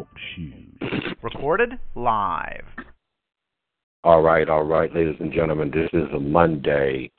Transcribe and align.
Talk 0.00 0.08
Shoes. 0.34 1.14
Recorded 1.22 1.72
live. 1.94 2.64
All 4.02 4.22
right, 4.22 4.48
all 4.48 4.62
right, 4.62 4.90
ladies 4.94 5.16
and 5.20 5.30
gentlemen, 5.30 5.70
this 5.70 5.90
is 5.92 6.08
a 6.14 6.18
Monday. 6.18 7.10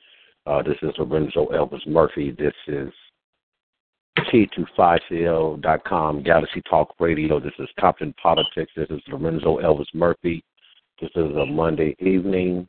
Uh, 0.46 0.64
this 0.64 0.76
is 0.82 0.90
Lorenzo 0.98 1.46
Elvis 1.52 1.86
Murphy. 1.86 2.34
This 2.36 2.54
is 2.66 2.92
T25CL.com, 4.18 6.24
Galaxy 6.24 6.60
Talk 6.68 6.92
Radio. 6.98 7.38
This 7.38 7.52
is 7.60 7.68
Compton 7.78 8.12
Politics. 8.20 8.72
This 8.74 8.90
is 8.90 9.00
Lorenzo 9.06 9.58
Elvis 9.58 9.94
Murphy. 9.94 10.42
This 11.00 11.10
is 11.14 11.36
a 11.36 11.46
Monday 11.46 11.94
evening. 12.00 12.66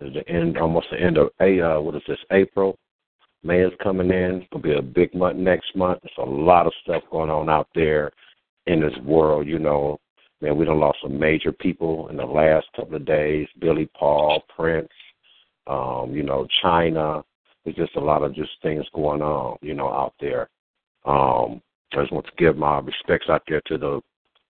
This 0.00 0.08
is 0.08 0.14
the 0.14 0.28
end, 0.28 0.58
almost 0.58 0.88
the 0.90 1.00
end 1.00 1.16
of 1.16 1.28
a 1.40 1.60
uh, 1.60 1.80
what 1.80 1.94
is 1.94 2.02
this? 2.08 2.18
April. 2.32 2.76
May 3.44 3.60
is 3.60 3.72
coming 3.80 4.10
in. 4.10 4.40
It's 4.40 4.48
gonna 4.50 4.64
be 4.64 4.74
a 4.74 4.82
big 4.82 5.14
month 5.14 5.36
next 5.36 5.76
month. 5.76 6.00
There's 6.02 6.26
a 6.26 6.28
lot 6.28 6.66
of 6.66 6.72
stuff 6.82 7.04
going 7.12 7.30
on 7.30 7.48
out 7.48 7.68
there 7.76 8.10
in 8.66 8.80
this 8.80 8.96
world. 9.04 9.46
You 9.46 9.58
know, 9.58 9.98
man, 10.40 10.56
we 10.56 10.64
done 10.64 10.80
lost 10.80 10.98
some 11.02 11.18
major 11.18 11.52
people 11.52 12.08
in 12.08 12.16
the 12.16 12.24
last 12.24 12.66
couple 12.76 12.96
of 12.96 13.04
days. 13.04 13.48
Billy 13.60 13.88
Paul, 13.98 14.42
Prince, 14.54 14.88
um, 15.66 16.12
you 16.12 16.22
know, 16.22 16.46
Chyna. 16.62 17.22
There's 17.64 17.76
just 17.76 17.96
a 17.96 18.00
lot 18.00 18.22
of 18.22 18.34
just 18.34 18.50
things 18.62 18.84
going 18.94 19.22
on, 19.22 19.56
you 19.62 19.72
know, 19.74 19.88
out 19.88 20.14
there. 20.20 20.48
Um, 21.06 21.62
I 21.92 22.00
just 22.00 22.12
want 22.12 22.26
to 22.26 22.32
give 22.36 22.56
my 22.56 22.78
respects 22.80 23.28
out 23.28 23.42
there 23.48 23.62
to 23.66 23.78
the 23.78 24.00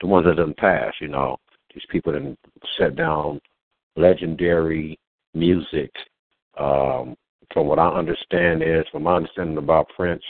the 0.01 0.07
ones 0.07 0.27
that 0.27 0.37
didn't 0.37 0.57
pass, 0.57 0.93
you 1.01 1.09
know. 1.09 1.39
These 1.73 1.85
people 1.91 2.13
that 2.13 2.37
set 2.79 2.97
down 2.97 3.41
legendary 3.97 4.99
music. 5.35 5.91
Um, 6.59 7.17
from 7.53 7.67
what 7.67 7.79
I 7.79 7.89
understand 7.89 8.63
is, 8.63 8.85
from 8.91 9.05
my 9.05 9.17
understanding 9.17 9.59
about 9.59 9.89
Prince, 9.97 10.23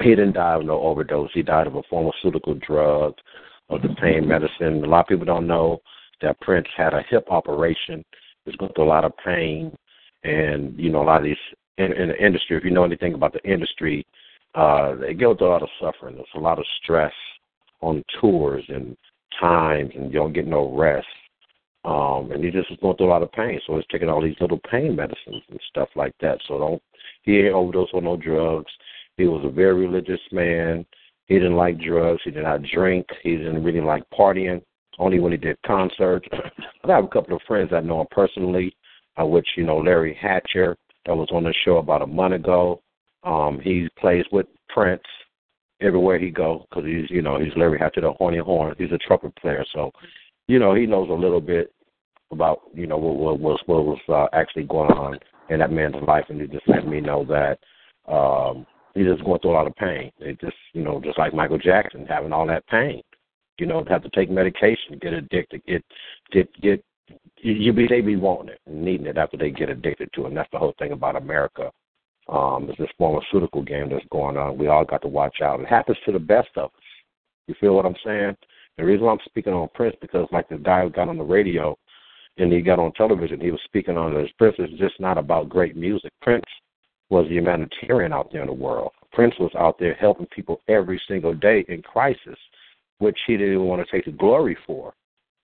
he 0.00 0.10
didn't 0.10 0.34
die 0.34 0.54
of 0.54 0.64
no 0.64 0.80
overdose. 0.80 1.30
He 1.34 1.42
died 1.42 1.66
of 1.66 1.76
a 1.76 1.82
pharmaceutical 1.90 2.54
drug, 2.54 3.14
of 3.70 3.82
the 3.82 3.88
pain 4.00 4.26
medicine. 4.26 4.84
A 4.84 4.88
lot 4.88 5.00
of 5.00 5.06
people 5.06 5.24
don't 5.24 5.46
know 5.46 5.80
that 6.22 6.40
Prince 6.40 6.66
had 6.76 6.94
a 6.94 7.02
hip 7.08 7.26
operation. 7.30 8.04
He 8.44 8.50
was 8.50 8.56
going 8.56 8.72
through 8.74 8.84
a 8.84 8.86
lot 8.86 9.04
of 9.04 9.12
pain, 9.24 9.76
and 10.24 10.78
you 10.78 10.90
know 10.90 11.02
a 11.02 11.04
lot 11.04 11.18
of 11.18 11.24
these 11.24 11.36
in, 11.76 11.92
in 11.92 12.08
the 12.08 12.24
industry. 12.24 12.56
If 12.56 12.64
you 12.64 12.70
know 12.70 12.84
anything 12.84 13.14
about 13.14 13.32
the 13.32 13.42
industry, 13.50 14.06
uh, 14.54 14.94
they 14.96 15.14
go 15.14 15.36
through 15.36 15.48
a 15.48 15.50
lot 15.50 15.62
of 15.62 15.68
suffering. 15.80 16.16
There's 16.16 16.26
a 16.34 16.40
lot 16.40 16.58
of 16.58 16.64
stress 16.82 17.12
on 17.80 18.02
tours 18.20 18.64
and 18.68 18.96
times, 19.40 19.92
and 19.94 20.12
you 20.12 20.18
don't 20.18 20.32
get 20.32 20.46
no 20.46 20.74
rest. 20.76 21.06
Um, 21.84 22.32
and 22.32 22.42
he 22.42 22.50
just 22.50 22.70
was 22.70 22.78
going 22.80 22.96
through 22.96 23.06
a 23.06 23.14
lot 23.14 23.22
of 23.22 23.32
pain, 23.32 23.60
so 23.66 23.76
he's 23.76 23.84
taking 23.90 24.08
all 24.08 24.20
these 24.20 24.36
little 24.40 24.60
pain 24.70 24.96
medicines 24.96 25.42
and 25.48 25.60
stuff 25.70 25.88
like 25.94 26.14
that. 26.20 26.38
So 26.46 26.58
don't 26.58 26.82
he 27.22 27.38
ain't 27.38 27.54
overdose 27.54 27.88
on 27.94 28.04
no 28.04 28.16
drugs. 28.16 28.70
He 29.18 29.26
was 29.26 29.44
a 29.44 29.50
very 29.50 29.74
religious 29.74 30.20
man. 30.32 30.86
He 31.26 31.34
didn't 31.34 31.56
like 31.56 31.78
drugs. 31.80 32.22
He 32.24 32.30
did 32.30 32.44
not 32.44 32.62
drink. 32.62 33.04
He 33.22 33.36
didn't 33.36 33.64
really 33.64 33.80
like 33.80 34.04
partying. 34.16 34.62
Only 34.98 35.20
when 35.20 35.32
he 35.32 35.38
did 35.38 35.58
concerts. 35.66 36.26
I 36.84 36.92
have 36.92 37.04
a 37.04 37.08
couple 37.08 37.36
of 37.36 37.42
friends 37.46 37.70
I 37.72 37.80
know 37.80 38.00
him 38.00 38.06
personally, 38.10 38.74
uh, 39.20 39.26
which 39.26 39.46
you 39.56 39.64
know 39.64 39.78
Larry 39.78 40.16
Hatcher 40.20 40.76
that 41.04 41.14
was 41.14 41.28
on 41.32 41.44
the 41.44 41.54
show 41.64 41.76
about 41.76 42.02
a 42.02 42.06
month 42.06 42.34
ago. 42.34 42.80
Um, 43.24 43.60
he 43.62 43.88
plays 43.98 44.24
with 44.32 44.46
Prince 44.68 45.02
everywhere 45.80 46.18
he 46.18 46.30
goes 46.30 46.62
because 46.70 46.84
he's 46.84 47.10
you 47.10 47.22
know 47.22 47.38
he's 47.38 47.52
Larry 47.56 47.78
Hatcher 47.78 48.00
the 48.00 48.12
horny 48.12 48.38
horn. 48.38 48.74
He's 48.78 48.92
a 48.92 48.98
trumpet 48.98 49.34
player, 49.36 49.64
so 49.74 49.90
you 50.46 50.58
know 50.58 50.74
he 50.74 50.86
knows 50.86 51.10
a 51.10 51.12
little 51.12 51.40
bit 51.40 51.72
about 52.30 52.60
you 52.72 52.86
know 52.86 52.96
what, 52.96 53.16
what 53.16 53.40
was 53.40 53.60
what 53.66 53.84
was 53.84 54.00
uh, 54.08 54.26
actually 54.32 54.64
going 54.64 54.90
on 54.92 55.18
in 55.50 55.58
that 55.58 55.72
man's 55.72 55.96
life, 56.06 56.24
and 56.28 56.40
he 56.40 56.46
just 56.46 56.68
let 56.68 56.86
me 56.86 57.00
know 57.00 57.24
that 57.24 57.58
um, 58.12 58.66
he's 58.94 59.06
just 59.06 59.24
going 59.24 59.40
through 59.40 59.52
a 59.52 59.58
lot 59.58 59.66
of 59.66 59.76
pain. 59.76 60.10
It 60.18 60.40
just 60.40 60.56
you 60.72 60.82
know 60.82 61.00
just 61.02 61.18
like 61.18 61.34
Michael 61.34 61.58
Jackson 61.58 62.06
having 62.06 62.32
all 62.32 62.46
that 62.46 62.66
pain, 62.66 63.02
you 63.58 63.66
know, 63.66 63.84
have 63.88 64.02
to 64.02 64.10
take 64.10 64.30
medication, 64.30 64.98
get 65.00 65.12
addicted, 65.12 65.64
get 65.66 65.84
get 66.32 66.60
get 66.60 66.84
you 67.38 67.72
be 67.72 67.86
they 67.86 68.00
be 68.00 68.16
wanting 68.16 68.50
it 68.50 68.60
and 68.66 68.82
needing 68.82 69.06
it 69.06 69.18
after 69.18 69.36
they 69.36 69.50
get 69.50 69.70
addicted 69.70 70.10
to 70.12 70.24
it. 70.24 70.28
And 70.28 70.36
that's 70.36 70.50
the 70.52 70.58
whole 70.58 70.74
thing 70.78 70.92
about 70.92 71.16
America. 71.16 71.70
Um, 72.28 72.66
it's 72.68 72.78
this 72.78 72.88
pharmaceutical 72.98 73.62
game 73.62 73.88
that's 73.88 74.04
going 74.10 74.36
on. 74.36 74.58
We 74.58 74.68
all 74.68 74.84
got 74.84 75.02
to 75.02 75.08
watch 75.08 75.40
out. 75.42 75.60
It 75.60 75.66
happens 75.66 75.96
to 76.04 76.12
the 76.12 76.18
best 76.18 76.50
of 76.56 76.66
us. 76.66 76.70
You 77.46 77.54
feel 77.58 77.74
what 77.74 77.86
I'm 77.86 77.96
saying? 78.04 78.36
The 78.76 78.84
reason 78.84 79.06
why 79.06 79.12
I'm 79.12 79.18
speaking 79.24 79.54
on 79.54 79.68
Prince 79.74 79.96
because 80.00 80.28
like 80.30 80.48
the 80.48 80.56
guy 80.56 80.82
who 80.82 80.90
got 80.90 81.08
on 81.08 81.16
the 81.16 81.24
radio 81.24 81.76
and 82.36 82.52
he 82.52 82.60
got 82.60 82.78
on 82.78 82.92
television, 82.92 83.40
he 83.40 83.50
was 83.50 83.60
speaking 83.64 83.96
on 83.96 84.14
this. 84.14 84.30
Prince 84.38 84.56
is 84.58 84.78
just 84.78 85.00
not 85.00 85.18
about 85.18 85.48
great 85.48 85.76
music. 85.76 86.12
Prince 86.20 86.44
was 87.10 87.26
the 87.28 87.34
humanitarian 87.34 88.12
out 88.12 88.30
there 88.32 88.42
in 88.42 88.48
the 88.48 88.52
world. 88.52 88.92
Prince 89.12 89.34
was 89.40 89.50
out 89.58 89.78
there 89.78 89.94
helping 89.94 90.26
people 90.26 90.60
every 90.68 91.00
single 91.08 91.34
day 91.34 91.64
in 91.68 91.82
crisis, 91.82 92.38
which 92.98 93.18
he 93.26 93.36
didn't 93.36 93.54
even 93.54 93.66
want 93.66 93.84
to 93.84 93.90
take 93.90 94.04
the 94.04 94.12
glory 94.12 94.56
for 94.66 94.92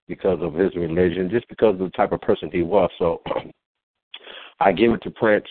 because 0.06 0.38
of 0.42 0.54
his 0.54 0.74
religion, 0.76 1.30
just 1.30 1.48
because 1.48 1.74
of 1.74 1.78
the 1.78 1.90
type 1.90 2.12
of 2.12 2.20
person 2.20 2.50
he 2.52 2.62
was. 2.62 2.90
So 2.98 3.22
I 4.60 4.72
give 4.72 4.92
it 4.92 5.02
to 5.02 5.10
Prince 5.10 5.46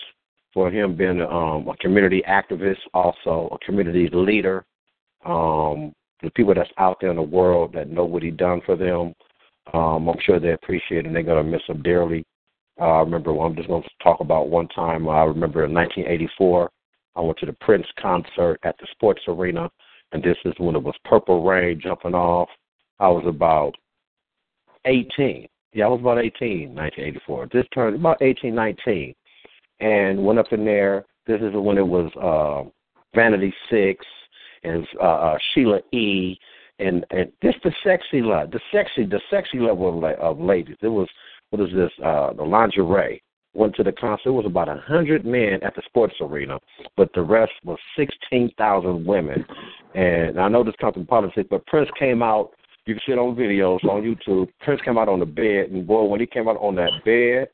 for 0.52 0.70
him 0.70 0.96
being 0.96 1.20
um, 1.20 1.68
a 1.68 1.76
community 1.80 2.22
activist, 2.28 2.78
also 2.94 3.48
a 3.52 3.64
community 3.66 4.08
leader. 4.12 4.64
Um, 5.26 5.92
the 6.22 6.30
people 6.30 6.54
that's 6.54 6.70
out 6.78 6.98
there 7.00 7.10
in 7.10 7.16
the 7.16 7.22
world 7.22 7.72
that 7.74 7.90
know 7.90 8.04
what 8.04 8.22
he 8.22 8.30
done 8.30 8.60
for 8.64 8.76
them, 8.76 9.14
um, 9.72 10.08
I'm 10.08 10.18
sure 10.24 10.38
they 10.38 10.52
appreciate 10.52 10.98
it 11.00 11.06
and 11.06 11.16
they're 11.16 11.22
going 11.22 11.44
to 11.44 11.50
miss 11.50 11.62
him 11.66 11.82
dearly. 11.82 12.24
Uh, 12.80 12.84
I 12.84 13.00
remember, 13.00 13.32
well, 13.32 13.46
I'm 13.46 13.56
just 13.56 13.68
going 13.68 13.82
to 13.82 13.88
talk 14.02 14.20
about 14.20 14.48
one 14.48 14.68
time. 14.68 15.08
I 15.08 15.22
remember 15.22 15.64
in 15.64 15.72
1984, 15.72 16.70
I 17.16 17.20
went 17.20 17.38
to 17.38 17.46
the 17.46 17.52
Prince 17.52 17.86
concert 18.00 18.58
at 18.64 18.76
the 18.78 18.86
Sports 18.90 19.22
Arena, 19.28 19.70
and 20.12 20.22
this 20.22 20.36
is 20.44 20.54
when 20.58 20.74
it 20.74 20.82
was 20.82 20.94
Purple 21.04 21.44
Rain 21.44 21.80
jumping 21.80 22.14
off. 22.14 22.48
I 22.98 23.08
was 23.08 23.24
about 23.26 23.74
18. 24.86 25.46
Yeah, 25.72 25.86
I 25.86 25.88
was 25.88 26.00
about 26.00 26.18
18, 26.18 26.74
1984. 26.74 27.48
This 27.52 27.66
turned 27.72 27.96
about 27.96 28.22
18, 28.22 28.54
19, 28.54 29.14
and 29.80 30.24
went 30.24 30.38
up 30.38 30.52
in 30.52 30.64
there. 30.64 31.04
This 31.26 31.40
is 31.40 31.52
when 31.54 31.78
it 31.78 31.86
was 31.86 32.10
uh, 32.20 32.68
Vanity 33.14 33.54
Six 33.70 34.04
and 34.62 34.86
uh, 35.00 35.04
uh, 35.04 35.38
Sheila 35.52 35.80
E. 35.92 36.36
And 36.80 37.06
and 37.10 37.30
this 37.40 37.54
the 37.62 37.72
sexy 37.84 38.20
level, 38.20 38.50
the 38.50 38.60
sexy, 38.72 39.04
the 39.04 39.20
sexy 39.30 39.60
level 39.60 40.04
of, 40.04 40.04
of 40.18 40.40
ladies. 40.40 40.76
It 40.80 40.88
was 40.88 41.08
what 41.54 41.68
is 41.68 41.74
this? 41.74 41.90
Uh, 42.04 42.32
the 42.32 42.42
lingerie. 42.42 43.22
Went 43.56 43.76
to 43.76 43.84
the 43.84 43.92
concert. 43.92 44.30
It 44.30 44.32
was 44.32 44.46
about 44.46 44.68
a 44.68 44.82
hundred 44.84 45.24
men 45.24 45.60
at 45.62 45.76
the 45.76 45.82
sports 45.86 46.14
arena, 46.20 46.58
but 46.96 47.08
the 47.14 47.22
rest 47.22 47.52
was 47.62 47.78
sixteen 47.96 48.50
thousand 48.58 49.06
women. 49.06 49.46
And 49.94 50.40
I 50.40 50.48
know 50.48 50.64
this 50.64 50.74
comes 50.80 50.94
from 50.94 51.06
politics, 51.06 51.46
but 51.48 51.64
Prince 51.66 51.88
came 51.96 52.20
out. 52.20 52.50
You 52.86 52.94
can 52.94 53.02
see 53.06 53.12
it 53.12 53.18
on 53.18 53.36
videos 53.36 53.84
on 53.84 54.02
YouTube. 54.02 54.48
Prince 54.62 54.80
came 54.84 54.98
out 54.98 55.08
on 55.08 55.20
the 55.20 55.26
bed, 55.26 55.70
and 55.70 55.86
boy, 55.86 56.02
when 56.02 56.18
he 56.18 56.26
came 56.26 56.48
out 56.48 56.56
on 56.56 56.74
that 56.74 56.90
bed, 57.04 57.46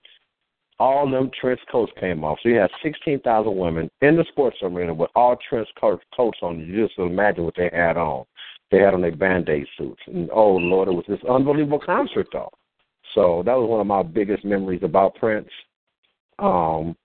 all 0.78 1.08
them 1.10 1.30
trench 1.38 1.60
coats 1.70 1.92
came 2.00 2.24
off. 2.24 2.38
So 2.42 2.48
you 2.48 2.56
had 2.56 2.70
16,000 2.82 3.54
women 3.54 3.90
in 4.00 4.16
the 4.16 4.24
sports 4.30 4.56
arena 4.62 4.94
with 4.94 5.10
all 5.14 5.36
trench 5.46 5.68
coats 5.78 6.38
on. 6.40 6.60
You 6.60 6.86
just 6.86 6.98
imagine 6.98 7.44
what 7.44 7.54
they 7.58 7.68
had 7.70 7.98
on. 7.98 8.24
They 8.70 8.78
had 8.78 8.94
on 8.94 9.02
their 9.02 9.14
band-aid 9.14 9.66
suits. 9.76 10.00
And 10.06 10.30
oh, 10.32 10.52
Lord, 10.52 10.88
it 10.88 10.92
was 10.92 11.04
this 11.06 11.20
unbelievable 11.28 11.80
concert, 11.84 12.28
though. 12.32 12.50
So 13.14 13.42
that 13.44 13.56
was 13.56 13.68
one 13.68 13.80
of 13.80 13.86
my 13.86 14.02
biggest 14.02 14.44
memories 14.44 14.82
about 14.82 15.14
Prince. 15.16 15.48
Um, 16.38 16.96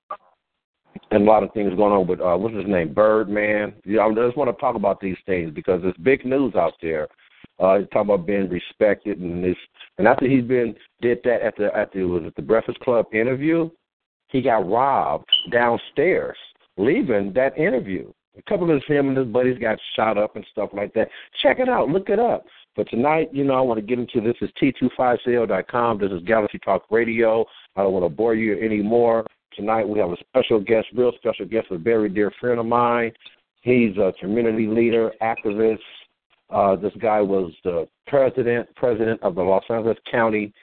and 1.11 1.27
a 1.27 1.31
lot 1.31 1.43
of 1.43 1.51
things 1.53 1.75
going 1.75 1.93
on 1.93 2.07
with 2.07 2.21
uh, 2.21 2.35
what's 2.35 2.55
his 2.55 2.67
name, 2.67 2.93
Birdman. 2.93 3.73
Yeah, 3.85 4.05
I 4.05 4.13
just 4.13 4.37
want 4.37 4.55
to 4.55 4.59
talk 4.59 4.75
about 4.75 4.99
these 4.99 5.17
things 5.25 5.51
because 5.53 5.81
there's 5.81 5.95
big 6.01 6.25
news 6.25 6.55
out 6.55 6.73
there. 6.81 7.07
Uh, 7.59 7.79
he's 7.79 7.87
talking 7.93 8.13
about 8.13 8.25
being 8.25 8.49
respected, 8.49 9.19
and 9.19 9.43
this, 9.43 9.55
and 9.97 10.07
after 10.07 10.27
he's 10.27 10.43
been 10.43 10.75
did 11.01 11.19
that 11.23 11.41
at 11.41 11.55
the 11.57 11.75
at 11.75 11.91
the 11.93 12.03
was 12.03 12.23
it 12.25 12.35
the 12.35 12.41
Breakfast 12.41 12.79
Club 12.79 13.05
interview, 13.13 13.69
he 14.27 14.41
got 14.41 14.69
robbed 14.69 15.29
downstairs 15.51 16.37
leaving 16.77 17.31
that 17.33 17.57
interview. 17.57 18.11
A 18.37 18.41
couple 18.49 18.75
of 18.75 18.83
him 18.87 19.09
and 19.09 19.17
his 19.17 19.27
buddies 19.27 19.57
got 19.59 19.79
shot 19.95 20.17
up 20.17 20.35
and 20.35 20.45
stuff 20.51 20.69
like 20.73 20.93
that. 20.93 21.07
Check 21.41 21.59
it 21.59 21.69
out, 21.69 21.89
look 21.89 22.09
it 22.09 22.19
up. 22.19 22.45
But 22.75 22.89
tonight, 22.89 23.29
you 23.31 23.45
know, 23.45 23.53
I 23.53 23.61
want 23.61 23.79
to 23.79 23.85
get 23.85 23.99
into 23.99 24.19
this 24.19 24.35
is 24.41 24.49
T25CL.com. 24.61 25.99
This 25.99 26.11
is 26.11 26.21
Galaxy 26.23 26.59
Talk 26.59 26.83
Radio. 26.91 27.45
I 27.75 27.83
don't 27.83 27.93
want 27.93 28.05
to 28.05 28.09
bore 28.09 28.35
you 28.35 28.59
anymore. 28.59 29.25
Tonight 29.55 29.87
we 29.87 29.99
have 29.99 30.09
a 30.09 30.17
special 30.29 30.59
guest, 30.59 30.87
real 30.93 31.13
special 31.15 31.45
guest, 31.45 31.67
a 31.71 31.77
very 31.77 32.09
dear 32.09 32.31
friend 32.39 32.59
of 32.59 32.65
mine. 32.65 33.11
He's 33.61 33.95
a 33.97 34.13
community 34.19 34.67
leader, 34.67 35.11
activist. 35.21 35.79
Uh, 36.49 36.75
this 36.75 36.91
guy 36.99 37.21
was 37.21 37.51
the 37.63 37.87
president 38.07 38.67
president 38.75 39.23
of 39.23 39.35
the 39.35 39.41
Los 39.41 39.63
Angeles 39.69 39.97
County 40.11 40.53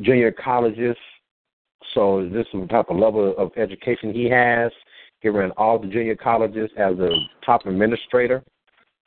Junior 0.00 0.32
Colleges. 0.32 0.96
So 1.94 2.28
this 2.32 2.46
is 2.54 2.62
the 2.62 2.66
type 2.68 2.86
of 2.88 2.96
level 2.96 3.34
of 3.36 3.52
education 3.56 4.14
he 4.14 4.28
has. 4.30 4.72
He 5.20 5.28
ran 5.28 5.50
all 5.52 5.78
the 5.78 5.86
junior 5.86 6.16
colleges 6.16 6.70
as 6.78 6.98
a 6.98 7.10
top 7.44 7.66
administrator 7.66 8.42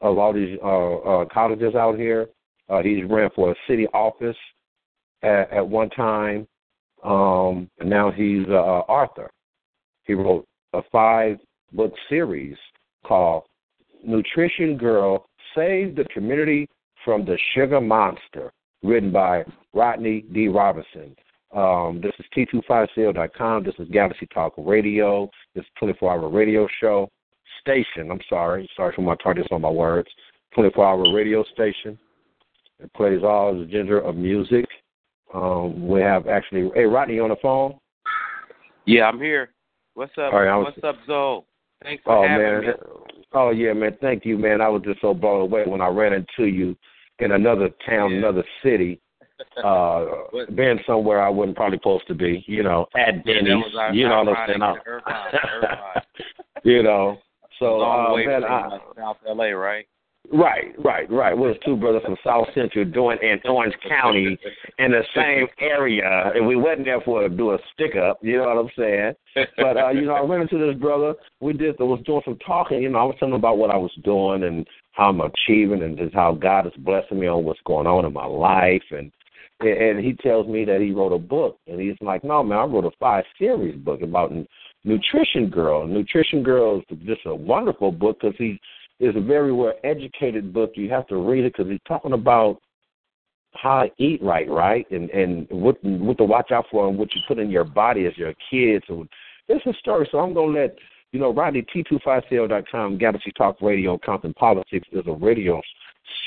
of 0.06 0.20
all 0.20 0.34
these 0.34 0.58
uh, 0.64 0.96
uh, 0.96 1.26
colleges 1.26 1.76
out 1.76 1.98
here. 1.98 2.28
Uh, 2.70 2.82
he's 2.82 3.04
ran 3.10 3.30
for 3.36 3.52
a 3.52 3.56
city 3.68 3.88
office 3.88 4.38
at, 5.24 5.52
at 5.52 5.68
one 5.68 5.90
time, 5.90 6.48
um, 7.04 7.70
and 7.80 7.90
now 7.90 8.12
he's 8.12 8.46
uh, 8.50 8.54
author. 8.88 9.30
He 10.04 10.14
wrote 10.14 10.46
a 10.74 10.82
five-book 10.92 11.94
series 12.10 12.56
called 13.06 13.44
"Nutrition 14.04 14.78
Girl: 14.78 15.26
Save 15.56 15.96
the 15.96 16.06
Community 16.06 16.68
from 17.04 17.26
the 17.26 17.38
Sugar 17.54 17.82
Monster, 17.82 18.52
written 18.84 19.12
by 19.12 19.44
Rodney 19.74 20.22
D. 20.34 20.48
Robinson. 20.48 21.16
Um, 21.56 22.02
this 22.02 22.14
is 22.20 22.26
T25CL.com. 22.36 23.64
This 23.64 23.76
is 23.80 23.88
Galaxy 23.90 24.28
Talk 24.34 24.54
Radio. 24.58 25.30
This 25.54 25.64
is 25.64 25.70
24 25.80 26.12
hour 26.12 26.30
radio 26.30 26.68
show. 26.82 27.10
Station, 27.66 28.12
I'm 28.12 28.20
sorry. 28.30 28.70
Sorry 28.78 28.94
for 28.96 29.02
my 29.02 29.16
tardiness 29.16 29.48
on 29.52 29.62
my 29.62 29.70
words. 29.70 30.08
24 30.54 30.86
hour 30.86 31.14
radio 31.14 31.44
station. 31.52 31.98
It 32.80 32.94
plays 32.94 33.24
all 33.24 33.58
the 33.58 33.66
gender 33.66 34.00
of 34.00 34.16
music. 34.16 34.66
Um, 35.34 35.88
we 35.88 36.00
have 36.02 36.28
actually, 36.28 36.70
hey, 36.76 36.84
Rodney, 36.84 37.20
on 37.20 37.30
the 37.30 37.36
phone? 37.42 37.80
Yeah, 38.86 39.06
I'm 39.06 39.20
here. 39.20 39.50
What's 39.96 40.12
up? 40.18 40.32
Right, 40.32 40.56
was, 40.56 40.74
What's 40.76 40.84
up, 40.84 41.04
Zoe? 41.08 41.42
Thanks 41.82 42.04
for 42.04 42.18
oh, 42.18 42.28
having 42.28 42.46
man. 42.46 42.62
me. 42.62 42.74
Oh 43.34 43.50
yeah, 43.50 43.74
man. 43.74 43.98
Thank 44.00 44.26
you, 44.26 44.38
man. 44.38 44.62
I 44.62 44.70
was 44.70 44.84
just 44.84 45.02
so 45.02 45.14
blown 45.14 45.42
away 45.42 45.64
when 45.66 45.82
I 45.82 45.88
ran 45.88 46.14
into 46.14 46.46
you 46.46 46.76
in 47.20 47.32
another 47.32 47.70
town, 47.88 48.12
Yeah. 48.12 48.18
another 48.20 48.44
city, 48.64 49.02
uh, 49.64 50.06
being 50.56 50.80
somewhere 50.86 51.22
I 51.22 51.30
wasn't 51.30 51.58
probably 51.58 51.80
supposed 51.80 52.08
to 52.08 52.14
be. 52.14 52.44
You 52.48 52.64
know, 52.64 52.86
at 52.96 53.26
Yeah, 53.26 53.34
Denny's. 53.42 53.76
our, 53.78 53.94
you 53.94 54.08
know 54.08 54.24
what 54.24 54.38
I'm 54.38 54.48
saying? 54.50 54.62
ironic. 54.62 54.84
Irvine, 54.86 55.40
Irvine. 55.56 56.02
you 56.64 56.84
know. 56.84 57.18
So 57.60 57.78
Long 57.78 58.12
uh, 58.12 58.16
way 58.16 58.26
man, 58.26 58.44
I, 58.44 58.68
uh, 58.68 58.80
South 58.96 59.18
LA, 59.26 59.46
right? 59.46 59.86
right, 60.32 60.74
right, 60.84 61.10
right. 61.10 61.38
We're 61.38 61.56
two 61.66 61.76
brothers 61.76 62.02
from 62.04 62.18
South 62.24 62.48
Central 62.54 62.86
doing 62.86 63.18
in 63.22 63.40
Orange 63.46 63.76
County 63.88 64.38
in 64.80 64.92
the 64.92 65.04
same 65.16 65.48
area, 65.60 66.32
and 66.36 66.46
we 66.46 66.56
wasn't 66.56 66.86
there 66.86 67.02
for 67.02 67.22
to 67.22 67.30
do 67.30 67.52
a 67.52 67.58
stick 67.74 67.96
up. 67.96 68.20
You 68.22 68.38
know 68.38 68.46
what 68.46 68.58
I'm 68.58 68.70
saying? 68.78 69.14
but 69.58 69.78
uh, 69.78 69.90
you 69.90 70.06
know, 70.06 70.14
I 70.14 70.22
ran 70.22 70.42
into 70.42 70.58
this 70.58 70.80
brother. 70.80 71.16
We 71.40 71.54
did. 71.54 71.76
I 71.80 71.84
was 71.84 72.02
doing 72.06 72.22
some 72.26 72.38
talking. 72.46 72.82
You 72.82 72.90
know, 72.90 73.00
I 73.00 73.04
was 73.04 73.16
telling 73.20 73.34
him 73.34 73.40
about 73.40 73.58
what 73.58 73.72
I 73.72 73.78
was 73.78 73.92
doing 74.04 74.44
and 74.44 74.68
how 74.94 75.10
I'm 75.10 75.22
achieving, 75.22 75.84
and 75.84 75.98
just 75.98 76.14
how 76.14 76.34
God 76.34 76.68
is 76.68 76.74
blessing 76.80 77.20
me 77.20 77.28
on 77.28 77.46
what's 77.46 77.60
going 77.66 77.88
on 77.88 78.06
in 78.06 78.14
my 78.14 78.26
life. 78.26 78.84
And 78.92 79.12
and 79.62 80.04
he 80.04 80.14
tells 80.14 80.48
me 80.48 80.66
that 80.66 80.82
he 80.82 80.92
wrote 80.92 81.14
a 81.14 81.20
book, 81.20 81.58
and 81.68 81.80
he's 81.80 81.96
like, 82.02 82.24
"No, 82.24 82.44
man, 82.44 82.58
I 82.58 82.64
wrote 82.64 82.86
a 82.86 82.92
five 83.00 83.24
series 83.40 83.76
book 83.78 84.02
about 84.02 84.32
Nutrition 84.86 85.50
Girl. 85.50 85.86
Nutrition 85.86 86.44
Girl 86.44 86.80
is 86.80 86.98
just 87.06 87.22
a 87.26 87.36
wonderful 87.36 87.92
book 87.92 88.20
because 88.22 88.36
he 88.38 88.60
is 89.00 89.16
a 89.16 89.22
very 89.22 89.52
well 89.52 89.74
educated 89.84 90.54
book. 90.54 90.72
You 90.76 90.90
have 90.92 91.08
to 91.08 91.18
read 91.18 91.44
it 91.46 91.54
because 91.58 91.70
he's 91.70 91.80
talking 91.88 92.14
about." 92.14 92.62
how 93.58 93.84
to 93.84 94.04
eat 94.04 94.22
right, 94.22 94.50
right, 94.50 94.90
and 94.92 95.10
and 95.12 95.48
what 95.50 95.82
what 95.84 96.18
to 96.18 96.24
watch 96.24 96.52
out 96.52 96.66
for, 96.70 96.88
and 96.88 96.98
what 96.98 97.14
you 97.16 97.22
put 97.28 97.40
in 97.40 97.50
your 97.50 97.64
body 97.64 98.06
as 98.06 98.18
your 98.18 98.34
kids. 98.50 98.86
And 98.90 99.08
it's 99.48 99.66
a 99.66 99.74
story. 99.80 100.08
So 100.12 100.20
I'm 100.20 100.34
gonna 100.34 100.60
let 100.60 100.76
you 101.12 101.20
know. 101.20 101.34
Rodney 101.34 101.66
T25CL.com, 101.74 102.98
Galaxy 102.98 103.32
Talk 103.38 103.62
Radio, 103.62 103.98
Compton 103.98 104.34
Politics 104.34 104.88
is 104.92 105.04
a 105.08 105.14
radio 105.14 105.62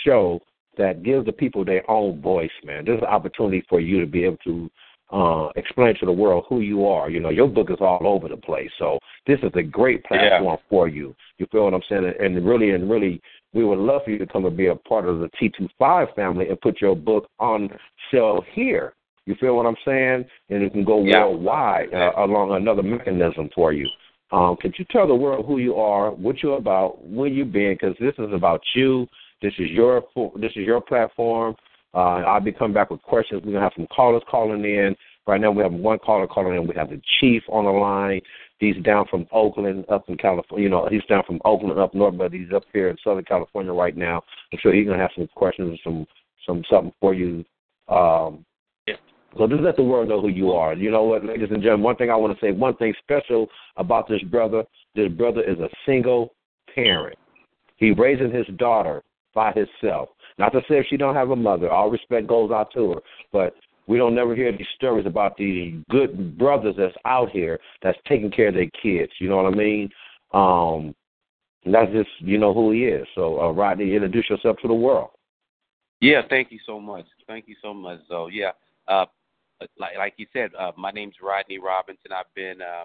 show 0.05 0.41
that 0.77 1.03
gives 1.03 1.27
the 1.27 1.33
people 1.33 1.65
their 1.65 1.89
own 1.91 2.21
voice. 2.21 2.51
Man, 2.65 2.85
there's 2.85 3.01
an 3.01 3.07
opportunity 3.07 3.65
for 3.69 3.81
you 3.81 4.01
to 4.01 4.07
be 4.07 4.25
able 4.25 4.39
to 4.45 4.71
uh, 5.11 5.49
explain 5.57 5.95
to 6.01 6.07
the 6.07 6.13
world 6.13 6.45
who 6.49 6.61
you 6.61 6.87
are. 6.87 7.09
You 7.11 7.21
know, 7.21 7.31
your 7.31 7.49
book 7.49 7.71
is 7.71 7.79
all 7.81 8.07
over 8.07 8.29
the 8.29 8.37
place, 8.37 8.71
so 8.79 8.99
this 9.27 9.39
is 9.43 9.51
a 9.55 9.63
great 9.63 10.05
platform 10.05 10.59
for 10.69 10.89
you. 10.89 11.15
You 11.39 11.47
feel 11.51 11.65
what 11.65 11.75
I'm 11.75 11.83
saying? 11.89 12.13
And 12.21 12.47
really, 12.47 12.71
and 12.71 12.91
really, 12.91 13.21
we 13.55 13.65
would 13.65 13.79
love 13.79 14.03
for 14.05 14.11
you 14.11 14.19
to 14.19 14.27
come 14.27 14.45
and 14.45 14.57
be 14.57 14.67
a 14.67 14.75
part 14.75 15.07
of 15.09 15.21
the 15.21 15.31
T25 15.41 16.15
family 16.15 16.49
and 16.49 16.61
put 16.61 16.81
your 16.81 16.95
book 16.95 17.29
on 17.39 17.71
sale 18.11 18.45
here. 18.53 18.93
You 19.25 19.35
feel 19.35 19.57
what 19.57 19.67
I'm 19.67 19.77
saying? 19.85 20.25
And 20.49 20.63
it 20.63 20.73
can 20.73 20.85
go 20.85 21.03
Yeah. 21.05 21.25
worldwide 21.25 21.93
uh, 21.93 22.13
along 22.17 22.53
another 22.53 22.83
mechanism 22.83 23.51
for 23.55 23.73
you. 23.73 23.89
Um, 24.31 24.57
could 24.57 24.79
you 24.79 24.85
tell 24.91 25.07
the 25.07 25.15
world 25.15 25.47
who 25.47 25.59
you 25.59 25.77
are, 25.77 26.11
what 26.11 26.43
you're 26.43 26.59
about, 26.59 27.03
where 27.07 27.29
you've 27.29 27.53
been? 27.53 27.75
Because 27.75 27.97
this 27.99 28.15
is 28.19 28.33
about 28.33 28.63
you. 28.75 29.07
This 29.41 29.55
is 29.59 29.71
your 29.71 30.05
this 30.37 30.51
is 30.57 30.67
your 30.67 30.81
platform. 30.81 31.55
Uh, 31.95 32.23
I'll 32.27 32.41
be 32.41 32.53
coming 32.53 32.75
back 32.75 32.91
with 32.91 33.03
questions. 33.03 33.43
We're 33.45 33.53
gonna 33.53 33.65
have 33.65 33.73
some 33.77 33.87
callers 33.95 34.23
calling 34.31 34.65
in. 34.65 34.95
Right 35.27 35.41
now, 35.41 35.51
we 35.51 35.63
have 35.63 35.73
one 35.73 35.99
caller 35.99 36.27
calling 36.27 36.57
in. 36.57 36.67
We 36.67 36.75
have 36.75 36.91
the 36.91 37.01
chief 37.21 37.43
on 37.49 37.65
the 37.65 37.71
line. 37.71 38.21
He's 38.59 38.77
down 38.83 39.07
from 39.11 39.27
Oakland, 39.31 39.85
up 39.89 40.09
in 40.09 40.17
California. 40.17 40.65
You 40.65 40.71
know, 40.71 40.89
he's 40.91 41.05
down 41.05 41.23
from 41.27 41.41
Oakland 41.45 41.79
up 41.79 41.95
north, 41.95 42.17
but 42.19 42.33
he's 42.33 42.53
up 42.55 42.65
here 42.73 42.89
in 42.89 42.97
Southern 43.05 43.25
California 43.25 43.73
right 43.73 43.97
now. 43.97 44.23
I'm 44.53 44.59
sure 44.61 44.73
he's 44.73 44.87
gonna 44.87 44.99
have 44.99 45.11
some 45.15 45.29
questions 45.35 45.71
and 45.71 45.79
some 45.85 46.07
some 46.47 46.65
something 46.71 46.93
for 47.01 47.15
you. 47.15 47.45
Um, 47.89 48.45
Yeah. 48.87 48.97
so 49.37 49.47
just 49.47 49.63
let 49.63 49.77
the 49.77 49.83
world 49.83 50.09
know 50.09 50.21
who 50.21 50.29
you 50.29 50.53
are. 50.53 50.75
You 50.75 50.91
know 50.91 51.05
what, 51.05 51.25
ladies 51.25 51.51
and 51.51 51.63
gentlemen, 51.63 51.85
one 51.85 51.97
thing 51.97 52.11
I 52.11 52.17
want 52.17 52.39
to 52.39 52.45
say, 52.45 52.53
one 52.53 52.75
thing 52.75 52.95
special 53.03 53.49
about 53.77 54.09
this 54.09 54.23
brother, 54.23 54.65
this 54.95 55.11
brother 55.13 55.43
is 55.43 55.59
a 55.59 55.71
single 55.87 56.35
parent. 56.75 57.19
He 57.77 57.93
raising 57.93 58.31
his 58.31 58.47
daughter 58.57 59.03
by 59.35 59.53
himself. 59.53 60.09
Not 60.39 60.53
to 60.53 60.61
say 60.69 60.79
if 60.79 60.87
she 60.89 60.97
don't 60.97 61.15
have 61.15 61.31
a 61.31 61.37
mother, 61.37 61.71
all 61.71 61.91
respect 61.91 62.27
goes 62.27 62.51
out 62.51 62.73
to 62.75 62.93
her, 62.93 63.01
but 63.33 63.55
we 63.89 63.99
don't 63.99 64.15
never 64.15 64.37
hear 64.37 64.53
these 64.53 64.67
stories 64.77 65.07
about 65.07 65.37
the 65.37 65.83
good 65.91 66.39
brothers 66.39 66.77
that's 66.79 66.95
out 67.05 67.31
here 67.31 67.59
that's 67.83 67.99
taking 68.07 68.31
care 68.31 68.49
of 68.49 68.55
their 68.55 68.71
kids. 68.83 69.13
You 69.19 69.29
know 69.29 69.37
what 69.37 69.53
I 69.53 69.57
mean? 69.57 69.91
Um, 70.33 70.95
that's 71.65 71.91
just 71.93 72.11
you 72.19 72.39
know 72.39 72.55
who 72.55 72.71
he 72.71 72.85
is. 72.85 73.07
So, 73.15 73.41
uh, 73.41 73.51
Rodney, 73.51 73.95
introduce 73.95 74.31
yourself 74.31 74.59
to 74.63 74.69
the 74.69 74.75
world. 74.75 75.11
Yeah, 76.01 76.23
thank 76.29 76.53
you 76.53 76.61
so 76.65 76.79
much. 76.79 77.07
Thank 77.27 77.49
you 77.49 77.57
so 77.61 77.75
much, 77.75 78.01
Zoe. 78.09 78.31
Yeah, 78.33 78.53
uh, 78.87 79.07
like 79.79 79.97
like 79.97 80.15
you 80.19 80.27
said, 80.33 80.51
uh, 80.57 80.73
my 80.77 80.91
name's 80.93 81.17
Rodney 81.21 81.59
Robinson. 81.59 82.13
I've 82.13 82.33
been 82.35 82.63
uh, 82.63 82.85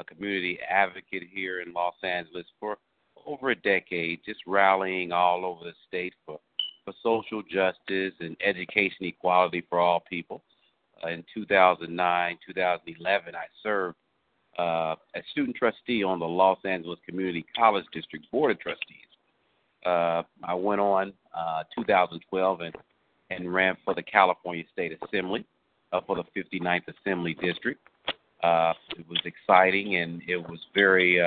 a 0.00 0.04
community 0.04 0.58
advocate 0.68 1.22
here 1.32 1.60
in 1.60 1.72
Los 1.72 1.94
Angeles 2.02 2.46
for 2.58 2.76
over 3.26 3.50
a 3.50 3.56
decade, 3.56 4.20
just 4.24 4.40
rallying 4.46 5.12
all 5.12 5.44
over 5.44 5.64
the 5.64 5.74
state 5.86 6.14
for 6.26 6.38
for 6.90 6.94
social 7.02 7.42
justice 7.42 8.14
and 8.20 8.36
education 8.44 9.06
equality 9.06 9.64
for 9.68 9.78
all 9.78 10.00
people. 10.08 10.42
Uh, 11.04 11.08
in 11.08 11.24
2009, 11.34 12.38
2011, 12.46 13.34
I 13.34 13.44
served 13.62 13.96
uh, 14.58 14.96
as 15.14 15.22
student 15.30 15.56
trustee 15.56 16.04
on 16.04 16.18
the 16.18 16.26
Los 16.26 16.58
Angeles 16.64 16.98
Community 17.06 17.44
College 17.56 17.84
District 17.92 18.30
Board 18.30 18.50
of 18.52 18.60
Trustees. 18.60 18.96
Uh, 19.86 20.22
I 20.44 20.54
went 20.54 20.80
on 20.80 21.12
uh, 21.34 21.62
2012 21.74 22.60
and, 22.60 22.74
and 23.30 23.52
ran 23.52 23.76
for 23.84 23.94
the 23.94 24.02
California 24.02 24.64
State 24.72 24.98
Assembly 25.02 25.46
uh, 25.92 26.00
for 26.06 26.16
the 26.16 26.24
59th 26.36 26.82
Assembly 27.00 27.34
District. 27.40 27.80
Uh, 28.42 28.72
it 28.96 29.06
was 29.08 29.20
exciting 29.24 29.96
and 29.96 30.22
it 30.26 30.36
was 30.36 30.58
very 30.74 31.20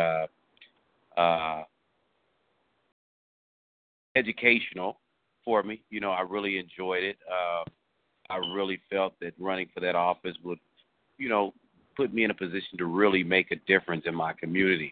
educational 4.15 4.97
for 5.43 5.63
me. 5.63 5.81
You 5.89 5.99
know, 5.99 6.11
I 6.11 6.21
really 6.21 6.57
enjoyed 6.57 7.03
it. 7.03 7.17
Uh, 7.29 7.63
I 8.29 8.37
really 8.53 8.79
felt 8.89 9.13
that 9.21 9.33
running 9.39 9.67
for 9.73 9.79
that 9.81 9.95
office 9.95 10.35
would, 10.43 10.59
you 11.17 11.29
know, 11.29 11.53
put 11.95 12.13
me 12.13 12.23
in 12.23 12.31
a 12.31 12.33
position 12.33 12.77
to 12.77 12.85
really 12.85 13.23
make 13.23 13.51
a 13.51 13.55
difference 13.67 14.03
in 14.05 14.15
my 14.15 14.33
community. 14.33 14.91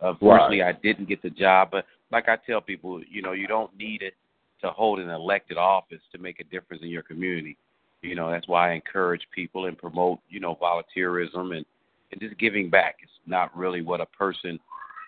Unfortunately, 0.00 0.62
I 0.62 0.72
didn't 0.72 1.08
get 1.08 1.20
the 1.22 1.30
job, 1.30 1.68
but 1.70 1.84
like 2.10 2.28
I 2.28 2.36
tell 2.46 2.60
people, 2.60 3.02
you 3.08 3.22
know, 3.22 3.32
you 3.32 3.46
don't 3.46 3.76
need 3.76 4.02
it 4.02 4.14
to 4.62 4.70
hold 4.70 4.98
an 4.98 5.10
elected 5.10 5.58
office 5.58 6.00
to 6.12 6.18
make 6.18 6.40
a 6.40 6.44
difference 6.44 6.82
in 6.82 6.88
your 6.88 7.02
community. 7.02 7.56
You 8.02 8.14
know, 8.14 8.30
that's 8.30 8.48
why 8.48 8.70
I 8.70 8.74
encourage 8.74 9.22
people 9.34 9.66
and 9.66 9.76
promote, 9.76 10.20
you 10.28 10.40
know, 10.40 10.56
volunteerism 10.56 11.54
and, 11.56 11.66
and 12.12 12.20
just 12.20 12.38
giving 12.38 12.70
back. 12.70 12.96
It's 13.02 13.12
not 13.26 13.54
really 13.54 13.82
what 13.82 14.00
a 14.00 14.06
person 14.06 14.58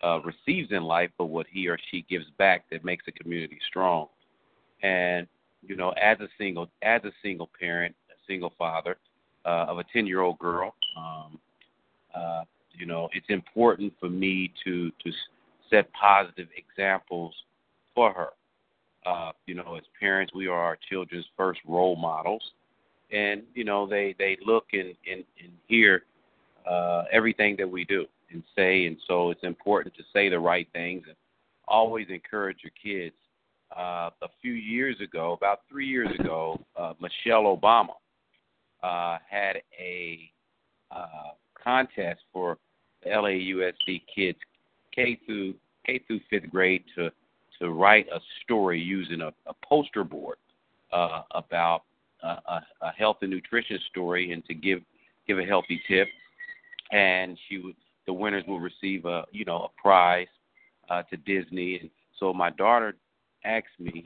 uh, 0.05 0.21
receives 0.21 0.73
in 0.73 0.83
life, 0.83 1.11
but 1.17 1.27
what 1.27 1.47
he 1.51 1.69
or 1.69 1.79
she 1.91 2.05
gives 2.09 2.27
back 2.39 2.65
that 2.71 2.85
makes 2.85 3.05
a 3.09 3.13
community 3.13 3.59
strong. 3.69 4.09
And 4.83 5.27
you 5.67 5.77
know, 5.77 5.91
as 5.91 6.19
a 6.21 6.29
single 6.39 6.69
as 6.83 7.03
a 7.05 7.13
single 7.23 7.49
parent, 7.59 7.95
a 8.11 8.19
single 8.27 8.53
father 8.59 8.97
uh, 9.45 9.67
of 9.69 9.79
a 9.79 9.85
ten 9.93 10.07
year 10.07 10.21
old 10.21 10.39
girl, 10.39 10.75
um, 10.97 11.39
uh, 12.15 12.43
you 12.73 12.87
know, 12.87 13.09
it's 13.13 13.27
important 13.29 13.93
for 14.01 14.09
me 14.09 14.53
to 14.65 14.91
to 14.91 15.13
set 15.71 15.91
positive 15.93 16.49
examples 16.57 17.35
for 17.95 18.13
her. 18.13 18.29
Uh, 19.05 19.33
you 19.47 19.55
know, 19.55 19.75
as 19.77 19.83
parents, 19.99 20.33
we 20.35 20.47
are 20.47 20.59
our 20.59 20.79
children's 20.89 21.27
first 21.37 21.61
role 21.67 21.97
models, 21.97 22.53
and 23.11 23.43
you 23.55 23.65
know, 23.65 23.87
they 23.87 24.15
they 24.19 24.37
look 24.45 24.67
and 24.73 24.95
and, 25.11 25.25
and 25.43 25.53
hear 25.69 26.05
uh, 26.69 27.05
everything 27.13 27.57
that 27.57 27.69
we 27.69 27.85
do 27.85 28.07
and 28.31 28.43
say, 28.57 28.87
and 28.87 28.97
so 29.07 29.31
it's 29.31 29.43
important 29.45 29.95
to 29.95 30.03
say 30.13 30.29
the 30.29 30.39
right 30.39 30.69
things 30.73 31.05
and 31.07 31.17
always 31.69 32.07
encourage 32.11 32.59
your 32.63 32.73
kids. 32.83 33.15
Uh, 33.77 34.11
a 34.23 34.29
few 34.41 34.53
years 34.53 34.97
ago, 35.01 35.33
about 35.33 35.61
three 35.69 35.87
years 35.87 36.09
ago, 36.21 36.61
uh, 36.77 36.93
Michelle 37.01 37.45
Obama 37.45 37.95
uh, 38.83 39.17
had 39.29 39.63
a 39.79 40.31
uh, 40.91 41.33
contest 41.63 42.21
for 42.33 42.59
LAUSD 43.07 44.03
kids 44.15 44.39
K 44.95 45.19
through 45.27 45.55
K 45.87 46.01
through 46.07 46.21
fifth 46.31 46.51
grade 46.51 46.85
to 46.97 47.11
to 47.61 47.71
write 47.71 48.07
a 48.13 48.21
story 48.43 48.81
using 48.81 49.23
a, 49.23 49.33
a 49.47 49.55
poster 49.65 50.05
board 50.05 50.37
uh, 50.93 51.23
about 51.33 51.83
a, 52.23 52.61
a, 52.83 52.93
health 52.97 53.19
and 53.23 53.31
nutrition 53.31 53.79
story 53.91 54.33
and 54.33 54.45
to 54.47 54.55
give 54.55 54.81
give 55.27 55.39
a 55.39 55.45
healthy 55.45 55.81
tip. 55.89 56.09
And 56.91 57.39
she 57.49 57.59
would 57.59 57.77
the 58.07 58.13
winners 58.13 58.45
will 58.47 58.61
receive 58.61 59.07
a 59.07 59.25
you 59.33 59.45
know 59.45 59.69
a 59.71 59.81
prize 59.81 60.29
uh, 60.91 61.03
to 61.05 61.17
Disney. 61.17 61.79
And 61.81 61.91
so 62.19 62.33
my 62.33 62.51
daughter 62.51 62.95
asked 63.45 63.79
me 63.79 64.05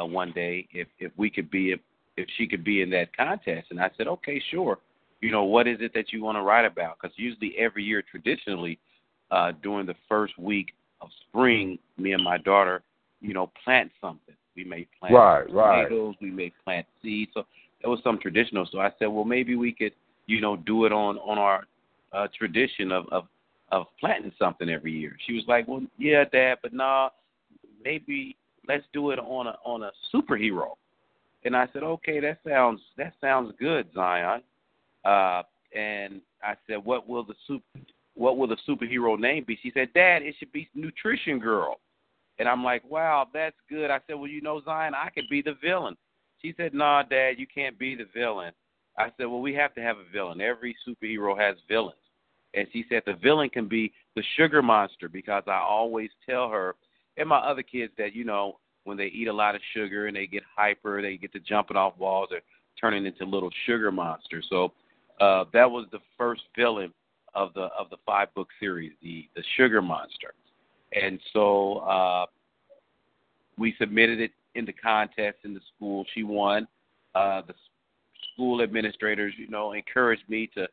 uh, 0.00 0.04
one 0.04 0.32
day 0.32 0.66
if 0.72 0.88
if 0.98 1.12
we 1.16 1.30
could 1.30 1.50
be 1.50 1.72
if, 1.72 1.80
if 2.16 2.26
she 2.36 2.46
could 2.46 2.64
be 2.64 2.82
in 2.82 2.90
that 2.90 3.16
contest, 3.16 3.68
and 3.70 3.80
I 3.80 3.90
said, 3.96 4.06
okay, 4.08 4.42
sure. 4.50 4.78
You 5.20 5.32
know, 5.32 5.44
what 5.44 5.66
is 5.66 5.78
it 5.80 5.92
that 5.94 6.12
you 6.12 6.22
want 6.22 6.36
to 6.36 6.42
write 6.42 6.64
about? 6.64 6.98
Because 7.00 7.16
usually 7.18 7.54
every 7.58 7.82
year, 7.82 8.02
traditionally, 8.08 8.78
uh, 9.30 9.52
during 9.62 9.86
the 9.86 9.96
first 10.08 10.38
week 10.38 10.68
of 11.00 11.08
spring, 11.28 11.78
me 11.96 12.12
and 12.12 12.22
my 12.22 12.38
daughter, 12.38 12.82
you 13.20 13.34
know, 13.34 13.50
plant 13.64 13.90
something. 14.00 14.34
We 14.54 14.64
may 14.64 14.86
plant 14.98 15.14
Right, 15.14 15.52
right. 15.52 16.14
we 16.20 16.30
may 16.30 16.52
plant 16.64 16.86
seeds. 17.02 17.30
So 17.34 17.44
it 17.80 17.88
was 17.88 18.00
some 18.02 18.18
traditional. 18.18 18.66
So 18.70 18.80
I 18.80 18.90
said, 18.98 19.06
well, 19.06 19.24
maybe 19.24 19.56
we 19.56 19.72
could, 19.72 19.92
you 20.26 20.40
know, 20.40 20.56
do 20.56 20.84
it 20.84 20.92
on 20.92 21.18
on 21.18 21.38
our 21.38 21.66
uh, 22.12 22.28
tradition 22.36 22.92
of 22.92 23.06
of 23.10 23.26
of 23.70 23.86
planting 24.00 24.32
something 24.38 24.68
every 24.68 24.92
year. 24.92 25.16
She 25.26 25.34
was 25.34 25.44
like, 25.46 25.68
well, 25.68 25.82
yeah, 25.98 26.24
Dad, 26.24 26.58
but 26.62 26.72
nah, 26.72 27.10
maybe 27.84 28.36
let's 28.68 28.84
do 28.92 29.10
it 29.10 29.18
on 29.18 29.46
a 29.46 29.54
on 29.64 29.82
a 29.82 29.90
superhero. 30.14 30.72
And 31.44 31.56
I 31.56 31.66
said, 31.72 31.82
okay, 31.82 32.20
that 32.20 32.38
sounds 32.46 32.80
that 32.96 33.14
sounds 33.20 33.52
good, 33.58 33.86
Zion. 33.94 34.42
Uh, 35.04 35.42
and 35.74 36.20
I 36.42 36.54
said, 36.66 36.84
what 36.84 37.08
will 37.08 37.24
the 37.24 37.34
super 37.46 37.64
what 38.14 38.36
will 38.36 38.48
the 38.48 38.56
superhero 38.68 39.18
name 39.18 39.44
be? 39.46 39.58
She 39.62 39.70
said, 39.72 39.92
Dad, 39.94 40.22
it 40.22 40.34
should 40.38 40.52
be 40.52 40.68
Nutrition 40.74 41.38
Girl. 41.38 41.76
And 42.38 42.48
I'm 42.48 42.62
like, 42.62 42.82
wow, 42.88 43.26
that's 43.32 43.56
good. 43.68 43.90
I 43.90 44.00
said, 44.06 44.14
well, 44.14 44.28
you 44.28 44.40
know, 44.40 44.60
Zion, 44.64 44.92
I 44.94 45.10
could 45.10 45.28
be 45.28 45.42
the 45.42 45.56
villain. 45.62 45.96
She 46.42 46.54
said, 46.56 46.74
nah, 46.74 47.02
Dad, 47.02 47.32
you 47.38 47.46
can't 47.52 47.78
be 47.78 47.94
the 47.96 48.06
villain. 48.14 48.52
I 48.96 49.06
said, 49.16 49.26
well, 49.26 49.40
we 49.40 49.54
have 49.54 49.74
to 49.74 49.80
have 49.80 49.96
a 49.98 50.12
villain. 50.12 50.40
Every 50.40 50.76
superhero 50.86 51.38
has 51.38 51.56
villains. 51.68 51.96
And 52.54 52.66
she 52.72 52.84
said 52.88 53.02
the 53.06 53.14
villain 53.14 53.50
can 53.50 53.68
be 53.68 53.92
the 54.16 54.22
sugar 54.36 54.62
monster 54.62 55.08
because 55.08 55.44
I 55.46 55.58
always 55.58 56.10
tell 56.28 56.48
her 56.48 56.74
and 57.18 57.28
my 57.28 57.38
other 57.38 57.62
kids 57.62 57.92
that, 57.98 58.14
you 58.14 58.24
know, 58.24 58.58
when 58.84 58.96
they 58.96 59.06
eat 59.06 59.28
a 59.28 59.32
lot 59.32 59.54
of 59.54 59.60
sugar 59.74 60.06
and 60.06 60.16
they 60.16 60.26
get 60.26 60.42
hyper, 60.56 61.02
they 61.02 61.16
get 61.16 61.32
to 61.32 61.40
jumping 61.40 61.76
off 61.76 61.98
walls 61.98 62.28
or 62.30 62.40
turning 62.80 63.04
into 63.04 63.24
little 63.24 63.50
sugar 63.66 63.90
monsters. 63.90 64.46
So 64.48 64.72
uh, 65.20 65.44
that 65.52 65.70
was 65.70 65.86
the 65.92 65.98
first 66.16 66.42
villain 66.56 66.92
of 67.34 67.52
the 67.54 67.68
of 67.78 67.90
the 67.90 67.98
five 68.06 68.32
book 68.34 68.48
series, 68.58 68.92
the 69.02 69.28
the 69.36 69.42
sugar 69.56 69.82
monster. 69.82 70.34
And 70.92 71.20
so 71.32 71.78
uh, 71.78 72.26
we 73.58 73.74
submitted 73.78 74.20
it 74.20 74.30
in 74.54 74.64
the 74.64 74.72
contest 74.72 75.38
in 75.44 75.54
the 75.54 75.60
school. 75.76 76.04
She 76.14 76.22
won. 76.22 76.66
Uh, 77.14 77.42
the 77.46 77.54
school 78.32 78.62
administrators, 78.62 79.34
you 79.36 79.48
know, 79.48 79.72
encouraged 79.72 80.22
me 80.28 80.48
to 80.54 80.66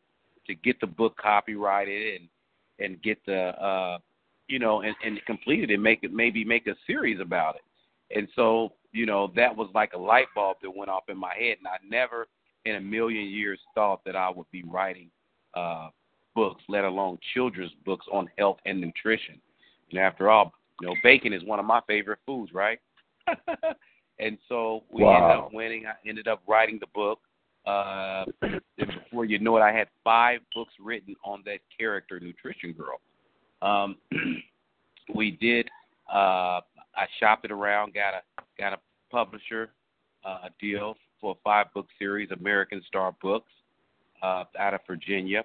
to 0.47 0.55
get 0.55 0.79
the 0.79 0.87
book 0.87 1.17
copyrighted 1.17 2.21
and 2.21 2.29
and 2.79 3.01
get 3.01 3.17
the 3.25 3.47
uh, 3.61 3.97
you 4.47 4.59
know 4.59 4.81
and, 4.81 4.95
and 5.03 5.19
complete 5.25 5.63
it 5.63 5.73
and 5.73 5.81
make 5.81 5.99
it 6.03 6.13
maybe 6.13 6.43
make 6.43 6.67
a 6.67 6.75
series 6.87 7.19
about 7.19 7.55
it. 7.55 7.61
And 8.17 8.27
so 8.35 8.73
you 8.91 9.05
know 9.05 9.31
that 9.35 9.55
was 9.55 9.69
like 9.73 9.93
a 9.93 9.97
light 9.99 10.27
bulb 10.35 10.57
that 10.61 10.75
went 10.75 10.89
off 10.89 11.03
in 11.09 11.17
my 11.17 11.33
head, 11.37 11.57
and 11.59 11.67
I 11.67 11.77
never 11.87 12.27
in 12.65 12.75
a 12.75 12.81
million 12.81 13.25
years 13.27 13.59
thought 13.75 14.03
that 14.05 14.15
I 14.15 14.29
would 14.29 14.49
be 14.51 14.63
writing 14.63 15.09
uh, 15.53 15.89
books, 16.33 16.61
let 16.67 16.83
alone 16.83 17.17
children's 17.33 17.71
books 17.85 18.05
on 18.11 18.29
health 18.37 18.57
and 18.65 18.81
nutrition. 18.81 19.39
And 19.91 19.99
after 19.99 20.29
all, 20.29 20.51
you 20.81 20.87
know, 20.87 20.95
bacon 21.03 21.31
is 21.31 21.43
one 21.43 21.59
of 21.59 21.65
my 21.65 21.79
favorite 21.87 22.19
foods, 22.25 22.53
right? 22.53 22.79
and 24.19 24.37
so 24.49 24.83
we 24.91 25.03
Wow. 25.03 25.17
ended 25.17 25.31
up 25.31 25.53
winning. 25.53 25.85
I 25.85 25.93
ended 26.07 26.27
up 26.27 26.41
writing 26.47 26.79
the 26.79 26.87
book. 26.93 27.19
Uh, 27.65 28.25
and 28.41 28.61
before 28.77 29.25
you 29.25 29.39
know 29.39 29.57
it, 29.57 29.61
I 29.61 29.71
had 29.71 29.87
five 30.03 30.41
books 30.53 30.73
written 30.79 31.15
on 31.23 31.41
that 31.45 31.59
character, 31.75 32.19
Nutrition 32.19 32.73
Girl. 32.73 32.99
Um, 33.65 33.98
we 35.15 35.31
did. 35.31 35.67
Uh, 36.12 36.62
I 36.95 37.07
shopped 37.19 37.45
it 37.45 37.51
around, 37.51 37.93
got 37.93 38.13
a 38.13 38.41
got 38.57 38.74
a 38.74 38.79
publisher 39.12 39.72
uh, 40.24 40.50
deal 40.62 40.95
for 41.19 41.31
a 41.31 41.36
five 41.43 41.74
book 41.74 41.88
series, 41.98 42.29
American 42.31 42.81
Star 42.88 43.13
Books, 43.22 43.51
uh, 44.22 44.43
out 44.57 44.74
of 44.74 44.81
Virginia, 44.88 45.43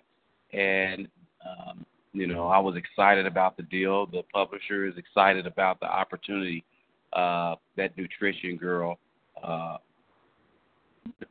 and 0.52 1.08
um, 1.44 1.84
you 2.12 2.26
know 2.26 2.48
I 2.48 2.58
was 2.58 2.76
excited 2.76 3.26
about 3.26 3.56
the 3.56 3.62
deal. 3.64 4.06
The 4.06 4.22
publisher 4.32 4.86
is 4.86 4.94
excited 4.98 5.46
about 5.46 5.80
the 5.80 5.86
opportunity 5.86 6.64
uh, 7.14 7.56
that 7.76 7.96
Nutrition 7.96 8.56
Girl, 8.56 8.98
uh, 9.42 9.78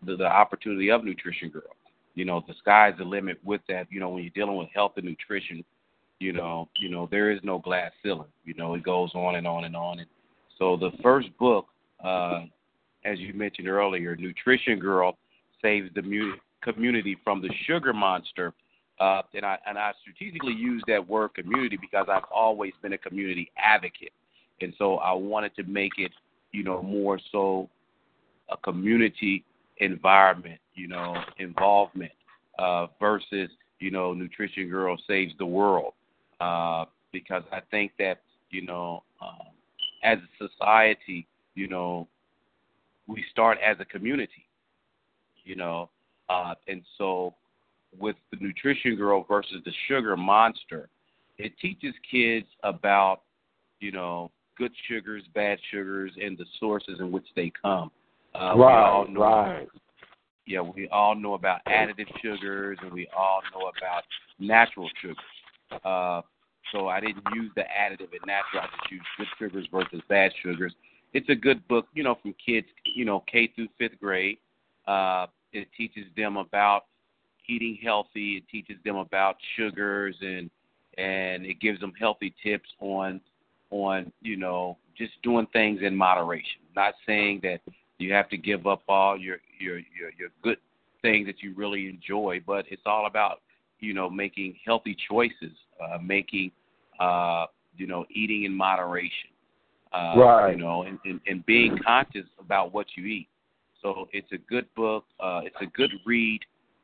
the, 0.06 0.18
the 0.18 0.26
opportunity 0.26 0.90
of 0.90 1.04
Nutrition 1.04 1.50
Girl. 1.50 1.76
You 2.16 2.26
know, 2.26 2.44
the 2.48 2.56
sky's 2.60 2.96
the 2.98 3.06
limit 3.06 3.38
with 3.46 3.62
that. 3.70 3.88
You 3.92 4.00
know, 4.00 4.10
when 4.10 4.24
you're 4.24 4.32
dealing 4.32 4.58
with 4.58 4.70
health 4.74 4.94
and 4.98 5.06
nutrition, 5.06 5.64
you 6.20 6.34
know, 6.34 6.70
you 6.78 6.90
know 6.90 7.08
there 7.10 7.32
is 7.32 7.40
no 7.44 7.60
glass 7.60 7.92
ceiling. 8.04 8.28
You 8.46 8.54
know, 8.56 8.76
it 8.76 8.84
goes 8.84 9.12
on 9.14 9.36
and 9.36 9.48
on 9.48 9.64
and 9.64 9.76
on. 9.76 10.00
And 10.00 10.08
so 10.58 10.78
the 10.78 10.92
first 11.02 11.30
book, 11.38 11.68
uh, 12.04 12.42
as 13.06 13.20
you 13.20 13.34
mentioned 13.34 13.68
earlier, 13.68 14.16
Nutrition 14.16 14.80
Girl 14.80 15.18
saves 15.62 15.90
the 15.96 16.02
mu- 16.02 16.36
community 16.62 17.18
from 17.24 17.42
the 17.42 17.50
sugar 17.66 17.94
monster. 17.94 18.54
Uh, 19.00 19.22
and 19.34 19.46
I 19.46 19.58
and 19.66 19.78
I 19.78 19.94
strategically 20.02 20.54
use 20.54 20.84
that 20.88 21.08
word 21.08 21.34
community 21.34 21.78
because 21.80 22.08
I've 22.12 22.30
always 22.34 22.74
been 22.82 22.94
a 22.94 22.98
community 22.98 23.50
advocate, 23.58 24.12
and 24.62 24.74
so 24.78 24.98
I 24.98 25.14
wanted 25.14 25.56
to 25.56 25.64
make 25.64 25.94
it, 25.98 26.12
you 26.52 26.64
know, 26.64 26.82
more 26.82 27.18
so 27.32 27.70
a 28.50 28.58
community 28.58 29.46
environment, 29.78 30.60
you 30.76 30.90
know, 30.90 31.16
involvement 31.38 32.12
uh, 32.58 32.88
versus 33.00 33.50
you 33.80 33.92
know, 33.92 34.14
Nutrition 34.14 34.70
Girl 34.70 34.98
saves 35.08 35.34
the 35.40 35.46
world. 35.46 35.94
Uh, 36.40 36.86
because 37.12 37.44
I 37.52 37.60
think 37.72 37.92
that 38.00 38.22
you 38.50 38.62
know, 38.62 39.04
um, 39.22 39.48
as 40.04 40.18
a 40.18 40.48
society, 40.48 41.28
you 41.56 41.68
know, 41.68 42.08
we 43.08 43.24
start 43.32 43.58
as 43.66 43.78
a 43.80 43.86
community, 43.86 44.48
you 45.44 45.56
know, 45.56 45.90
uh, 46.30 46.54
and 46.68 46.82
so 46.98 47.34
with 47.98 48.16
the 48.32 48.38
Nutrition 48.40 48.96
Girl 48.96 49.26
versus 49.28 49.62
the 49.66 49.72
Sugar 49.88 50.16
Monster, 50.16 50.90
it 51.38 51.54
teaches 51.60 51.94
kids 52.10 52.46
about, 52.64 53.22
you 53.80 53.92
know, 53.92 54.30
good 54.58 54.72
sugars, 54.88 55.24
bad 55.34 55.58
sugars, 55.72 56.12
and 56.22 56.38
the 56.38 56.46
sources 56.60 57.00
in 57.00 57.12
which 57.12 57.26
they 57.36 57.52
come. 57.62 57.90
Uh, 58.36 58.54
we 58.56 58.64
all 58.64 59.06
right, 59.06 59.10
know, 59.10 59.20
right. 59.20 59.68
Yeah, 60.46 60.62
we 60.62 60.88
all 60.90 61.16
know 61.16 61.34
about 61.34 61.62
additive 61.66 62.08
sugars, 62.22 62.78
and 62.82 62.92
we 62.92 63.08
all 63.16 63.42
know 63.54 63.72
about 63.78 64.04
natural 64.40 64.90
sugars. 65.02 65.18
Uh, 65.84 66.22
so 66.72 66.88
I 66.88 67.00
didn't 67.00 67.24
use 67.34 67.52
the 67.56 67.62
additive 67.64 68.12
and 68.12 68.22
natural. 68.26 68.64
I 68.64 68.68
just 68.78 68.92
used 68.92 69.06
good 69.18 69.28
sugars 69.38 69.68
versus 69.72 70.02
bad 70.08 70.32
sugars. 70.42 70.74
It's 71.14 71.30
a 71.30 71.36
good 71.36 71.68
book, 71.68 71.88
you 71.94 72.04
know, 72.04 72.18
from 72.22 72.36
kids, 72.44 72.68
you 72.86 73.06
know, 73.06 73.24
K 73.32 73.52
through 73.56 73.70
fifth 73.78 74.00
grade. 74.00 74.38
Uh, 74.88 75.28
it 75.54 75.68
teaches 75.76 76.06
them 76.16 76.38
about 76.38 76.86
eating 77.48 77.78
healthy. 77.82 78.38
It 78.38 78.44
teaches 78.50 78.78
them 78.86 78.96
about 78.96 79.38
sugars 79.56 80.16
and 80.22 80.50
and 80.98 81.46
it 81.46 81.60
gives 81.60 81.80
them 81.80 81.94
healthy 82.00 82.34
tips 82.44 82.70
on 82.80 83.22
on 83.72 84.12
you 84.22 84.36
know 84.36 84.78
just 84.98 85.14
doing 85.24 85.48
things 85.54 85.82
in 85.82 85.96
moderation. 85.96 86.62
Not 86.76 86.94
saying 87.08 87.42
that 87.44 87.62
you 87.98 88.14
have 88.14 88.30
to 88.30 88.38
give 88.38 88.68
up 88.68 88.84
all 88.88 89.18
your 89.18 89.38
your 89.60 89.78
your, 89.78 90.12
your 90.18 90.30
good 90.44 90.58
things 91.02 91.26
that 91.28 91.42
you 91.42 91.54
really 91.56 91.88
enjoy, 91.88 92.42
but 92.46 92.66
it's 92.70 92.82
all 92.86 93.06
about 93.06 93.42
you 93.80 93.94
know 93.94 94.10
making 94.10 94.56
healthy 94.66 94.96
choices, 95.10 95.56
uh, 95.82 95.98
making 96.02 96.52
uh, 97.00 97.46
you 97.78 97.88
know 97.88 98.06
eating 98.14 98.44
in 98.44 98.54
moderation, 98.54 99.30
uh, 99.94 100.14
Right. 100.18 100.52
You 100.52 100.58
know, 100.58 100.84
and, 100.84 101.00
and 101.06 101.20
and 101.28 101.46
being 101.46 101.78
conscious 101.86 102.26
about 102.40 102.74
what 102.74 102.88
you 102.96 103.06
eat. 103.06 103.28
So 103.82 104.08
it's 104.12 104.32
a 104.32 104.38
good 104.38 104.66
book. 104.76 105.06
Uh, 105.20 105.42
it's 105.44 105.56
a 105.62 105.66
good 105.66 105.92
read 106.06 106.42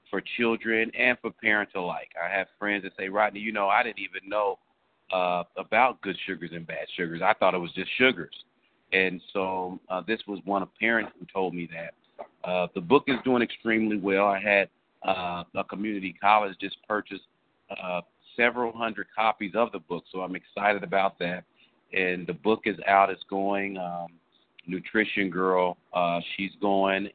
for 0.10 0.22
children 0.38 0.92
and 0.98 1.18
for 1.20 1.32
parents 1.32 1.74
alike. 1.76 2.10
I 2.22 2.34
have 2.34 2.48
friends 2.58 2.84
that 2.84 2.94
say, 2.98 3.10
Rodney, 3.10 3.40
you 3.40 3.52
know, 3.52 3.68
I 3.68 3.84
didn't 3.84 4.00
even 4.00 4.30
know 4.30 4.60
uh, 5.14 5.44
about 5.58 6.02
good 6.02 6.16
sugars 6.26 6.52
and 6.54 6.66
bad 6.66 6.88
sugars. 6.96 7.22
I 7.24 7.34
thought 7.34 7.54
it 7.54 7.60
was 7.60 7.72
just 7.74 7.90
sugars. 7.98 8.34
And 8.94 9.22
so 9.34 9.80
uh, 9.90 10.02
this 10.08 10.20
was 10.28 10.40
one 10.46 10.62
of 10.62 10.70
parents 10.80 11.12
who 11.20 11.26
told 11.34 11.54
me 11.54 11.68
that. 11.74 11.94
Uh, 12.50 12.68
the 12.76 12.82
book 12.82 13.06
is 13.08 13.18
doing 13.26 13.42
extremely 13.42 13.98
well. 13.98 14.26
I 14.26 14.40
had 14.40 14.70
uh, 15.06 15.44
a 15.56 15.64
community 15.64 16.16
college 16.20 16.56
just 16.60 16.78
purchased 16.88 17.24
uh, 17.82 18.02
several 18.36 18.72
hundred 18.72 19.08
copies 19.16 19.54
of 19.56 19.72
the 19.72 19.80
book, 19.80 20.04
so 20.12 20.22
I'm 20.22 20.36
excited 20.36 20.84
about 20.84 21.18
that. 21.20 21.44
And 21.94 22.28
the 22.28 22.34
book 22.34 22.62
is 22.66 22.76
out. 22.88 23.10
It's 23.10 23.24
going. 23.30 23.78
Um, 23.78 24.08
Nutrition 24.68 25.30
Girl. 25.30 25.78
Uh, 25.94 26.20
she's 26.36 26.52
going, 26.62 27.10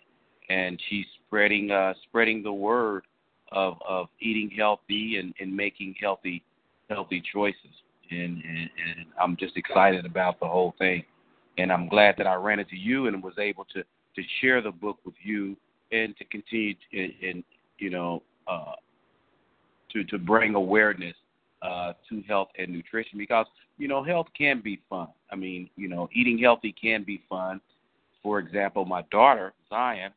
and 0.48 0.80
she's 0.88 1.06
spreading 1.26 1.70
uh, 1.70 1.94
spreading 2.08 2.42
the 2.42 2.52
word 2.52 3.04
of 3.52 3.78
of 3.86 4.08
eating 4.20 4.50
healthy 4.56 5.16
and, 5.16 5.34
and 5.40 5.54
making 5.54 5.94
healthy 6.00 6.42
healthy 6.88 7.22
choices. 7.32 7.56
And, 8.10 8.42
and 8.42 8.70
and 8.88 9.06
I'm 9.20 9.36
just 9.36 9.56
excited 9.56 10.04
about 10.04 10.40
the 10.40 10.46
whole 10.46 10.74
thing. 10.78 11.04
And 11.58 11.72
I'm 11.72 11.88
glad 11.88 12.14
that 12.18 12.26
I 12.26 12.34
ran 12.34 12.58
into 12.58 12.76
you 12.76 13.06
and 13.06 13.22
was 13.22 13.34
able 13.38 13.64
to 13.74 13.82
to 13.82 14.22
share 14.40 14.60
the 14.60 14.72
book 14.72 14.98
with 15.04 15.14
you 15.22 15.56
and 15.92 16.16
to 16.16 16.24
continue 16.26 16.74
to, 16.92 17.28
and, 17.28 17.44
you 17.80 17.90
know 17.90 18.22
uh, 18.46 18.72
to 19.92 20.04
to 20.04 20.18
bring 20.18 20.54
awareness 20.54 21.14
uh, 21.62 21.92
to 22.08 22.22
health 22.22 22.48
and 22.58 22.72
nutrition 22.72 23.18
because 23.18 23.46
you 23.78 23.88
know 23.88 24.02
health 24.02 24.28
can 24.36 24.60
be 24.60 24.80
fun. 24.88 25.08
I 25.30 25.36
mean, 25.36 25.68
you 25.76 25.88
know, 25.88 26.08
eating 26.14 26.38
healthy 26.38 26.74
can 26.80 27.04
be 27.04 27.22
fun. 27.28 27.60
for 28.22 28.38
example, 28.38 28.84
my 28.84 29.02
daughter 29.10 29.52
Zion, 29.68 30.12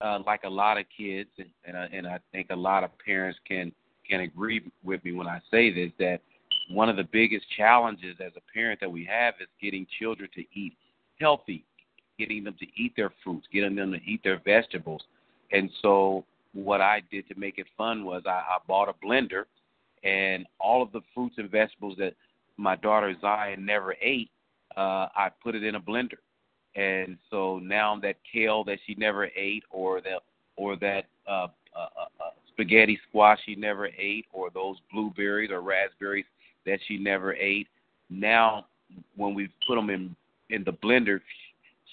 uh, 0.00 0.20
like 0.26 0.44
a 0.44 0.48
lot 0.48 0.78
of 0.78 0.84
kids, 0.96 1.30
and 1.38 1.48
and, 1.64 1.76
uh, 1.76 1.86
and 1.92 2.06
I 2.06 2.18
think 2.32 2.48
a 2.50 2.56
lot 2.56 2.84
of 2.84 2.90
parents 3.04 3.38
can 3.46 3.72
can 4.08 4.20
agree 4.20 4.62
with 4.82 5.04
me 5.04 5.12
when 5.12 5.26
I 5.26 5.40
say 5.50 5.72
this 5.72 5.92
that 5.98 6.20
one 6.70 6.88
of 6.88 6.96
the 6.96 7.08
biggest 7.12 7.46
challenges 7.56 8.16
as 8.24 8.32
a 8.36 8.52
parent 8.52 8.80
that 8.80 8.90
we 8.90 9.04
have 9.04 9.34
is 9.40 9.48
getting 9.60 9.86
children 9.98 10.28
to 10.34 10.44
eat 10.54 10.74
healthy, 11.20 11.64
getting 12.18 12.44
them 12.44 12.56
to 12.60 12.66
eat 12.76 12.92
their 12.96 13.12
fruits, 13.22 13.46
getting 13.52 13.74
them 13.74 13.92
to 13.92 13.98
eat 14.04 14.22
their 14.22 14.40
vegetables. 14.44 15.02
And 15.52 15.70
so 15.82 16.24
what 16.52 16.80
I 16.80 17.02
did 17.10 17.28
to 17.28 17.38
make 17.38 17.58
it 17.58 17.66
fun 17.76 18.04
was 18.04 18.22
I, 18.26 18.30
I 18.30 18.58
bought 18.66 18.88
a 18.88 19.06
blender 19.06 19.44
and 20.02 20.46
all 20.58 20.82
of 20.82 20.92
the 20.92 21.00
fruits 21.14 21.36
and 21.38 21.50
vegetables 21.50 21.96
that 21.98 22.14
my 22.56 22.76
daughter 22.76 23.14
Zion 23.20 23.64
never 23.64 23.94
ate, 24.00 24.30
uh, 24.76 25.08
I 25.14 25.30
put 25.42 25.54
it 25.54 25.64
in 25.64 25.74
a 25.74 25.80
blender. 25.80 26.18
And 26.76 27.18
so 27.30 27.58
now 27.58 27.98
that 28.02 28.16
kale 28.30 28.64
that 28.64 28.78
she 28.86 28.94
never 28.94 29.28
ate, 29.36 29.64
or 29.70 30.00
the 30.00 30.18
or 30.56 30.76
that 30.76 31.06
uh, 31.26 31.48
uh, 31.76 31.88
uh, 32.20 32.30
spaghetti 32.48 32.98
squash 33.08 33.40
she 33.44 33.56
never 33.56 33.88
ate, 33.98 34.26
or 34.32 34.50
those 34.50 34.76
blueberries 34.92 35.50
or 35.50 35.62
raspberries 35.62 36.26
that 36.66 36.78
she 36.86 36.96
never 36.96 37.34
ate, 37.34 37.66
now 38.08 38.66
when 39.16 39.34
we 39.34 39.48
put 39.66 39.74
them 39.74 39.90
in 39.90 40.14
in 40.50 40.62
the 40.62 40.72
blender, 40.72 41.20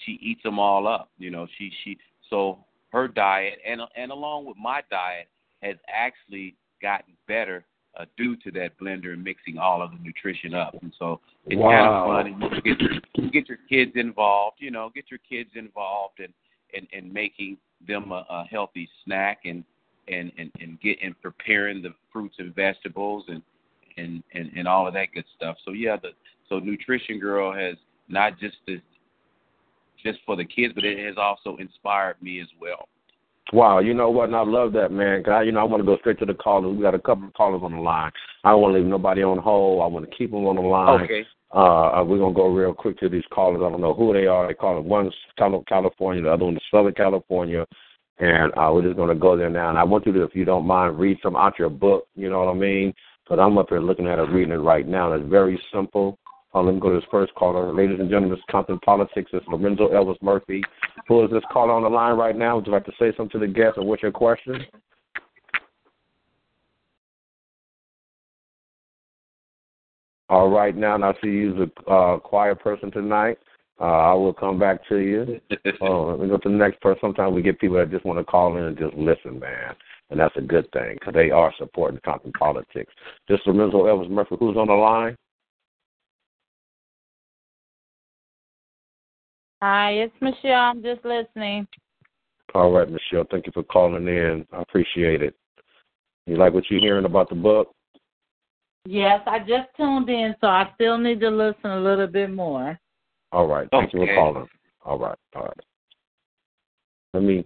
she 0.04 0.12
eats 0.22 0.42
them 0.44 0.60
all 0.60 0.86
up. 0.86 1.10
You 1.18 1.30
know, 1.30 1.48
she 1.58 1.72
she 1.82 1.98
so 2.30 2.64
her 2.90 3.08
diet 3.08 3.58
and 3.66 3.80
and 3.96 4.10
along 4.10 4.46
with 4.46 4.56
my 4.56 4.82
diet 4.90 5.28
has 5.62 5.76
actually 5.88 6.56
gotten 6.80 7.14
better 7.26 7.64
uh, 7.98 8.04
due 8.16 8.36
to 8.36 8.50
that 8.52 8.78
blender 8.78 9.12
and 9.12 9.24
mixing 9.24 9.58
all 9.58 9.82
of 9.82 9.90
the 9.90 9.98
nutrition 9.98 10.54
up. 10.54 10.76
And 10.82 10.92
so 10.98 11.20
it's 11.46 11.58
wow. 11.58 11.70
kind 11.70 12.30
of 12.30 12.40
fun. 12.40 12.50
And 12.50 12.64
you 12.64 12.74
get 12.74 12.80
your, 12.80 13.30
get 13.30 13.48
your 13.48 13.58
kids 13.68 13.92
involved. 13.96 14.56
You 14.60 14.70
know, 14.70 14.90
get 14.94 15.06
your 15.10 15.20
kids 15.28 15.50
involved 15.54 16.20
in 16.20 16.32
in, 16.74 16.86
in 16.92 17.12
making 17.12 17.56
them 17.86 18.12
a, 18.12 18.24
a 18.28 18.44
healthy 18.50 18.88
snack 19.04 19.40
and 19.44 19.64
and 20.08 20.32
and 20.38 20.50
and 20.60 20.80
get 20.80 20.98
and 21.02 21.20
preparing 21.20 21.82
the 21.82 21.94
fruits 22.12 22.36
and 22.38 22.54
vegetables 22.54 23.24
and 23.28 23.42
and 23.96 24.22
and 24.34 24.50
and 24.56 24.68
all 24.68 24.86
of 24.86 24.94
that 24.94 25.08
good 25.14 25.24
stuff. 25.36 25.56
So 25.64 25.72
yeah, 25.72 25.96
the 26.00 26.10
so 26.48 26.58
Nutrition 26.58 27.18
Girl 27.18 27.52
has 27.52 27.76
not 28.08 28.38
just 28.38 28.56
this 28.66 28.80
just 30.02 30.18
for 30.26 30.36
the 30.36 30.44
kids, 30.44 30.72
but 30.74 30.84
it 30.84 31.04
has 31.04 31.16
also 31.16 31.56
inspired 31.56 32.16
me 32.22 32.40
as 32.40 32.48
well. 32.60 32.88
Wow, 33.52 33.78
you 33.78 33.94
know 33.94 34.10
what? 34.10 34.28
And 34.28 34.36
I 34.36 34.42
love 34.42 34.72
that, 34.74 34.92
man. 34.92 35.24
Cause 35.24 35.32
I, 35.32 35.42
you 35.42 35.52
know, 35.52 35.60
I 35.60 35.64
want 35.64 35.80
to 35.80 35.86
go 35.86 35.96
straight 35.98 36.18
to 36.18 36.26
the 36.26 36.34
callers. 36.34 36.76
We 36.76 36.82
got 36.82 36.94
a 36.94 36.98
couple 36.98 37.28
of 37.28 37.34
callers 37.34 37.62
on 37.64 37.72
the 37.72 37.80
line. 37.80 38.12
I 38.44 38.50
don't 38.50 38.60
want 38.60 38.74
to 38.74 38.78
leave 38.78 38.88
nobody 38.88 39.22
on 39.22 39.38
hold. 39.38 39.82
I 39.82 39.86
want 39.86 40.08
to 40.08 40.16
keep 40.16 40.30
them 40.30 40.46
on 40.46 40.56
the 40.56 40.62
line. 40.62 41.02
Okay. 41.04 41.24
Uh, 41.50 42.04
we're 42.06 42.18
gonna 42.18 42.34
go 42.34 42.48
real 42.48 42.74
quick 42.74 42.98
to 42.98 43.08
these 43.08 43.24
callers. 43.32 43.62
I 43.64 43.70
don't 43.70 43.80
know 43.80 43.94
who 43.94 44.12
they 44.12 44.26
are. 44.26 44.46
They 44.46 44.52
call 44.52 44.76
it 44.76 44.84
one's 44.84 45.14
California, 45.38 46.22
the 46.22 46.32
other 46.32 46.44
one 46.44 46.56
is 46.56 46.62
Southern 46.70 46.92
California, 46.92 47.64
and 48.18 48.52
uh, 48.52 48.70
we're 48.72 48.82
just 48.82 48.98
gonna 48.98 49.14
go 49.14 49.34
there 49.34 49.48
now. 49.48 49.70
And 49.70 49.78
I 49.78 49.84
want 49.84 50.04
you 50.04 50.12
to, 50.12 50.24
if 50.24 50.34
you 50.34 50.44
don't 50.44 50.66
mind, 50.66 50.98
read 50.98 51.16
some 51.22 51.36
out 51.36 51.58
your 51.58 51.70
book. 51.70 52.06
You 52.16 52.28
know 52.28 52.44
what 52.44 52.54
I 52.54 52.54
mean? 52.54 52.92
But 53.30 53.40
I'm 53.40 53.56
up 53.56 53.70
here 53.70 53.80
looking 53.80 54.06
at 54.06 54.18
it, 54.18 54.28
reading 54.30 54.52
it 54.52 54.58
right 54.58 54.86
now. 54.86 55.12
And 55.12 55.22
it's 55.22 55.30
very 55.30 55.58
simple. 55.72 56.18
Uh, 56.58 56.62
let 56.62 56.74
me 56.74 56.80
go 56.80 56.90
to 56.90 56.96
this 56.96 57.08
first 57.08 57.32
caller. 57.36 57.72
Ladies 57.72 58.00
and 58.00 58.10
gentlemen, 58.10 58.32
it's 58.32 58.42
Compton 58.50 58.80
Politics. 58.80 59.30
It's 59.32 59.46
Lorenzo 59.46 59.90
Elvis 59.90 60.20
Murphy. 60.20 60.64
Who 61.06 61.24
is 61.24 61.30
this 61.30 61.44
caller 61.52 61.72
on 61.72 61.84
the 61.84 61.88
line 61.88 62.16
right 62.16 62.36
now? 62.36 62.56
Would 62.56 62.66
you 62.66 62.72
like 62.72 62.84
to 62.86 62.92
say 62.98 63.12
something 63.16 63.40
to 63.40 63.46
the 63.46 63.52
guest 63.52 63.78
or 63.78 63.84
what's 63.84 64.02
your 64.02 64.10
question? 64.10 64.66
All 70.28 70.50
right, 70.50 70.76
now, 70.76 71.00
I 71.00 71.12
see 71.22 71.28
you's 71.28 71.70
a 71.86 71.90
uh, 71.90 72.18
quiet 72.18 72.58
person 72.58 72.90
tonight. 72.90 73.38
Uh, 73.80 73.84
I 73.84 74.14
will 74.14 74.34
come 74.34 74.58
back 74.58 74.80
to 74.88 74.96
you. 74.96 75.40
oh, 75.80 76.08
let 76.08 76.20
me 76.20 76.28
go 76.28 76.38
to 76.38 76.48
the 76.48 76.54
next 76.54 76.80
person. 76.80 76.98
Sometimes 77.02 77.36
we 77.36 77.42
get 77.42 77.60
people 77.60 77.76
that 77.76 77.92
just 77.92 78.04
want 78.04 78.18
to 78.18 78.24
call 78.24 78.56
in 78.56 78.64
and 78.64 78.76
just 78.76 78.94
listen, 78.94 79.38
man. 79.38 79.76
And 80.10 80.18
that's 80.18 80.36
a 80.36 80.42
good 80.42 80.68
thing 80.72 80.94
because 80.94 81.14
they 81.14 81.30
are 81.30 81.54
supporting 81.56 82.00
Compton 82.04 82.32
Politics. 82.32 82.92
This 83.28 83.38
is 83.38 83.46
Lorenzo 83.46 83.84
Elvis 83.84 84.10
Murphy. 84.10 84.34
Who's 84.40 84.56
on 84.56 84.66
the 84.66 84.74
line? 84.74 85.16
Hi, 89.60 89.90
it's 89.92 90.14
Michelle. 90.20 90.52
I'm 90.52 90.82
just 90.82 91.04
listening. 91.04 91.66
All 92.54 92.70
right, 92.70 92.88
Michelle. 92.88 93.24
Thank 93.30 93.46
you 93.46 93.52
for 93.52 93.64
calling 93.64 94.06
in. 94.06 94.46
I 94.52 94.62
appreciate 94.62 95.20
it. 95.20 95.34
You 96.26 96.36
like 96.36 96.54
what 96.54 96.64
you're 96.70 96.80
hearing 96.80 97.06
about 97.06 97.28
the 97.28 97.34
book? 97.34 97.74
Yes, 98.84 99.20
I 99.26 99.40
just 99.40 99.68
tuned 99.76 100.08
in, 100.08 100.34
so 100.40 100.46
I 100.46 100.70
still 100.74 100.96
need 100.96 101.20
to 101.20 101.30
listen 101.30 101.70
a 101.70 101.80
little 101.80 102.06
bit 102.06 102.30
more. 102.30 102.78
All 103.32 103.46
right. 103.46 103.68
Thank 103.70 103.88
okay. 103.88 103.98
you 103.98 104.06
for 104.06 104.14
calling. 104.14 104.48
All 104.84 104.98
right. 104.98 105.18
All 105.34 105.42
right. 105.42 105.60
Let 107.12 107.22
me, 107.24 107.44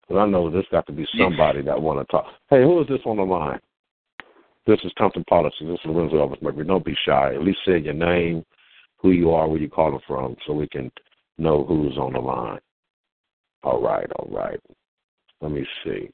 because 0.00 0.20
I 0.20 0.26
know 0.26 0.50
this 0.50 0.64
got 0.70 0.86
to 0.86 0.92
be 0.92 1.06
somebody 1.18 1.62
that 1.62 1.80
want 1.80 2.00
to 2.00 2.10
talk. 2.10 2.26
Hey, 2.48 2.62
who 2.62 2.80
is 2.80 2.88
this 2.88 3.00
on 3.04 3.18
the 3.18 3.22
line? 3.22 3.60
This 4.66 4.78
is 4.84 4.92
Compton 4.96 5.24
Politics. 5.28 5.60
This 5.60 5.78
is 5.80 5.80
Lorenzo 5.84 6.16
Elvis 6.16 6.40
Murphy. 6.40 6.64
Don't 6.64 6.84
be 6.84 6.96
shy. 7.04 7.34
At 7.34 7.42
least 7.42 7.58
say 7.66 7.78
your 7.78 7.94
name, 7.94 8.44
who 8.96 9.10
you 9.10 9.32
are, 9.32 9.48
where 9.48 9.60
you 9.60 9.68
calling 9.68 10.00
from, 10.06 10.36
so 10.46 10.52
we 10.52 10.68
can 10.68 10.90
know 11.38 11.64
who's 11.64 11.96
on 11.98 12.12
the 12.12 12.20
line. 12.20 12.60
All 13.62 13.80
right, 13.80 14.10
all 14.18 14.28
right. 14.30 14.60
Let 15.40 15.52
me 15.52 15.66
see. 15.84 16.10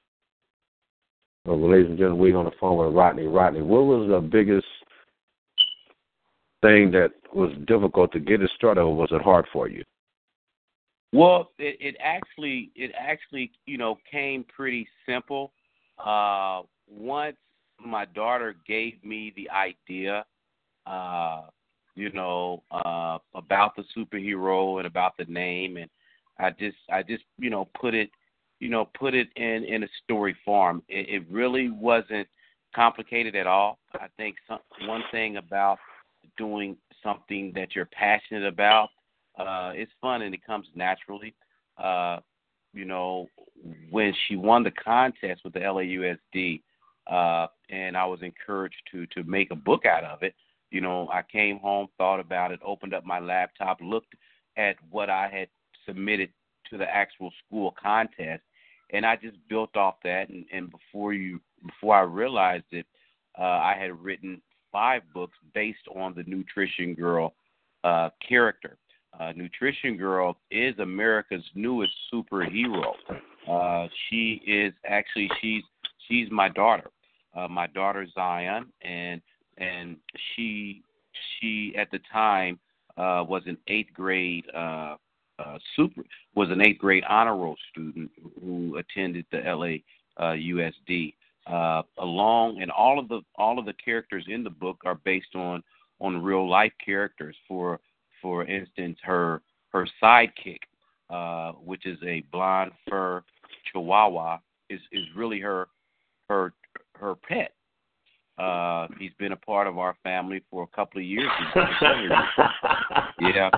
Well, 1.44 1.70
ladies 1.70 1.88
and 1.88 1.98
gentlemen, 1.98 2.20
we're 2.20 2.36
on 2.36 2.44
the 2.44 2.50
phone 2.60 2.78
with 2.78 2.94
Rodney. 2.94 3.26
Rodney, 3.26 3.62
what 3.62 3.84
was 3.84 4.08
the 4.08 4.20
biggest 4.20 4.66
thing 6.60 6.90
that 6.90 7.10
was 7.34 7.50
difficult 7.66 8.12
to 8.12 8.20
get 8.20 8.42
it 8.42 8.50
started, 8.56 8.82
or 8.82 8.94
was 8.94 9.08
it 9.12 9.22
hard 9.22 9.46
for 9.52 9.68
you? 9.68 9.82
Well, 11.12 11.52
it, 11.58 11.78
it 11.80 11.96
actually, 12.02 12.70
it 12.74 12.92
actually, 12.98 13.50
you 13.64 13.78
know, 13.78 13.98
came 14.10 14.44
pretty 14.44 14.86
simple. 15.06 15.52
Uh, 15.98 16.62
once 16.86 17.36
my 17.84 18.04
daughter 18.06 18.56
gave 18.66 19.02
me 19.02 19.32
the 19.36 19.48
idea, 19.50 20.24
uh, 20.86 21.42
you 21.98 22.12
know, 22.12 22.62
uh, 22.70 23.18
about 23.34 23.74
the 23.74 23.82
superhero 23.96 24.78
and 24.78 24.86
about 24.86 25.16
the 25.18 25.24
name, 25.24 25.76
and 25.76 25.90
I 26.38 26.50
just, 26.50 26.76
I 26.90 27.02
just, 27.02 27.24
you 27.38 27.50
know, 27.50 27.68
put 27.78 27.92
it, 27.92 28.10
you 28.60 28.68
know, 28.68 28.88
put 28.98 29.14
it 29.14 29.28
in 29.34 29.64
in 29.64 29.82
a 29.82 29.88
story 30.04 30.36
form. 30.44 30.84
It, 30.88 31.08
it 31.08 31.30
really 31.30 31.70
wasn't 31.70 32.28
complicated 32.72 33.34
at 33.34 33.48
all. 33.48 33.78
I 33.94 34.06
think 34.16 34.36
some, 34.46 34.60
one 34.86 35.02
thing 35.10 35.38
about 35.38 35.78
doing 36.36 36.76
something 37.02 37.52
that 37.56 37.74
you're 37.74 37.86
passionate 37.86 38.46
about, 38.46 38.90
uh, 39.36 39.72
it's 39.74 39.90
fun 40.00 40.22
and 40.22 40.32
it 40.32 40.44
comes 40.46 40.68
naturally. 40.76 41.34
Uh, 41.76 42.18
you 42.74 42.84
know, 42.84 43.26
when 43.90 44.14
she 44.28 44.36
won 44.36 44.62
the 44.62 44.70
contest 44.70 45.40
with 45.42 45.54
the 45.54 45.60
LAUSD, 45.60 46.62
uh, 47.08 47.48
and 47.70 47.96
I 47.96 48.04
was 48.04 48.20
encouraged 48.22 48.82
to 48.92 49.04
to 49.06 49.24
make 49.24 49.50
a 49.50 49.56
book 49.56 49.84
out 49.84 50.04
of 50.04 50.22
it 50.22 50.34
you 50.70 50.80
know, 50.80 51.08
I 51.12 51.22
came 51.22 51.58
home, 51.58 51.88
thought 51.96 52.20
about 52.20 52.52
it, 52.52 52.60
opened 52.64 52.94
up 52.94 53.04
my 53.04 53.18
laptop, 53.18 53.78
looked 53.80 54.14
at 54.56 54.76
what 54.90 55.08
I 55.08 55.28
had 55.28 55.48
submitted 55.86 56.30
to 56.70 56.78
the 56.78 56.84
actual 56.84 57.32
school 57.46 57.74
contest, 57.80 58.42
and 58.90 59.06
I 59.06 59.16
just 59.16 59.36
built 59.48 59.76
off 59.76 59.96
that. 60.04 60.28
And, 60.28 60.44
and 60.52 60.70
before 60.70 61.14
you, 61.14 61.40
before 61.64 61.96
I 61.96 62.02
realized 62.02 62.66
it, 62.70 62.86
uh, 63.38 63.42
I 63.42 63.76
had 63.78 63.98
written 64.02 64.42
five 64.72 65.02
books 65.14 65.36
based 65.54 65.86
on 65.94 66.14
the 66.14 66.24
Nutrition 66.24 66.94
Girl 66.94 67.34
uh, 67.84 68.10
character. 68.26 68.76
Uh, 69.18 69.32
Nutrition 69.34 69.96
Girl 69.96 70.36
is 70.50 70.78
America's 70.78 71.44
newest 71.54 71.92
superhero. 72.12 72.92
Uh, 73.48 73.88
she 74.08 74.42
is 74.46 74.72
actually 74.86 75.30
she's 75.40 75.62
she's 76.06 76.30
my 76.30 76.48
daughter, 76.48 76.90
uh, 77.34 77.48
my 77.48 77.66
daughter 77.68 78.06
Zion, 78.14 78.66
and 78.82 79.22
and 79.58 79.96
she 80.34 80.82
she 81.40 81.74
at 81.76 81.90
the 81.90 82.00
time 82.12 82.58
uh, 82.96 83.24
was 83.26 83.42
an 83.46 83.58
eighth 83.68 83.92
grade 83.92 84.44
uh, 84.54 84.96
uh, 85.38 85.58
super 85.76 86.02
was 86.34 86.50
an 86.50 86.60
eighth 86.60 86.78
grade 86.78 87.04
honor 87.08 87.36
roll 87.36 87.56
student 87.70 88.10
who 88.40 88.76
attended 88.76 89.24
the 89.30 89.38
LA 89.38 89.76
uh, 90.22 90.34
USD. 90.34 91.14
Uh, 91.46 91.82
along 91.96 92.60
and 92.60 92.70
all 92.70 92.98
of 92.98 93.08
the 93.08 93.22
all 93.36 93.58
of 93.58 93.64
the 93.64 93.72
characters 93.72 94.24
in 94.28 94.44
the 94.44 94.50
book 94.50 94.82
are 94.84 94.96
based 94.96 95.34
on 95.34 95.62
on 95.98 96.22
real 96.22 96.48
life 96.48 96.72
characters. 96.84 97.34
For 97.46 97.80
for 98.20 98.44
instance, 98.44 98.98
her 99.02 99.40
her 99.72 99.88
sidekick, 100.02 100.58
uh, 101.08 101.52
which 101.52 101.86
is 101.86 101.98
a 102.04 102.20
blonde 102.32 102.72
fur 102.88 103.22
Chihuahua, 103.72 104.38
is 104.68 104.80
is 104.92 105.04
really 105.16 105.40
her 105.40 105.68
her 106.28 106.52
her 106.96 107.14
pet. 107.14 107.52
Uh, 108.38 108.86
he's 108.98 109.12
been 109.18 109.32
a 109.32 109.36
part 109.36 109.66
of 109.66 109.78
our 109.78 109.96
family 110.02 110.42
for 110.50 110.62
a 110.62 110.76
couple 110.76 111.00
of 111.00 111.04
years. 111.04 111.28
yeah, 113.20 113.50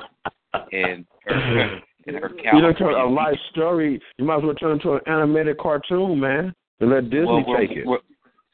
and 0.73 1.05
her, 1.27 1.81
and 2.07 2.17
her 2.17 2.31
you 2.53 2.63
know, 2.63 2.73
turn 2.73 2.95
a 2.95 3.07
life 3.07 3.37
story. 3.51 4.01
You 4.17 4.25
might 4.25 4.39
as 4.39 4.43
well 4.45 4.55
turn 4.55 4.71
it 4.71 4.75
into 4.75 4.95
an 4.95 5.01
animated 5.07 5.59
cartoon, 5.59 6.19
man, 6.19 6.55
and 6.81 6.91
let 6.91 7.11
Disney 7.11 7.45
well, 7.47 7.57
take 7.59 7.71
it. 7.73 7.87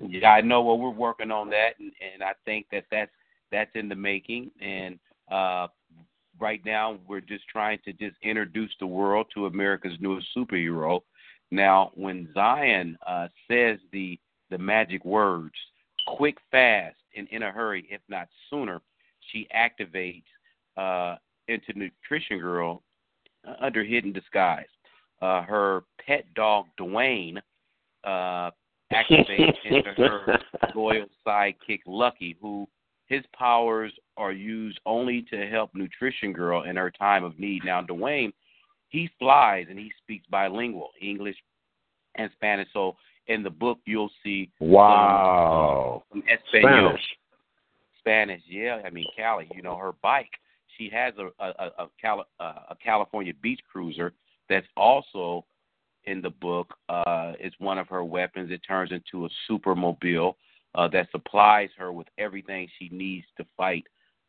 Yeah, 0.00 0.30
I 0.30 0.40
know. 0.40 0.62
Well, 0.62 0.78
we're 0.78 0.90
working 0.90 1.30
on 1.30 1.48
that, 1.50 1.70
and, 1.78 1.92
and 2.12 2.22
I 2.22 2.32
think 2.44 2.66
that 2.72 2.84
that's 2.90 3.12
that's 3.52 3.70
in 3.74 3.88
the 3.88 3.94
making. 3.94 4.50
And 4.60 4.98
uh, 5.30 5.68
right 6.40 6.60
now 6.64 6.98
we're 7.06 7.20
just 7.20 7.44
trying 7.48 7.78
to 7.84 7.92
just 7.92 8.16
introduce 8.22 8.72
the 8.80 8.86
world 8.86 9.26
to 9.34 9.46
America's 9.46 9.96
newest 10.00 10.26
superhero. 10.36 11.00
Now, 11.50 11.92
when 11.94 12.28
Zion 12.34 12.98
uh, 13.06 13.28
says 13.48 13.78
the 13.92 14.18
the 14.50 14.58
magic 14.58 15.04
words, 15.04 15.54
quick, 16.06 16.38
fast, 16.50 16.96
and 17.16 17.28
in 17.30 17.42
a 17.42 17.50
hurry, 17.50 17.86
if 17.90 18.00
not 18.08 18.28
sooner, 18.50 18.80
she 19.32 19.48
activates 19.54 20.24
uh, 20.76 21.16
into 21.48 21.72
Nutrition 21.74 22.38
Girl 22.38 22.82
uh, 23.46 23.54
under 23.60 23.84
hidden 23.84 24.12
disguise. 24.12 24.66
Uh, 25.22 25.42
her 25.42 25.82
pet 26.04 26.24
dog 26.34 26.66
Dwayne 26.78 27.38
uh, 28.04 28.50
activates 28.92 29.56
into 29.64 29.92
her 29.96 30.38
loyal 30.74 31.06
sidekick 31.26 31.80
Lucky, 31.86 32.36
who 32.40 32.66
his 33.06 33.22
powers 33.36 33.92
are 34.16 34.32
used 34.32 34.80
only 34.84 35.22
to 35.30 35.46
help 35.46 35.70
Nutrition 35.74 36.32
Girl 36.32 36.64
in 36.64 36.76
her 36.76 36.90
time 36.90 37.24
of 37.24 37.38
need. 37.38 37.64
Now, 37.64 37.82
Dwayne, 37.82 38.32
he 38.88 39.08
flies 39.18 39.66
and 39.70 39.78
he 39.78 39.92
speaks 40.02 40.26
bilingual, 40.30 40.90
English 41.00 41.36
and 42.16 42.30
Spanish. 42.34 42.68
So 42.72 42.96
in 43.28 43.42
the 43.42 43.50
book, 43.50 43.78
you'll 43.84 44.10
see 44.22 44.50
wow 44.60 46.02
some, 46.12 46.22
some 46.28 46.38
Spanish. 46.48 47.00
Spanish. 47.98 48.42
Yeah, 48.48 48.80
I 48.84 48.90
mean 48.90 49.06
Cali. 49.16 49.48
You 49.54 49.62
know 49.62 49.76
her 49.76 49.92
bike. 50.02 50.30
She 50.76 50.90
has 50.92 51.14
a 51.18 51.30
a 51.44 51.70
a, 51.78 51.86
Cali, 52.00 52.24
a 52.40 52.76
California 52.82 53.32
beach 53.42 53.60
cruiser 53.70 54.12
that's 54.48 54.66
also 54.76 55.44
in 56.04 56.22
the 56.22 56.30
book. 56.30 56.74
Uh, 56.88 57.32
it's 57.38 57.56
one 57.58 57.78
of 57.78 57.88
her 57.88 58.04
weapons. 58.04 58.50
It 58.50 58.60
turns 58.66 58.92
into 58.92 59.26
a 59.26 59.28
supermobile 59.50 60.34
uh, 60.74 60.88
that 60.88 61.10
supplies 61.10 61.70
her 61.76 61.92
with 61.92 62.06
everything 62.18 62.68
she 62.78 62.88
needs 62.90 63.26
to 63.38 63.46
fight 63.56 63.84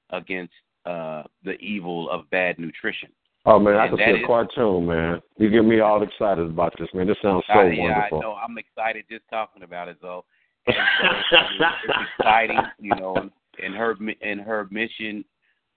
against 0.09 0.53
uh, 0.85 1.23
the 1.43 1.57
evil 1.59 2.09
of 2.09 2.29
bad 2.29 2.57
nutrition. 2.57 3.09
Oh 3.49 3.59
man, 3.59 3.77
I 3.77 3.87
can 3.87 3.97
see 3.97 4.03
a 4.03 4.15
is- 4.17 4.25
cartoon, 4.27 4.87
man. 4.87 5.21
You 5.37 5.49
get 5.49 5.63
me 5.63 5.79
all 5.79 6.03
excited 6.03 6.45
about 6.45 6.73
this, 6.77 6.89
man. 6.93 7.07
This 7.07 7.15
sounds 7.21 7.45
so 7.47 7.59
I, 7.59 7.69
yeah, 7.69 7.81
wonderful. 7.81 8.17
I 8.17 8.21
know. 8.21 8.33
I'm 8.33 8.57
excited 8.57 9.05
just 9.09 9.23
talking 9.29 9.63
about 9.63 9.87
it, 9.87 9.97
though. 10.01 10.25
So, 10.67 10.73
it's 10.73 12.09
exciting, 12.19 12.59
you 12.77 12.93
know. 12.95 13.15
And, 13.15 13.31
and 13.63 13.73
her 13.73 13.95
and 14.21 14.41
her 14.41 14.67
mission 14.69 15.23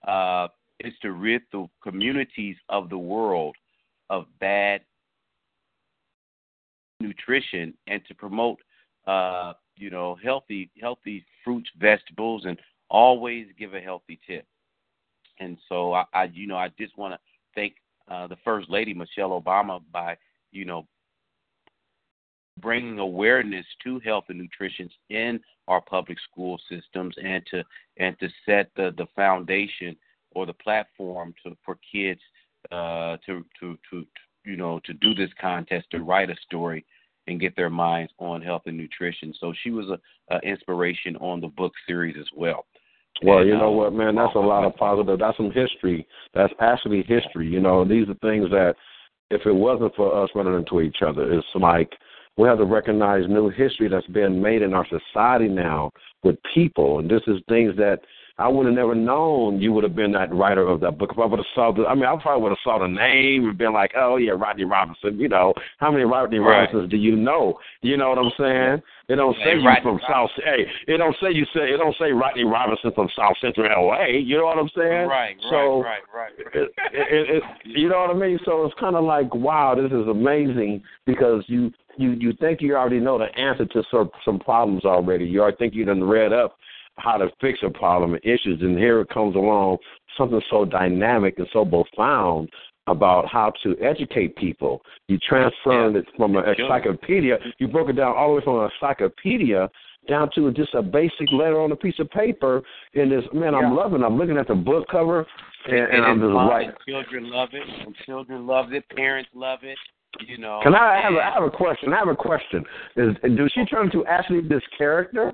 uh, 0.07 0.49
is 0.81 0.93
to 1.03 1.13
rid 1.13 1.43
the 1.53 1.69
communities 1.81 2.57
of 2.71 2.91
the 2.91 2.99
world 2.99 3.55
of 4.11 4.27
bad 4.41 4.81
nutrition 6.99 7.73
and 7.87 8.03
to 8.09 8.15
promote, 8.17 8.59
uh, 9.07 9.53
you 9.77 9.91
know, 9.91 10.17
healthy 10.21 10.71
healthy 10.81 11.25
fruits, 11.45 11.71
vegetables, 11.79 12.47
and 12.47 12.59
always 12.89 13.47
give 13.57 13.75
a 13.75 13.81
healthy 13.81 14.19
tip. 14.27 14.45
And 15.39 15.57
so 15.69 15.95
I, 15.95 16.05
I 16.13 16.25
you 16.25 16.49
know, 16.49 16.57
I 16.57 16.69
just 16.77 16.99
want 16.99 17.15
to 17.15 17.30
thank 17.55 17.75
uh, 18.11 18.27
the 18.27 18.37
First 18.45 18.69
Lady 18.71 18.95
Michelle 18.95 19.41
Obama 19.41 19.81
by, 19.93 20.17
you 20.53 20.65
know, 20.65 20.87
bringing 22.61 22.99
awareness 22.99 23.65
to 23.85 24.01
health 24.01 24.25
and 24.29 24.39
nutrition 24.39 24.91
in 25.09 25.41
our 25.69 25.81
public 25.81 26.19
school 26.31 26.61
systems 26.69 27.15
and 27.23 27.43
to 27.51 27.63
and 27.97 28.19
to 28.19 28.29
set 28.45 28.71
the, 28.77 28.93
the 28.99 29.07
foundation 29.17 29.97
or 30.33 30.47
the 30.47 30.53
platform 30.55 31.35
to 31.45 31.57
for 31.65 31.79
kids 31.91 32.21
uh, 32.73 33.17
to, 33.25 33.45
to 33.59 33.79
to 33.91 34.05
you 34.45 34.57
know 34.57 34.81
to 34.85 34.93
do 34.95 35.15
this 35.15 35.31
contest 35.41 35.87
to 35.91 36.01
write 36.01 36.31
a 36.31 36.37
story 36.45 36.85
and 37.27 37.41
get 37.41 37.55
their 37.57 37.71
minds 37.71 38.13
on 38.19 38.43
health 38.43 38.63
and 38.67 38.77
nutrition. 38.77 39.33
So 39.39 39.53
she 39.63 39.71
was 39.71 39.87
a, 39.89 40.35
a 40.35 40.39
inspiration 40.41 41.17
on 41.17 41.41
the 41.41 41.49
book 41.49 41.73
series 41.87 42.17
as 42.19 42.27
well. 42.35 42.67
Well, 43.23 43.45
you 43.45 43.57
know 43.57 43.73
uh, 43.73 43.77
what, 43.77 43.93
man? 43.93 44.15
That's 44.15 44.35
a 44.35 44.39
lot 44.39 44.65
of 44.65 44.75
positive. 44.77 45.19
That's 45.19 45.37
some 45.37 45.51
history. 45.53 46.07
That's 46.35 46.53
actually 46.61 47.03
history. 47.03 47.49
You 47.49 47.61
know, 47.61 47.85
these 47.85 48.09
are 48.09 48.15
things 48.15 48.51
that, 48.51 48.75
if 49.31 49.47
it 49.47 49.53
wasn't 49.53 49.95
for 49.95 50.23
us 50.23 50.31
running 50.35 50.55
into 50.55 50.81
each 50.81 50.99
other, 51.07 51.33
it's 51.33 51.47
like 51.55 51.93
we 52.37 52.49
have 52.49 52.59
to 52.59 52.65
recognize 52.65 53.29
new 53.29 53.51
history 53.51 53.89
that's 53.89 54.07
being 54.09 54.41
made 54.41 54.63
in 54.63 54.75
our 54.75 54.87
society 54.87 55.49
now 55.49 55.91
with 56.23 56.37
people, 56.55 56.99
and 56.99 57.11
this 57.11 57.23
is 57.27 57.37
things 57.49 57.77
that 57.77 58.01
I 58.41 58.49
would 58.49 58.65
have 58.65 58.75
never 58.75 58.95
known 58.95 59.61
you 59.61 59.71
would 59.73 59.85
have 59.85 59.95
been 59.95 60.13
that 60.13 60.35
writer 60.35 60.67
of 60.67 60.81
that 60.81 60.97
book. 60.97 61.11
If 61.13 61.19
I 61.19 61.27
would 61.27 61.39
have 61.39 61.47
saw 61.55 61.73
the, 61.73 61.85
I 61.85 61.95
mean, 61.95 62.07
I 62.07 62.17
probably 62.21 62.43
would 62.43 62.53
have 62.53 62.65
saw 62.65 62.79
the 62.79 62.89
name 62.89 63.47
and 63.47 63.59
been 63.59 63.75
like, 63.75 63.93
oh 63.97 64.17
yeah, 64.17 64.33
Rodney 64.33 64.65
Robinson. 64.65 65.21
You 65.21 65.29
know, 65.29 65.53
how 65.79 65.91
many 65.93 66.05
Rodney 66.05 66.39
Right. 66.39 66.65
Robinsons 66.65 66.91
do 66.91 66.97
you 66.97 67.17
know? 67.17 67.59
You 67.83 67.99
know 67.99 68.09
what 68.09 68.19
I'm 68.19 68.33
saying? 68.39 68.83
It 69.09 69.17
don't 69.17 69.37
say 69.45 69.59
you 69.59 69.67
Rodney 69.67 69.83
from 69.83 70.01
South. 70.09 70.31
Hey, 70.43 70.65
it 70.89 70.97
don't 70.97 71.15
say 71.21 71.33
you 71.33 71.45
say 71.53 71.69
it 71.69 71.77
don't 71.77 71.95
say 72.01 72.13
Rodney 72.13 72.45
Robinson 72.45 72.93
from 72.95 73.09
South 73.15 73.37
Central 73.43 73.69
LA. 73.69 74.07
You 74.07 74.39
know 74.39 74.47
what 74.47 74.59
I'm 74.59 74.71
saying? 74.75 75.09
Right, 75.09 75.37
So 75.51 75.83
right, 75.83 76.01
right, 76.15 76.33
right. 76.39 76.55
it, 76.55 76.71
it, 76.95 77.31
it, 77.37 77.43
you 77.65 77.91
know 77.91 78.01
what 78.01 78.11
I 78.11 78.19
mean? 78.19 78.39
So 78.47 78.65
it's 78.65 78.75
kind 78.81 78.97
of 78.97 79.05
like, 79.05 79.35
wow, 79.35 79.75
this 79.75 79.93
is 79.93 80.09
amazing 80.09 80.83
because 81.05 81.45
you 81.47 81.71
you 81.99 82.13
you 82.13 82.33
think 82.41 82.63
you 82.63 82.75
already 82.75 83.01
know 83.01 83.19
the 83.19 83.27
answer 83.39 83.67
to 83.67 83.83
some 83.91 84.11
some 84.25 84.39
problems 84.39 84.87
already. 84.87 85.27
You 85.27 85.43
already 85.43 85.59
think 85.59 85.75
you 85.75 85.85
done 85.85 86.03
read 86.03 86.33
up 86.33 86.57
how 87.01 87.17
to 87.17 87.29
fix 87.41 87.59
a 87.63 87.71
problem 87.71 88.15
and 88.15 88.25
issues, 88.25 88.61
and 88.61 88.79
here 88.79 89.01
it 89.01 89.09
comes 89.09 89.35
along 89.37 89.79
something 90.17 90.41
so 90.51 90.65
dynamic 90.65 91.39
and 91.39 91.47
so 91.53 91.65
profound 91.65 92.49
about 92.87 93.27
how 93.29 93.53
to 93.63 93.77
educate 93.81 94.35
people. 94.37 94.83
You 95.09 95.19
transferred 95.19 95.95
Yeah. 95.95 96.01
it 96.01 96.07
from 96.17 96.37
an 96.37 96.45
encyclopedia. 96.49 97.39
You 97.59 97.69
broke 97.69 97.89
it 97.89 97.95
down 97.97 98.17
all 98.17 98.29
the 98.31 98.35
way 98.37 98.45
from 98.45 98.59
an 98.61 98.71
encyclopedia 98.81 99.71
down 100.09 100.31
to 100.35 100.51
just 100.53 100.75
a 100.75 100.83
basic 100.83 101.31
letter 101.33 101.61
on 101.61 101.71
a 101.73 101.77
piece 101.77 101.99
of 101.99 102.11
paper. 102.11 102.63
And 102.95 103.13
this 103.13 103.25
man, 103.33 103.55
I'm 103.55 103.77
loving. 103.77 104.01
it. 104.03 104.05
I'm 104.05 104.17
looking 104.17 104.39
at 104.39 104.49
the 104.49 104.55
book 104.55 104.89
cover, 104.91 105.27
and, 105.67 105.77
and 105.79 106.05
I'm 106.05 106.21
just 106.21 106.33
like, 106.33 106.67
and 106.67 106.77
Children 106.89 107.31
love 107.31 107.51
it. 107.53 107.63
And 107.87 107.95
children 108.07 108.47
love 108.47 108.73
it. 108.73 108.89
Parents 108.97 109.31
love 109.35 109.61
it. 109.63 109.79
You 110.27 110.39
know. 110.39 110.59
Can 110.63 110.75
I 110.75 111.01
have 111.01 111.15
a, 111.15 111.19
I 111.19 111.31
have 111.35 111.45
a 111.45 111.51
question? 111.51 111.93
I 111.93 111.99
have 111.99 112.09
a 112.09 112.17
question. 112.17 112.65
Is 112.97 113.15
does 113.37 113.53
she 113.55 113.65
turn 113.67 113.91
to 113.93 114.05
actually 114.07 114.41
this 114.41 114.63
character? 114.77 115.33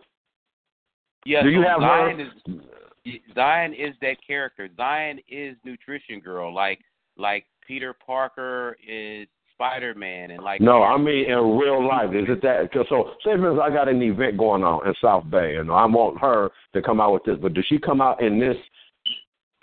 Yeah, 1.27 1.43
Do 1.43 1.51
you 1.51 1.63
so 1.63 1.69
have 1.69 1.81
her- 1.83 2.17
Zion 2.17 2.21
is 2.21 3.23
Zion 3.35 3.75
is 3.75 3.95
that 4.01 4.17
character. 4.27 4.69
Zion 4.77 5.21
is 5.29 5.57
Nutrition 5.65 6.21
Girl, 6.21 6.53
like 6.55 6.81
like 7.17 7.47
Peter 7.67 7.93
Parker 7.95 8.77
is 8.87 9.29
Spider 9.55 9.95
Man, 9.95 10.31
and 10.33 10.43
like 10.43 10.61
No, 10.61 10.83
I 10.83 10.97
mean 10.97 11.25
in 11.31 11.57
real 11.59 11.87
life. 11.87 12.11
Is 12.15 12.27
it 12.29 12.43
that? 12.43 12.73
Cause 12.73 12.87
so, 12.89 13.11
say 13.25 13.37
for 13.37 13.61
I 13.61 13.71
got 13.71 13.89
an 13.89 14.03
event 14.03 14.37
going 14.39 14.63
on 14.65 14.87
in 14.87 14.95
South 15.03 15.29
Bay, 15.31 15.57
and 15.57 15.71
I 15.71 15.85
want 15.87 16.19
her 16.21 16.51
to 16.75 16.83
come 16.83 17.01
out 17.01 17.13
with 17.13 17.25
this. 17.25 17.37
But 17.41 17.55
does 17.55 17.65
she 17.69 17.79
come 17.79 18.01
out 18.01 18.23
in 18.23 18.39
this 18.39 18.57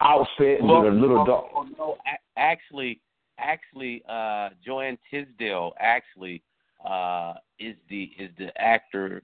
outfit 0.01 0.59
and 0.59 0.69
Well, 0.69 0.83
with 0.83 0.93
a 0.93 0.95
little 0.95 1.19
oh, 1.19 1.25
dog? 1.25 1.45
oh, 1.55 1.67
no, 1.77 1.97
actually, 2.37 2.99
actually, 3.37 4.03
uh, 4.09 4.49
Joanne 4.65 4.97
Tisdale 5.09 5.73
actually 5.79 6.41
uh, 6.85 7.33
is 7.59 7.75
the 7.89 8.11
is 8.17 8.29
the 8.37 8.49
actor 8.59 9.21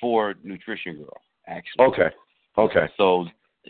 for 0.00 0.34
Nutrition 0.44 0.96
Girl. 0.98 1.20
Actually, 1.46 1.86
Okay, 1.86 2.10
okay. 2.58 2.88
So 2.96 3.26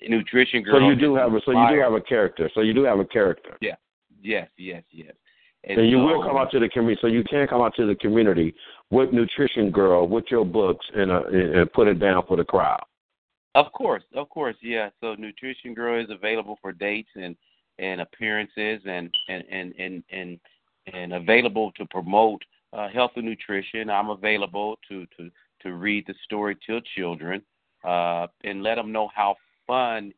Nutrition 0.08 0.62
Girl. 0.62 0.80
So 0.80 0.88
you 0.88 0.96
do 0.96 1.14
have 1.14 1.34
a 1.34 1.40
so 1.44 1.52
you 1.52 1.76
do 1.76 1.80
have 1.80 1.92
a 1.92 2.00
character. 2.00 2.50
So 2.54 2.60
you 2.60 2.74
do 2.74 2.84
have 2.84 2.98
a 2.98 3.04
character. 3.04 3.56
Yeah. 3.60 3.76
Yes, 4.22 4.48
yes, 4.56 4.82
yes. 4.90 5.12
And 5.64 5.88
you 5.88 5.98
so- 5.98 6.04
will 6.04 6.22
come 6.22 6.36
out 6.36 6.50
to 6.52 6.58
the 6.58 6.68
community. 6.68 6.98
So 7.00 7.06
you 7.06 7.24
can 7.24 7.46
come 7.46 7.60
out 7.60 7.74
to 7.76 7.86
the 7.86 7.94
community 7.96 8.54
with 8.90 9.12
Nutrition 9.12 9.70
Girl, 9.70 10.06
with 10.06 10.24
your 10.30 10.44
books, 10.44 10.84
and 10.94 11.10
uh, 11.10 11.22
and 11.24 11.54
and 11.56 11.72
put 11.72 11.88
it 11.88 11.98
down 11.98 12.24
for 12.26 12.36
the 12.36 12.44
crowd. 12.44 12.82
Of 13.54 13.70
course, 13.72 14.02
of 14.14 14.28
course, 14.30 14.56
yeah. 14.62 14.90
So 15.00 15.14
Nutrition 15.14 15.74
Girl 15.74 16.02
is 16.02 16.10
available 16.10 16.58
for 16.60 16.72
dates 16.72 17.10
and 17.14 17.36
and 17.78 18.00
appearances 18.00 18.80
and 18.86 19.14
and 19.28 19.44
and 19.50 19.74
and 19.78 20.02
and, 20.10 20.40
and 20.92 21.12
available 21.14 21.72
to 21.72 21.84
promote 21.86 22.42
uh, 22.72 22.88
health 22.88 23.12
and 23.16 23.26
nutrition. 23.26 23.90
I'm 23.90 24.10
available 24.10 24.78
to 24.88 25.06
to 25.16 25.30
to 25.62 25.72
read 25.72 26.04
the 26.06 26.14
story 26.24 26.56
to 26.66 26.80
children 26.96 27.42
uh, 27.84 28.26
and 28.44 28.62
let 28.62 28.76
them 28.76 28.92
know 28.92 29.08
how 29.14 29.36
fun 29.66 30.12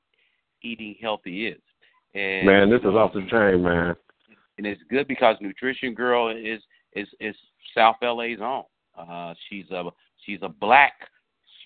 eating 0.63 0.95
healthy 1.01 1.49
is. 1.49 1.61
And, 2.15 2.47
Man, 2.47 2.71
this 2.71 2.81
is 2.81 2.87
off 2.87 3.13
the 3.13 3.27
chain, 3.31 3.63
man. 3.63 3.95
and 4.59 4.67
it's 4.67 4.81
good 4.89 5.07
because 5.07 5.37
Nutrition 5.41 5.95
Girl 5.95 6.31
is 6.31 6.61
is 6.95 7.09
is 7.21 7.35
South 7.75 7.97
LA's 8.03 8.39
own. 8.41 8.65
Uh, 8.97 9.35
she's 9.49 9.71
a 9.71 9.85
she's 10.25 10.39
a 10.43 10.49
black 10.49 10.95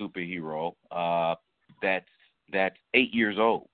superhero 0.00 0.74
uh, 0.90 1.34
that's 1.82 2.06
that's 2.52 2.76
eight 2.94 3.14
years 3.14 3.36
old. 3.38 3.68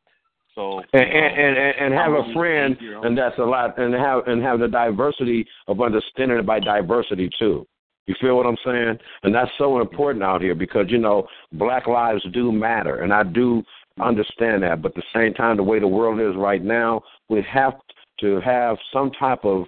So 0.54 0.80
and 0.92 1.02
and 1.02 1.56
and, 1.58 1.74
and 1.80 1.94
have 1.94 2.12
a 2.12 2.32
friend, 2.34 2.76
and 2.80 3.16
that's 3.16 3.38
a 3.38 3.42
lot, 3.42 3.78
and 3.78 3.94
have 3.94 4.26
and 4.26 4.42
have 4.42 4.58
the 4.58 4.68
diversity 4.68 5.46
of 5.68 5.80
understanding 5.80 6.44
by 6.44 6.60
diversity 6.60 7.30
too. 7.38 7.66
You 8.06 8.14
feel 8.20 8.36
what 8.36 8.46
I'm 8.46 8.56
saying? 8.64 8.98
And 9.24 9.34
that's 9.34 9.50
so 9.58 9.80
important 9.80 10.24
out 10.24 10.40
here 10.40 10.54
because 10.54 10.86
you 10.88 10.98
know 10.98 11.26
black 11.52 11.86
lives 11.86 12.24
do 12.32 12.52
matter, 12.52 13.02
and 13.02 13.12
I 13.12 13.24
do 13.24 13.62
understand 14.00 14.62
that. 14.62 14.82
But 14.82 14.96
at 14.96 14.96
the 14.96 15.02
same 15.14 15.34
time, 15.34 15.56
the 15.56 15.62
way 15.62 15.78
the 15.80 15.88
world 15.88 16.20
is 16.20 16.36
right 16.36 16.62
now, 16.62 17.02
we 17.28 17.44
have 17.52 17.74
to 18.20 18.40
have 18.40 18.76
some 18.92 19.10
type 19.18 19.44
of 19.44 19.64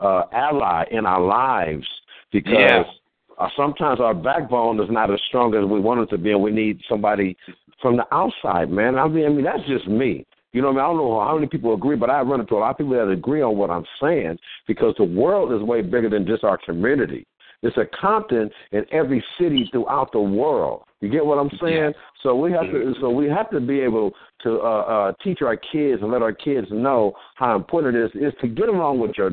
uh, 0.00 0.22
ally 0.32 0.84
in 0.90 1.04
our 1.04 1.20
lives 1.20 1.86
because 2.32 2.54
Yeah. 2.54 2.84
uh, 3.38 3.48
sometimes 3.56 4.00
our 4.00 4.14
backbone 4.14 4.80
is 4.80 4.90
not 4.90 5.10
as 5.12 5.20
strong 5.28 5.54
as 5.54 5.64
we 5.64 5.80
want 5.80 6.00
it 6.00 6.10
to 6.10 6.18
be, 6.18 6.30
and 6.30 6.42
we 6.42 6.50
need 6.52 6.80
somebody 6.88 7.36
from 7.82 7.96
the 7.96 8.06
outside, 8.14 8.70
man. 8.70 8.98
I 8.98 9.08
mean, 9.08 9.26
I 9.26 9.28
mean 9.30 9.44
that's 9.44 9.66
just 9.66 9.88
me. 9.88 10.24
You 10.52 10.62
know 10.62 10.72
what 10.72 10.82
I 10.82 10.82
mean? 10.82 10.84
I 10.84 10.88
don't 10.88 10.96
know 10.96 11.20
how 11.20 11.34
many 11.34 11.46
people 11.46 11.74
agree, 11.74 11.96
but 11.96 12.10
I 12.10 12.22
run 12.22 12.40
into 12.40 12.54
a 12.54 12.58
lot 12.58 12.70
of 12.70 12.78
people 12.78 12.92
that 12.92 13.08
agree 13.08 13.40
on 13.42 13.56
what 13.56 13.70
I'm 13.70 13.86
saying 14.00 14.38
because 14.66 14.94
the 14.96 15.04
world 15.04 15.52
is 15.52 15.62
way 15.62 15.80
bigger 15.80 16.08
than 16.08 16.26
just 16.26 16.44
our 16.44 16.58
community. 16.58 17.26
It's 17.62 17.76
a 17.76 17.84
Compton 18.00 18.50
in 18.72 18.84
every 18.90 19.22
city 19.38 19.68
throughout 19.70 20.12
the 20.12 20.20
world. 20.20 20.82
You 21.00 21.08
get 21.08 21.24
what 21.24 21.38
I'm 21.38 21.50
saying? 21.62 21.92
So 22.22 22.34
we 22.34 22.52
have 22.52 22.64
to 22.64 22.94
so 23.00 23.10
we 23.10 23.26
have 23.28 23.50
to 23.50 23.60
be 23.60 23.80
able 23.80 24.12
to 24.42 24.60
uh, 24.60 24.80
uh, 24.80 25.12
teach 25.24 25.40
our 25.42 25.56
kids 25.56 26.02
and 26.02 26.10
let 26.10 26.22
our 26.22 26.32
kids 26.32 26.68
know 26.70 27.12
how 27.36 27.56
important 27.56 27.96
it 27.96 28.04
is 28.04 28.32
is 28.32 28.40
to 28.42 28.48
get 28.48 28.68
along 28.68 29.00
with 29.00 29.12
your 29.16 29.30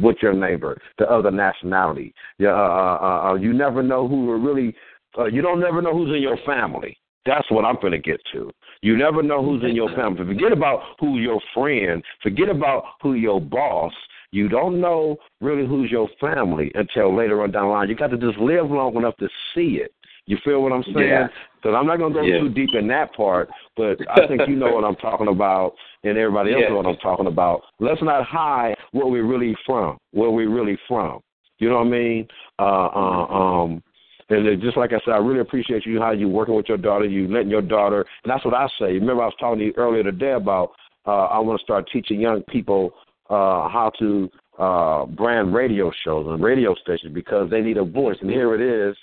with 0.00 0.16
your 0.22 0.32
neighbor, 0.32 0.80
the 0.98 1.10
other 1.10 1.30
nationality. 1.30 2.14
Yeah, 2.38 2.50
uh, 2.50 2.52
uh, 2.52 2.98
uh, 3.00 3.30
uh 3.30 3.34
you 3.34 3.52
never 3.52 3.82
know 3.82 4.06
who 4.06 4.30
are 4.30 4.38
really. 4.38 4.74
Uh, 5.18 5.26
you 5.26 5.42
don't 5.42 5.60
never 5.60 5.82
know 5.82 5.92
who's 5.92 6.14
in 6.14 6.22
your 6.22 6.38
family. 6.46 6.96
That's 7.26 7.48
what 7.50 7.64
I'm 7.64 7.76
going 7.76 7.92
to 7.92 7.98
get 7.98 8.20
to. 8.32 8.50
You 8.80 8.96
never 8.96 9.22
know 9.22 9.44
who's 9.44 9.62
in 9.62 9.76
your 9.76 9.94
family. 9.94 10.24
Forget 10.24 10.52
about 10.52 10.80
who 10.98 11.18
your 11.18 11.40
friend. 11.54 12.02
Forget 12.22 12.48
about 12.48 12.84
who 13.00 13.14
your 13.14 13.40
boss. 13.40 13.92
You 14.32 14.48
don't 14.48 14.80
know 14.80 15.16
really 15.40 15.66
who's 15.66 15.90
your 15.90 16.08
family 16.20 16.72
until 16.74 17.14
later 17.14 17.42
on 17.42 17.52
down 17.52 17.66
the 17.66 17.72
line. 17.72 17.88
You 17.88 17.94
got 17.94 18.08
to 18.08 18.16
just 18.16 18.38
live 18.38 18.70
long 18.70 18.96
enough 18.96 19.16
to 19.18 19.28
see 19.54 19.76
it. 19.82 19.92
You 20.26 20.38
feel 20.44 20.62
what 20.62 20.72
I'm 20.72 20.84
saying? 20.84 21.08
Yeah. 21.08 21.28
Because 21.56 21.76
I'm 21.78 21.86
not 21.86 21.98
going 21.98 22.14
to 22.14 22.20
go 22.20 22.24
Yeah. 22.24 22.38
too 22.38 22.48
deep 22.48 22.70
in 22.78 22.86
that 22.88 23.14
part, 23.14 23.50
but 23.76 23.98
I 24.08 24.26
think 24.26 24.42
you 24.48 24.56
know 24.56 24.72
what 24.72 24.84
I'm 24.84 24.96
talking 24.96 25.28
about, 25.28 25.74
and 26.04 26.16
everybody 26.16 26.52
else 26.52 26.62
Yeah. 26.62 26.68
knows 26.68 26.84
what 26.84 26.86
I'm 26.86 26.96
talking 26.96 27.26
about. 27.26 27.62
Let's 27.78 28.02
not 28.02 28.24
hide 28.24 28.76
where 28.92 29.06
we're 29.06 29.24
really 29.24 29.54
from. 29.66 29.98
Where 30.12 30.30
we're 30.30 30.48
really 30.48 30.78
from. 30.88 31.20
You 31.58 31.68
know 31.68 31.76
what 31.78 31.88
I 31.88 31.90
mean? 31.90 32.28
Uh, 32.58 32.86
uh, 32.86 33.26
um, 33.26 33.82
and 34.30 34.46
it- 34.46 34.60
just 34.60 34.76
like 34.76 34.92
I 34.92 35.00
said, 35.04 35.12
I 35.14 35.18
really 35.18 35.40
appreciate 35.40 35.84
you 35.84 36.00
how 36.00 36.12
you 36.12 36.28
working 36.28 36.54
with 36.54 36.68
your 36.68 36.78
daughter. 36.78 37.04
You 37.04 37.28
letting 37.28 37.50
your 37.50 37.62
daughter, 37.62 38.06
and 38.24 38.30
that's 38.32 38.44
what 38.44 38.54
I 38.54 38.66
say. 38.78 38.94
Remember, 38.94 39.22
I 39.22 39.26
was 39.26 39.34
talking 39.38 39.58
to 39.58 39.64
you 39.66 39.74
earlier 39.76 40.02
today 40.04 40.32
about 40.32 40.72
uh, 41.04 41.26
I 41.26 41.38
want 41.40 41.58
to 41.58 41.62
start 41.64 41.88
teaching 41.92 42.20
young 42.20 42.42
people 42.44 42.94
uh, 43.32 43.68
how 43.68 43.90
to 43.98 44.30
uh, 44.58 45.06
brand 45.06 45.54
radio 45.54 45.90
shows 46.04 46.26
and 46.28 46.42
radio 46.42 46.74
stations 46.74 47.12
because 47.14 47.48
they 47.50 47.60
need 47.62 47.78
a 47.78 47.84
voice. 47.84 48.16
And 48.20 48.30
here 48.30 48.54
it 48.54 48.60
is. 48.60 48.96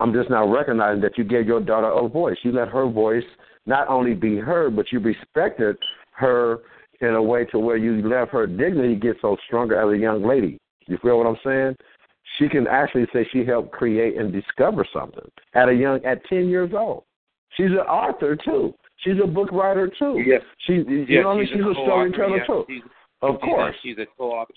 I'm 0.00 0.12
just 0.12 0.30
now 0.30 0.46
recognizing 0.52 1.00
that 1.02 1.16
you 1.16 1.24
gave 1.24 1.46
your 1.46 1.60
daughter 1.60 1.90
a 1.90 2.08
voice. 2.08 2.36
You 2.42 2.52
let 2.52 2.68
her 2.68 2.88
voice 2.88 3.24
not 3.66 3.88
only 3.88 4.14
be 4.14 4.36
heard, 4.38 4.74
but 4.74 4.90
you 4.90 4.98
respected 4.98 5.76
her 6.12 6.58
in 7.00 7.14
a 7.14 7.22
way 7.22 7.44
to 7.46 7.58
where 7.58 7.76
you 7.76 8.06
let 8.08 8.28
her 8.30 8.46
dignity 8.46 8.96
get 8.96 9.16
so 9.22 9.36
stronger 9.46 9.80
as 9.80 9.94
a 9.94 9.98
young 9.98 10.26
lady. 10.26 10.58
You 10.86 10.98
feel 11.02 11.18
what 11.18 11.26
I'm 11.26 11.38
saying? 11.44 11.76
She 12.38 12.48
can 12.48 12.66
actually 12.66 13.06
say 13.12 13.26
she 13.32 13.44
helped 13.44 13.72
create 13.72 14.16
and 14.18 14.32
discover 14.32 14.86
something 14.92 15.28
at 15.54 15.68
a 15.68 15.74
young 15.74 16.04
at 16.04 16.24
ten 16.26 16.48
years 16.48 16.70
old. 16.76 17.04
She's 17.56 17.66
an 17.66 17.78
author 17.78 18.36
too. 18.36 18.74
She's 18.98 19.16
a 19.22 19.26
book 19.26 19.50
writer 19.52 19.90
too. 19.98 20.22
Yes. 20.26 20.42
She 20.66 20.74
you 20.74 21.06
Yeah, 21.08 21.22
know 21.22 21.28
what 21.28 21.34
I 21.34 21.38
mean? 21.38 21.46
she's 21.48 21.56
She's 21.56 21.64
a 21.66 21.70
a 21.70 21.84
storyteller 21.84 22.36
yeah. 22.38 22.46
too. 22.46 22.64
She's- 22.68 22.82
Of 23.22 23.34
she's 23.34 23.42
a- 23.42 23.46
course. 23.46 23.76
she's 23.82 23.98
a 23.98 24.06
co-author. 24.16 24.54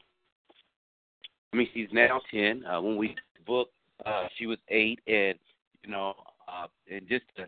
I 1.53 1.57
mean, 1.57 1.67
she's 1.73 1.89
now 1.91 2.19
ten. 2.31 2.65
Uh, 2.65 2.81
when 2.81 2.97
we 2.97 3.09
did 3.09 3.17
the 3.37 3.43
book, 3.45 3.69
uh, 4.05 4.27
she 4.37 4.47
was 4.47 4.57
eight, 4.69 4.99
and 5.07 5.35
you 5.83 5.91
know, 5.91 6.13
uh, 6.47 6.67
and 6.91 7.07
just 7.07 7.25
to, 7.37 7.45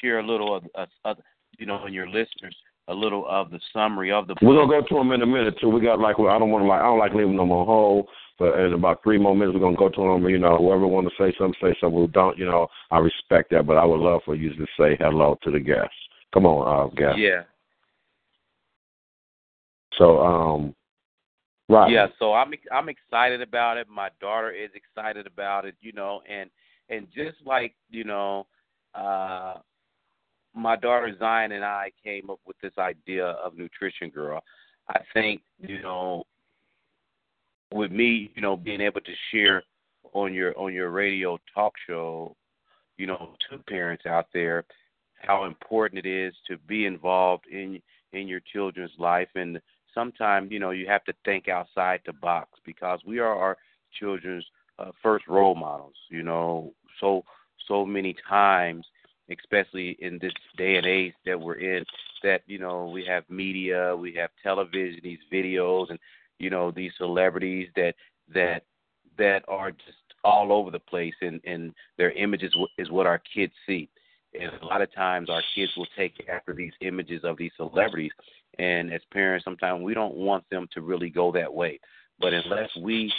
share 0.00 0.18
a 0.18 0.26
little 0.26 0.54
of, 0.54 0.64
of, 0.74 0.88
of, 1.04 1.18
you 1.58 1.64
know, 1.64 1.84
and 1.84 1.94
your 1.94 2.06
listeners, 2.06 2.56
a 2.88 2.94
little 2.94 3.26
of 3.28 3.50
the 3.50 3.60
summary 3.72 4.12
of 4.12 4.26
the 4.26 4.34
book. 4.34 4.42
We're 4.42 4.56
gonna 4.56 4.80
go 4.82 4.86
to 4.86 4.94
them 4.94 5.12
in 5.12 5.22
a 5.22 5.26
minute 5.26 5.54
too. 5.60 5.68
We 5.68 5.80
got 5.80 6.00
like 6.00 6.16
I 6.18 6.38
don't 6.38 6.50
want 6.50 6.64
to 6.64 6.68
like 6.68 6.80
I 6.80 6.84
don't 6.84 6.98
like 6.98 7.14
leaving 7.14 7.36
them 7.36 7.52
on 7.52 7.66
hold. 7.66 8.08
But 8.38 8.58
in 8.60 8.74
about 8.74 9.02
three 9.02 9.16
more 9.16 9.34
minutes, 9.34 9.54
we're 9.54 9.60
gonna 9.60 9.76
go 9.76 9.88
to 9.88 10.12
them. 10.20 10.28
You 10.28 10.38
know, 10.38 10.58
whoever 10.58 10.86
want 10.86 11.08
to 11.08 11.14
say 11.18 11.34
something, 11.38 11.58
say 11.60 11.74
something. 11.80 11.98
Who 11.98 12.08
don't, 12.08 12.36
you 12.36 12.44
know, 12.44 12.68
I 12.90 12.98
respect 12.98 13.50
that. 13.50 13.66
But 13.66 13.78
I 13.78 13.84
would 13.84 14.00
love 14.00 14.20
for 14.24 14.34
you 14.34 14.50
to 14.54 14.66
say 14.78 14.96
hello 15.00 15.38
to 15.42 15.50
the 15.50 15.60
guests. 15.60 15.96
Come 16.34 16.44
on, 16.44 16.90
uh, 16.90 16.94
guest. 16.94 17.18
Yeah, 17.18 17.42
So, 19.98 20.20
um, 20.20 20.74
right. 21.68 21.90
yeah. 21.90 22.06
So 22.18 22.32
I'm 22.34 22.52
I'm 22.72 22.88
excited 22.88 23.40
about 23.40 23.76
it. 23.76 23.88
My 23.88 24.10
daughter 24.20 24.50
is 24.50 24.70
excited 24.74 25.26
about 25.26 25.64
it. 25.64 25.74
You 25.80 25.92
know, 25.92 26.20
and 26.28 26.50
and 26.88 27.06
just 27.14 27.38
like 27.44 27.74
you 27.90 28.04
know, 28.04 28.46
uh, 28.94 29.54
my 30.54 30.76
daughter 30.76 31.14
Zion 31.18 31.52
and 31.52 31.64
I 31.64 31.92
came 32.02 32.30
up 32.30 32.40
with 32.46 32.56
this 32.62 32.72
idea 32.78 33.26
of 33.26 33.56
Nutrition 33.56 34.10
Girl. 34.10 34.42
I 34.88 35.00
think 35.12 35.42
you 35.58 35.80
know, 35.82 36.24
with 37.72 37.90
me, 37.90 38.30
you 38.34 38.42
know, 38.42 38.56
being 38.56 38.80
able 38.80 39.00
to 39.00 39.12
share 39.32 39.62
on 40.12 40.32
your 40.32 40.56
on 40.58 40.72
your 40.72 40.90
radio 40.90 41.38
talk 41.54 41.74
show, 41.86 42.36
you 42.96 43.06
know, 43.06 43.34
to 43.50 43.58
parents 43.58 44.06
out 44.06 44.26
there, 44.32 44.64
how 45.14 45.44
important 45.44 46.04
it 46.04 46.08
is 46.08 46.34
to 46.48 46.56
be 46.66 46.86
involved 46.86 47.44
in 47.50 47.80
in 48.12 48.28
your 48.28 48.40
children's 48.52 48.92
life 48.98 49.28
and 49.34 49.60
sometimes 49.96 50.52
you 50.52 50.60
know 50.60 50.70
you 50.70 50.86
have 50.86 51.04
to 51.04 51.14
think 51.24 51.48
outside 51.48 52.00
the 52.06 52.12
box 52.12 52.50
because 52.64 53.00
we 53.06 53.18
are 53.18 53.34
our 53.34 53.56
children's 53.98 54.44
uh, 54.78 54.92
first 55.02 55.26
role 55.26 55.54
models 55.56 55.96
you 56.10 56.22
know. 56.22 56.72
So 57.00 57.24
so 57.66 57.84
many 57.84 58.14
times 58.28 58.86
especially 59.30 59.96
in 60.00 60.18
this 60.20 60.32
day 60.56 60.76
and 60.76 60.86
age 60.86 61.12
that 61.24 61.40
we're 61.40 61.54
in 61.54 61.84
that 62.22 62.42
you 62.46 62.58
know 62.58 62.86
we 62.86 63.04
have 63.04 63.24
media 63.28 63.96
we 63.96 64.14
have 64.14 64.30
television 64.42 65.00
these 65.02 65.18
videos 65.32 65.90
and 65.90 65.98
you 66.38 66.50
know 66.50 66.70
these 66.70 66.92
celebrities 66.96 67.68
that 67.74 67.94
that 68.32 68.62
that 69.18 69.42
are 69.48 69.70
just 69.70 69.98
all 70.24 70.52
over 70.52 70.70
the 70.70 70.78
place 70.78 71.14
and 71.20 71.40
and 71.44 71.72
their 71.98 72.12
images 72.12 72.54
is 72.78 72.90
what 72.90 73.06
our 73.06 73.20
kids 73.34 73.52
see. 73.66 73.88
And 74.38 74.50
a 74.60 74.66
lot 74.66 74.82
of 74.82 74.92
times 74.92 75.30
our 75.30 75.42
kids 75.54 75.72
will 75.76 75.86
take 75.96 76.12
after 76.28 76.52
these 76.52 76.72
images 76.80 77.22
of 77.24 77.38
these 77.38 77.52
celebrities 77.56 78.12
and 78.58 78.92
as 78.92 79.00
parents 79.12 79.44
sometimes 79.44 79.82
we 79.82 79.94
don't 79.94 80.14
want 80.14 80.44
them 80.50 80.66
to 80.72 80.80
really 80.80 81.10
go 81.10 81.32
that 81.32 81.52
way. 81.52 81.78
But 82.18 82.32
unless 82.32 82.70
we 82.80 83.12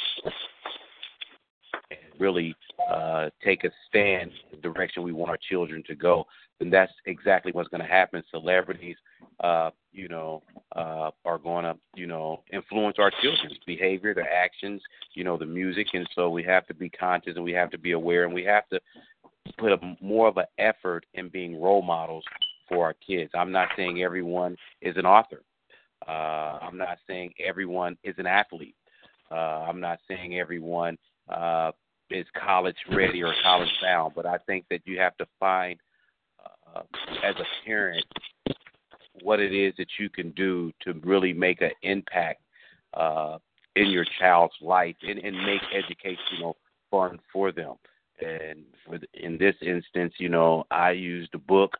really 2.19 2.55
uh 2.91 3.29
take 3.43 3.63
a 3.63 3.69
stand 3.87 4.31
in 4.51 4.59
the 4.59 4.61
direction 4.61 5.03
we 5.03 5.11
want 5.11 5.29
our 5.29 5.37
children 5.49 5.83
to 5.85 5.95
go 5.95 6.25
then 6.59 6.69
that's 6.71 6.91
exactly 7.05 7.51
what's 7.51 7.69
going 7.69 7.81
to 7.81 7.87
happen. 7.87 8.23
Celebrities 8.31 8.97
uh 9.43 9.69
you 9.91 10.07
know 10.07 10.41
uh 10.75 11.11
are 11.25 11.37
going 11.37 11.63
to 11.63 11.77
you 11.95 12.07
know 12.07 12.43
influence 12.51 12.97
our 12.99 13.11
children's 13.21 13.59
behavior 13.65 14.13
their 14.13 14.31
actions 14.31 14.81
you 15.13 15.23
know 15.23 15.37
the 15.37 15.45
music. 15.45 15.87
And 15.93 16.07
so 16.15 16.29
we 16.29 16.43
have 16.43 16.65
to 16.67 16.73
be 16.73 16.89
conscious 16.89 17.33
and 17.35 17.45
we 17.45 17.53
have 17.53 17.69
to 17.71 17.77
be 17.77 17.91
aware. 17.91 18.25
And 18.25 18.33
we 18.33 18.43
have 18.45 18.67
to 18.69 18.79
put 19.57 19.71
a 19.71 19.95
more 20.01 20.27
of 20.27 20.37
an 20.37 20.45
effort 20.57 21.05
in 21.13 21.29
being 21.29 21.59
role 21.61 21.81
models 21.81 22.23
for 22.67 22.85
our 22.85 22.95
kids. 23.05 23.31
I'm 23.35 23.51
not 23.51 23.69
saying 23.75 24.03
everyone 24.03 24.55
is 24.81 24.97
an 24.97 25.05
author. 25.05 25.41
Uh, 26.07 26.59
I'm 26.61 26.77
not 26.77 26.97
saying 27.07 27.33
everyone 27.43 27.97
is 28.03 28.15
an 28.17 28.27
athlete. 28.27 28.75
Uh, 29.31 29.35
I'm 29.67 29.79
not 29.79 29.99
saying 30.07 30.39
everyone 30.39 30.97
uh, 31.29 31.71
is 32.09 32.25
college 32.41 32.77
ready 32.91 33.23
or 33.23 33.33
college 33.43 33.69
bound. 33.81 34.13
But 34.15 34.25
I 34.25 34.37
think 34.45 34.65
that 34.69 34.81
you 34.85 34.99
have 34.99 35.17
to 35.17 35.27
find, 35.39 35.79
uh, 36.75 36.81
as 37.23 37.35
a 37.35 37.65
parent, 37.65 38.05
what 39.21 39.39
it 39.39 39.53
is 39.53 39.73
that 39.77 39.87
you 39.99 40.09
can 40.09 40.31
do 40.31 40.71
to 40.81 40.93
really 41.03 41.33
make 41.33 41.61
an 41.61 41.71
impact 41.81 42.41
uh, 42.93 43.37
in 43.75 43.89
your 43.89 44.05
child's 44.19 44.53
life 44.61 44.95
and, 45.01 45.19
and 45.19 45.35
make 45.45 45.61
educational 45.73 46.57
fun 46.89 47.19
for 47.33 47.51
them. 47.51 47.75
And 48.19 48.63
for 48.85 48.97
the, 48.97 49.07
in 49.13 49.37
this 49.37 49.55
instance, 49.61 50.13
you 50.17 50.29
know, 50.29 50.63
I 50.71 50.91
used 50.91 51.31
the 51.33 51.37
book 51.39 51.73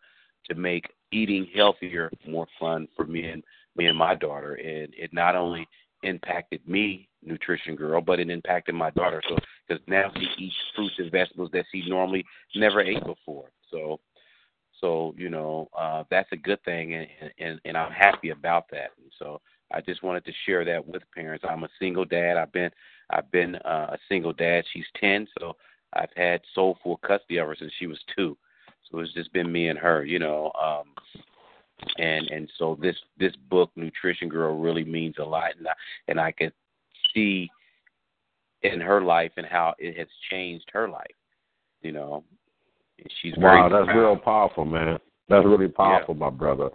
to 0.50 0.56
make 0.56 0.92
eating 1.12 1.48
healthier 1.56 2.12
more 2.28 2.48
fun 2.60 2.88
for 2.96 3.06
me 3.06 3.26
and 3.26 3.44
me 3.76 3.86
and 3.86 3.98
my 3.98 4.16
daughter, 4.16 4.56
and 4.56 4.94
it 4.98 5.14
not 5.14 5.36
only 5.36 5.68
impacted 6.04 6.68
me, 6.68 7.08
nutrition 7.24 7.76
girl, 7.76 8.02
but 8.02 8.20
it 8.20 8.30
impacted 8.30 8.76
my 8.76 8.90
daughter. 8.92 9.22
So 9.28 9.38
because 9.68 9.84
now 9.88 10.12
she 10.16 10.28
eats 10.38 10.56
fruits 10.76 10.96
and 10.98 11.12
vegetables 11.12 11.50
that 11.54 11.66
she 11.72 11.88
normally 11.90 12.26
never 12.56 12.82
ate 12.82 13.04
before. 13.06 13.52
So, 13.72 14.00
so 14.80 15.14
you 15.18 15.30
know, 15.30 15.70
uh, 15.78 16.04
that's 16.10 16.32
a 16.32 16.38
good 16.38 16.64
thing, 16.64 16.94
and, 16.94 17.08
and 17.40 17.60
and 17.66 17.78
I'm 17.78 17.92
happy 17.92 18.30
about 18.30 18.66
that. 18.72 18.92
And 19.02 19.12
so 19.18 19.42
I 19.72 19.82
just 19.82 20.04
wanted 20.04 20.26
to 20.26 20.32
share 20.46 20.64
that 20.66 20.86
with 20.86 21.04
parents. 21.14 21.46
I'm 21.48 21.64
a 21.64 21.70
single 21.80 22.06
dad. 22.06 22.38
I've 22.38 22.52
been 22.52 22.72
I've 23.10 23.32
been 23.32 23.56
uh, 23.56 23.88
a 23.92 23.98
single 24.08 24.34
dad. 24.34 24.64
She's 24.72 24.86
ten, 25.00 25.28
so 25.40 25.56
I've 25.94 26.12
had 26.16 26.42
sole 26.54 26.78
full 26.84 26.98
custody 26.98 27.38
of 27.38 27.48
her 27.48 27.56
since 27.58 27.74
she 27.78 27.88
was 27.88 28.00
two. 28.16 28.38
So 28.92 29.00
it's 29.00 29.14
just 29.14 29.34
been 29.34 29.52
me 29.52 29.70
and 29.70 29.80
her, 29.80 30.06
you 30.06 30.20
know. 30.20 30.52
Um, 30.62 30.84
and 31.98 32.28
and 32.30 32.50
so 32.58 32.78
this 32.82 32.96
this 33.20 33.34
book, 33.50 33.70
Nutrition 33.76 34.30
Girl, 34.30 34.58
really 34.58 34.84
means 34.84 35.16
a 35.20 35.24
lot, 35.24 35.52
and 35.58 35.68
I, 35.68 35.74
and 36.08 36.20
I 36.20 36.32
can 36.32 36.52
see 37.14 37.50
in 38.64 38.82
her 38.82 39.02
life 39.02 39.32
and 39.38 39.46
how 39.46 39.76
it 39.78 39.98
has 39.98 40.08
changed 40.32 40.66
her 40.74 40.90
life, 40.90 41.06
you 41.82 41.92
know. 41.92 42.24
And 43.00 43.12
she's 43.22 43.34
Wow, 43.38 43.70
that's 43.70 43.86
proud. 43.86 43.98
real 43.98 44.18
powerful, 44.18 44.66
man. 44.66 44.98
That's 45.30 45.46
really 45.46 45.68
powerful, 45.68 46.16
my 46.16 46.30
brother. 46.30 46.70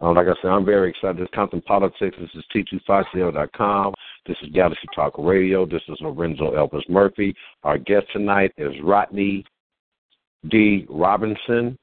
Um, 0.00 0.14
like 0.14 0.26
I 0.26 0.34
said, 0.42 0.50
I'm 0.50 0.64
very 0.64 0.90
excited. 0.90 1.16
This 1.18 1.28
Compton 1.34 1.62
Politics. 1.62 2.16
This 2.20 2.30
is 2.34 2.44
T250.com. 2.54 3.94
This 4.26 4.36
is 4.42 4.50
Galaxy 4.52 4.86
Talk 4.94 5.14
Radio. 5.18 5.64
This 5.64 5.82
is 5.88 5.96
Lorenzo 6.00 6.52
Elvis 6.52 6.88
Murphy. 6.88 7.34
Our 7.64 7.78
guest 7.78 8.06
tonight 8.12 8.52
is 8.58 8.72
Rodney 8.82 9.44
D. 10.50 10.86
Robinson. 10.88 11.76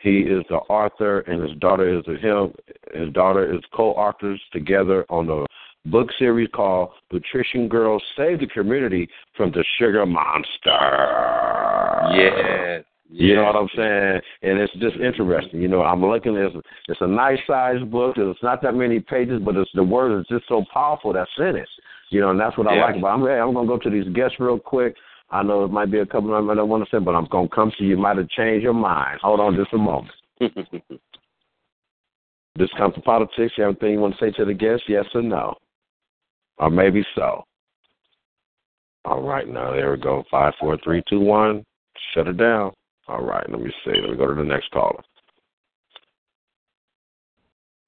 He 0.00 0.18
is 0.18 0.42
the 0.48 0.56
author, 0.56 1.20
and 1.20 1.42
his 1.48 1.56
daughter 1.58 1.96
is 1.96 2.04
him. 2.20 2.52
His 2.92 3.12
daughter 3.12 3.54
is 3.54 3.60
co-authors 3.72 4.40
together 4.52 5.06
on 5.08 5.26
the 5.26 5.46
book 5.86 6.08
series 6.18 6.48
called 6.54 6.90
Nutrition 7.12 7.68
Girls 7.68 8.02
Save 8.16 8.40
the 8.40 8.46
Community 8.48 9.08
from 9.36 9.52
the 9.52 9.64
Sugar 9.78 10.04
Monster. 10.04 10.70
Yes. 12.16 12.84
You 13.14 13.36
know 13.36 13.44
what 13.44 13.56
I'm 13.56 13.68
saying? 13.76 14.20
And 14.42 14.58
it's 14.58 14.72
just 14.74 14.96
interesting. 14.96 15.60
You 15.60 15.68
know, 15.68 15.82
I'm 15.82 16.04
looking 16.04 16.36
at 16.36 16.46
it's, 16.46 16.66
it's 16.88 17.00
a 17.02 17.06
nice 17.06 17.38
sized 17.46 17.90
book. 17.90 18.14
It's 18.16 18.42
not 18.42 18.62
that 18.62 18.74
many 18.74 19.00
pages, 19.00 19.40
but 19.44 19.54
it's 19.54 19.70
the 19.74 19.84
word 19.84 20.18
is 20.18 20.26
just 20.28 20.48
so 20.48 20.64
powerful 20.72 21.12
that's 21.12 21.30
in 21.38 21.56
it. 21.56 21.68
You 22.08 22.20
know, 22.20 22.30
and 22.30 22.40
that's 22.40 22.56
what 22.56 22.66
I 22.66 22.80
like 22.80 22.96
about. 22.96 23.20
it. 23.20 23.30
I'm 23.30 23.48
I'm 23.48 23.54
gonna 23.54 23.68
go 23.68 23.78
to 23.78 23.90
these 23.90 24.08
guests 24.14 24.40
real 24.40 24.58
quick. 24.58 24.96
I 25.32 25.42
know 25.42 25.64
it 25.64 25.70
might 25.72 25.90
be 25.90 25.98
a 25.98 26.06
couple 26.06 26.36
of 26.36 26.44
them 26.44 26.50
I 26.50 26.54
don't 26.54 26.68
want 26.68 26.84
to 26.84 26.90
say, 26.94 27.02
but 27.02 27.14
I'm 27.14 27.26
gonna 27.26 27.48
come 27.48 27.72
to 27.78 27.84
you. 27.84 27.96
Might 27.96 28.18
have 28.18 28.28
changed 28.28 28.62
your 28.62 28.74
mind. 28.74 29.18
Hold 29.22 29.40
on 29.40 29.56
just 29.56 29.72
a 29.72 29.78
moment. 29.78 30.12
This 32.54 32.68
comes 32.76 32.94
to 32.94 33.00
politics. 33.00 33.54
You 33.56 33.64
have 33.64 33.70
anything 33.70 33.92
you 33.92 34.00
want 34.00 34.14
to 34.18 34.24
say 34.24 34.30
to 34.32 34.44
the 34.44 34.52
guests? 34.52 34.84
Yes 34.86 35.06
or 35.14 35.22
no? 35.22 35.54
Or 36.58 36.70
maybe 36.70 37.04
so. 37.14 37.44
All 39.04 39.22
right, 39.22 39.48
now 39.48 39.72
there 39.72 39.90
we 39.90 39.96
go. 39.96 40.22
Five, 40.30 40.52
four, 40.60 40.78
three, 40.84 41.02
two, 41.08 41.20
one. 41.20 41.64
Shut 42.14 42.28
it 42.28 42.36
down. 42.36 42.72
All 43.08 43.22
right, 43.22 43.48
let 43.50 43.60
me 43.60 43.72
see. 43.84 44.00
Let 44.00 44.10
me 44.10 44.16
go 44.16 44.28
to 44.28 44.34
the 44.34 44.44
next 44.44 44.70
caller. 44.70 45.02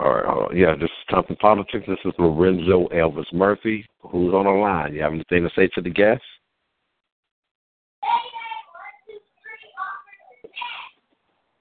All 0.01 0.15
right, 0.15 0.25
hold 0.25 0.51
on. 0.51 0.57
Yeah, 0.57 0.75
this 0.75 0.85
is 0.85 1.11
Compton 1.11 1.37
Politics. 1.37 1.85
This 1.87 1.99
is 2.05 2.13
Lorenzo 2.19 2.89
Elvis 2.89 3.33
Murphy, 3.33 3.87
who's 4.01 4.35
on 4.35 4.47
the 4.47 4.51
line. 4.51 4.93
You 4.93 5.03
have 5.03 5.13
anything 5.13 5.45
to 5.45 5.51
say 5.55 5.69
to 5.75 5.83
the 5.83 5.91
guests? 5.91 6.25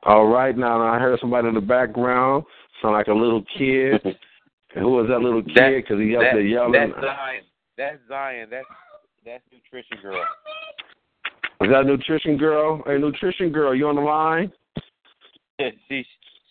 All 0.06 0.28
right, 0.28 0.58
now 0.58 0.82
I 0.82 1.00
heard 1.00 1.20
somebody 1.20 1.48
in 1.48 1.54
the 1.54 1.62
background 1.62 2.44
sound 2.82 2.94
like 2.94 3.08
a 3.08 3.14
little 3.14 3.44
kid. 3.58 4.02
Who 4.76 4.90
was 4.90 5.08
that 5.10 5.20
little 5.20 5.44
kid? 5.44 5.84
Because 5.84 6.00
he 6.00 6.16
up 6.16 6.22
there 6.22 6.42
yelling. 6.42 6.74
That's 6.74 6.92
Zion. 6.94 7.44
That's 7.78 7.98
Zion. 8.08 8.48
That's 8.50 8.66
that's 9.26 9.44
nutrition 9.52 9.98
girl. 10.02 10.24
Is 11.62 11.70
that 11.70 11.86
nutrition 11.86 12.38
girl? 12.38 12.84
Hey, 12.86 12.98
nutrition 12.98 13.52
girl, 13.52 13.74
you 13.74 13.88
on 13.88 13.96
the 13.96 14.02
line? 14.02 14.52
she's 15.88 16.06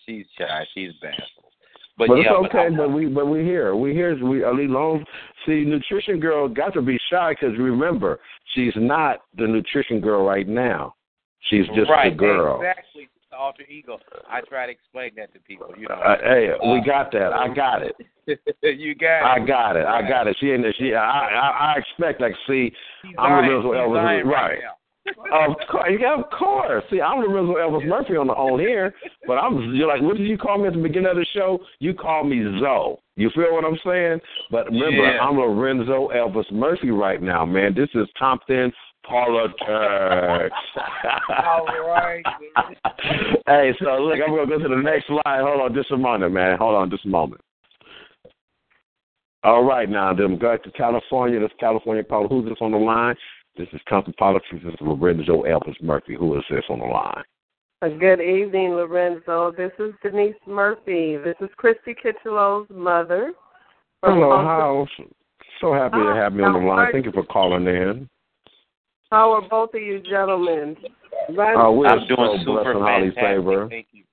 she's 0.07 0.25
shy. 0.39 0.65
She's 0.75 0.93
bashful. 1.03 1.51
But, 1.99 2.09
But, 2.09 2.15
yeah, 2.15 2.23
it's 2.31 2.47
okay. 2.47 2.69
but, 2.71 2.77
But, 2.77 2.89
we 2.93 3.07
but 3.07 3.27
we 3.27 3.41
here. 3.41 3.77
We 3.77 3.93
here. 3.93 4.17
We 4.25 4.45
uh, 4.45 4.49
Ali 4.49 4.67
Long. 4.67 5.05
See, 5.45 5.65
nutrition 5.65 6.21
girl 6.21 6.49
got 6.49 6.73
to 6.75 6.83
be 6.83 6.99
shy 7.11 7.33
because 7.33 7.59
remember, 7.59 8.21
she's 8.55 8.73
not 8.77 9.23
the 9.37 9.47
nutrition 9.47 10.01
girl 10.01 10.25
right 10.25 10.49
now. 10.49 10.95
She's 11.51 11.67
just 11.75 11.91
right, 11.91 12.13
the 12.13 12.17
girl. 12.17 12.61
Exactly. 12.63 13.09
The 13.33 13.39
alter 13.39 13.63
ego. 13.63 13.99
I 14.29 14.43
try 14.43 14.67
to 14.67 14.73
explain 14.73 15.13
that 15.17 15.33
to 15.33 15.41
people. 15.41 15.73
You 15.79 15.89
know. 15.89 15.95
Uh, 15.95 16.17
hey, 16.23 16.51
we 16.71 16.83
got 16.85 17.11
that. 17.13 17.33
I 17.33 17.49
got 17.49 17.81
it. 17.81 17.97
you 18.63 18.95
got 18.95 19.37
It. 19.39 19.43
I 19.43 19.47
got 19.47 19.77
it. 19.77 19.87
I 19.87 20.07
got 20.07 20.27
it. 20.27 20.37
She 20.39 20.51
ain't. 20.51 20.67
She. 20.79 20.93
I. 20.93 21.01
I, 21.01 21.73
I 21.73 21.79
expect. 21.79 22.21
Like, 22.21 22.35
see, 22.47 22.71
She's 23.01 23.15
I'm 23.19 23.43
She's 23.45 23.51
Elvis. 23.51 24.25
Right. 24.27 24.59
now. 24.61 24.77
Of 25.33 25.57
course, 25.71 25.91
yeah, 25.99 26.19
of 26.19 26.31
course. 26.31 26.85
See, 26.91 27.01
I'm 27.01 27.21
Lorenzo 27.21 27.55
Elvis 27.55 27.89
Murphy 27.89 28.17
on 28.17 28.27
the 28.27 28.35
on 28.35 28.61
here, 28.61 28.95
but 29.27 29.35
I'm 29.35 29.75
you're 29.75 29.89
like, 29.89 30.03
what 30.03 30.19
did 30.19 30.29
you 30.29 30.37
call 30.37 30.59
me 30.59 30.69
at 30.69 30.75
the 30.75 30.83
beginning 30.83 31.11
of 31.11 31.17
the 31.17 31.27
show? 31.35 31.59
You 31.81 31.95
call 31.95 32.25
me 32.25 32.43
Zoe. 32.61 32.97
You 33.17 33.31
feel 33.35 33.53
what 33.53 33.65
I'm 33.65 33.79
saying? 33.85 34.21
But 34.51 34.67
remember, 34.67 35.05
Yeah. 35.05 35.21
I'm 35.21 35.39
Lorenzo 35.39 36.11
Elvis 36.15 36.51
Murphy 36.53 36.91
right 36.91 37.21
now, 37.21 37.45
man. 37.47 37.75
This 37.75 37.89
is 37.95 38.07
Compton 38.19 38.73
politics. 39.05 39.61
All 39.69 41.67
right. 41.87 42.23
hey, 43.47 43.73
so 43.79 43.99
look, 43.99 44.19
I'm 44.25 44.35
gonna 44.35 44.47
go 44.47 44.59
to 44.59 44.69
the 44.69 44.83
next 44.83 45.07
slide. 45.07 45.41
Hold 45.41 45.61
on, 45.61 45.75
just 45.75 45.91
a 45.91 45.97
moment, 45.97 46.33
man. 46.33 46.59
Hold 46.59 46.75
on, 46.75 46.91
just 46.91 47.05
a 47.05 47.09
moment. 47.09 47.41
All 49.45 49.65
right, 49.65 49.89
now 49.89 50.15
then 50.15 50.39
go 50.39 50.57
to 50.57 50.71
California. 50.73 51.41
This 51.41 51.51
California 51.59 52.05
caller. 52.05 52.29
Who's 52.29 52.49
this 52.49 52.59
on 52.61 52.73
the 52.73 52.79
line? 52.79 53.17
This 53.57 53.69
is 53.73 53.81
Compton 53.89 54.15
Politics. 54.15 54.63
This 54.65 54.75
is 54.75 54.81
Lorenzo 54.81 55.43
Elvis 55.43 55.81
Murphy. 55.83 56.15
Who 56.15 56.37
is 56.39 56.45
this 56.49 56.65
on 56.71 56.79
the 56.79 56.87
line? 56.87 57.25
Good 57.99 58.21
evening, 58.21 58.71
Lorenzo. 58.71 59.53
This 59.57 59.73
is 59.81 59.93
Denise 60.03 60.37
Murphy. 60.47 61.17
This 61.17 61.35
is 61.41 61.49
Christy 61.57 61.95
Kitchelow's 61.95 62.69
mother. 62.71 63.33
Hello, 64.05 64.37
Hunter- 64.37 64.49
how 64.49 64.87
so 65.61 65.73
happy 65.73 65.99
to 65.99 66.15
have 66.15 66.35
you 66.35 66.45
on 66.45 66.53
the 66.55 66.69
line. 66.69 66.93
Thank 66.93 67.07
you 67.07 67.13
for 67.13 67.25
calling 67.25 67.67
in. 67.67 68.09
How 69.13 69.31
are 69.35 69.43
both 69.47 69.75
of 69.75 69.83
you 69.83 70.01
gentlemen? 70.01 70.75
Right- 71.37 71.55
Uh, 71.55 71.71
we're 71.71 71.87
I'm 71.87 72.01
so 72.09 72.17
doing 72.17 72.45
blessed 72.47 72.47
super 72.47 72.71
and 72.73 72.81
highly 72.81 73.11
fantastic. 73.11 73.45
favored. 73.45 73.69
Thank 73.69 73.89
you. 73.93 74.05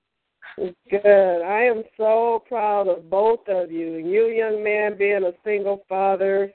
Good. 0.91 1.41
I 1.41 1.61
am 1.61 1.83
so 1.95 2.43
proud 2.49 2.89
of 2.89 3.09
both 3.09 3.47
of 3.47 3.71
you. 3.71 3.93
You, 3.93 4.25
young 4.27 4.61
man, 4.61 4.97
being 4.97 5.23
a 5.23 5.31
single 5.45 5.85
father, 5.87 6.51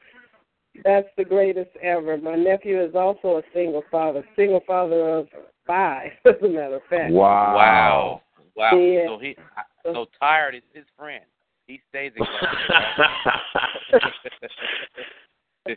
that's 0.84 1.08
the 1.16 1.24
greatest 1.24 1.70
ever. 1.80 2.18
My 2.18 2.34
nephew 2.34 2.82
is 2.82 2.94
also 2.94 3.38
a 3.38 3.42
single 3.54 3.82
father, 3.90 4.22
single 4.36 4.60
father 4.66 5.08
of 5.08 5.28
five, 5.66 6.10
as 6.26 6.34
a 6.42 6.46
matter 6.46 6.76
of 6.76 6.82
fact. 6.90 7.12
Wow. 7.12 7.54
Wow. 7.56 8.20
Wow. 8.56 8.76
Yeah. 8.76 9.06
So 9.06 9.18
he 9.18 9.36
so 9.84 10.04
tired 10.20 10.54
is 10.54 10.62
his 10.74 10.84
friend. 10.98 11.24
He 11.66 11.80
stays 11.88 12.12
exhausted. 12.14 12.50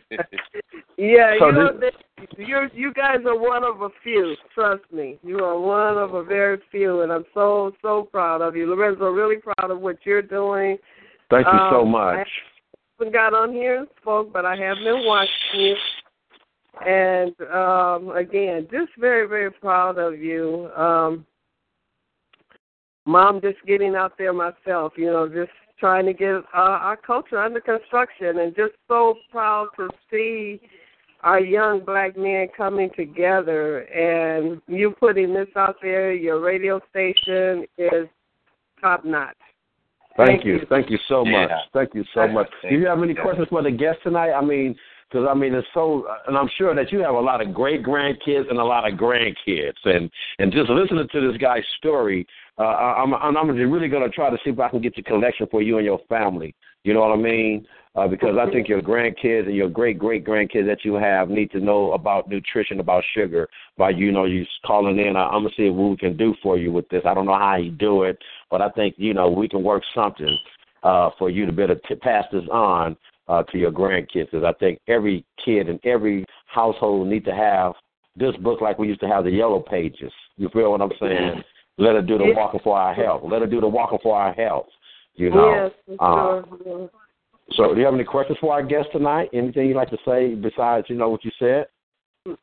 Yeah, 0.98 1.36
So 1.38 1.46
you 1.46 1.52
know, 1.52 1.78
this- 1.78 1.94
you 2.36 2.68
you 2.74 2.92
guys 2.92 3.18
are 3.24 3.38
one 3.38 3.62
of 3.62 3.82
a 3.82 3.88
few. 4.02 4.34
Trust 4.52 4.82
me, 4.92 5.18
you 5.22 5.38
are 5.44 5.58
one 5.58 5.96
of 5.96 6.14
a 6.14 6.24
very 6.24 6.60
few, 6.72 7.02
and 7.02 7.12
I'm 7.12 7.24
so 7.32 7.72
so 7.82 8.08
proud 8.10 8.42
of 8.42 8.56
you, 8.56 8.68
Lorenzo. 8.68 9.10
Really 9.10 9.36
proud 9.36 9.70
of 9.70 9.80
what 9.80 9.98
you're 10.04 10.22
doing. 10.22 10.76
Thank 11.30 11.46
you 11.46 11.58
so 11.70 11.82
Um, 11.82 11.90
much. 11.90 12.26
I 12.26 12.74
haven't 12.98 13.12
got 13.12 13.32
on 13.34 13.52
here 13.52 13.76
and 13.78 13.88
spoke, 14.00 14.32
but 14.32 14.44
I 14.44 14.56
have 14.56 14.78
been 14.78 15.04
watching 15.06 15.30
you, 15.54 15.76
and 16.84 17.40
um, 17.52 18.10
again, 18.10 18.66
just 18.70 18.90
very 18.98 19.28
very 19.28 19.52
proud 19.52 19.98
of 19.98 20.18
you. 20.18 20.68
Um, 20.76 21.24
Mom, 23.06 23.40
just 23.40 23.64
getting 23.66 23.94
out 23.94 24.18
there 24.18 24.32
myself, 24.32 24.92
you 24.96 25.06
know, 25.06 25.28
just 25.28 25.52
trying 25.78 26.06
to 26.06 26.12
get 26.12 26.36
uh, 26.36 26.42
our 26.54 26.96
culture 26.96 27.38
under 27.38 27.60
construction, 27.60 28.38
and 28.38 28.54
just 28.54 28.74
so 28.88 29.14
proud 29.30 29.68
to 29.76 29.88
see 30.10 30.60
our 31.22 31.40
young 31.40 31.84
black 31.84 32.16
men 32.16 32.48
coming 32.56 32.90
together 32.96 33.80
and 33.80 34.60
you 34.68 34.94
putting 34.98 35.34
this 35.34 35.48
out 35.56 35.76
there, 35.82 36.12
your 36.12 36.40
radio 36.40 36.80
station 36.90 37.66
is 37.76 38.06
top 38.80 39.04
notch. 39.04 39.34
Thank, 40.16 40.30
thank 40.30 40.44
you. 40.44 40.54
you. 40.54 40.66
Thank 40.68 40.90
you 40.90 40.98
so 41.08 41.24
Yeah. 41.24 41.46
much. 41.46 41.50
Thank 41.72 41.94
you 41.94 42.04
so 42.14 42.26
much. 42.28 42.48
Thank 42.62 42.74
Do 42.74 42.80
you 42.80 42.86
have 42.86 43.02
any 43.02 43.14
questions 43.14 43.48
for 43.48 43.62
the 43.62 43.70
guest 43.70 44.02
tonight? 44.02 44.32
I 44.32 44.40
mean, 44.40 44.76
because 45.08 45.26
I 45.28 45.34
mean, 45.34 45.54
it's 45.54 45.66
so, 45.72 46.06
and 46.26 46.36
I'm 46.36 46.48
sure 46.56 46.74
that 46.74 46.92
you 46.92 47.00
have 47.00 47.14
a 47.14 47.20
lot 47.20 47.40
of 47.40 47.54
great 47.54 47.82
grandkids 47.82 48.50
and 48.50 48.58
a 48.58 48.64
lot 48.64 48.90
of 48.90 48.98
grandkids, 48.98 49.78
and 49.84 50.10
and 50.38 50.52
just 50.52 50.68
listening 50.68 51.08
to 51.08 51.32
this 51.32 51.40
guy's 51.40 51.64
story, 51.78 52.26
uh, 52.58 52.62
I'm 52.62 53.14
I'm, 53.14 53.36
I'm 53.36 53.48
really 53.48 53.88
going 53.88 54.02
to 54.02 54.14
try 54.14 54.30
to 54.30 54.36
see 54.44 54.50
if 54.50 54.58
I 54.58 54.68
can 54.68 54.80
get 54.80 54.96
the 54.96 55.02
collection 55.02 55.46
for 55.50 55.62
you 55.62 55.76
and 55.78 55.86
your 55.86 56.00
family. 56.08 56.54
You 56.84 56.94
know 56.94 57.00
what 57.00 57.12
I 57.12 57.16
mean? 57.16 57.66
Uh, 57.94 58.06
because 58.06 58.36
I 58.38 58.50
think 58.50 58.68
your 58.68 58.80
grandkids 58.80 59.46
and 59.46 59.56
your 59.56 59.68
great 59.68 59.98
great 59.98 60.24
grandkids 60.24 60.66
that 60.66 60.84
you 60.84 60.94
have 60.94 61.28
need 61.28 61.50
to 61.52 61.60
know 61.60 61.92
about 61.92 62.28
nutrition, 62.28 62.80
about 62.80 63.04
sugar. 63.14 63.48
By 63.76 63.90
you 63.90 64.12
know 64.12 64.24
you 64.24 64.44
calling 64.64 64.98
in, 64.98 65.16
I, 65.16 65.26
I'm 65.26 65.42
gonna 65.42 65.54
see 65.56 65.70
what 65.70 65.90
we 65.90 65.96
can 65.96 66.16
do 66.16 66.34
for 66.42 66.58
you 66.58 66.72
with 66.72 66.88
this. 66.88 67.02
I 67.04 67.14
don't 67.14 67.26
know 67.26 67.38
how 67.38 67.56
you 67.56 67.70
do 67.70 68.04
it, 68.04 68.18
but 68.50 68.60
I 68.60 68.70
think 68.70 68.94
you 68.98 69.14
know 69.14 69.30
we 69.30 69.48
can 69.48 69.62
work 69.62 69.82
something 69.94 70.36
uh, 70.82 71.10
for 71.18 71.30
you 71.30 71.46
to 71.46 71.52
be 71.52 71.62
able 71.62 71.76
to 71.76 71.96
pass 71.96 72.24
this 72.32 72.44
on 72.52 72.96
uh, 73.28 73.42
to 73.44 73.58
your 73.58 73.72
grandkids. 73.72 74.30
Because 74.30 74.44
I 74.44 74.52
think 74.58 74.80
every 74.88 75.24
kid 75.44 75.68
in 75.68 75.80
every 75.84 76.24
household 76.46 77.08
need 77.08 77.24
to 77.24 77.34
have 77.34 77.72
this 78.16 78.36
book 78.36 78.60
like 78.60 78.78
we 78.78 78.88
used 78.88 79.00
to 79.00 79.08
have 79.08 79.24
the 79.24 79.30
yellow 79.30 79.60
pages. 79.60 80.12
You 80.36 80.48
feel 80.50 80.72
what 80.72 80.80
I'm 80.80 80.92
saying? 81.00 81.42
Let 81.78 81.94
her 81.94 82.02
do 82.02 82.18
the 82.18 82.26
Yeah. 82.26 82.34
walking 82.34 82.60
for 82.60 82.76
our 82.76 82.92
health. 82.92 83.22
Let 83.24 83.40
her 83.40 83.46
do 83.46 83.60
the 83.60 83.68
walking 83.68 83.98
for 84.00 84.16
our 84.16 84.32
health. 84.32 84.68
You 85.14 85.30
know. 85.30 85.70
Yes, 85.88 85.98
uh, 85.98 86.42
sure. 86.42 86.90
So, 87.52 87.72
do 87.74 87.80
you 87.80 87.86
have 87.86 87.94
any 87.94 88.04
questions 88.04 88.38
for 88.38 88.52
our 88.52 88.62
guest 88.62 88.92
tonight? 88.92 89.30
Anything 89.32 89.68
you'd 89.68 89.76
like 89.76 89.90
to 89.90 89.98
say 90.04 90.34
besides, 90.34 90.90
you 90.90 90.96
know, 90.96 91.08
what 91.08 91.24
you 91.24 91.30
said? 91.38 91.66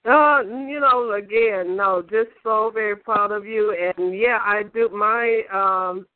Uh, 0.03 0.41
you 0.41 0.79
know, 0.79 1.11
again, 1.11 1.75
no, 1.75 2.01
just 2.01 2.31
so 2.41 2.71
very 2.73 2.95
proud 2.95 3.31
of 3.31 3.45
you. 3.45 3.71
And 3.71 4.17
yeah, 4.17 4.39
I 4.41 4.63
do. 4.63 4.89
My 4.89 5.43
um 5.51 6.07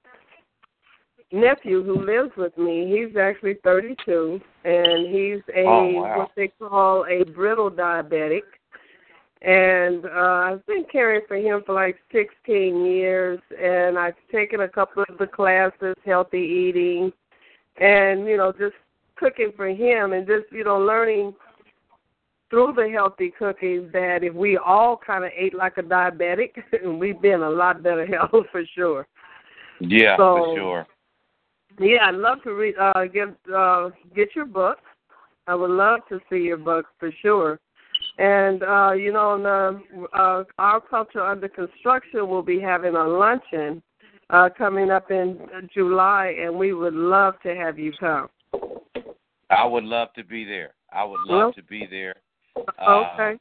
nephew 1.31 1.83
who 1.83 2.03
lives 2.03 2.31
with 2.35 2.57
me, 2.57 2.87
he's 2.87 3.15
actually 3.15 3.55
32, 3.63 4.41
and 4.63 5.15
he's 5.15 5.41
a 5.55 5.65
Oh, 5.65 6.01
wow. 6.01 6.17
what 6.17 6.31
they 6.35 6.47
call 6.59 7.05
a 7.05 7.23
brittle 7.23 7.69
diabetic. 7.69 8.41
And 9.41 10.05
uh, 10.05 10.09
I've 10.51 10.65
been 10.65 10.85
caring 10.91 11.21
for 11.27 11.37
him 11.37 11.63
for 11.65 11.73
like 11.73 11.97
16 12.11 12.85
years, 12.85 13.39
and 13.61 13.97
I've 13.97 14.15
taken 14.31 14.61
a 14.61 14.67
couple 14.67 15.03
of 15.07 15.17
the 15.17 15.27
classes, 15.27 15.95
healthy 16.05 16.39
eating, 16.39 17.13
and 17.79 18.27
you 18.27 18.35
know, 18.35 18.51
just 18.51 18.75
cooking 19.15 19.53
for 19.55 19.67
him, 19.67 20.11
and 20.11 20.27
just 20.27 20.51
you 20.51 20.65
know, 20.65 20.77
learning 20.77 21.33
through 22.49 22.73
the 22.75 22.89
healthy 22.89 23.31
cooking 23.37 23.89
that 23.93 24.23
if 24.23 24.33
we 24.33 24.57
all 24.57 24.97
kind 24.97 25.23
of 25.23 25.31
ate 25.37 25.53
like 25.55 25.77
a 25.77 25.83
diabetic, 25.83 26.51
we'd 26.99 27.21
be 27.21 27.29
in 27.29 27.41
a 27.41 27.49
lot 27.49 27.81
better 27.81 28.05
health 28.17 28.45
for 28.51 28.63
sure. 28.75 29.07
Yeah, 29.79 30.17
So- 30.17 30.35
for 30.35 30.55
sure. 30.57 30.87
Yeah, 31.79 32.07
I'd 32.07 32.15
love 32.15 32.43
to 32.43 32.53
read. 32.53 32.75
Uh, 32.77 33.05
get 33.05 33.29
uh, 33.55 33.91
get 34.13 34.35
your 34.35 34.45
book. 34.45 34.79
I 35.47 35.55
would 35.55 35.69
love 35.69 36.01
to 36.09 36.19
see 36.29 36.39
your 36.39 36.57
book 36.57 36.87
for 36.99 37.09
sure. 37.21 37.57
And 38.19 38.63
uh, 38.63 38.91
you 38.91 39.13
know, 39.13 39.41
the, 39.41 40.07
uh, 40.13 40.43
our 40.59 40.81
culture 40.81 41.25
under 41.25 41.47
construction 41.47 42.27
will 42.27 42.41
be 42.43 42.59
having 42.59 42.95
a 42.95 43.07
luncheon 43.07 43.81
uh, 44.29 44.49
coming 44.57 44.91
up 44.91 45.09
in 45.09 45.39
July, 45.73 46.35
and 46.39 46.53
we 46.53 46.73
would 46.73 46.93
love 46.93 47.35
to 47.43 47.55
have 47.55 47.79
you 47.79 47.93
come. 47.97 48.27
I 49.49 49.65
would 49.65 49.85
love 49.85 50.09
to 50.15 50.23
be 50.25 50.43
there. 50.43 50.73
I 50.91 51.05
would 51.05 51.21
love 51.21 51.29
Well- 51.29 51.53
to 51.53 51.63
be 51.63 51.87
there. 51.89 52.15
Uh, 52.77 53.05
okay. 53.13 53.39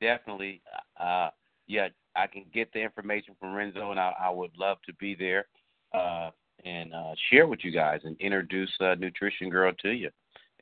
Definitely. 0.00 0.60
Uh, 0.98 1.30
yeah, 1.68 1.88
I 2.16 2.26
can 2.26 2.44
get 2.52 2.72
the 2.72 2.80
information 2.80 3.34
from 3.38 3.54
Renzo, 3.54 3.92
and 3.92 4.00
I, 4.00 4.12
I 4.20 4.30
would 4.30 4.50
love 4.58 4.78
to 4.86 4.92
be 4.94 5.14
there 5.14 5.46
uh, 5.94 6.30
and 6.64 6.92
uh, 6.92 7.14
share 7.30 7.46
with 7.46 7.60
you 7.62 7.70
guys 7.70 8.00
and 8.04 8.16
introduce 8.20 8.70
uh, 8.80 8.96
Nutrition 8.98 9.48
Girl 9.48 9.72
to 9.82 9.90
you 9.90 10.10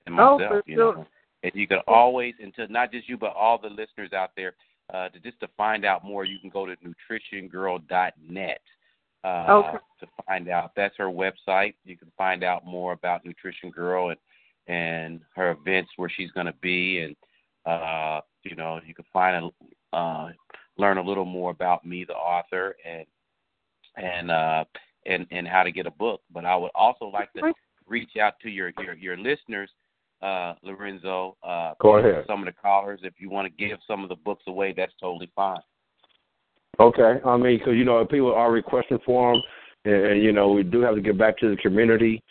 and 0.06 0.14
myself, 0.14 0.40
Oh, 0.42 0.48
for 0.48 0.62
you 0.66 0.76
sure. 0.76 0.94
know, 0.96 1.06
and 1.44 1.52
you 1.54 1.68
can 1.68 1.78
always, 1.86 2.34
and 2.42 2.54
to 2.54 2.66
not 2.72 2.90
just 2.90 3.08
you, 3.08 3.18
but 3.18 3.34
all 3.36 3.58
the 3.58 3.68
listeners 3.68 4.12
out 4.14 4.30
there, 4.34 4.54
uh, 4.92 5.08
to 5.10 5.20
just 5.20 5.38
to 5.40 5.48
find 5.56 5.84
out 5.84 6.02
more, 6.02 6.24
you 6.24 6.38
can 6.38 6.50
go 6.50 6.66
to 6.66 6.74
nutritiongirl.net. 6.76 8.60
Uh, 9.22 9.44
Okay. 9.48 9.78
To 10.00 10.06
find 10.26 10.48
out, 10.48 10.72
that's 10.74 10.96
her 10.98 11.06
website. 11.06 11.74
You 11.84 11.96
can 11.96 12.10
find 12.16 12.42
out 12.44 12.66
more 12.66 12.92
about 12.92 13.24
Nutrition 13.24 13.70
Girl 13.70 14.10
and 14.10 14.18
and 14.66 15.20
her 15.36 15.50
events 15.50 15.90
where 15.96 16.10
she's 16.14 16.30
going 16.32 16.46
to 16.46 16.54
be, 16.62 17.00
and 17.00 17.16
uh, 17.66 18.20
you 18.42 18.56
know, 18.56 18.80
you 18.86 18.94
can 18.94 19.04
find 19.12 19.50
a, 19.92 19.96
uh, 19.96 20.30
learn 20.78 20.98
a 20.98 21.02
little 21.02 21.24
more 21.26 21.50
about 21.50 21.84
me, 21.86 22.04
the 22.04 22.14
author, 22.14 22.74
and 22.84 23.06
and 23.96 24.30
uh, 24.30 24.64
and 25.06 25.26
and 25.30 25.46
how 25.46 25.62
to 25.62 25.72
get 25.72 25.86
a 25.86 25.90
book. 25.90 26.22
But 26.32 26.44
I 26.44 26.56
would 26.56 26.70
also 26.74 27.06
like 27.06 27.32
to 27.34 27.52
reach 27.86 28.16
out 28.20 28.34
to 28.40 28.50
your 28.50 28.72
your, 28.82 28.94
your 28.94 29.16
listeners, 29.16 29.70
uh, 30.24 30.54
Lorenzo. 30.62 31.36
Uh, 31.42 31.74
Go 31.80 31.98
ahead. 31.98 32.24
Some 32.26 32.40
of 32.40 32.46
the 32.46 32.52
callers, 32.52 33.00
if 33.02 33.14
you 33.18 33.30
want 33.30 33.46
to 33.46 33.68
give 33.68 33.78
some 33.86 34.02
of 34.02 34.08
the 34.08 34.16
books 34.16 34.44
away, 34.46 34.72
that's 34.76 34.92
totally 35.00 35.30
fine. 35.36 35.60
Okay, 36.80 37.20
I 37.24 37.36
mean, 37.36 37.58
because 37.58 37.74
you 37.74 37.84
know 37.84 38.04
people 38.04 38.34
are 38.34 38.50
requesting 38.50 38.98
for 39.06 39.34
them, 39.34 39.42
and, 39.84 40.12
and 40.12 40.22
you 40.22 40.32
know 40.32 40.50
we 40.50 40.62
do 40.64 40.80
have 40.80 40.96
to 40.96 41.00
get 41.00 41.18
back 41.18 41.38
to 41.38 41.50
the 41.50 41.56
community. 41.56 42.22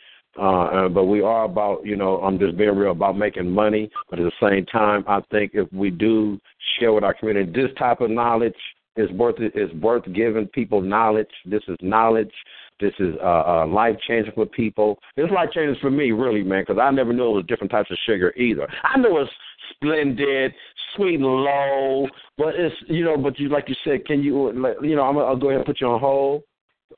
Uh, 0.41 0.88
but 0.88 1.04
we 1.04 1.22
are 1.22 1.46
about, 1.46 1.86
you 1.86 1.96
know, 1.96 2.20
I'm 2.22 2.39
just 2.39 2.58
being 2.58 2.76
real 2.76 2.91
about 2.91 3.16
making 3.16 3.52
money. 3.52 3.91
But 4.10 4.18
at 4.20 4.26
the 4.26 4.50
same 4.50 4.66
time, 4.66 5.04
I 5.08 5.22
think 5.30 5.52
if 5.54 5.72
we 5.72 5.91
do 5.91 6.39
share 6.80 6.91
with 6.91 7.04
our 7.04 7.14
community 7.14 7.52
this 7.52 7.70
type 7.78 8.02
of 8.02 8.10
knowledge 8.10 8.56
is 8.96 9.12
worth 9.12 9.39
it, 9.39 9.54
is 9.56 9.72
worth 9.80 10.04
giving 10.12 10.48
people 10.48 10.82
knowledge. 10.82 11.30
This 11.46 11.62
is 11.68 11.78
knowledge. 11.82 12.32
This 12.84 12.94
is 13.00 13.16
uh, 13.24 13.44
uh, 13.48 13.66
life 13.66 13.96
changing 14.06 14.34
for 14.34 14.46
people. 14.46 15.00
It's 15.16 15.32
life 15.32 15.48
changing 15.54 15.78
for 15.80 15.90
me, 15.90 16.12
really, 16.12 16.44
man, 16.44 16.64
because 16.68 16.82
I 16.82 16.92
never 16.92 17.14
knew 17.14 17.30
it 17.30 17.36
was 17.36 17.46
different 17.48 17.72
types 17.72 17.90
of 17.90 17.98
sugar 18.06 18.34
either. 18.36 18.68
I 18.84 18.98
knew 18.98 19.08
it 19.08 19.12
was 19.14 19.30
Splenda, 19.82 20.50
sweet 20.94 21.16
and 21.16 21.24
low, 21.24 22.10
but 22.38 22.56
it's 22.56 22.76
you 22.88 23.06
know, 23.06 23.16
but 23.16 23.40
you 23.40 23.48
like 23.48 23.70
you 23.70 23.76
said, 23.86 24.06
can 24.06 24.22
you, 24.22 24.52
you 24.82 24.98
know, 24.98 25.04
I'm, 25.04 25.18
I'll 25.18 25.38
go 25.38 25.48
ahead 25.48 25.60
and 25.60 25.66
put 25.66 25.80
you 25.80 25.88
on 25.88 26.02
hold. 26.02 26.44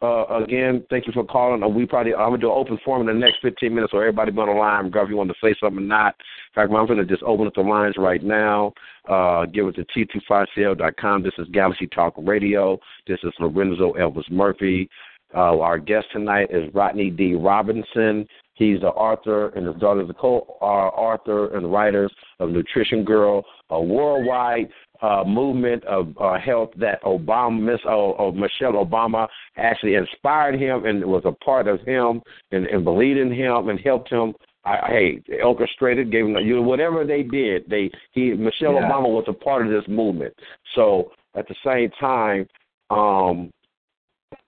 Uh, 0.01 0.43
again, 0.43 0.83
thank 0.89 1.05
you 1.07 1.13
for 1.13 1.23
calling. 1.23 1.61
Uh, 1.61 1.67
we 1.67 1.85
probably 1.85 2.15
I'm 2.15 2.29
gonna 2.29 2.39
do 2.39 2.51
an 2.51 2.57
open 2.57 2.79
forum 2.83 3.07
in 3.07 3.15
the 3.15 3.25
next 3.25 3.37
15 3.43 3.73
minutes, 3.73 3.91
so 3.91 3.99
everybody 3.99 4.31
on 4.31 4.47
the 4.47 4.53
line. 4.53 4.85
Regardless 4.85 5.09
if 5.09 5.11
you 5.11 5.17
want 5.17 5.29
to 5.29 5.35
say 5.41 5.55
something 5.59 5.83
or 5.83 5.87
not. 5.87 6.15
In 6.17 6.55
fact, 6.55 6.73
I'm 6.73 6.87
gonna 6.87 7.05
just 7.05 7.23
open 7.23 7.45
up 7.45 7.53
the 7.53 7.61
lines 7.61 7.95
right 7.97 8.23
now. 8.23 8.73
Uh, 9.07 9.45
give 9.45 9.67
it 9.67 9.75
to 9.75 9.85
t25cl.com. 9.85 11.21
This 11.21 11.33
is 11.37 11.47
Galaxy 11.53 11.87
Talk 11.87 12.15
Radio. 12.17 12.79
This 13.07 13.19
is 13.23 13.33
Lorenzo 13.39 13.93
Elvis 13.93 14.29
Murphy. 14.31 14.89
Uh, 15.35 15.59
our 15.59 15.77
guest 15.77 16.07
tonight 16.13 16.47
is 16.49 16.73
Rodney 16.73 17.09
D. 17.09 17.35
Robinson. 17.35 18.25
He's 18.53 18.79
the 18.79 18.87
author, 18.87 19.49
and 19.49 19.67
his 19.67 19.75
daughter 19.75 20.01
is 20.01 20.07
the 20.07 20.13
co-author 20.13 21.57
and 21.57 21.73
writer 21.73 22.09
of 22.39 22.51
Nutrition 22.51 23.03
Girl, 23.03 23.43
a 23.69 23.81
worldwide 23.81 24.69
uh, 25.01 25.25
movement 25.27 25.83
of 25.83 26.15
uh, 26.21 26.39
health 26.39 26.69
that 26.77 27.03
Obama, 27.03 27.61
Miss 27.61 27.81
uh, 27.85 28.11
uh, 28.11 28.31
Michelle 28.31 28.73
Obama, 28.73 29.27
actually 29.57 29.95
inspired 29.95 30.57
him 30.57 30.85
and 30.85 31.03
was 31.03 31.23
a 31.25 31.33
part 31.43 31.67
of 31.67 31.81
him 31.81 32.21
and, 32.51 32.65
and 32.67 32.85
believed 32.85 33.19
in 33.19 33.29
him 33.33 33.67
and 33.67 33.77
helped 33.79 34.09
him. 34.09 34.33
I, 34.63 34.77
hey, 34.87 35.41
orchestrated, 35.43 36.11
gave 36.11 36.25
him 36.25 36.35
you 36.37 36.55
know, 36.55 36.61
whatever 36.61 37.05
they 37.05 37.21
did. 37.23 37.69
They 37.69 37.91
he 38.13 38.33
Michelle 38.33 38.73
Yeah. 38.73 38.89
Obama 38.89 39.09
was 39.09 39.25
a 39.27 39.33
part 39.33 39.65
of 39.65 39.71
this 39.71 39.87
movement. 39.87 40.33
So 40.75 41.11
at 41.35 41.45
the 41.47 41.55
same 41.63 41.91
time, 41.99 42.47
um, 42.89 43.51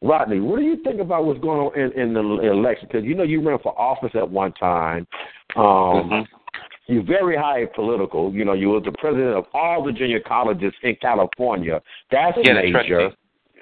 Rodney, 0.01 0.39
what 0.39 0.59
do 0.59 0.65
you 0.65 0.77
think 0.83 0.99
about 1.01 1.25
what's 1.25 1.39
going 1.39 1.59
on 1.59 1.79
in, 1.79 1.91
in 1.99 2.13
the 2.13 2.51
election? 2.51 2.87
Because 2.91 3.05
you 3.05 3.15
know 3.15 3.23
you 3.23 3.47
ran 3.47 3.59
for 3.59 3.77
office 3.79 4.11
at 4.15 4.29
one 4.29 4.53
time. 4.53 5.07
Um, 5.55 5.63
Mhm. 5.63 6.27
You're 6.89 7.03
very 7.03 7.35
high 7.35 7.65
political. 7.65 8.31
You 8.33 8.45
know, 8.45 8.53
you 8.53 8.69
were 8.69 8.79
the 8.79 8.93
president 8.93 9.35
of 9.35 9.45
all 9.53 9.83
the 9.83 9.91
junior 9.91 10.21
colleges 10.21 10.73
in 10.83 10.95
California. 11.01 11.81
That's 12.11 12.37
Yeah, 12.41 12.53
major. 12.53 12.71
trustee. 12.71 13.17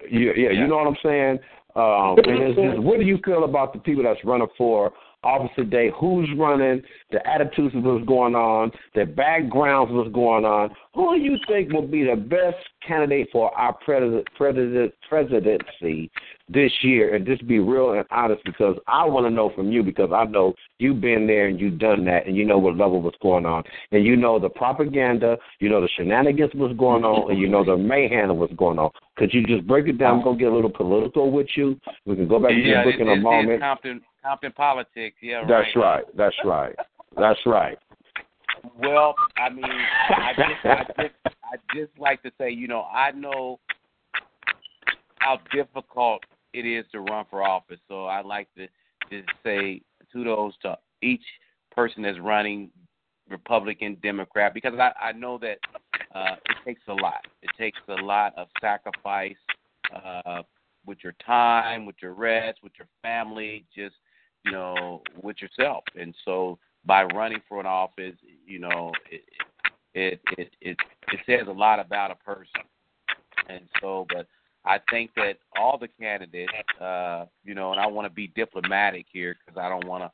You, 0.10 0.34
yeah, 0.34 0.52
Yeah. 0.52 0.62
you 0.62 0.68
know 0.68 0.78
what 0.78 0.88
I'm 0.88 0.98
saying. 1.02 1.40
Um, 1.76 2.20
and 2.20 2.44
it's 2.44 2.56
just, 2.56 2.80
what 2.80 3.00
do 3.00 3.06
you 3.06 3.18
feel 3.26 3.44
about 3.44 3.74
the 3.74 3.80
people 3.80 4.04
that's 4.04 4.24
running 4.24 4.48
for 4.56 4.94
office 5.26 5.52
today? 5.56 5.92
Who's 6.00 6.30
running? 6.38 6.82
The 7.12 7.26
attitudes 7.28 7.76
of 7.76 7.84
what's 7.84 8.06
going 8.06 8.36
on, 8.36 8.72
the 8.94 9.06
backgrounds 9.06 9.92
of 9.92 9.98
what's 9.98 10.14
going 10.14 10.46
on. 10.46 10.70
Who 10.94 11.18
do 11.18 11.22
you 11.22 11.38
think 11.48 11.74
will 11.74 11.88
be 11.88 12.04
the 12.04 12.16
best 12.16 12.58
candidate 12.88 13.30
for 13.32 13.54
our 13.58 13.74
president, 13.74 14.28
president 14.38 14.94
presidency 15.10 16.10
this 16.48 16.72
year? 16.82 17.16
And 17.16 17.26
just 17.26 17.46
be 17.48 17.60
real 17.60 17.94
and 17.94 18.06
honest, 18.12 18.44
because 18.46 18.78
I 18.88 19.06
want 19.06 19.26
to 19.26 19.30
know 19.30 19.52
from 19.56 19.72
you, 19.72 19.84
because 19.84 20.12
I 20.14 20.26
know 20.26 20.54
you've 20.80 21.02
been 21.02 21.28
there 21.28 21.48
and 21.48 21.60
you've 21.60 21.80
done 21.80 22.06
that, 22.06 22.28
and 22.28 22.36
you 22.36 22.46
know 22.46 22.58
what 22.58 22.78
level 22.78 23.02
what's 23.02 23.18
going 23.22 23.46
on, 23.46 23.64
and 23.92 24.06
you 24.06 24.16
know 24.16 24.40
the 24.40 24.50
propaganda, 24.50 25.38
you 25.60 25.70
know 25.70 25.82
the 25.82 25.90
shenanigans 25.98 26.52
what's 26.54 26.78
going 26.78 27.04
on, 27.04 27.32
and 27.32 27.40
you 27.40 27.50
know 27.50 27.66
the 27.66 27.76
mayhem 27.76 28.30
of 28.30 28.38
what's 28.38 28.54
going 28.54 28.80
on. 28.80 28.92
Could 29.18 29.34
you 29.34 29.46
just 29.46 29.66
break 29.68 29.88
it 29.88 29.98
down? 29.98 30.24
Go 30.24 30.36
get 30.36 30.52
a 30.52 30.56
little 30.56 30.70
political 30.70 31.32
with 31.32 31.48
you. 31.56 31.80
We 32.06 32.16
can 32.16 32.28
go 32.28 32.40
back 32.40 32.52
to 32.52 32.58
yeah, 32.58 32.84
the 32.84 32.92
book 32.92 33.00
it- 33.00 33.02
in 33.02 33.08
a 33.08 33.14
it's, 33.14 33.24
moment. 33.24 33.64
It's 33.84 34.04
Compton, 34.26 34.52
Compton 34.52 34.52
politics. 34.54 35.18
Yeah, 35.22 35.46
That's 35.48 35.76
right. 35.76 36.04
That's 36.18 36.36
right. 36.44 36.76
That's 37.18 37.40
right. 37.46 37.78
Well, 38.80 39.16
I 39.38 39.50
mean, 39.50 39.64
I 39.64 40.32
just, 40.36 40.66
I 40.66 41.04
just, 41.04 41.36
I 41.44 41.76
just 41.76 42.00
like 42.00 42.24
to 42.24 42.32
say, 42.38 42.50
you 42.50 42.68
know, 42.68 42.84
I 42.84 43.12
know 43.12 43.60
how 45.20 45.40
difficult 45.54 46.24
it 46.54 46.66
is 46.66 46.86
to 46.92 47.00
run 47.02 47.26
for 47.30 47.44
office. 47.44 47.80
So 47.88 48.06
I 48.06 48.22
like 48.22 48.48
to 48.56 48.68
just 49.12 49.30
say 49.44 49.82
kudos 50.12 50.54
to 50.64 50.78
each 51.02 51.24
person 51.72 52.04
that's 52.04 52.20
running, 52.20 52.72
Republican, 53.30 53.98
Democrat, 54.02 54.54
because 54.54 54.74
I, 54.80 54.92
I 55.00 55.12
know 55.12 55.38
that 55.40 55.58
uh, 56.14 56.36
it 56.46 56.56
takes 56.66 56.82
a 56.88 56.94
lot. 56.94 57.26
It 57.42 57.52
takes 57.58 57.80
a 57.90 58.02
lot 58.02 58.34
of 58.38 58.48
sacrifice 58.62 59.36
uh, 59.94 60.42
with 60.86 61.00
your 61.04 61.16
time, 61.26 61.86
with 61.86 61.96
your 62.02 62.14
rest, 62.14 62.60
with 62.64 62.74
your 62.78 62.88
family, 63.02 63.66
just 63.76 63.96
you 64.46 64.52
know, 64.52 65.02
with 65.22 65.38
yourself. 65.42 65.84
And 66.00 66.14
so 66.24 66.58
by 66.86 67.04
running 67.04 67.42
for 67.50 67.60
an 67.60 67.66
office, 67.66 68.16
you 68.46 68.60
know, 68.60 68.92
it 69.12 69.24
it 69.94 70.22
it 70.38 70.54
it, 70.62 70.78
it 71.12 71.20
says 71.26 71.48
a 71.48 71.52
lot 71.52 71.80
about 71.80 72.12
a 72.12 72.16
person. 72.16 72.62
And 73.50 73.62
so, 73.82 74.06
but 74.14 74.28
I 74.66 74.80
think 74.90 75.12
that 75.16 75.34
all 75.60 75.78
the 75.78 75.88
candidates, 75.88 76.52
uh, 76.82 77.26
you 77.44 77.54
know, 77.54 77.72
and 77.72 77.80
I 77.80 77.88
want 77.88 78.08
to 78.08 78.14
be 78.14 78.28
diplomatic 78.36 79.06
here 79.12 79.36
because 79.46 79.60
I 79.60 79.70
don't 79.70 79.88
want 79.88 80.04
to. 80.04 80.12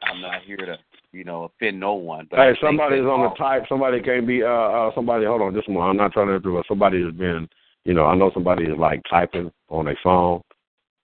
I'm 0.00 0.20
not 0.20 0.42
here 0.42 0.56
to, 0.56 0.78
you 1.10 1.24
know, 1.24 1.44
offend 1.44 1.80
no 1.80 1.94
one. 1.94 2.28
But 2.30 2.38
Hey, 2.38 2.52
somebody's 2.62 3.02
on 3.02 3.28
the 3.28 3.34
type. 3.36 3.64
Somebody 3.68 4.00
can't 4.00 4.26
be. 4.26 4.42
Uh, 4.42 4.46
uh, 4.46 4.90
somebody. 4.94 5.24
Hold 5.26 5.42
on, 5.42 5.54
just 5.54 5.68
a 5.68 5.72
moment. 5.72 5.90
I'm 5.90 5.96
not 5.96 6.12
trying 6.12 6.28
to 6.28 6.36
interrupt. 6.36 6.68
Somebody 6.68 7.02
has 7.02 7.12
been. 7.14 7.48
You 7.84 7.94
know, 7.94 8.04
I 8.04 8.14
know 8.14 8.30
somebody 8.34 8.64
is 8.64 8.78
like 8.78 9.02
typing 9.08 9.50
on 9.68 9.86
their 9.86 9.98
phone, 10.04 10.42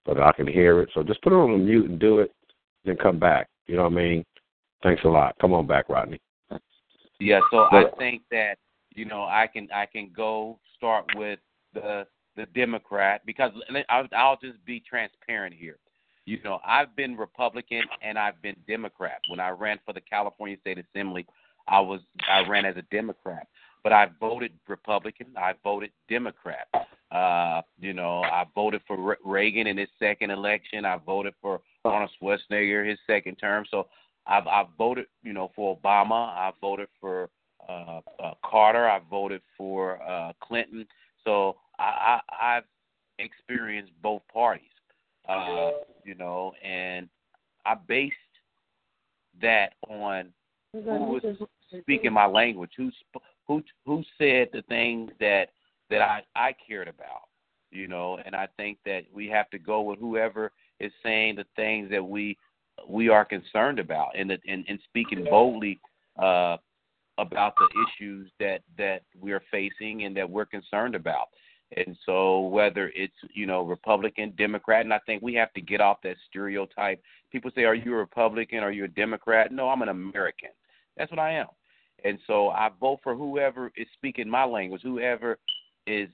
but 0.04 0.20
I 0.20 0.32
can 0.32 0.46
hear 0.46 0.80
it. 0.80 0.90
So 0.94 1.02
just 1.02 1.22
put 1.22 1.32
it 1.32 1.36
on 1.36 1.64
mute 1.64 1.88
and 1.88 1.98
do 1.98 2.18
it, 2.18 2.32
then 2.84 2.96
come 2.96 3.18
back. 3.18 3.48
You 3.66 3.76
know 3.76 3.84
what 3.84 3.92
I 3.92 3.96
mean? 3.96 4.24
Thanks 4.82 5.02
a 5.04 5.08
lot. 5.08 5.34
Come 5.40 5.52
on 5.54 5.66
back, 5.66 5.88
Rodney. 5.88 6.20
Yeah, 7.20 7.40
so 7.50 7.66
I 7.70 7.84
think 7.98 8.22
that 8.30 8.58
you 8.94 9.04
know 9.04 9.22
I 9.22 9.48
can 9.50 9.68
I 9.74 9.86
can 9.86 10.10
go 10.14 10.58
start 10.76 11.06
with 11.16 11.38
the 11.72 12.06
the 12.36 12.46
Democrat 12.46 13.22
because 13.24 13.52
I'll, 13.88 14.08
I'll 14.16 14.38
just 14.42 14.62
be 14.64 14.80
transparent 14.80 15.54
here. 15.54 15.78
You 16.26 16.38
know, 16.42 16.58
I've 16.66 16.94
been 16.96 17.16
Republican 17.16 17.82
and 18.02 18.18
I've 18.18 18.40
been 18.42 18.56
Democrat. 18.66 19.20
When 19.28 19.40
I 19.40 19.50
ran 19.50 19.78
for 19.84 19.92
the 19.92 20.00
California 20.00 20.56
State 20.60 20.78
Assembly, 20.78 21.26
I 21.68 21.80
was 21.80 22.00
I 22.28 22.46
ran 22.48 22.64
as 22.64 22.76
a 22.76 22.82
Democrat, 22.90 23.46
but 23.82 23.92
I 23.92 24.08
voted 24.20 24.52
Republican. 24.68 25.28
I 25.36 25.54
voted 25.62 25.90
Democrat. 26.08 26.68
Uh, 27.10 27.62
you 27.78 27.92
know, 27.92 28.22
I 28.22 28.44
voted 28.54 28.80
for 28.86 28.96
Re- 28.96 29.16
Reagan 29.24 29.66
in 29.66 29.76
his 29.76 29.88
second 29.98 30.30
election. 30.30 30.84
I 30.84 30.96
voted 30.96 31.34
for 31.40 31.60
Arnold 31.84 32.10
Schwarzenegger 32.20 32.88
his 32.88 32.98
second 33.06 33.36
term. 33.36 33.64
So 33.70 33.88
I've 34.26 34.46
I've 34.46 34.68
voted, 34.78 35.06
you 35.22 35.32
know, 35.32 35.50
for 35.54 35.76
Obama. 35.76 36.28
I 36.28 36.52
voted 36.60 36.88
for 37.00 37.30
uh, 37.68 38.00
uh, 38.22 38.34
Carter. 38.44 38.88
I 38.88 39.00
voted 39.10 39.42
for 39.56 40.02
uh, 40.02 40.32
Clinton. 40.42 40.86
So 41.24 41.56
I, 41.78 42.20
I, 42.30 42.56
I've 42.56 42.64
experienced 43.18 43.92
both 44.02 44.22
parties, 44.32 44.64
uh, 45.28 45.70
you 46.04 46.14
know, 46.14 46.52
and 46.62 47.08
I 47.64 47.74
based 47.74 48.14
that 49.40 49.74
on 49.88 50.32
who 50.72 50.80
was 50.82 51.22
speaking 51.80 52.12
my 52.12 52.26
language, 52.26 52.72
who 52.76 52.90
who 53.46 53.62
who 53.86 54.02
said 54.18 54.48
the 54.52 54.62
things 54.68 55.10
that 55.20 55.50
that 55.90 56.02
I 56.02 56.22
I 56.34 56.54
cared 56.66 56.88
about, 56.88 57.28
you 57.70 57.88
know, 57.88 58.18
and 58.24 58.34
I 58.34 58.48
think 58.56 58.78
that 58.84 59.02
we 59.12 59.28
have 59.28 59.50
to 59.50 59.58
go 59.58 59.82
with 59.82 59.98
whoever 59.98 60.52
is 60.80 60.92
saying 61.02 61.36
the 61.36 61.46
things 61.56 61.90
that 61.90 62.04
we 62.04 62.36
we 62.88 63.08
are 63.08 63.24
concerned 63.24 63.78
about 63.78 64.16
and 64.16 64.30
and, 64.30 64.64
and 64.68 64.78
speaking 64.88 65.24
boldly 65.24 65.80
uh, 66.18 66.56
about 67.18 67.54
the 67.56 67.68
issues 67.86 68.30
that 68.40 68.62
that 68.78 69.02
we 69.20 69.32
are 69.32 69.42
facing 69.50 70.04
and 70.04 70.16
that 70.16 70.28
we're 70.28 70.46
concerned 70.46 70.94
about. 70.94 71.28
And 71.76 71.96
so 72.06 72.40
whether 72.40 72.92
it's, 72.94 73.14
you 73.32 73.46
know, 73.46 73.62
Republican, 73.62 74.32
Democrat, 74.36 74.84
and 74.84 74.92
I 74.92 75.00
think 75.06 75.22
we 75.22 75.34
have 75.34 75.52
to 75.54 75.60
get 75.60 75.80
off 75.80 76.02
that 76.02 76.16
stereotype. 76.28 77.02
People 77.32 77.50
say, 77.54 77.64
Are 77.64 77.74
you 77.74 77.94
a 77.94 77.96
Republican? 77.96 78.58
Are 78.58 78.70
you 78.70 78.84
a 78.84 78.88
Democrat? 78.88 79.50
No, 79.50 79.68
I'm 79.68 79.82
an 79.82 79.88
American. 79.88 80.50
That's 80.96 81.10
what 81.10 81.18
I 81.18 81.32
am. 81.32 81.48
And 82.04 82.18
so 82.26 82.50
I 82.50 82.70
vote 82.80 83.00
for 83.02 83.16
whoever 83.16 83.72
is 83.76 83.88
speaking 83.94 84.28
my 84.28 84.44
language, 84.44 84.82
whoever 84.82 85.38
is 85.86 86.08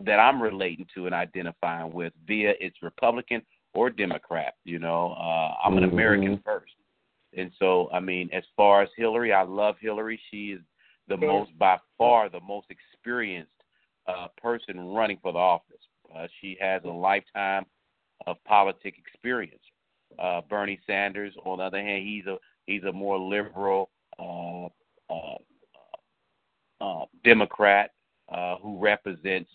that 0.00 0.18
I'm 0.18 0.42
relating 0.42 0.86
to 0.94 1.06
and 1.06 1.14
identifying 1.14 1.92
with 1.92 2.12
via 2.26 2.54
it's 2.60 2.76
Republican 2.82 3.42
or 3.74 3.90
Democrat. 3.90 4.54
You 4.64 4.78
know, 4.78 5.12
uh, 5.12 5.54
I'm 5.64 5.78
an 5.78 5.84
American 5.84 6.38
Mhm. 6.38 6.44
first. 6.44 6.74
And 7.34 7.52
so, 7.58 7.90
I 7.92 8.00
mean, 8.00 8.28
as 8.32 8.44
far 8.56 8.82
as 8.82 8.92
Hillary, 8.94 9.32
I 9.32 9.42
love 9.42 9.78
Hillary. 9.78 10.20
She 10.30 10.52
is 10.52 10.60
the 11.08 11.16
most, 11.16 11.56
by 11.58 11.78
far, 11.96 12.28
the 12.28 12.40
most 12.40 12.70
experienced 12.70 13.52
uh, 14.06 14.28
person 14.36 14.88
running 14.88 15.18
for 15.18 15.32
the 15.32 15.38
office. 15.38 15.88
Uh, 16.14 16.26
she 16.40 16.56
has 16.60 16.82
a 16.84 16.88
lifetime 16.88 17.64
of 18.26 18.42
politic 18.44 18.98
experience. 18.98 19.62
Uh, 20.18 20.42
Bernie 20.42 20.80
Sanders, 20.86 21.34
on 21.44 21.58
the 21.58 21.64
other 21.64 21.80
hand, 21.80 22.06
he's 22.06 22.26
a 22.26 22.38
he's 22.66 22.84
a 22.84 22.92
more 22.92 23.18
liberal 23.18 23.90
uh, 24.18 24.66
uh, 25.08 25.38
uh, 26.80 27.04
Democrat 27.24 27.92
uh, 28.30 28.56
who 28.56 28.78
represents, 28.78 29.50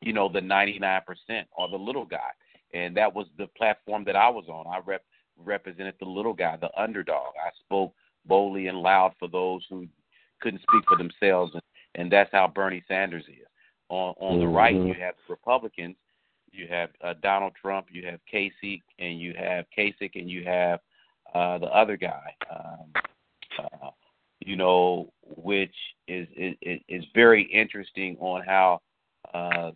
you 0.00 0.12
know, 0.12 0.28
the 0.28 0.40
99% 0.40 1.02
or 1.56 1.68
the 1.68 1.76
little 1.76 2.04
guy. 2.04 2.30
And 2.74 2.96
that 2.96 3.14
was 3.14 3.26
the 3.38 3.46
platform 3.56 4.04
that 4.04 4.16
I 4.16 4.28
was 4.28 4.44
on. 4.48 4.66
I 4.66 4.80
rep, 4.84 5.02
represented 5.36 5.94
the 5.98 6.06
little 6.06 6.34
guy, 6.34 6.56
the 6.56 6.70
underdog. 6.80 7.34
I 7.44 7.50
spoke 7.64 7.94
boldly 8.26 8.66
and 8.66 8.78
loud 8.82 9.14
for 9.18 9.28
those 9.28 9.64
who 9.70 9.86
couldn't 10.40 10.62
speak 10.62 10.84
for 10.88 10.96
themselves, 10.96 11.52
and, 11.54 11.62
and 11.94 12.12
that's 12.12 12.30
how 12.32 12.46
Bernie 12.46 12.84
Sanders 12.86 13.24
is. 13.28 13.46
On 13.88 14.14
on 14.20 14.38
the 14.38 14.46
right, 14.46 14.76
Mhm. 14.76 14.88
you 14.88 14.94
have 14.94 15.14
Republicans, 15.28 15.96
you 16.52 16.66
have 16.68 16.90
uh, 17.00 17.14
Donald 17.22 17.54
Trump, 17.60 17.86
you 17.90 18.04
have 18.06 18.20
Casey, 18.26 18.82
and 18.98 19.18
you 19.18 19.32
have 19.34 19.64
Kasich, 19.76 20.14
and 20.14 20.28
you 20.30 20.44
have 20.44 20.80
uh, 21.34 21.58
the 21.58 21.66
other 21.66 21.96
guy. 21.96 22.34
Um, 22.50 22.92
uh, 23.58 23.90
you 24.40 24.56
know, 24.56 25.12
which 25.22 25.74
is 26.06 26.28
is, 26.36 26.80
is 26.88 27.04
very 27.14 27.42
interesting 27.44 28.16
on 28.20 28.42
how 28.44 28.80
uh, 29.32 29.72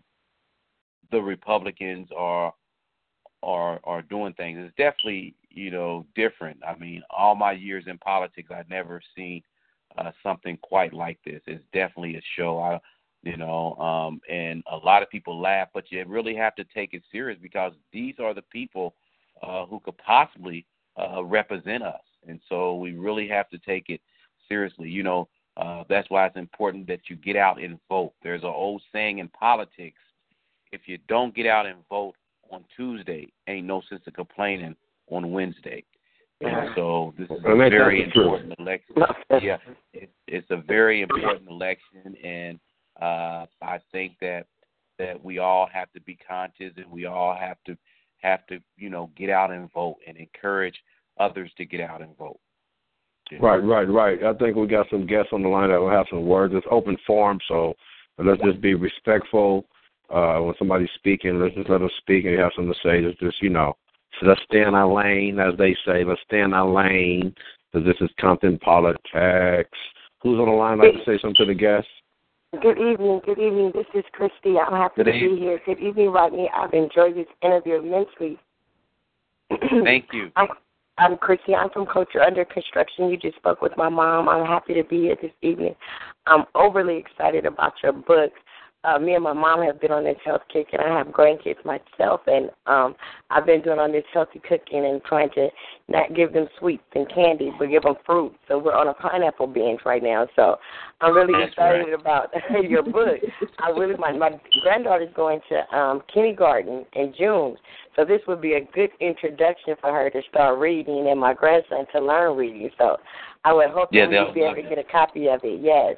the 1.10 1.20
Republicans 1.20 2.08
are 2.16 2.52
are 3.42 3.80
are 3.84 4.02
doing 4.02 4.34
things. 4.34 4.58
It's 4.60 4.76
definitely 4.76 5.34
you 5.50 5.70
know 5.70 6.06
different. 6.14 6.60
I 6.66 6.76
mean, 6.76 7.02
all 7.10 7.34
my 7.34 7.52
years 7.52 7.84
in 7.86 7.98
politics, 7.98 8.50
I've 8.54 8.68
never 8.68 9.00
seen 9.16 9.42
uh, 9.98 10.12
something 10.22 10.58
quite 10.62 10.92
like 10.92 11.18
this. 11.24 11.40
It's 11.46 11.64
definitely 11.72 12.16
a 12.16 12.22
show. 12.36 12.60
I 12.60 12.80
you 13.22 13.36
know, 13.36 13.76
um, 13.76 14.20
and 14.28 14.64
a 14.70 14.76
lot 14.76 15.02
of 15.02 15.10
people 15.10 15.40
laugh, 15.40 15.68
but 15.72 15.84
you 15.90 16.04
really 16.06 16.34
have 16.34 16.56
to 16.56 16.64
take 16.74 16.92
it 16.92 17.02
serious 17.12 17.38
because 17.40 17.72
these 17.92 18.16
are 18.18 18.34
the 18.34 18.42
people 18.42 18.94
uh, 19.42 19.64
who 19.66 19.78
could 19.80 19.96
possibly 19.98 20.66
uh, 21.00 21.22
represent 21.24 21.84
us, 21.84 22.02
and 22.26 22.40
so 22.48 22.74
we 22.74 22.94
really 22.94 23.28
have 23.28 23.48
to 23.50 23.58
take 23.58 23.88
it 23.88 24.00
seriously. 24.48 24.88
You 24.88 25.04
know, 25.04 25.28
uh, 25.56 25.84
that's 25.88 26.10
why 26.10 26.26
it's 26.26 26.36
important 26.36 26.88
that 26.88 27.02
you 27.08 27.16
get 27.16 27.36
out 27.36 27.62
and 27.62 27.78
vote. 27.88 28.12
There's 28.24 28.42
an 28.42 28.48
old 28.48 28.82
saying 28.92 29.18
in 29.18 29.28
politics: 29.28 30.00
if 30.72 30.82
you 30.86 30.98
don't 31.06 31.34
get 31.34 31.46
out 31.46 31.66
and 31.66 31.78
vote 31.88 32.14
on 32.52 32.64
Tuesday, 32.76 33.32
ain't 33.48 33.66
no 33.66 33.82
sense 33.88 34.02
of 34.06 34.14
complaining 34.14 34.76
on 35.10 35.32
Wednesday. 35.32 35.84
And 36.40 36.70
so 36.74 37.14
this 37.18 37.26
is 37.26 37.44
a 37.44 37.50
And 37.50 37.62
ain't 37.62 37.72
that 37.72 37.78
very 37.78 38.02
important 38.02 38.54
election. 38.58 38.96
Yeah, 39.42 39.58
it, 39.92 40.10
it's 40.26 40.50
a 40.50 40.56
very 40.56 41.02
important 41.02 41.48
election, 41.48 42.16
and 42.22 42.58
uh, 43.00 43.46
I 43.62 43.78
think 43.90 44.14
that 44.20 44.46
that 44.98 45.22
we 45.24 45.38
all 45.38 45.68
have 45.72 45.90
to 45.92 46.00
be 46.00 46.16
conscious, 46.16 46.72
and 46.76 46.90
we 46.90 47.06
all 47.06 47.36
have 47.38 47.56
to 47.66 47.76
have 48.22 48.46
to 48.48 48.58
you 48.76 48.90
know 48.90 49.10
get 49.16 49.30
out 49.30 49.50
and 49.50 49.72
vote 49.72 49.96
and 50.06 50.16
encourage 50.16 50.74
others 51.18 51.50
to 51.58 51.64
get 51.64 51.80
out 51.80 52.02
and 52.02 52.16
vote. 52.16 52.40
Right, 53.40 53.58
right, 53.58 53.88
right. 53.88 54.22
I 54.24 54.34
think 54.34 54.56
we 54.56 54.66
got 54.66 54.86
some 54.90 55.06
guests 55.06 55.30
on 55.32 55.42
the 55.42 55.48
line 55.48 55.70
that 55.70 55.80
will 55.80 55.90
have 55.90 56.06
some 56.10 56.26
words. 56.26 56.52
It's 56.54 56.66
open 56.70 56.96
forum, 57.06 57.38
so 57.48 57.74
let's 58.18 58.42
just 58.42 58.60
be 58.60 58.74
respectful. 58.74 59.64
Uh, 60.10 60.38
when 60.40 60.54
somebody's 60.58 60.90
speaking, 60.94 61.40
let's 61.40 61.54
just 61.54 61.70
let 61.70 61.78
them 61.78 61.90
speak 61.98 62.24
and 62.24 62.34
you 62.34 62.40
have 62.40 62.52
something 62.54 62.74
to 62.74 62.88
say. 62.88 63.02
Just, 63.02 63.18
just 63.20 63.42
you 63.42 63.48
know, 63.48 63.76
so 64.20 64.26
let's 64.26 64.42
stay 64.44 64.62
in 64.62 64.74
our 64.74 64.92
lane, 64.92 65.38
as 65.38 65.56
they 65.56 65.74
say. 65.86 66.04
Let's 66.04 66.20
stay 66.26 66.40
in 66.40 66.52
our 66.52 66.68
lane, 66.68 67.34
because 67.72 67.86
this 67.86 67.96
is 68.00 68.10
Compton 68.20 68.58
politics. 68.58 69.78
Who's 70.22 70.38
on 70.38 70.46
the 70.46 70.52
line? 70.52 70.78
Like 70.78 70.92
to 70.92 71.04
say 71.04 71.18
something 71.20 71.34
to 71.38 71.46
the 71.46 71.54
guests? 71.54 71.88
Good 72.60 72.78
evening. 72.78 73.20
Good 73.24 73.38
evening. 73.38 73.72
This 73.74 73.86
is 73.94 74.04
Christy. 74.12 74.58
I'm 74.58 74.74
happy 74.74 74.96
Good 74.96 75.10
to 75.10 75.12
evening. 75.12 75.36
be 75.36 75.40
here. 75.40 75.60
Good 75.64 75.80
evening, 75.80 76.10
Rodney. 76.10 76.50
I've 76.54 76.74
enjoyed 76.74 77.16
this 77.16 77.26
interview 77.42 77.76
immensely. 77.76 78.38
Thank 79.84 80.06
you. 80.12 80.30
I'm, 80.36 80.48
I'm 80.98 81.16
Christy. 81.16 81.54
I'm 81.54 81.70
from 81.70 81.86
Culture 81.86 82.20
Under 82.20 82.44
Construction. 82.44 83.08
You 83.08 83.16
just 83.16 83.36
spoke 83.36 83.62
with 83.62 83.72
my 83.78 83.88
mom. 83.88 84.28
I'm 84.28 84.44
happy 84.46 84.74
to 84.74 84.84
be 84.84 85.02
here 85.02 85.16
this 85.20 85.32
evening. 85.40 85.74
I'm 86.26 86.44
overly 86.54 86.98
excited 86.98 87.46
about 87.46 87.72
your 87.82 87.92
book. 87.92 88.32
Uh, 88.84 88.98
me 88.98 89.14
and 89.14 89.22
my 89.22 89.32
mom 89.32 89.62
have 89.62 89.80
been 89.80 89.92
on 89.92 90.02
this 90.02 90.16
health 90.24 90.42
kick, 90.52 90.66
and 90.72 90.82
I 90.82 90.98
have 90.98 91.06
grandkids 91.08 91.64
myself, 91.64 92.20
and 92.26 92.50
um, 92.66 92.96
I've 93.30 93.46
been 93.46 93.62
doing 93.62 93.78
on 93.78 93.92
this 93.92 94.02
healthy 94.12 94.40
cooking 94.40 94.84
and 94.84 95.00
trying 95.04 95.30
to 95.36 95.50
not 95.88 96.14
give 96.16 96.32
them 96.32 96.48
sweets 96.58 96.82
and 96.96 97.08
candy, 97.08 97.52
but 97.60 97.66
give 97.66 97.84
them 97.84 97.94
fruit. 98.04 98.34
So 98.48 98.58
we're 98.58 98.74
on 98.74 98.88
a 98.88 98.94
pineapple 98.94 99.46
binge 99.46 99.80
right 99.84 100.02
now. 100.02 100.26
So 100.34 100.56
I'm 101.00 101.14
really 101.14 101.32
That's 101.32 101.52
excited 101.52 101.84
right. 101.84 102.00
about 102.00 102.32
your 102.68 102.82
book. 102.82 103.20
I 103.60 103.70
really 103.70 103.94
my 103.96 104.12
my 104.12 104.40
granddaughter's 104.64 105.14
going 105.14 105.40
to 105.48 105.76
um 105.76 106.02
kindergarten 106.12 106.84
in 106.94 107.14
June, 107.16 107.56
so 107.94 108.04
this 108.04 108.20
would 108.26 108.40
be 108.40 108.54
a 108.54 108.64
good 108.74 108.90
introduction 108.98 109.76
for 109.80 109.92
her 109.92 110.10
to 110.10 110.22
start 110.28 110.58
reading, 110.58 111.06
and 111.08 111.20
my 111.20 111.34
grandson 111.34 111.86
to 111.92 112.00
learn 112.00 112.36
reading. 112.36 112.68
So 112.78 112.96
I 113.44 113.52
would 113.52 113.70
hope 113.70 113.90
Yeah, 113.92 114.06
that 114.06 114.24
we'll 114.24 114.34
be 114.34 114.40
able 114.40 114.56
to 114.56 114.62
get 114.62 114.78
a 114.78 114.84
copy 114.84 115.28
of 115.28 115.40
it. 115.44 115.60
Yes. 115.62 115.96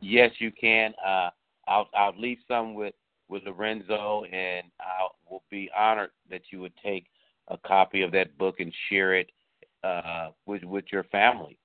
Yes, 0.00 0.30
you 0.40 0.50
can. 0.50 0.92
Uh, 1.06 1.30
I'll 1.66 1.88
I'll 1.94 2.18
leave 2.18 2.38
some 2.48 2.74
with 2.74 2.94
with 3.28 3.42
Lorenzo, 3.44 4.24
and 4.24 4.66
I 4.80 5.08
will 5.30 5.42
be 5.50 5.70
honored 5.76 6.10
that 6.30 6.42
you 6.50 6.60
would 6.60 6.74
take 6.84 7.06
a 7.48 7.56
copy 7.58 8.02
of 8.02 8.12
that 8.12 8.36
book 8.38 8.60
and 8.60 8.72
share 8.88 9.14
it 9.14 9.30
uh, 9.84 10.28
with 10.46 10.64
with 10.64 10.84
your 10.92 11.04
family. 11.04 11.58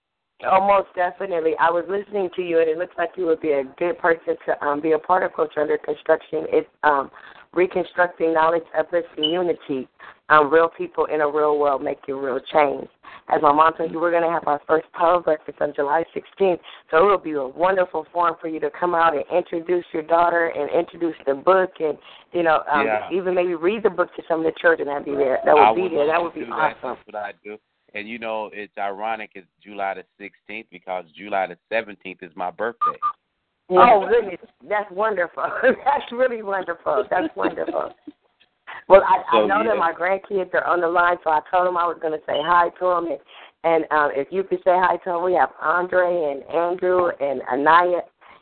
Oh, 0.45 0.65
most 0.65 0.89
definitely. 0.95 1.53
I 1.59 1.71
was 1.71 1.85
listening 1.89 2.29
to 2.35 2.43
you, 2.43 2.59
and 2.59 2.69
it 2.69 2.77
looks 2.77 2.93
like 2.97 3.09
you 3.17 3.25
would 3.25 3.41
be 3.41 3.51
a 3.51 3.63
good 3.79 3.97
person 3.97 4.35
to 4.45 4.63
um, 4.63 4.81
be 4.81 4.91
a 4.91 4.99
part 4.99 5.23
of 5.23 5.33
Culture 5.33 5.61
Under 5.61 5.79
Construction. 5.79 6.45
It's 6.49 6.69
um, 6.83 7.09
reconstructing 7.57 8.33
knowledge, 8.33 8.63
uplifting 8.77 9.25
unity. 9.25 9.89
Um, 10.29 10.53
real 10.53 10.69
people 10.69 11.05
in 11.05 11.21
a 11.21 11.27
real 11.27 11.57
world 11.57 11.81
making 11.81 12.15
real 12.15 12.39
change. 12.51 12.87
As 13.29 13.41
my 13.41 13.53
mom 13.53 13.73
told 13.77 13.91
you, 13.91 13.99
we're 13.99 14.11
going 14.11 14.23
to 14.23 14.29
have 14.29 14.45
our 14.45 14.61
first 14.67 14.85
power 14.91 15.21
breakfast 15.21 15.57
on 15.61 15.73
July 15.73 16.03
16th, 16.13 16.59
so 16.91 16.97
it 16.97 17.09
will 17.09 17.17
be 17.17 17.31
a 17.31 17.47
wonderful 17.47 18.05
forum 18.11 18.35
for 18.39 18.49
you 18.49 18.59
to 18.59 18.69
come 18.77 18.93
out 18.93 19.13
and 19.15 19.23
introduce 19.33 19.85
your 19.93 20.03
daughter 20.03 20.47
and 20.47 20.69
introduce 20.69 21.15
the 21.25 21.33
book, 21.33 21.71
and 21.79 21.97
you 22.33 22.43
know, 22.43 22.61
um, 22.69 22.85
Yeah. 22.85 23.09
even 23.11 23.33
maybe 23.33 23.55
read 23.55 23.83
the 23.83 23.89
book 23.89 24.13
to 24.15 24.23
some 24.27 24.39
of 24.39 24.45
the 24.45 24.51
children 24.59 24.89
that 24.89 25.05
be 25.05 25.15
there. 25.15 25.39
That 25.45 25.57
I 25.57 25.71
would 25.71 25.89
be 25.89 25.95
there. 25.95 26.07
That 26.07 26.21
would 26.21 26.33
be 26.33 26.41
that. 26.41 26.51
awesome. 26.51 26.77
That's 26.81 27.07
what 27.07 27.15
I 27.15 27.33
do. 27.43 27.57
And 27.93 28.07
you 28.07 28.19
know, 28.19 28.49
it's 28.53 28.77
ironic. 28.77 29.31
It's 29.35 29.47
July 29.63 29.93
the 29.95 30.05
16th 30.49 30.67
because 30.69 31.05
July 31.15 31.47
the 31.47 31.57
17th 31.71 32.21
is 32.21 32.35
my 32.35 32.51
birthday. 32.51 32.99
Oh 33.69 34.07
goodness, 34.07 34.39
that's 34.67 34.89
wonderful. 34.91 35.43
that's 35.63 36.11
really 36.11 36.41
wonderful. 36.41 37.03
That's 37.09 37.33
wonderful. 37.35 37.93
Well, 38.87 39.01
I, 39.03 39.37
I 39.37 39.45
know 39.45 39.61
yeah. 39.61 39.71
that 39.71 39.77
my 39.77 39.91
grandkids 39.91 40.53
are 40.53 40.63
on 40.63 40.79
the 40.79 40.87
line, 40.87 41.17
so 41.23 41.29
I 41.29 41.41
told 41.51 41.67
them 41.67 41.75
I 41.75 41.85
was 41.85 41.97
going 42.01 42.13
to 42.13 42.25
say 42.25 42.39
hi 42.39 42.69
to 42.79 42.85
them, 42.85 43.07
and, 43.07 43.19
and 43.63 43.91
um, 43.91 44.11
if 44.13 44.27
you 44.31 44.43
could 44.43 44.59
say 44.59 44.75
hi 44.75 44.95
to 44.97 45.09
them, 45.09 45.23
we 45.25 45.33
have 45.33 45.49
Andre 45.61 46.31
and 46.31 46.43
Andrew 46.43 47.09
and 47.19 47.41
Anaya 47.51 48.01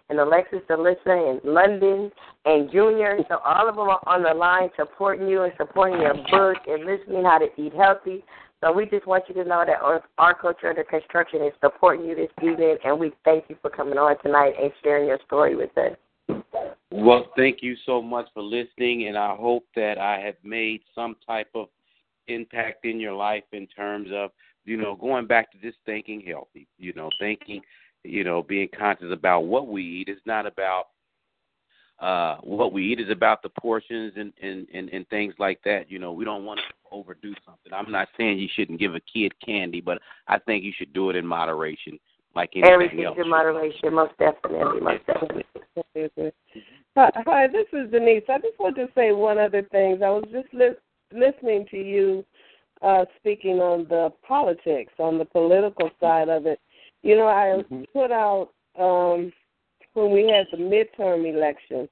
and 0.10 0.20
Alexis, 0.20 0.62
Alyssa, 0.70 1.32
and 1.32 1.42
London 1.44 2.12
and 2.46 2.72
Junior. 2.72 3.18
So 3.28 3.38
all 3.44 3.68
of 3.68 3.76
them 3.76 3.90
are 3.90 4.02
on 4.06 4.22
the 4.22 4.34
line 4.34 4.70
supporting 4.78 5.28
you 5.28 5.44
and 5.44 5.54
supporting 5.58 6.00
your 6.00 6.14
book 6.14 6.58
and 6.68 6.86
listening 6.86 7.24
how 7.24 7.40
to 7.40 7.48
eat 7.58 7.74
healthy. 7.74 8.24
So 8.66 8.72
we 8.72 8.88
just 8.88 9.06
want 9.06 9.26
you 9.28 9.36
to 9.36 9.44
know 9.44 9.64
that 9.64 9.80
our, 9.80 10.04
our 10.18 10.34
culture 10.34 10.68
under 10.68 10.84
construction 10.84 11.44
is 11.44 11.54
supporting 11.62 12.08
you 12.08 12.16
this 12.16 12.32
evening, 12.42 12.78
and 12.84 13.00
we 13.00 13.12
thank 13.24 13.46
you 13.48 13.56
for 13.62 13.70
coming 13.70 14.00
on 14.00 14.20
tonight 14.24 14.54
and 14.60 14.72
sharing 14.84 15.08
your 15.08 15.20
story 15.24 15.56
with 15.56 15.70
us. 15.78 16.42
Well, 16.90 17.28
thank 17.38 17.62
you 17.62 17.76
so 17.86 18.02
much 18.02 18.26
for 18.34 18.42
listening, 18.42 19.08
and 19.08 19.20
I 19.20 19.36
hope 19.36 19.66
that 19.76 20.00
I 20.00 20.20
have 20.20 20.34
made 20.44 20.82
some 20.96 21.16
type 21.28 21.50
of 21.54 21.68
impact 22.28 22.86
in 22.86 23.00
your 23.00 23.14
life 23.14 23.44
in 23.52 23.68
terms 23.68 24.10
of, 24.12 24.32
you 24.64 24.78
know, 24.78 24.96
going 24.96 25.28
back 25.28 25.52
to 25.52 25.60
just 25.60 25.78
thinking 25.86 26.24
healthy, 26.26 26.68
you 26.80 26.92
know, 26.94 27.12
thinking, 27.20 27.62
you 28.04 28.24
know, 28.24 28.42
being 28.42 28.70
conscious 28.76 29.12
about 29.12 29.42
what 29.42 29.68
we 29.68 29.84
eat. 29.84 30.10
It's 30.10 30.26
not 30.26 30.48
about 30.48 30.86
uh 32.00 32.36
what 32.42 32.74
we 32.74 32.84
eat 32.92 33.00
is 33.00 33.10
about 33.10 33.42
the 33.42 33.50
portions 33.50 34.14
and, 34.18 34.34
and 34.42 34.68
and 34.74 34.90
and 34.90 35.08
things 35.10 35.34
like 35.40 35.60
that 35.64 35.90
you 35.90 35.98
know 35.98 36.12
we 36.12 36.26
don't 36.26 36.44
want 36.44 36.60
to 36.60 36.66
overdo 36.92 37.34
something 37.46 37.72
i'm 37.74 37.92
not 37.92 38.08
saying 38.18 38.38
you 38.38 38.50
shouldn't 38.54 38.80
give 38.80 38.96
a 38.96 39.00
kid 39.02 39.32
candy 39.44 39.80
but 39.80 40.00
i 40.28 40.38
think 40.40 40.64
you 40.64 40.74
should 40.78 40.92
do 40.92 41.10
it 41.10 41.16
in 41.16 41.26
moderation 41.26 41.98
like 42.36 42.52
anything 42.56 42.74
Everything 42.74 43.04
else 43.06 43.18
in 43.22 43.30
moderation, 43.30 43.94
most 43.94 44.14
definitely, 44.20 44.82
most 44.82 45.06
definitely. 45.08 45.46
Hi, 46.98 47.12
hi, 47.26 47.48
this 47.48 47.66
is 47.74 47.92
Denise. 47.92 48.24
I 48.30 48.40
just 48.40 48.60
want 48.60 48.76
to 48.76 48.88
say 48.96 49.12
one 49.12 49.38
other 49.38 49.64
thing. 49.64 50.02
I 50.04 50.10
was 50.10 50.26
just 50.32 50.54
lis- 50.54 50.76
listening 51.14 51.66
to 51.72 51.78
you 51.78 52.26
uh, 52.82 53.06
speaking 53.18 53.60
on 53.60 53.86
the 53.90 54.12
politics, 54.28 54.94
on 55.00 55.18
the 55.18 55.26
political 55.26 55.90
side 56.00 56.30
of 56.30 56.46
it. 56.46 56.60
You 57.04 57.16
know, 57.16 57.28
I 57.28 57.62
Mm-hmm. 57.62 57.84
put 57.94 58.12
out 58.12 58.50
um, 58.78 59.32
when 59.96 60.12
we 60.12 60.30
had 60.30 60.46
the 60.52 60.58
midterm 60.58 61.26
election, 61.28 61.90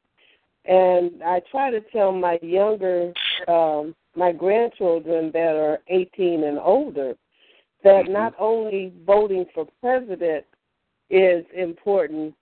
and 0.65 1.23
I 1.23 1.41
try 1.51 1.71
to 1.71 1.81
tell 1.91 2.11
my 2.11 2.37
younger, 2.41 3.11
um, 3.47 3.95
my 4.15 4.31
grandchildren 4.31 5.31
that 5.33 5.55
are 5.55 5.79
18 5.87 6.43
and 6.43 6.59
older, 6.59 7.15
that 7.83 8.05
Mm-hmm. 8.05 8.13
not 8.13 8.33
only 8.39 8.93
voting 9.05 9.45
for 9.53 9.67
president 9.81 10.45
is 11.09 11.45
important, 11.55 12.33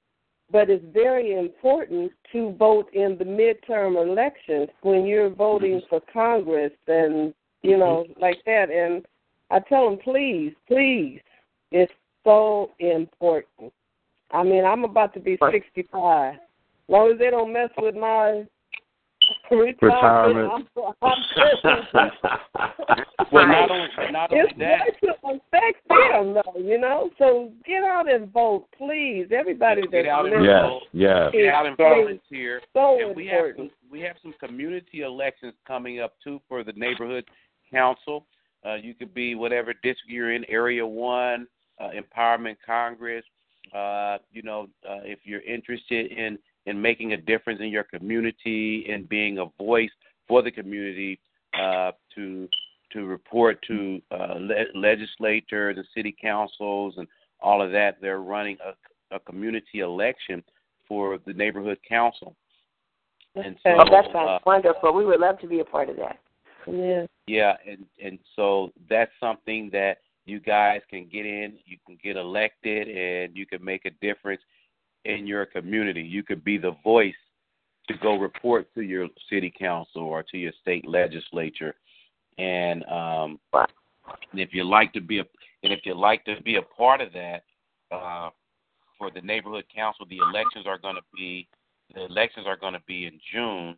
but 0.52 0.70
it's 0.70 0.86
very 0.94 1.34
important 1.34 2.12
to 2.32 2.52
vote 2.60 2.90
in 2.94 3.18
the 3.18 3.26
midterm 3.26 4.02
elections 4.02 4.70
when 4.82 5.06
you're 5.06 5.30
voting 5.30 5.82
for 5.90 6.02
Congress 6.14 6.74
and 6.88 7.34
you 7.62 7.78
know 7.78 8.06
like 8.20 8.38
that. 8.46 8.70
And 8.70 9.06
I 9.50 9.60
tell 9.60 9.90
them, 9.90 10.00
please, 10.04 10.54
please, 10.68 11.22
it's 11.72 11.92
so 12.24 12.72
important. 12.80 13.74
I 14.34 14.44
mean, 14.44 14.66
I'm 14.66 14.84
about 14.84 15.14
to 15.16 15.20
be 15.20 15.38
65. 15.52 16.34
As 16.36 16.40
long 16.88 17.12
as 17.12 17.20
they 17.20 17.30
don't 17.30 17.54
mess 17.54 17.70
with 17.78 17.96
my 17.96 18.46
retirement, 19.50 19.78
Retirement. 19.82 20.52
I'm, 20.52 20.94
I'm 21.02 22.12
well 23.32 23.48
not 23.48 23.72
only 23.72 23.88
not 24.12 24.32
only 24.32 24.44
it's 24.50 24.60
that 24.60 24.82
going 25.02 25.40
to 25.40 25.46
affect 25.56 25.88
them, 25.88 26.34
though, 26.34 26.60
you 26.60 26.78
know. 26.80 27.10
So 27.18 27.52
get 27.66 27.84
out 27.84 28.12
and 28.12 28.32
vote, 28.32 28.68
please. 28.78 29.28
Everybody 29.32 29.82
Get 29.84 29.92
that's 29.92 30.08
out 30.08 30.26
and 30.26 30.42
listening, 30.42 30.50
yes, 30.50 30.64
vote. 30.64 30.82
yes. 30.94 31.32
get 31.32 31.54
out 31.54 31.66
and 31.66 31.76
so- 31.78 31.84
volunteer 31.84 32.62
so 32.74 33.00
and 33.08 33.16
we 33.16 33.26
have 33.28 33.46
important. 33.46 33.72
some, 33.82 33.92
we 33.92 34.02
have 34.02 34.16
some 34.22 34.34
community 34.40 35.02
elections 35.02 35.54
coming 35.68 36.00
up 36.00 36.14
too 36.24 36.42
for 36.48 36.64
the 36.64 36.74
neighborhood 36.74 37.26
council. 37.72 38.26
Uh, 38.66 38.76
you 38.76 38.94
could 38.94 39.14
be 39.14 39.34
whatever 39.36 39.74
district 39.74 40.10
you're 40.10 40.34
in, 40.34 40.46
area 40.50 40.86
one, 40.86 41.48
uh, 41.80 41.90
empowerment 41.96 42.58
Congress. 42.66 43.24
Uh, 43.74 44.18
you 44.32 44.42
know, 44.42 44.68
uh, 44.88 45.00
if 45.04 45.20
you're 45.24 45.42
interested 45.42 46.12
in 46.12 46.38
in 46.68 46.80
making 46.80 47.14
a 47.14 47.18
difference 47.18 47.60
in 47.60 47.70
your 47.70 47.84
community 47.84 48.86
and 48.90 49.10
being 49.10 49.40
a 49.40 49.46
voice 49.64 49.90
for 50.28 50.42
the 50.42 50.52
community, 50.52 51.20
uh, 51.60 51.92
to 52.16 52.48
to 52.92 53.06
report 53.06 53.64
to 53.68 54.02
uh, 54.12 54.36
le- 54.38 54.66
legislators 54.76 55.78
and 55.78 55.86
city 55.96 56.16
councils 56.22 56.96
and 56.98 57.08
all 57.42 57.62
of 57.62 57.72
that, 57.72 57.98
they're 58.02 58.20
running 58.20 58.58
a, 58.66 59.16
a 59.16 59.20
community 59.22 59.80
election 59.80 60.44
for 60.88 61.18
the 61.26 61.34
neighborhood 61.34 61.80
council. 61.88 62.36
And 63.36 63.56
so, 63.64 63.70
Okay. 63.70 63.90
That 63.90 64.16
uh, 64.16 64.40
wonderful. 64.46 64.94
We 64.94 65.06
would 65.06 65.20
love 65.20 65.40
to 65.40 65.48
be 65.48 65.60
a 65.60 65.66
part 65.66 65.90
of 65.90 65.96
that. 65.98 66.20
Yeah. 66.68 67.06
yeah, 67.26 67.56
and 67.68 67.86
and 68.04 68.20
so 68.36 68.72
that's 68.90 69.12
something 69.20 69.70
that 69.72 69.98
you 70.32 70.40
guys 70.40 70.80
can 70.90 71.08
get 71.12 71.26
in. 71.26 71.58
You 71.66 71.78
can 71.86 71.98
get 72.02 72.16
elected, 72.16 72.88
and 72.88 73.36
you 73.36 73.46
can 73.46 73.64
make 73.64 73.86
a 73.86 73.92
difference 74.02 74.42
in 75.04 75.28
your 75.28 75.46
community. 75.46 76.02
You 76.02 76.24
could 76.24 76.44
be 76.44 76.58
the 76.58 76.76
voice 76.84 77.14
to 77.90 77.96
go 78.02 78.16
report 78.18 78.74
to 78.76 78.82
your 78.82 79.10
city 79.30 79.54
council 79.58 80.04
or 80.04 80.24
to 80.24 80.38
your 80.38 80.54
state 80.62 80.88
legislature. 80.88 81.76
And 82.38 82.86
um, 82.86 83.40
if 84.34 84.54
you 84.54 84.64
like 84.64 84.94
to 84.94 85.02
be 85.02 85.20
a 85.20 85.26
and 85.64 85.72
if 85.72 85.82
you 85.84 85.94
like 85.94 86.24
to 86.26 86.42
be 86.42 86.56
a 86.56 86.62
part 86.62 87.02
of 87.02 87.14
that, 87.14 87.44
uh, 87.92 88.30
for 88.98 89.12
the 89.12 89.22
neighborhood 89.22 89.66
council, 89.74 90.06
the 90.10 90.18
elections 90.18 90.66
are 90.66 90.78
going 90.78 90.96
to 90.96 91.04
be 91.14 91.48
the 91.94 92.06
elections 92.06 92.48
are 92.48 92.56
going 92.56 92.74
to 92.74 92.82
be 92.88 93.06
in 93.06 93.20
June, 93.34 93.78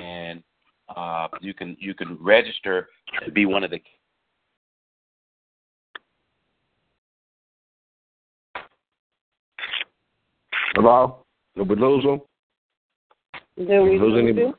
and 0.00 0.42
uh, 0.94 1.28
you 1.40 1.54
can 1.54 1.76
you 1.80 1.94
can 1.94 2.18
register 2.20 2.88
to 3.24 3.32
be 3.32 3.46
one 3.46 3.64
of 3.64 3.70
the 3.70 3.80
Hello? 10.74 11.24
Did 11.56 11.68
we 11.68 11.76
lose 11.76 12.04
we 13.82 13.98
Lose 13.98 14.18
any- 14.18 14.52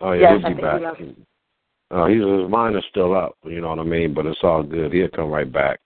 Oh 0.00 0.12
yeah, 0.12 0.34
Yes, 0.34 0.40
he'll 0.46 0.54
be 0.56 0.62
back. 0.62 0.82
Uh, 1.90 2.06
he's 2.06 2.22
his 2.22 2.48
mind 2.48 2.76
is 2.76 2.84
still 2.88 3.14
up. 3.16 3.36
You 3.44 3.60
know 3.60 3.70
what 3.70 3.80
I 3.80 3.82
mean? 3.82 4.14
But 4.14 4.26
it's 4.26 4.38
all 4.42 4.62
good. 4.62 4.92
He'll 4.92 5.08
come 5.08 5.28
right 5.30 5.50
back. 5.50 5.80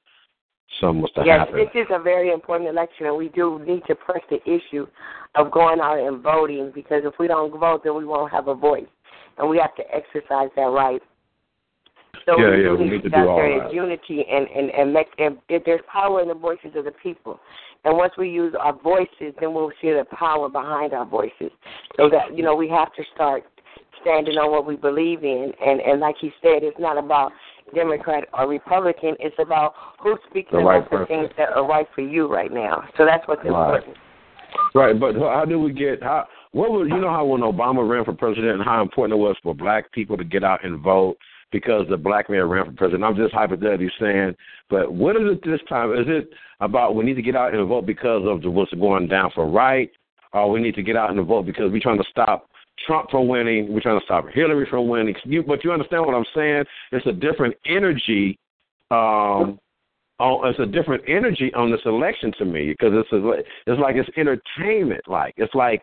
Something 0.81 1.01
must 1.03 1.17
have 1.17 1.27
Yes, 1.27 1.39
happened. 1.41 1.59
this 1.59 1.83
is 1.83 1.87
a 1.91 1.99
very 1.99 2.31
important 2.31 2.69
election, 2.69 3.07
and 3.07 3.17
we 3.17 3.29
do 3.29 3.61
need 3.67 3.85
to 3.87 3.95
press 3.95 4.23
the 4.29 4.41
issue 4.49 4.87
of 5.35 5.51
going 5.51 5.81
out 5.81 5.99
and 5.99 6.21
voting 6.23 6.73
because 6.75 7.05
if 7.05 7.15
we 7.19 7.27
don't 7.27 7.59
vote, 7.59 7.83
then 7.85 7.97
we 7.97 8.05
won't 8.05 8.31
have 8.31 8.49
a 8.49 8.55
voice, 8.55 8.87
and 9.39 9.49
we 9.49 9.57
have 9.59 9.75
to 9.77 9.85
exercise 9.95 10.51
that 10.57 10.63
right. 10.63 11.03
So 12.27 12.39
Yeah, 12.39 12.51
we 12.57 12.65
yeah, 12.65 12.73
we 12.73 12.89
need 12.89 13.03
to 13.03 13.11
do 13.11 13.29
all 13.29 13.37
there 13.37 13.61
that. 13.61 13.73
unity 13.73 14.25
and 14.31 14.49
and 14.49 14.71
and 14.71 14.93
make 14.93 15.09
and 15.19 15.39
there's 15.49 15.81
power 15.93 16.23
in 16.23 16.29
the 16.29 16.35
voices 16.35 16.73
of 16.77 16.85
the 16.85 16.93
people, 17.03 17.39
and 17.85 17.97
once 17.97 18.15
we 18.17 18.29
use 18.31 18.55
our 18.59 18.73
voices, 18.73 19.35
then 19.41 19.53
we'll 19.55 19.73
see 19.81 19.91
the 19.91 20.07
power 20.11 20.49
behind 20.49 20.93
our 20.93 21.05
voices. 21.07 21.51
So 21.97 22.09
that 22.11 22.37
you 22.37 22.43
know 22.43 22.55
we 22.55 22.69
have 22.71 22.93
to 22.95 23.03
start 23.15 23.45
standing 24.01 24.37
on 24.37 24.51
what 24.51 24.67
we 24.67 24.77
believe 24.77 25.23
in, 25.25 25.53
and 25.65 25.81
and 25.81 26.01
like 26.01 26.17
he 26.21 26.33
said, 26.43 26.63
it's 26.63 26.79
not 26.79 26.97
about 26.97 27.33
Democrat 27.75 28.25
or 28.33 28.49
Republican. 28.49 29.17
It's 29.21 29.37
about 29.39 29.75
who's 30.01 30.19
speaking 30.31 30.59
The 30.61 30.65
right 30.65 30.87
about 30.87 31.01
the 31.01 31.07
things 31.07 31.31
that 31.37 31.51
are 31.51 31.67
right 31.67 31.87
for 31.95 32.03
you 32.03 32.27
right 32.33 32.53
now. 32.53 32.85
So 32.97 33.05
that's 33.05 33.27
what's 33.29 33.45
Right. 33.45 33.51
important. 33.51 33.97
Right, 34.75 34.99
but 34.99 35.17
how 35.17 35.45
do 35.45 35.59
we 35.59 35.73
get 35.73 36.03
how? 36.03 36.27
What 36.53 36.71
was 36.71 36.89
you 36.89 37.01
know 37.01 37.11
how 37.11 37.25
when 37.25 37.41
Obama 37.41 37.87
ran 37.89 38.05
for 38.05 38.13
president 38.13 38.55
and 38.55 38.63
how 38.63 38.83
important 38.83 39.19
it 39.19 39.23
was 39.23 39.37
for 39.43 39.55
black 39.55 39.91
people 39.93 40.17
to 40.17 40.25
get 40.25 40.45
out 40.45 40.65
and 40.65 40.79
vote 40.81 41.17
because 41.55 41.87
the 41.89 41.97
black 41.97 42.29
man 42.29 42.43
ran 42.49 42.67
for 42.67 42.73
president. 42.73 43.05
I'm 43.05 43.15
just 43.15 43.33
hypothetically 43.33 43.89
saying, 44.01 44.35
but 44.69 44.93
what 44.93 45.15
is 45.15 45.23
it 45.23 45.45
this 45.45 45.61
time? 45.69 45.93
Is 45.93 46.07
it 46.09 46.29
about 46.59 46.97
we 46.97 47.05
need 47.05 47.15
to 47.15 47.23
get 47.23 47.37
out 47.37 47.55
and 47.55 47.69
vote 47.69 47.87
because 47.87 48.25
of 48.27 48.43
the, 48.43 48.51
what's 48.51 48.75
going 48.75 49.07
down 49.07 49.31
for 49.33 49.49
right, 49.49 49.89
or 50.33 50.51
we 50.51 50.61
need 50.61 50.75
to 50.75 50.83
get 50.83 50.97
out 50.97 51.11
and 51.11 51.25
vote 51.25 51.47
because 51.47 51.71
we're 51.71 51.81
trying 51.81 51.99
to 51.99 52.11
stop 52.11 52.49
Trump 52.85 53.09
from 53.09 53.29
winning, 53.29 53.73
we're 53.73 53.81
trying 53.81 54.01
to 54.01 54.05
stop 54.05 54.25
Hillary 54.35 54.67
from 54.69 54.89
winning? 54.89 55.15
You, 55.23 55.45
but 55.45 55.63
you 55.63 55.71
understand 55.71 56.05
what 56.05 56.17
I'm 56.17 56.25
saying? 56.35 56.65
It's 56.91 57.07
a 57.07 57.13
different 57.13 57.55
energy. 57.67 58.37
Um, 58.91 59.61
on, 60.19 60.49
it's 60.49 60.59
a 60.59 60.67
different 60.67 61.05
energy 61.07 61.53
on 61.55 61.71
this 61.71 61.81
election 61.87 62.33
to 62.39 62.45
me 62.45 62.71
because 62.71 62.95
it's 62.95 63.13
a, 63.13 63.71
it's 63.71 63.81
like 63.81 63.97
it's 63.97 64.09
entertainment 64.17 65.03
like 65.09 65.35
it's 65.37 65.55
like 65.57 65.83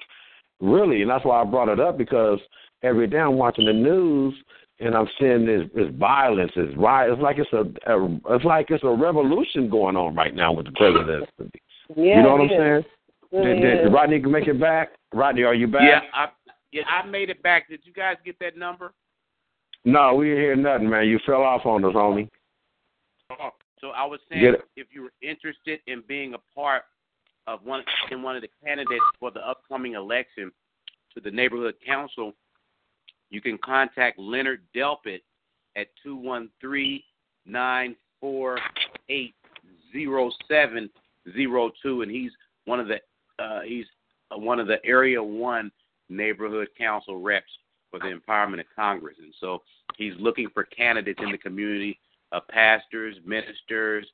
really 0.62 1.02
and 1.02 1.12
that's 1.12 1.26
why 1.26 1.42
I 1.42 1.44
brought 1.44 1.68
it 1.68 1.82
up 1.82 1.98
because 1.98 2.40
every 2.82 3.08
day 3.08 3.18
I'm 3.18 3.36
watching 3.36 3.66
the 3.66 3.74
news 3.74 4.34
and 4.82 4.96
I'm 4.96 5.08
seeing 5.20 5.46
this, 5.46 5.70
this 5.76 5.88
violence 5.98 6.52
is 6.56 6.76
riot 6.76 7.12
it's 7.14 7.22
like 7.22 7.38
it's 7.38 7.54
a, 7.54 7.92
a 7.92 8.36
it's 8.36 8.46
like 8.46 8.68
it's 8.70 8.84
a 8.84 8.90
revolution 8.90 9.70
going 9.70 9.96
on 9.96 10.16
right 10.16 10.34
now 10.36 10.52
with 10.54 10.66
the 10.66 10.72
president 10.74 11.30
Yeah, 11.40 11.46
you 12.18 12.24
know 12.24 12.32
what 12.34 12.42
I'm 12.42 12.50
yeah. 12.50 12.58
saying 12.58 12.84
Yeah, 13.32 13.44
did, 13.44 13.62
did. 13.84 13.94
Rodney 13.94 14.20
make 14.20 14.48
it 14.48 14.60
back 14.60 14.90
Rodney 15.14 15.44
are 15.44 15.54
you 15.56 15.68
back 15.68 15.82
yeah 15.84 16.00
I 16.14 16.28
yeah 16.72 16.84
I 16.88 17.06
made 17.06 17.30
it 17.30 17.42
back. 17.44 17.70
Did 17.70 17.82
you 17.84 17.94
guys 17.94 18.16
get 18.26 18.38
that 18.40 18.58
number? 18.58 18.94
no 19.86 20.16
we 20.16 20.26
didn't 20.30 20.42
hear 20.42 20.56
nothing 20.56 20.90
man 20.90 21.08
you 21.08 21.20
fell 21.26 21.42
off 21.44 21.66
on 21.66 21.86
us 21.86 21.94
homie 21.94 22.28
Oh, 23.40 23.52
So 23.80 23.90
I 23.90 24.06
was 24.06 24.20
saying, 24.30 24.56
if 24.76 24.88
you 24.92 25.04
were 25.04 25.14
interested 25.22 25.80
in 25.88 26.04
being 26.08 26.34
a 26.34 26.38
part 26.54 26.84
of 27.48 27.64
one 27.64 27.84
in 28.12 28.22
one 28.22 28.36
of 28.36 28.42
the 28.42 28.50
candidates 28.64 29.04
for 29.20 29.32
the 29.32 29.40
upcoming 29.40 29.94
election 29.96 30.52
to 31.14 31.22
the 31.22 31.32
neighborhood 31.32 31.76
council, 31.86 32.34
you 33.32 33.42
can 33.42 33.58
contact 33.58 34.20
Leonard 34.20 34.62
Delpit 34.76 35.22
at 35.76 35.88
two 36.04 36.16
one 36.16 36.50
three 36.60 37.04
nine 37.46 37.96
four 38.20 38.60
eight 39.10 39.34
zero 39.92 40.32
seven 40.48 40.90
zero 41.34 41.72
two, 41.82 42.02
and 42.02 42.12
he's 42.12 42.32
one 42.66 42.80
of 42.80 42.88
the 42.88 42.98
uh, 43.44 43.62
he's 43.62 43.86
one 44.36 44.60
of 44.60 44.68
the 44.68 44.78
area 44.86 45.22
one 45.22 45.72
neighborhood 46.10 46.68
council 46.78 47.22
reps 47.22 47.52
for 47.90 48.00
the 48.00 48.06
empowerment 48.06 48.60
of 48.60 48.66
Congress, 48.76 49.16
and 49.20 49.34
so 49.40 49.62
he's 49.98 50.14
looking 50.20 50.50
for 50.54 50.64
candidates 50.66 51.20
in 51.24 51.32
the 51.32 51.38
community 51.38 52.00
uh, 52.32 52.40
pastors, 52.50 53.16
ministers, 53.26 54.06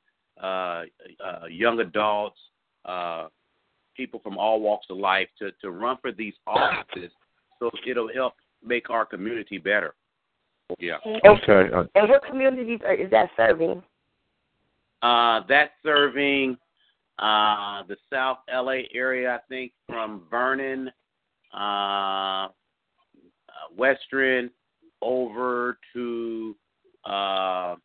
uh, 0.42 0.82
uh, 1.24 1.46
young 1.48 1.80
adults, 1.80 2.38
uh, 2.84 3.26
people 3.96 4.20
from 4.20 4.38
all 4.38 4.60
walks 4.60 4.86
of 4.90 4.96
life 4.96 5.28
to 5.38 5.50
to 5.60 5.70
run 5.70 5.96
for 6.00 6.12
these 6.12 6.34
offices, 6.46 7.10
so 7.58 7.70
it'll 7.86 8.12
help 8.12 8.34
make 8.64 8.90
our 8.90 9.04
community 9.04 9.58
better. 9.58 9.94
Yeah. 10.78 10.96
Okay. 11.24 11.72
Uh, 11.74 11.84
And 11.94 12.08
what 12.08 12.24
communities 12.24 12.80
are, 12.84 12.94
is 12.94 13.10
that 13.10 13.30
serving? 13.36 13.82
Uh, 15.02 15.42
that's 15.48 15.72
serving 15.82 16.58
uh, 17.18 17.82
the 17.88 17.96
South 18.12 18.38
LA 18.52 18.82
area, 18.92 19.36
I 19.36 19.38
think, 19.48 19.72
from 19.86 20.22
Vernon, 20.30 20.90
uh, 21.54 21.56
uh, 22.46 22.48
Western, 23.76 24.50
over 25.00 25.78
to 25.94 26.56
uh, 27.04 27.76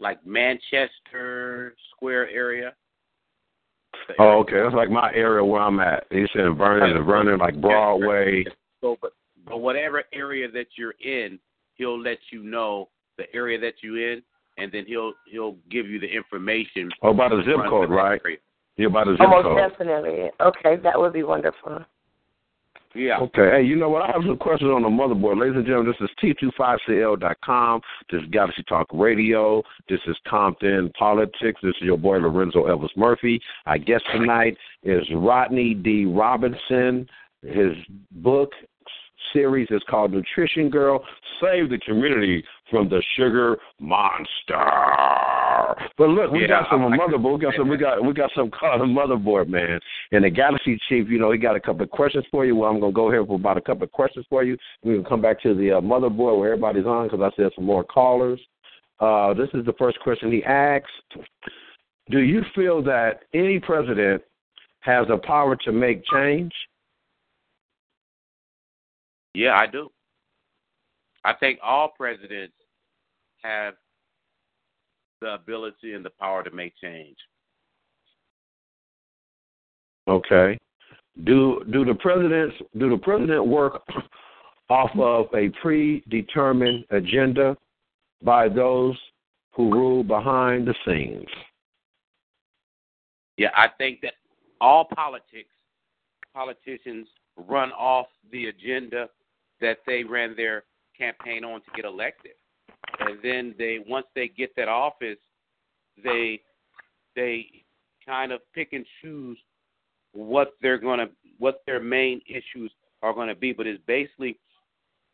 like 0.00 0.24
Manchester 0.26 1.74
Square 1.94 2.28
area. 2.30 2.74
Oh, 4.18 4.40
okay. 4.40 4.60
That's 4.62 4.74
like 4.74 4.90
my 4.90 5.12
area 5.14 5.44
where 5.44 5.62
I'm 5.62 5.80
at. 5.80 6.04
He 6.10 6.26
said 6.32 6.56
Vernon, 6.56 6.96
and 6.96 7.06
Vernon, 7.06 7.38
like 7.38 7.60
Broadway. 7.60 8.44
So, 8.80 8.96
but 9.00 9.12
but 9.46 9.58
whatever 9.58 10.04
area 10.12 10.50
that 10.50 10.66
you're 10.76 10.94
in, 11.04 11.38
he'll 11.74 12.00
let 12.00 12.18
you 12.30 12.42
know 12.42 12.88
the 13.18 13.24
area 13.34 13.58
that 13.60 13.74
you're 13.82 14.12
in, 14.12 14.22
and 14.58 14.70
then 14.72 14.84
he'll 14.86 15.12
he'll 15.30 15.56
give 15.70 15.88
you 15.88 15.98
the 15.98 16.08
information. 16.08 16.90
Oh, 17.02 17.14
by 17.14 17.28
the 17.28 17.42
zip 17.44 17.56
code, 17.68 17.88
for 17.88 17.88
that 17.88 17.94
right? 17.94 18.20
area. 18.24 18.38
Yeah, 18.76 18.88
by 18.88 19.04
the 19.04 19.12
zip 19.12 19.20
Almost 19.20 19.44
code. 19.44 19.58
Almost 19.58 19.78
definitely. 19.78 20.30
Okay, 20.40 20.76
that 20.82 20.98
would 20.98 21.12
be 21.12 21.22
wonderful. 21.22 21.84
Yeah. 22.94 23.18
Okay. 23.20 23.50
Hey, 23.50 23.62
you 23.62 23.76
know 23.76 23.88
what? 23.88 24.02
I 24.02 24.06
have 24.08 24.22
some 24.26 24.36
questions 24.36 24.70
on 24.70 24.82
the 24.82 24.88
motherboard. 24.88 25.40
Ladies 25.40 25.56
and 25.56 25.64
gentlemen, 25.64 25.94
this 25.98 26.10
is 26.10 26.36
T25CL.com. 26.58 27.80
This 28.10 28.20
is 28.22 28.28
Galaxy 28.30 28.62
Talk 28.68 28.86
Radio. 28.92 29.62
This 29.88 30.00
is 30.06 30.16
Compton 30.28 30.90
Politics. 30.98 31.60
This 31.62 31.74
is 31.80 31.82
your 31.82 31.96
boy 31.96 32.18
Lorenzo 32.18 32.66
Elvis 32.66 32.94
Murphy. 32.96 33.40
Our 33.64 33.78
guest 33.78 34.04
tonight 34.12 34.56
is 34.82 35.06
Rodney 35.14 35.72
D. 35.72 36.04
Robinson. 36.04 37.08
His 37.42 37.72
book 38.10 38.52
series 39.32 39.68
is 39.70 39.82
called 39.88 40.12
Nutrition 40.12 40.70
Girl 40.70 41.04
Save 41.40 41.70
the 41.70 41.78
Community 41.78 42.44
from 42.70 42.88
the 42.88 43.02
Sugar 43.16 43.58
Monster. 43.80 44.56
But 45.98 46.08
look, 46.08 46.30
we 46.30 46.42
Yeah, 46.42 46.48
got 46.48 46.70
some 46.70 46.84
like 46.84 47.00
motherboard. 47.00 47.38
We 47.38 47.40
got 47.40 47.54
some. 47.56 47.68
We 47.68 47.76
got 47.76 48.04
we 48.04 48.12
got 48.12 48.30
some 48.34 48.50
called 48.50 48.80
a 48.80 48.84
motherboard, 48.84 49.48
man. 49.48 49.78
And 50.12 50.24
the 50.24 50.30
Galaxy 50.30 50.78
Chief, 50.88 51.08
you 51.08 51.18
know, 51.18 51.30
he 51.32 51.38
got 51.38 51.56
a 51.56 51.60
couple 51.60 51.82
of 51.82 51.90
questions 51.90 52.24
for 52.30 52.44
you. 52.44 52.56
Well, 52.56 52.70
I'm 52.70 52.80
gonna 52.80 52.92
go 52.92 53.10
here 53.10 53.24
for 53.24 53.36
about 53.36 53.56
a 53.56 53.60
couple 53.60 53.84
of 53.84 53.92
questions 53.92 54.26
for 54.28 54.42
you. 54.44 54.56
We 54.82 54.94
can 54.94 55.04
come 55.04 55.22
back 55.22 55.40
to 55.42 55.54
the 55.54 55.72
uh, 55.72 55.80
motherboard 55.80 56.38
where 56.38 56.52
everybody's 56.52 56.86
on 56.86 57.08
because 57.08 57.20
I 57.20 57.34
said 57.36 57.50
some 57.54 57.64
more 57.64 57.84
callers. 57.84 58.40
Uh, 59.00 59.34
this 59.34 59.48
is 59.54 59.64
the 59.64 59.74
first 59.78 59.98
question 60.00 60.30
he 60.30 60.44
asked. 60.44 60.86
Do 62.10 62.20
you 62.20 62.42
feel 62.54 62.82
that 62.82 63.22
any 63.34 63.58
president 63.58 64.22
has 64.80 65.06
the 65.08 65.18
power 65.18 65.56
to 65.56 65.72
make 65.72 66.02
change? 66.12 66.52
Yeah, 69.34 69.54
I 69.56 69.66
do. 69.66 69.90
I 71.24 71.32
think 71.34 71.58
all 71.62 71.88
presidents 71.88 72.54
have 73.42 73.74
the 75.20 75.34
ability 75.34 75.94
and 75.94 76.04
the 76.04 76.10
power 76.10 76.42
to 76.42 76.50
make 76.50 76.74
change. 76.82 77.16
Okay. 80.08 80.58
Do 81.24 81.62
do 81.70 81.84
the 81.84 81.94
presidents 81.94 82.56
do 82.78 82.90
the 82.90 82.96
president 82.96 83.46
work 83.46 83.82
off 84.70 84.90
of 84.98 85.26
a 85.34 85.50
predetermined 85.60 86.84
agenda 86.90 87.56
by 88.22 88.48
those 88.48 88.96
who 89.52 89.70
rule 89.70 90.02
behind 90.02 90.66
the 90.66 90.74
scenes? 90.84 91.28
Yeah, 93.36 93.50
I 93.56 93.68
think 93.78 94.00
that 94.02 94.14
all 94.60 94.84
politics, 94.84 95.50
politicians 96.34 97.06
run 97.36 97.72
off 97.72 98.06
the 98.30 98.46
agenda 98.46 99.08
that 99.62 99.78
they 99.86 100.04
ran 100.04 100.36
their 100.36 100.64
campaign 100.96 101.44
on 101.44 101.60
to 101.60 101.66
get 101.74 101.86
elected, 101.86 102.32
and 103.00 103.18
then 103.22 103.54
they 103.56 103.78
once 103.86 104.06
they 104.14 104.28
get 104.28 104.54
that 104.56 104.68
office, 104.68 105.18
they 106.04 106.40
they 107.16 107.46
kind 108.04 108.32
of 108.32 108.40
pick 108.54 108.72
and 108.72 108.84
choose 109.00 109.38
what 110.12 110.52
they're 110.60 110.78
gonna 110.78 111.06
what 111.38 111.62
their 111.66 111.80
main 111.80 112.20
issues 112.28 112.70
are 113.02 113.14
gonna 113.14 113.34
be. 113.34 113.52
But 113.52 113.66
it's 113.66 113.82
basically 113.86 114.38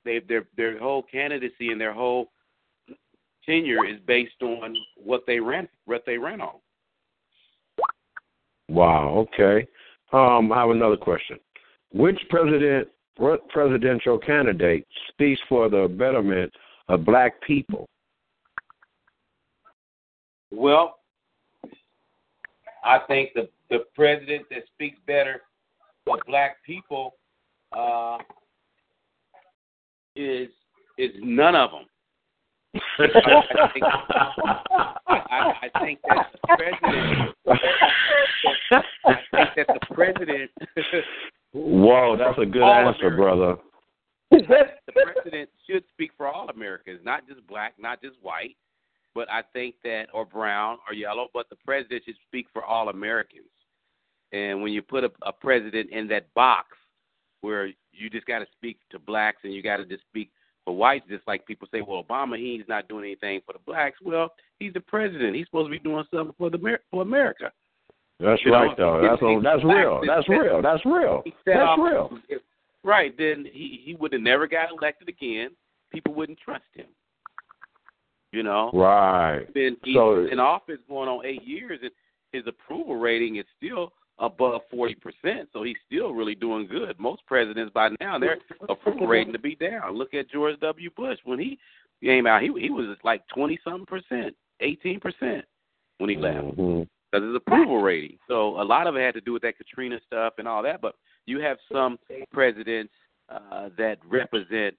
they 0.04 0.20
their 0.26 0.48
their 0.56 0.78
whole 0.78 1.02
candidacy 1.02 1.68
and 1.70 1.80
their 1.80 1.92
whole 1.92 2.32
tenure 3.46 3.86
is 3.86 4.00
based 4.06 4.42
on 4.42 4.74
what 4.96 5.22
they 5.26 5.38
ran 5.38 5.68
what 5.84 6.02
they 6.06 6.18
ran 6.18 6.40
on. 6.40 6.56
Wow. 8.68 9.26
Okay. 9.34 9.66
Um, 10.12 10.52
I 10.52 10.60
have 10.60 10.70
another 10.70 10.96
question. 10.96 11.38
Which 11.92 12.18
president, 12.28 12.88
presidential 13.48 14.18
candidate 14.18 14.86
speaks 15.08 15.40
for 15.48 15.68
the 15.68 15.88
betterment 15.88 16.52
of 16.88 17.04
black 17.04 17.40
people? 17.42 17.86
Well, 20.50 20.98
I 22.84 23.00
think 23.06 23.30
the 23.34 23.48
the 23.70 23.80
president 23.94 24.46
that 24.50 24.62
speaks 24.74 24.98
better 25.06 25.42
for 26.06 26.18
black 26.26 26.56
people 26.64 27.14
uh, 27.76 28.18
is 30.16 30.48
is 30.96 31.10
none 31.20 31.54
of 31.54 31.70
them. 31.70 31.84
I 32.98 33.70
think, 33.72 33.84
I, 35.08 35.52
I 35.62 35.80
think 35.80 35.98
that 36.08 36.26
the 36.32 36.38
president. 36.56 37.34
I 39.04 39.14
think 39.32 39.48
that 39.56 39.66
the 39.68 39.94
president. 39.94 40.50
Whoa, 41.52 42.16
that's 42.16 42.38
a 42.38 42.46
good 42.46 42.62
All 42.62 42.88
answer, 42.88 43.08
Americans. 43.08 43.16
brother. 43.16 43.56
the 44.30 44.92
president 44.92 45.48
should 45.68 45.84
speak 45.92 46.10
for 46.16 46.28
all 46.28 46.48
Americans, 46.50 47.00
not 47.04 47.26
just 47.26 47.46
black, 47.46 47.74
not 47.78 48.02
just 48.02 48.16
white, 48.20 48.56
but 49.14 49.30
I 49.30 49.42
think 49.52 49.76
that 49.84 50.06
or 50.12 50.26
brown 50.26 50.78
or 50.86 50.94
yellow, 50.94 51.28
but 51.32 51.48
the 51.48 51.56
president 51.64 52.02
should 52.04 52.16
speak 52.26 52.46
for 52.52 52.62
all 52.62 52.90
Americans. 52.90 53.46
And 54.32 54.62
when 54.62 54.72
you 54.72 54.82
put 54.82 55.04
a, 55.04 55.10
a 55.22 55.32
president 55.32 55.90
in 55.90 56.06
that 56.08 56.32
box 56.34 56.76
where 57.40 57.66
you 57.92 58.10
just 58.10 58.26
got 58.26 58.40
to 58.40 58.46
speak 58.52 58.78
to 58.90 58.98
blacks 58.98 59.38
and 59.44 59.54
you 59.54 59.62
got 59.62 59.78
to 59.78 59.86
just 59.86 60.02
speak 60.02 60.30
for 60.64 60.76
whites, 60.76 61.06
just 61.08 61.26
like 61.26 61.46
people 61.46 61.66
say, 61.72 61.80
well, 61.80 62.04
Obama, 62.04 62.36
he's 62.36 62.68
not 62.68 62.88
doing 62.88 63.04
anything 63.04 63.40
for 63.46 63.54
the 63.54 63.58
blacks. 63.60 63.96
Well, 64.04 64.34
he's 64.58 64.74
the 64.74 64.80
president. 64.80 65.34
He's 65.34 65.46
supposed 65.46 65.68
to 65.68 65.70
be 65.70 65.78
doing 65.78 66.04
something 66.12 66.34
for 66.36 66.50
the 66.50 66.58
Amer- 66.58 66.80
for 66.90 67.00
America. 67.00 67.50
That's 68.20 68.44
You 68.44 68.50
know, 68.50 68.56
right, 68.64 68.76
though. 68.76 69.00
That's 69.02 69.20
if 69.22 69.42
that's 69.44 69.64
real. 69.64 70.00
That's 70.04 70.28
real. 70.28 70.60
That's 70.62 70.84
real. 70.84 71.22
That's 71.46 71.78
real. 71.78 72.18
right, 72.82 73.16
then 73.16 73.46
he 73.52 73.80
he 73.84 73.94
would 73.94 74.12
have 74.12 74.22
never 74.22 74.46
got 74.48 74.70
elected 74.72 75.08
again. 75.08 75.50
People 75.92 76.14
wouldn't 76.14 76.38
trust 76.40 76.64
him. 76.74 76.86
You 78.32 78.42
know, 78.42 78.70
Right. 78.74 79.46
been 79.54 79.76
he's 79.84 79.94
So- 79.94 80.26
in 80.26 80.38
office 80.40 80.80
going 80.88 81.08
on 81.08 81.24
eight 81.24 81.42
years, 81.42 81.80
and 81.82 81.90
his 82.32 82.46
approval 82.46 82.96
rating 82.96 83.36
is 83.36 83.46
still 83.56 83.92
above 84.18 84.62
forty 84.68 84.96
percent. 84.96 85.48
So 85.52 85.62
he's 85.62 85.78
still 85.86 86.12
really 86.12 86.34
doing 86.34 86.66
good. 86.66 86.98
Most 86.98 87.24
presidents 87.26 87.72
by 87.72 87.90
now 88.00 88.18
their 88.18 88.38
approval 88.68 89.06
rating 89.06 89.32
to 89.32 89.38
be 89.38 89.54
down. 89.54 89.92
Look 89.94 90.12
at 90.12 90.28
George 90.28 90.58
W. 90.60 90.90
Bush 90.90 91.18
when 91.24 91.38
he 91.38 91.58
came 92.02 92.26
out, 92.26 92.42
he 92.42 92.48
he 92.60 92.70
was 92.70 92.96
like 93.04 93.26
twenty 93.28 93.58
something 93.62 93.86
percent, 93.86 94.36
eighteen 94.60 94.98
percent 95.00 95.44
when 95.98 96.10
he 96.10 96.16
left 96.16 96.44
Mhm. 96.56 96.88
Because 97.10 97.26
his 97.26 97.36
approval 97.36 97.80
rating. 97.80 98.18
So 98.28 98.60
a 98.60 98.64
lot 98.64 98.86
of 98.86 98.96
it 98.96 99.00
had 99.00 99.14
to 99.14 99.20
do 99.20 99.32
with 99.32 99.42
that 99.42 99.56
Katrina 99.56 99.98
stuff 100.06 100.34
and 100.38 100.46
all 100.46 100.62
that. 100.62 100.80
But 100.80 100.94
you 101.26 101.40
have 101.40 101.58
some 101.70 101.98
presidents 102.32 102.92
uh, 103.28 103.68
that 103.76 103.98
represent 104.06 104.74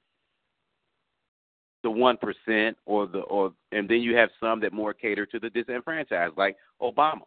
the 1.83 1.89
one 1.89 2.17
percent, 2.17 2.77
or 2.85 3.07
the 3.07 3.19
or, 3.19 3.53
and 3.71 3.87
then 3.87 4.01
you 4.01 4.15
have 4.15 4.29
some 4.39 4.59
that 4.61 4.73
more 4.73 4.93
cater 4.93 5.25
to 5.25 5.39
the 5.39 5.49
disenfranchised, 5.49 6.35
like 6.37 6.57
Obama. 6.81 7.21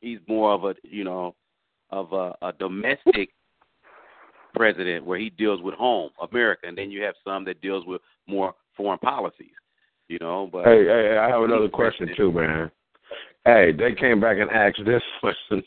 He's 0.00 0.20
more 0.26 0.52
of 0.52 0.64
a 0.64 0.74
you 0.82 1.04
know 1.04 1.34
of 1.90 2.12
a, 2.12 2.34
a 2.42 2.52
domestic 2.58 3.30
president 4.54 5.04
where 5.04 5.18
he 5.18 5.30
deals 5.30 5.60
with 5.60 5.74
home 5.74 6.10
America, 6.30 6.66
and 6.66 6.78
then 6.78 6.90
you 6.90 7.02
have 7.02 7.14
some 7.24 7.44
that 7.44 7.60
deals 7.60 7.84
with 7.86 8.00
more 8.26 8.54
foreign 8.76 8.98
policies. 8.98 9.48
You 10.08 10.18
know, 10.20 10.48
but 10.50 10.64
Hey, 10.64 10.84
hey, 10.84 11.18
I 11.18 11.28
have 11.28 11.42
another 11.42 11.68
question 11.68 12.08
too, 12.16 12.32
man. 12.32 12.70
Hey, 13.44 13.72
they 13.72 13.94
came 13.94 14.20
back 14.20 14.38
and 14.38 14.50
asked 14.50 14.80
this 14.84 15.02
question. 15.20 15.62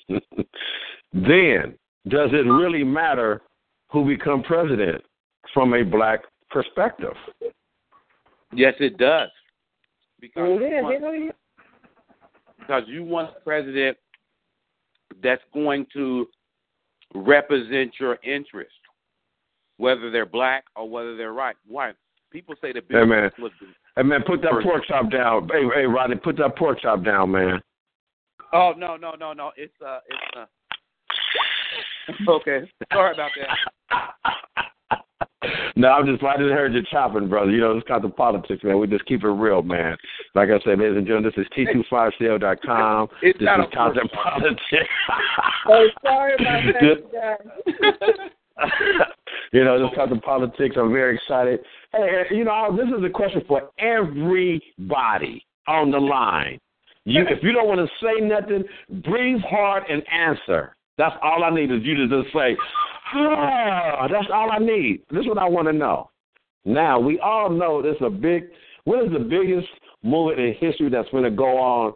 then, 1.13 1.77
does 2.07 2.29
it 2.33 2.47
really 2.49 2.83
matter 2.83 3.41
who 3.91 4.05
become 4.05 4.43
president 4.43 5.03
from 5.53 5.73
a 5.73 5.83
black 5.83 6.21
perspective? 6.49 7.13
yes, 8.53 8.73
it 8.79 8.97
does. 8.97 9.29
Because 10.19 10.59
Yeah, 10.61 10.79
you 10.89 10.99
want- 11.01 11.35
because 12.59 12.83
you 12.87 13.03
want 13.03 13.29
a 13.37 13.39
president 13.41 13.97
that's 15.23 15.41
going 15.53 15.85
to 15.93 16.27
represent 17.13 17.93
your 17.99 18.17
interest, 18.23 18.75
whether 19.77 20.11
they're 20.11 20.25
black 20.25 20.65
or 20.75 20.89
whether 20.89 21.15
they're 21.15 21.33
right. 21.33 21.55
White 21.67 21.95
people 22.31 22.55
say 22.61 22.73
the 22.73 22.81
Bill 22.81 23.01
Hey, 23.01 23.05
man. 23.05 23.31
Was 23.39 23.51
Hey 23.97 24.03
man, 24.03 24.21
put 24.21 24.43
that 24.43 24.51
pork 24.61 24.83
chop 24.87 25.09
down. 25.09 25.49
Hey, 25.51 25.63
hey, 25.73 25.85
Rodney, 25.85 26.17
put 26.17 26.37
that 26.37 26.55
pork 26.55 26.79
chop 26.79 27.03
down, 27.03 27.31
man. 27.31 27.59
Oh 28.53 28.73
no 28.77 28.95
no 28.95 29.13
no 29.19 29.33
no! 29.33 29.51
It's 29.57 29.73
uh 29.83 29.97
it's 30.07 30.21
uh. 32.29 32.31
okay, 32.31 32.59
sorry 32.93 33.15
about 33.15 33.31
that. 33.89 35.01
no, 35.75 35.89
I'm 35.89 36.05
just 36.05 36.23
I 36.23 36.37
just 36.37 36.51
heard 36.51 36.75
you 36.75 36.83
chopping, 36.91 37.27
brother. 37.27 37.49
You 37.49 37.59
know, 37.59 37.75
it's 37.75 37.87
kind 37.87 38.05
of 38.05 38.15
politics, 38.15 38.63
man. 38.63 38.77
We 38.79 38.85
just 38.85 39.07
keep 39.07 39.23
it 39.23 39.29
real, 39.29 39.63
man. 39.63 39.97
Like 40.35 40.49
I 40.49 40.59
said, 40.63 40.77
ladies 40.77 40.97
and 40.97 41.07
gentlemen, 41.07 41.31
this 41.35 41.43
is 41.43 41.51
T25CL.com. 41.57 43.07
It's 43.23 43.39
This 43.39 43.45
not 43.47 43.61
is 43.61 43.65
Compton 43.73 44.07
politics. 44.09 44.61
Oh, 45.69 45.87
sorry 46.01 46.33
about 46.35 46.63
that, 47.19 48.31
you 49.51 49.63
know, 49.63 49.79
this 49.79 49.95
kind 49.95 50.11
of 50.11 50.21
politics. 50.21 50.75
I'm 50.79 50.91
very 50.91 51.15
excited. 51.15 51.59
You 52.31 52.43
know, 52.43 52.75
this 52.75 52.87
is 52.87 53.03
a 53.03 53.09
question 53.09 53.41
for 53.47 53.69
everybody 53.79 55.43
on 55.67 55.91
the 55.91 55.99
line. 55.99 56.59
You, 57.05 57.23
if 57.29 57.41
you 57.41 57.53
don't 57.53 57.67
want 57.67 57.79
to 57.79 58.05
say 58.05 58.19
nothing, 58.21 58.63
breathe 59.03 59.41
hard 59.49 59.83
and 59.89 60.03
answer. 60.11 60.75
That's 60.97 61.15
all 61.21 61.43
I 61.43 61.49
need 61.51 61.71
is 61.71 61.83
you 61.83 61.95
to 61.95 62.21
just 62.21 62.33
say, 62.33 62.57
ah, 63.15 64.07
that's 64.11 64.27
all 64.33 64.51
I 64.51 64.57
need. 64.57 65.03
This 65.09 65.21
is 65.21 65.27
what 65.27 65.37
I 65.37 65.47
want 65.47 65.67
to 65.67 65.73
know. 65.73 66.09
Now, 66.65 66.99
we 66.99 67.17
all 67.19 67.49
know 67.49 67.81
there's 67.81 67.95
a 68.01 68.09
big, 68.09 68.47
what 68.83 69.05
is 69.05 69.11
the 69.13 69.19
biggest 69.19 69.67
movement 70.03 70.39
in 70.39 70.53
history 70.59 70.89
that's 70.89 71.09
going 71.09 71.23
to 71.23 71.31
go 71.31 71.57
on 71.57 71.93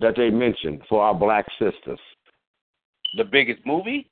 that 0.00 0.14
they 0.16 0.28
mentioned 0.28 0.82
for 0.88 1.02
our 1.02 1.14
black 1.14 1.46
sisters? 1.58 2.00
The 3.16 3.24
biggest 3.24 3.60
movie? 3.64 4.10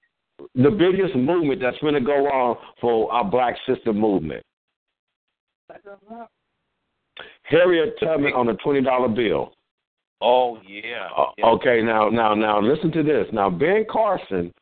The 0.54 0.70
biggest 0.70 1.14
movement 1.14 1.60
that's 1.60 1.78
going 1.78 1.94
to 1.94 2.00
go 2.00 2.26
on 2.28 2.56
for 2.80 3.12
our 3.12 3.24
black 3.24 3.56
sister 3.66 3.92
movement. 3.92 4.42
Harriet 7.44 7.94
Tubman 8.00 8.32
on 8.32 8.48
a 8.48 8.54
twenty 8.56 8.82
dollar 8.82 9.08
bill. 9.08 9.52
Oh 10.20 10.58
yeah. 10.66 11.08
Uh, 11.16 11.26
yeah. 11.38 11.46
Okay, 11.46 11.82
now, 11.82 12.08
now, 12.10 12.34
now, 12.34 12.60
listen 12.60 12.92
to 12.92 13.02
this. 13.02 13.26
Now, 13.32 13.48
Ben 13.50 13.84
Carson, 13.90 14.52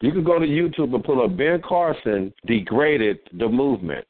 you 0.00 0.12
can 0.12 0.24
go 0.24 0.38
to 0.38 0.46
YouTube 0.46 0.94
and 0.94 1.02
pull 1.02 1.24
up 1.24 1.36
Ben 1.36 1.60
Carson 1.66 2.32
degraded 2.46 3.18
the 3.38 3.48
movement, 3.48 4.06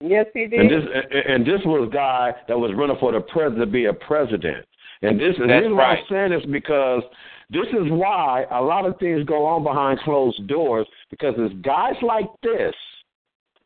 Yes, 0.00 0.26
he 0.32 0.46
did. 0.46 0.60
and 0.60 0.70
this, 0.70 0.88
and, 0.94 1.34
and 1.34 1.46
this 1.46 1.60
was 1.64 1.88
a 1.88 1.92
guy 1.92 2.32
that 2.48 2.58
was 2.58 2.72
running 2.76 2.96
for 3.00 3.12
the 3.12 3.20
president 3.20 3.60
to 3.60 3.66
be 3.66 3.86
a 3.86 3.92
president. 3.92 4.64
And 5.02 5.18
this, 5.18 5.34
and 5.38 5.44
the 5.44 5.54
That's 5.54 5.62
reason 5.62 5.76
why 5.76 5.82
right. 5.82 5.98
I'm 5.98 6.04
saying 6.08 6.30
this 6.30 6.46
because 6.50 7.02
this 7.50 7.66
is 7.68 7.90
why 7.90 8.44
a 8.52 8.60
lot 8.62 8.86
of 8.86 8.98
things 8.98 9.24
go 9.24 9.46
on 9.46 9.64
behind 9.64 9.98
closed 10.00 10.46
doors 10.46 10.86
because 11.10 11.34
it's 11.38 11.54
guys 11.62 11.94
like 12.02 12.26
this 12.42 12.74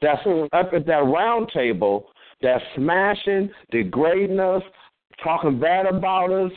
that's 0.04 0.20
up 0.52 0.72
at 0.74 0.86
that 0.86 1.04
round 1.04 1.50
table 1.52 2.06
that's 2.42 2.62
smashing, 2.76 3.50
degrading 3.70 4.38
us, 4.38 4.62
talking 5.22 5.58
bad 5.58 5.86
about 5.86 6.30
us, 6.30 6.52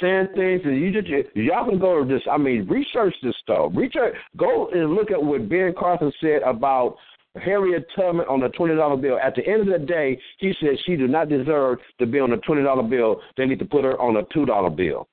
saying 0.00 0.28
things, 0.34 0.62
and 0.64 0.80
you 0.80 0.90
just 0.90 1.08
y'all 1.34 1.68
can 1.68 1.78
go 1.78 2.02
to 2.02 2.08
this. 2.08 2.22
I 2.30 2.38
mean, 2.38 2.66
research 2.68 3.14
this 3.22 3.34
stuff. 3.42 3.72
Research. 3.74 4.14
Go 4.36 4.68
and 4.72 4.94
look 4.94 5.10
at 5.10 5.22
what 5.22 5.48
Ben 5.48 5.74
Carson 5.78 6.12
said 6.20 6.42
about 6.42 6.96
Harriet 7.36 7.86
Tubman 7.94 8.26
on 8.28 8.40
the 8.40 8.48
twenty 8.48 8.74
dollar 8.74 8.96
bill. 8.96 9.18
At 9.22 9.34
the 9.34 9.46
end 9.46 9.68
of 9.68 9.80
the 9.80 9.86
day, 9.86 10.18
he 10.38 10.54
said 10.60 10.70
she 10.86 10.96
did 10.96 11.10
not 11.10 11.28
deserve 11.28 11.78
to 11.98 12.06
be 12.06 12.18
on 12.18 12.32
a 12.32 12.38
twenty 12.38 12.62
dollar 12.62 12.82
bill. 12.82 13.20
They 13.36 13.44
need 13.44 13.58
to 13.58 13.66
put 13.66 13.84
her 13.84 14.00
on 14.00 14.16
a 14.16 14.22
two 14.32 14.46
dollar 14.46 14.70
bill. 14.70 15.06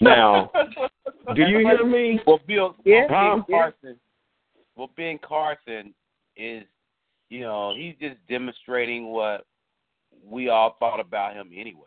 Now, 0.00 0.50
do 1.34 1.42
you 1.42 1.58
hear 1.58 1.84
me? 1.84 2.20
Well, 2.26 2.40
Bill, 2.46 2.74
Yeah, 2.86 3.04
well, 3.10 3.36
Ben 3.36 3.44
yeah. 3.48 3.58
Carson. 3.58 4.00
Well, 4.80 4.90
Ben 4.96 5.18
Carson 5.18 5.92
is, 6.38 6.64
you 7.28 7.40
know, 7.40 7.74
he's 7.76 7.96
just 8.00 8.16
demonstrating 8.30 9.08
what 9.08 9.44
we 10.24 10.48
all 10.48 10.76
thought 10.78 11.00
about 11.00 11.34
him 11.34 11.50
anyway. 11.54 11.82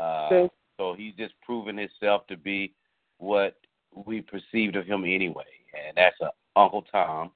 Uh, 0.00 0.48
so 0.78 0.94
he's 0.96 1.12
just 1.16 1.34
proven 1.42 1.76
himself 1.76 2.26
to 2.28 2.38
be 2.38 2.72
what 3.18 3.56
we 4.06 4.22
perceived 4.22 4.74
of 4.76 4.86
him 4.86 5.04
anyway, 5.04 5.44
and 5.74 5.98
that's 5.98 6.16
a 6.22 6.30
Uncle 6.58 6.86
Tom, 6.90 7.30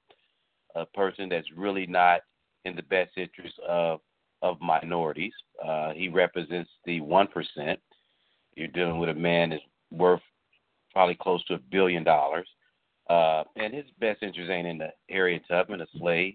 a 0.74 0.86
person 0.86 1.28
that's 1.28 1.52
really 1.54 1.86
not 1.86 2.22
in 2.64 2.74
the 2.74 2.82
best 2.84 3.10
interest 3.18 3.58
of 3.68 4.00
of 4.40 4.56
minorities. 4.62 5.34
Uh, 5.62 5.92
he 5.92 6.08
represents 6.08 6.70
the 6.86 7.02
one 7.02 7.26
percent. 7.26 7.78
You're 8.56 8.68
dealing 8.68 8.98
with 8.98 9.10
a 9.10 9.14
man 9.14 9.50
that's 9.50 9.62
worth 9.90 10.22
probably 10.94 11.16
close 11.20 11.44
to 11.44 11.54
a 11.56 11.60
billion 11.70 12.04
dollars. 12.04 12.48
Uh, 13.08 13.44
and 13.56 13.74
his 13.74 13.84
best 14.00 14.22
interest 14.22 14.50
ain't 14.50 14.66
in 14.66 14.78
the 14.78 14.88
Harriet 15.08 15.42
Tubman, 15.48 15.80
a 15.80 15.86
slave. 15.98 16.34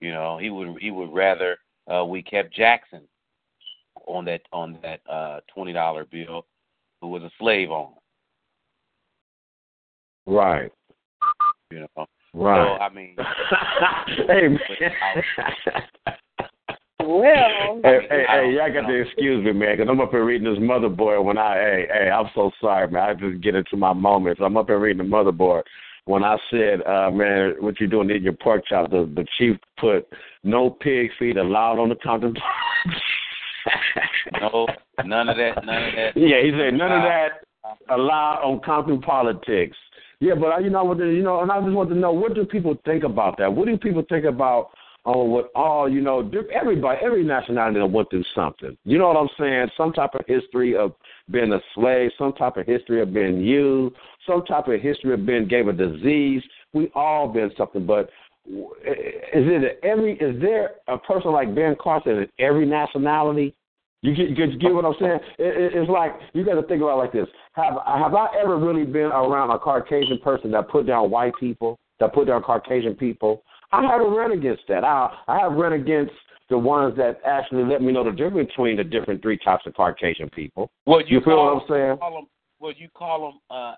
You 0.00 0.12
know, 0.12 0.38
he 0.38 0.50
would 0.50 0.76
he 0.80 0.90
would 0.90 1.12
rather 1.12 1.56
uh, 1.92 2.04
we 2.04 2.22
kept 2.22 2.54
Jackson 2.54 3.02
on 4.06 4.24
that 4.26 4.42
on 4.52 4.78
that 4.82 5.00
uh, 5.10 5.40
twenty 5.52 5.72
dollar 5.72 6.04
bill, 6.04 6.46
who 7.00 7.08
was 7.08 7.22
a 7.22 7.30
slave 7.38 7.70
owner. 7.70 7.94
Right. 10.26 10.72
You 11.70 11.86
know, 11.96 12.06
Right. 12.36 12.78
so 12.78 12.82
I 12.82 12.92
mean, 12.92 13.16
hey, 14.28 14.48
man. 14.48 16.18
well, 17.06 17.80
Hey, 17.84 18.00
hey, 18.10 18.24
hey, 18.28 18.52
y'all 18.56 18.72
got 18.72 18.88
to 18.88 18.94
excuse 18.94 19.44
me, 19.44 19.52
man, 19.52 19.76
because 19.76 19.88
I'm 19.90 20.00
up 20.00 20.10
here 20.10 20.24
reading 20.24 20.48
this 20.52 20.58
motherboard 20.62 21.24
when 21.24 21.38
I, 21.38 21.54
hey, 21.54 21.86
hey, 21.92 22.10
I'm 22.10 22.26
so 22.34 22.50
sorry, 22.60 22.88
man. 22.90 23.02
I 23.02 23.14
just 23.14 23.42
get 23.42 23.54
into 23.54 23.76
my 23.76 23.92
moments. 23.92 24.40
I'm 24.44 24.56
up 24.56 24.66
here 24.66 24.78
reading 24.78 25.08
the 25.08 25.16
motherboard. 25.16 25.62
When 26.06 26.22
I 26.22 26.36
said, 26.50 26.82
uh, 26.86 27.10
man, 27.10 27.54
what 27.60 27.80
you 27.80 27.88
doing 27.88 28.10
eating 28.10 28.22
your 28.24 28.32
pork 28.34 28.64
chop, 28.68 28.90
the, 28.90 29.10
the 29.14 29.26
chief 29.38 29.56
put 29.78 30.06
no 30.44 30.70
pig 30.70 31.10
feet 31.18 31.36
allowed 31.36 31.78
on 31.80 31.88
the 31.88 31.96
counter. 31.96 32.32
no, 34.40 34.66
none 35.04 35.28
of 35.28 35.36
that, 35.36 35.64
none 35.64 35.84
of 35.84 35.94
that. 35.94 36.12
Yeah, 36.16 36.42
he 36.42 36.50
said 36.52 36.74
none 36.74 36.92
of 36.92 37.02
that 37.02 37.28
allowed 37.90 38.42
on 38.44 38.60
Compton 38.64 39.00
politics. 39.00 39.76
Yeah, 40.20 40.34
but 40.34 40.46
I- 40.48 40.60
you 40.60 40.70
know 40.70 40.84
what? 40.84 40.98
You 40.98 41.22
know, 41.22 41.40
and 41.40 41.50
I 41.50 41.60
just 41.60 41.72
want 41.72 41.88
to 41.90 41.94
know 41.96 42.12
what 42.12 42.34
do 42.34 42.44
people 42.44 42.76
think 42.84 43.02
about 43.04 43.36
that? 43.38 43.52
What 43.52 43.66
do 43.66 43.76
people 43.76 44.04
think 44.08 44.24
about 44.24 44.70
on 45.06 45.30
what 45.30 45.50
all 45.54 45.88
you 45.88 46.00
know? 46.00 46.28
Everybody, 46.52 46.98
every 47.02 47.24
nationality 47.24 47.78
that 47.78 47.86
went 47.86 48.10
through 48.10 48.24
something. 48.34 48.76
You 48.84 48.98
know 48.98 49.08
what 49.08 49.16
I'm 49.16 49.28
saying? 49.38 49.68
Some 49.76 49.92
type 49.92 50.14
of 50.14 50.22
history 50.26 50.76
of 50.76 50.92
being 51.30 51.52
a 51.52 51.60
slave, 51.74 52.10
some 52.18 52.32
type 52.32 52.56
of 52.56 52.66
history 52.66 53.00
of 53.00 53.14
being 53.14 53.40
used, 53.40 53.94
some 54.26 54.44
type 54.44 54.66
of 54.66 54.80
history 54.80 55.14
of 55.14 55.24
being 55.24 55.46
gave 55.46 55.68
a 55.68 55.72
disease. 55.72 56.42
We 56.72 56.90
all 56.94 57.28
been 57.28 57.50
something, 57.56 57.86
but 57.86 58.10
is 58.48 58.62
it 59.32 59.80
every? 59.82 60.14
Is 60.14 60.40
there 60.42 60.72
a 60.88 60.98
person 60.98 61.32
like 61.32 61.54
Ben 61.54 61.76
Carson 61.80 62.18
in 62.18 62.28
every 62.38 62.66
nationality? 62.66 63.54
You 64.02 64.14
get, 64.14 64.36
get, 64.36 64.60
get 64.60 64.74
what 64.74 64.84
I'm 64.84 64.94
saying? 65.00 65.18
It, 65.38 65.56
it, 65.56 65.72
it's 65.74 65.90
like 65.90 66.12
you 66.32 66.44
got 66.44 66.60
to 66.60 66.62
think 66.66 66.82
about 66.82 66.94
it 66.94 67.02
like 67.02 67.12
this: 67.12 67.28
Have 67.52 67.74
have 67.86 68.14
I 68.14 68.28
ever 68.40 68.56
really 68.56 68.84
been 68.84 69.06
around 69.06 69.50
a 69.50 69.58
Caucasian 69.58 70.18
person 70.18 70.50
that 70.50 70.68
put 70.68 70.86
down 70.86 71.10
white 71.10 71.32
people, 71.38 71.78
that 72.00 72.12
put 72.12 72.26
down 72.26 72.42
Caucasian 72.42 72.94
people? 72.94 73.42
I 73.72 73.82
had 73.82 73.98
to 73.98 74.04
run 74.04 74.32
against 74.32 74.62
that. 74.68 74.84
I 74.84 75.16
I 75.28 75.38
have 75.40 75.52
run 75.52 75.72
against 75.74 76.12
the 76.48 76.58
ones 76.58 76.96
that 76.96 77.20
actually 77.26 77.64
let 77.64 77.82
me 77.82 77.92
know 77.92 78.04
the 78.04 78.12
difference 78.12 78.48
between 78.50 78.76
the 78.76 78.84
different 78.84 79.20
three 79.20 79.38
types 79.38 79.66
of 79.66 79.74
Caucasian 79.74 80.30
people. 80.30 80.70
Well, 80.86 81.00
You 81.02 81.20
feel 81.20 81.34
call, 81.36 81.54
what 81.54 81.62
I'm 81.62 81.68
saying? 81.68 81.98
Call 81.98 82.18
'em- 82.18 82.28
well, 82.60 82.72
you 82.76 82.88
call 82.94 83.30
them 83.30 83.40
uh, 83.50 83.74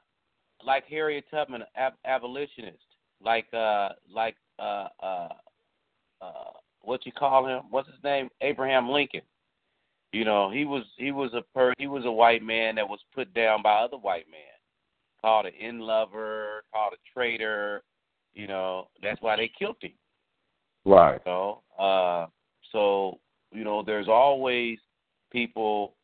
like 0.65 0.85
Harriet 0.87 1.25
Tubman, 1.31 1.65
ab- 1.77 1.95
abolitionist, 2.05 2.85
like 3.23 3.47
uh, 3.55 3.91
like 4.11 4.37
uh, 4.59 4.89
uh, 5.03 5.29
uh, 6.21 6.51
what 6.83 7.07
you 7.07 7.13
call 7.13 7.47
him? 7.47 7.63
What's 7.71 7.89
his 7.89 8.03
name? 8.05 8.29
Abraham 8.41 8.89
Lincoln. 8.89 9.23
You 10.13 10.25
know, 10.25 10.51
he 10.51 10.65
was 10.65 10.85
he 10.97 11.13
was 11.13 11.33
a 11.35 11.43
per 11.55 11.73
he 11.79 11.87
was 11.87 12.05
a 12.05 12.13
white 12.13 12.43
man 12.43 12.75
that 12.77 12.89
was 12.89 13.01
put 13.15 13.33
down 13.35 13.63
by 13.63 13.75
other 13.75 13.99
white 13.99 14.27
men, 14.31 14.41
called 15.21 15.47
an 15.47 15.53
in 15.59 15.81
lover, 15.81 16.65
called 16.73 16.95
a 16.95 17.13
traitor. 17.13 17.83
You 18.35 18.47
know, 18.47 18.89
that's 19.03 19.21
why 19.21 19.37
they 19.37 19.51
killed 19.59 19.77
him. 19.81 19.93
Right. 20.85 21.21
You 21.27 21.33
know, 21.33 21.63
uh, 21.79 22.27
so 22.73 23.19
you 23.53 23.65
know, 23.65 23.83
there's 23.83 24.09
always 24.09 24.79
people 25.33 25.95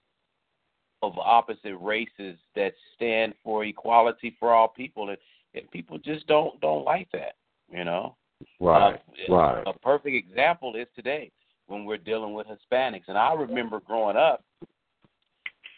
of 1.02 1.18
opposite 1.18 1.76
races 1.80 2.38
that 2.56 2.72
stand 2.94 3.34
for 3.44 3.64
equality 3.64 4.36
for 4.40 4.52
all 4.52 4.68
people, 4.68 5.10
and, 5.10 5.18
and 5.54 5.70
people 5.70 5.98
just 5.98 6.26
don't 6.26 6.60
don't 6.60 6.84
like 6.84 7.08
that. 7.12 7.34
You 7.70 7.84
know, 7.84 8.16
Right. 8.60 9.00
Uh, 9.28 9.32
right. 9.34 9.62
a 9.66 9.78
perfect 9.78 10.14
example 10.16 10.74
is 10.76 10.86
today 10.94 11.30
when 11.66 11.84
we're 11.84 11.96
dealing 11.98 12.34
with 12.34 12.46
Hispanics, 12.46 13.08
and 13.08 13.18
I 13.18 13.34
remember 13.34 13.80
growing 13.80 14.16
up 14.16 14.44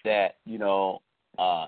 that 0.04 0.36
you 0.44 0.58
know, 0.58 1.02
uh, 1.38 1.66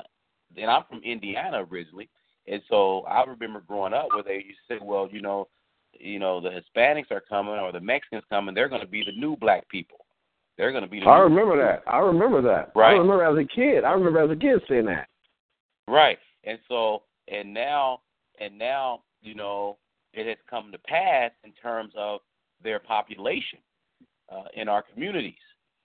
and 0.56 0.70
I'm 0.70 0.84
from 0.88 1.02
Indiana 1.02 1.64
originally, 1.70 2.08
and 2.50 2.62
so 2.68 3.00
I 3.02 3.24
remember 3.24 3.60
growing 3.60 3.92
up 3.92 4.08
where 4.12 4.22
they 4.22 4.44
used 4.46 4.58
to 4.68 4.74
say, 4.74 4.78
well, 4.82 5.08
you 5.10 5.20
know, 5.20 5.48
you 5.92 6.18
know, 6.18 6.40
the 6.40 6.50
Hispanics 6.50 7.10
are 7.10 7.22
coming 7.28 7.54
or 7.54 7.72
the 7.72 7.80
Mexicans 7.80 8.24
coming, 8.30 8.54
they're 8.54 8.68
going 8.68 8.80
to 8.80 8.86
be 8.86 9.02
the 9.04 9.18
new 9.18 9.36
black 9.36 9.68
people. 9.68 10.04
They're 10.56 10.70
going 10.72 10.84
to 10.84 10.90
be 10.90 11.00
the 11.00 11.06
I 11.06 11.18
remember 11.18 11.56
that. 11.62 11.82
I 11.90 11.98
remember 11.98 12.42
that. 12.42 12.72
Right. 12.74 12.94
I 12.94 12.98
remember 12.98 13.24
as 13.24 13.36
a 13.44 13.48
kid. 13.48 13.84
I 13.84 13.92
remember 13.92 14.20
as 14.22 14.30
a 14.30 14.36
kid 14.36 14.60
saying 14.68 14.86
that. 14.86 15.08
Right. 15.88 16.18
And 16.44 16.58
so 16.68 17.02
and 17.28 17.52
now 17.54 18.00
and 18.40 18.58
now, 18.58 19.02
you 19.22 19.34
know, 19.34 19.78
it 20.14 20.26
has 20.26 20.36
come 20.48 20.72
to 20.72 20.78
pass 20.78 21.30
in 21.44 21.52
terms 21.52 21.92
of 21.96 22.20
their 22.62 22.78
population. 22.80 23.58
uh, 24.30 24.44
in 24.54 24.68
our 24.68 24.82
communities. 24.82 25.40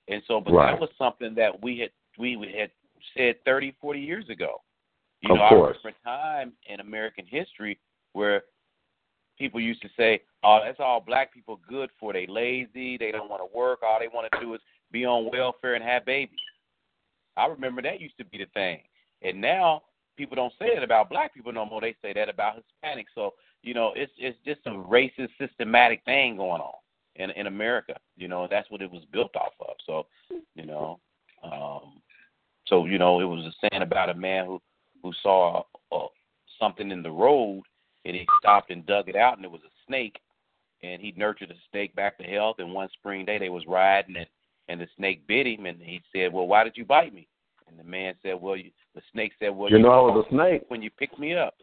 And 0.09 0.22
so, 0.28 0.41
but 0.41 0.53
Right. 0.53 0.72
that 0.72 0.80
was 0.82 0.89
something 0.97 1.34
that 1.36 1.61
we 1.64 1.80
had 1.80 1.91
we 2.18 2.34
had 2.57 2.70
said 3.16 3.36
30, 3.45 3.72
40 3.82 3.99
years 3.99 4.30
ago. 4.30 4.61
You 5.24 5.32
Of 5.32 5.38
know, 5.38 5.49
course. 5.49 5.78
I 5.84 5.88
remember 5.88 5.89
a 5.89 6.03
time 6.03 6.53
in 6.67 6.80
American 6.82 7.26
history 7.26 7.80
where 8.11 8.43
people 9.38 9.59
used 9.59 9.82
to 9.82 9.89
say, 9.95 10.21
"Oh, 10.43 10.59
that's 10.63 10.80
all 10.80 10.99
black 10.99 11.34
people 11.34 11.61
good 11.67 11.89
for. 11.97 12.11
They 12.11 12.28
lazy. 12.28 12.97
They 12.97 13.11
don't 13.11 13.30
want 13.30 13.41
to 13.41 13.57
work. 13.57 13.82
All 13.84 13.99
they 13.99 14.09
want 14.09 14.32
to 14.32 14.39
do 14.39 14.53
is 14.53 14.61
be 14.91 15.05
on 15.05 15.32
welfare 15.32 15.76
and 15.76 15.84
have 15.84 16.05
babies." 16.05 16.39
I 17.38 17.47
remember 17.47 17.82
that 17.82 18.01
used 18.01 18.17
to 18.17 18.26
be 18.26 18.38
the 18.38 18.47
thing, 18.53 18.82
and 19.21 19.39
now 19.39 19.84
people 20.17 20.36
don't 20.36 20.53
say 20.59 20.76
that 20.76 20.84
about 20.84 21.09
black 21.09 21.34
people 21.34 21.53
no 21.53 21.65
more. 21.65 21.82
They 21.82 21.95
say 22.01 22.11
that 22.13 22.30
about 22.30 22.57
Hispanics. 22.57 23.13
So 23.15 23.34
you 23.61 23.74
know, 23.74 23.93
it's 23.95 24.11
it's 24.17 24.38
just 24.45 24.59
a 24.65 24.71
racist, 24.71 25.30
systematic 25.39 26.03
thing 26.03 26.36
going 26.36 26.61
on 26.61 26.76
in 27.15 27.32
in 27.32 27.47
America. 27.47 27.95
You 28.17 28.28
know, 28.28 28.45
that's 28.49 28.69
what 28.69 28.82
it 28.82 28.91
was 28.91 29.05
built 29.05 29.36
off 29.38 29.53
of. 29.61 29.76
So 29.86 30.05
you 30.53 30.65
know, 30.65 30.99
um, 31.43 32.01
so 32.67 32.86
you 32.86 32.97
know, 32.97 33.21
it 33.21 33.26
was 33.26 33.45
a 33.45 33.69
saying 33.69 33.84
about 33.84 34.09
a 34.09 34.13
man 34.13 34.45
who 34.45 34.61
who 35.04 35.12
saw 35.22 35.64
uh, 35.91 35.99
something 36.60 36.89
in 36.91 37.04
the 37.04 37.12
road 37.12 37.62
and 38.06 38.16
he 38.16 38.26
stopped 38.39 38.72
and 38.72 38.86
dug 38.86 39.08
it 39.10 39.16
out 39.16 39.36
and 39.38 39.45
it 39.45 39.51
was 39.51 39.62
a 39.66 39.74
snake 39.88 40.20
and 40.82 41.01
he 41.01 41.14
nurtured 41.16 41.49
the 41.49 41.56
snake 41.72 41.95
back 41.95 42.18
to 42.18 42.24
health 42.24 42.56
and 42.60 42.74
one 42.74 42.89
spring 42.93 43.26
day 43.26 43.38
they 43.38 43.49
was 43.49 43.64
riding 43.68 44.16
and 44.18 44.28
and 44.70 44.80
the 44.80 44.88
snake 44.97 45.26
bit 45.28 45.45
him 45.45 45.66
and 45.66 45.82
he 45.82 46.01
said 46.16 46.32
well 46.32 46.47
why 46.47 46.64
did 46.64 46.78
you 46.78 46.86
bite 46.86 47.14
me 47.14 47.28
and 47.68 47.78
the 47.78 47.84
man 47.84 48.14
said 48.24 48.36
well 48.39 48.56
you, 48.56 48.72
the 48.95 49.01
snake 49.12 49.34
said 49.39 49.49
well 49.49 49.70
You 49.70 49.80
know, 49.80 49.91
I 49.91 50.01
was 50.16 50.26
a 50.26 50.30
snake. 50.34 50.64
when 50.70 50.82
you 50.82 50.89
picked 50.91 51.20
me 51.20 51.36
up 51.36 51.56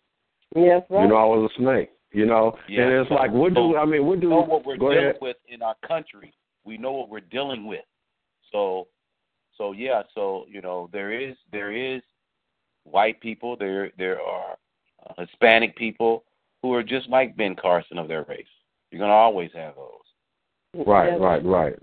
Yes, 0.57 0.83
right. 0.91 1.03
You 1.03 1.09
know, 1.09 1.17
I 1.17 1.25
was 1.25 1.49
a 1.57 1.61
snake. 1.63 1.91
You 2.13 2.27
know, 2.27 2.57
Yeah. 2.69 2.83
and 2.83 2.93
it's 2.95 3.11
like, 3.13 3.31
what 3.31 3.55
do 3.55 3.77
I 3.77 3.85
mean? 3.85 4.05
What 4.05 4.17
we 4.17 4.23
do? 4.23 4.31
know 4.31 4.41
what 4.43 4.67
we're 4.67 4.77
go 4.77 4.91
dealing 4.91 5.05
ahead. 5.11 5.19
with 5.23 5.37
in 5.49 5.63
our 5.63 5.77
country 5.87 6.35
we 6.65 6.77
know 6.77 6.91
what 6.93 7.09
we're 7.09 7.21
dealing 7.21 7.67
with 7.67 7.85
so 8.53 8.89
so 9.57 9.73
yeah 9.73 10.03
so 10.15 10.45
you 10.49 10.61
know 10.61 10.89
there 10.93 11.13
is 11.13 11.37
there 11.53 11.73
is 11.73 12.03
white 12.85 13.21
people 13.21 13.57
there 13.57 13.91
there 13.99 14.21
are 14.21 14.57
uh, 15.09 15.15
hispanic 15.19 15.77
people 15.77 16.25
who 16.63 16.75
are 16.75 16.83
just 16.83 17.09
like 17.09 17.37
ben 17.37 17.55
carson 17.55 17.99
of 17.99 18.09
their 18.09 18.25
race 18.25 18.47
you're 18.91 19.07
to 19.07 19.13
always 19.13 19.51
have 19.55 19.75
those 19.77 20.01
Right, 20.75 21.19
right, 21.19 21.45
right. 21.45 21.75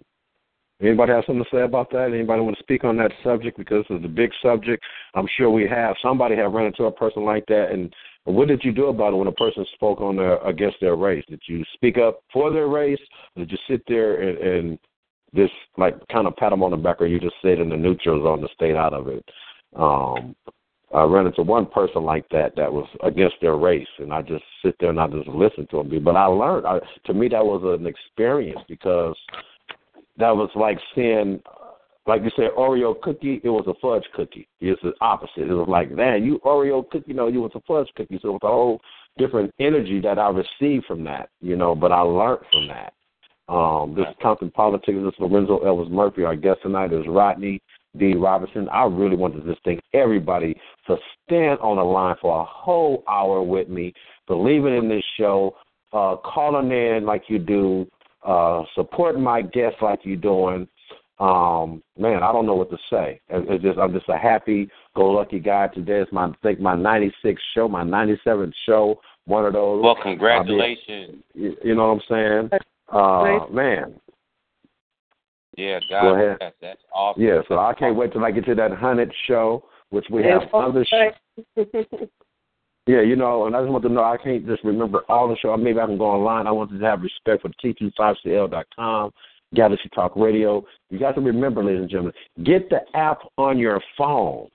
Anybody 0.81 1.11
have 1.11 1.23
something 1.25 1.43
to 1.43 1.55
say 1.55 1.63
about 1.63 1.89
that? 1.91 2.11
Anybody 2.13 2.41
want 2.41 2.55
to 2.55 2.63
speak 2.63 2.83
on 2.83 2.97
that 2.97 3.11
subject 3.23 3.57
because 3.57 3.83
it's 3.89 4.05
a 4.05 4.07
big 4.07 4.29
subject? 4.43 4.83
I'm 5.15 5.27
sure 5.35 5.49
we 5.49 5.67
have. 5.67 5.95
Somebody 6.03 6.35
have 6.35 6.51
run 6.51 6.67
into 6.67 6.83
a 6.83 6.91
person 6.91 7.25
like 7.25 7.45
that, 7.47 7.71
and 7.71 7.93
what 8.25 8.47
did 8.47 8.63
you 8.63 8.71
do 8.71 8.87
about 8.87 9.13
it 9.13 9.17
when 9.17 9.27
a 9.27 9.31
person 9.31 9.65
spoke 9.73 10.01
on 10.01 10.17
their 10.17 10.37
against 10.45 10.77
their 10.79 10.95
race? 10.95 11.23
Did 11.29 11.41
you 11.47 11.63
speak 11.73 11.97
up 11.97 12.21
for 12.31 12.51
their 12.51 12.67
race? 12.67 12.99
Or 13.35 13.43
did 13.43 13.51
you 13.51 13.57
sit 13.67 13.81
there 13.87 14.21
and, 14.21 14.37
and 14.37 14.79
just 15.35 15.53
like 15.77 15.95
kind 16.09 16.27
of 16.27 16.35
pat 16.35 16.51
them 16.51 16.61
on 16.61 16.71
the 16.71 16.77
back, 16.77 17.01
or 17.01 17.07
you 17.07 17.19
just 17.19 17.35
sit 17.41 17.59
in 17.59 17.69
the 17.69 17.75
neutral 17.75 18.23
zone 18.23 18.41
to 18.41 18.47
stay 18.53 18.75
out 18.75 18.93
of 18.93 19.07
it? 19.07 19.25
Um, 19.75 20.35
I 20.93 21.03
ran 21.03 21.27
into 21.27 21.41
one 21.41 21.65
person 21.65 22.03
like 22.03 22.27
that 22.29 22.55
that 22.55 22.71
was 22.71 22.87
against 23.03 23.35
their 23.41 23.57
race, 23.57 23.87
and 23.99 24.13
I 24.13 24.21
just 24.21 24.43
sit 24.63 24.75
there 24.79 24.89
and 24.89 24.99
I 24.99 25.07
just 25.07 25.27
listen 25.27 25.67
to 25.71 25.83
them. 25.83 26.03
But 26.03 26.15
I 26.15 26.25
learned. 26.25 26.65
I, 26.65 26.79
to 27.05 27.13
me, 27.13 27.27
that 27.29 27.45
was 27.45 27.61
an 27.79 27.85
experience 27.85 28.61
because 28.69 29.15
that 30.17 30.33
was 30.35 30.49
like 30.55 30.79
seeing, 30.95 31.41
like 32.05 32.23
you 32.23 32.31
said, 32.37 32.51
Oreo 32.57 32.99
cookie. 33.01 33.41
It 33.43 33.49
was 33.49 33.65
a 33.67 33.73
fudge 33.81 34.05
cookie. 34.15 34.47
It's 34.61 34.81
the 34.81 34.93
opposite. 35.01 35.49
It 35.49 35.53
was 35.53 35.67
like, 35.67 35.91
man, 35.91 36.23
you 36.23 36.39
Oreo 36.45 36.89
cookie. 36.89 37.13
No, 37.13 37.27
you 37.27 37.41
was 37.41 37.51
a 37.55 37.61
fudge 37.67 37.89
cookie. 37.97 38.19
So 38.21 38.29
it 38.29 38.31
was 38.31 38.39
a 38.43 38.47
whole 38.47 38.79
different 39.17 39.53
energy 39.59 39.99
that 40.01 40.17
I 40.17 40.29
received 40.29 40.85
from 40.85 41.03
that. 41.03 41.29
You 41.41 41.57
know, 41.57 41.75
but 41.75 41.91
I 41.91 41.99
learned 41.99 42.45
from 42.51 42.67
that. 42.69 42.93
Um, 43.49 43.93
this 43.93 44.05
is 44.07 44.15
Compton 44.21 44.51
Politics. 44.51 44.97
This 45.03 45.13
is 45.13 45.19
Lorenzo 45.19 45.59
Elvis 45.59 45.89
Murphy. 45.89 46.23
Our 46.23 46.35
guest 46.35 46.59
tonight 46.63 46.93
is 46.93 47.03
Rodney 47.07 47.61
D. 47.97 48.15
Robinson. 48.15 48.67
I 48.69 48.85
really 48.85 49.15
want 49.15 49.35
to 49.35 49.41
just 49.41 49.63
thank 49.63 49.81
everybody 49.93 50.59
for 50.85 50.97
stand 51.25 51.59
on 51.59 51.77
the 51.77 51.83
line 51.83 52.15
for 52.21 52.41
a 52.41 52.45
whole 52.45 53.03
hour 53.07 53.41
with 53.41 53.69
me, 53.69 53.93
believing 54.27 54.75
in 54.75 54.89
this 54.89 55.03
show, 55.17 55.55
uh, 55.93 56.15
calling 56.17 56.71
in 56.71 57.05
like 57.05 57.23
you 57.27 57.39
do, 57.39 57.87
uh, 58.25 58.63
supporting 58.75 59.23
my 59.23 59.41
guests 59.41 59.79
like 59.81 59.99
you're 60.03 60.15
doing. 60.17 60.67
Um, 61.19 61.81
man, 61.97 62.21
I 62.21 62.31
don't 62.31 62.45
know 62.45 62.53
what 62.53 62.69
to 62.69 62.77
say. 62.91 63.19
It's 63.29 63.63
just 63.63 63.79
I'm 63.79 63.93
just 63.93 64.07
a 64.09 64.17
happy 64.17 64.69
go 64.95 65.09
lucky 65.09 65.39
guy. 65.39 65.67
Today 65.67 65.99
is 65.99 66.07
my 66.11 66.25
I 66.25 66.33
think 66.43 66.59
my 66.59 66.75
96th 66.75 67.37
show, 67.55 67.67
my 67.67 67.83
97th 67.83 68.53
show. 68.65 68.99
One 69.25 69.45
of 69.45 69.53
those. 69.53 69.83
well 69.83 69.97
congratulations 70.01 71.23
You, 71.33 71.57
you 71.63 71.75
know 71.75 71.93
what 71.93 72.01
I'm 72.11 72.49
saying? 72.49 72.61
Uh, 72.89 73.47
man, 73.51 73.99
yeah 75.57 75.79
Go 75.89 76.01
god 76.01 76.13
ahead. 76.13 76.39
bless. 76.39 76.53
that's 76.61 76.81
awesome 76.93 77.21
yeah. 77.21 77.41
So 77.47 77.59
I 77.59 77.73
can't 77.73 77.95
wait 77.95 78.13
till 78.13 78.23
I 78.23 78.31
get 78.31 78.45
to 78.45 78.55
that 78.55 78.71
hundred 78.71 79.11
show, 79.27 79.65
which 79.89 80.05
we 80.09 80.23
have 80.23 80.43
Yes, 80.43 80.49
other. 80.53 80.85
Sh- 80.85 81.55
yeah, 82.87 83.01
you 83.01 83.15
know, 83.15 83.45
and 83.47 83.55
I 83.55 83.61
just 83.61 83.71
want 83.71 83.83
to 83.83 83.89
know. 83.89 84.03
I 84.03 84.17
can't 84.17 84.45
just 84.47 84.63
remember 84.63 85.01
all 85.09 85.27
the 85.27 85.35
show. 85.37 85.55
Maybe 85.57 85.79
I 85.79 85.85
can 85.85 85.97
go 85.97 86.05
online. 86.05 86.47
I 86.47 86.51
want 86.51 86.71
to 86.71 86.79
have 86.85 87.01
respect 87.01 87.41
for 87.41 87.49
T25CL.com, 87.63 89.11
Galaxy 89.53 89.89
Talk 89.93 90.15
Radio. 90.15 90.63
You 90.89 90.99
got 90.99 91.15
to 91.15 91.21
remember, 91.21 91.63
ladies 91.63 91.81
and 91.81 91.89
gentlemen, 91.89 92.13
get 92.43 92.69
the 92.69 92.79
app 92.95 93.19
on 93.37 93.57
your 93.57 93.81
phone. 93.97 94.47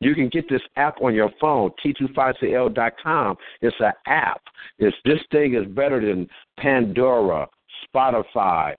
You 0.00 0.14
can 0.14 0.28
get 0.28 0.48
this 0.48 0.62
app 0.76 1.00
on 1.02 1.12
your 1.14 1.30
phone, 1.40 1.70
T25CL.com. 1.84 3.36
It's 3.62 3.76
an 3.80 3.92
app. 4.06 4.40
It's 4.78 4.96
this 5.04 5.18
thing 5.32 5.54
is 5.54 5.66
better 5.74 6.00
than 6.00 6.28
Pandora, 6.58 7.48
Spotify, 7.94 8.74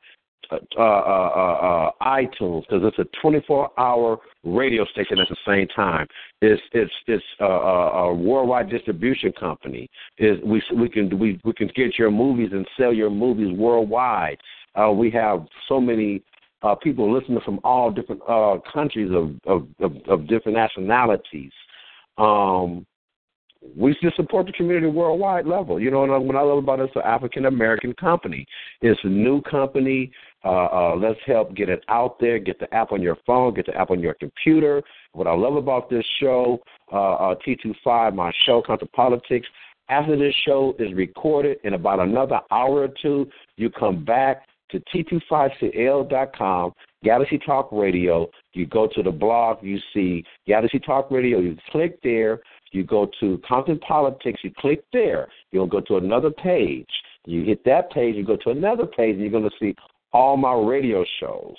uh, 0.52 0.58
uh, 0.78 0.82
uh, 0.82 0.82
uh, 0.82 1.92
iTunes 2.02 2.64
because 2.70 2.82
it's 2.84 2.98
a 3.00 3.26
24-hour 3.26 4.18
radio 4.44 4.86
station 4.86 5.20
at 5.20 5.28
the 5.30 5.36
same 5.48 5.68
time. 5.68 6.08
It's 6.42 6.62
it's 6.72 6.92
it's 7.08 7.24
a, 7.40 7.46
a, 7.46 8.14
worldwide 8.14 8.70
distribution 8.70 9.32
company. 9.34 9.90
Is 10.18 10.40
we 10.44 10.62
we 10.76 10.90
can 10.90 11.20
we 11.20 11.40
we 11.44 11.54
can 11.54 11.70
get 11.76 12.00
your 12.00 12.10
movies 12.12 12.50
and 12.52 12.68
sell 12.78 12.94
your 12.94 13.10
movies 13.10 13.56
worldwide. 13.58 14.38
Uh, 14.76 14.92
we 14.92 15.12
have 15.12 15.46
so 15.68 15.80
many 15.80 16.24
uh, 16.64 16.76
people 16.76 17.14
listening 17.14 17.42
from 17.46 17.60
all 17.64 17.92
different 17.92 18.22
countries 18.72 19.12
of, 19.14 19.36
of, 19.46 19.68
of, 19.80 19.96
of 20.08 20.28
different 20.28 20.58
nationalities. 20.58 21.52
Um, 22.18 22.86
we 23.76 23.96
just 24.02 24.16
support 24.16 24.46
the 24.46 24.54
community 24.54 24.88
worldwide 24.88 25.46
level. 25.46 25.80
You 25.80 25.92
know, 25.92 26.04
and 26.04 26.26
what 26.26 26.36
I 26.36 26.42
love 26.42 26.60
about 26.60 26.80
it, 26.80 26.86
it's 26.86 26.96
an 26.96 27.02
African 27.04 27.46
American 27.46 27.94
company. 27.94 28.46
It's 28.82 29.00
a 29.04 29.08
new 29.08 29.42
company. 29.42 30.12
Uh, 30.44 30.66
uh, 30.66 30.96
let's 30.96 31.20
help 31.26 31.54
get 31.54 31.70
it 31.70 31.84
out 31.90 32.20
there. 32.20 32.40
Get 32.40 32.60
the 32.60 32.74
app 32.74 32.92
on 32.92 33.02
your 33.02 33.18
phone. 33.26 33.54
Get 33.54 33.66
the 33.66 33.76
app 33.76 33.92
on 33.92 34.00
your 34.00 34.14
computer. 34.14 34.82
What 35.12 35.28
I 35.28 35.34
love 35.34 35.56
about 35.56 35.90
this 35.90 36.06
show, 36.20 36.60
uh, 36.92 37.14
uh, 37.16 37.36
T25, 37.46 38.16
my 38.16 38.32
show, 38.46 38.62
Compton 38.62 38.90
Politics. 38.94 39.48
After 39.90 40.16
this 40.16 40.36
show 40.46 40.76
is 40.80 40.94
recorded, 40.94 41.58
in 41.64 41.74
about 41.74 42.00
another 42.00 42.40
hour 42.52 42.84
or 42.84 42.90
two, 43.02 43.28
you 43.58 43.70
come 43.70 44.06
back 44.06 44.48
to 44.72 44.80
T25CL.com, 44.94 46.74
Galaxy 47.04 47.40
Talk 47.40 47.70
Radio. 47.72 48.30
You 48.54 48.68
go 48.68 48.88
to 48.96 49.04
the 49.04 49.12
blog, 49.12 49.64
you 49.64 49.80
see 49.94 50.24
Galaxy 50.48 50.80
Talk 50.80 51.10
Radio. 51.12 51.40
You 51.40 51.58
click 51.72 52.00
there. 52.04 52.40
You 52.72 52.84
go 52.84 53.10
to 53.20 53.42
Compton 53.48 53.80
Politics. 53.80 54.42
You 54.44 54.52
click 54.58 54.84
there. 54.94 55.28
You'll 55.52 55.68
go 55.68 55.82
to 55.82 55.98
another 55.98 56.30
page. 56.30 56.88
You 57.26 57.44
hit 57.44 57.66
that 57.66 57.92
page. 57.92 58.16
You 58.16 58.24
go 58.24 58.38
to 58.38 58.52
another 58.52 58.86
page, 58.86 59.14
and 59.16 59.22
you're 59.22 59.32
going 59.32 59.50
to 59.50 59.56
see 59.60 59.76
all 60.14 60.38
my 60.38 60.54
radio 60.54 61.06
shows. 61.20 61.56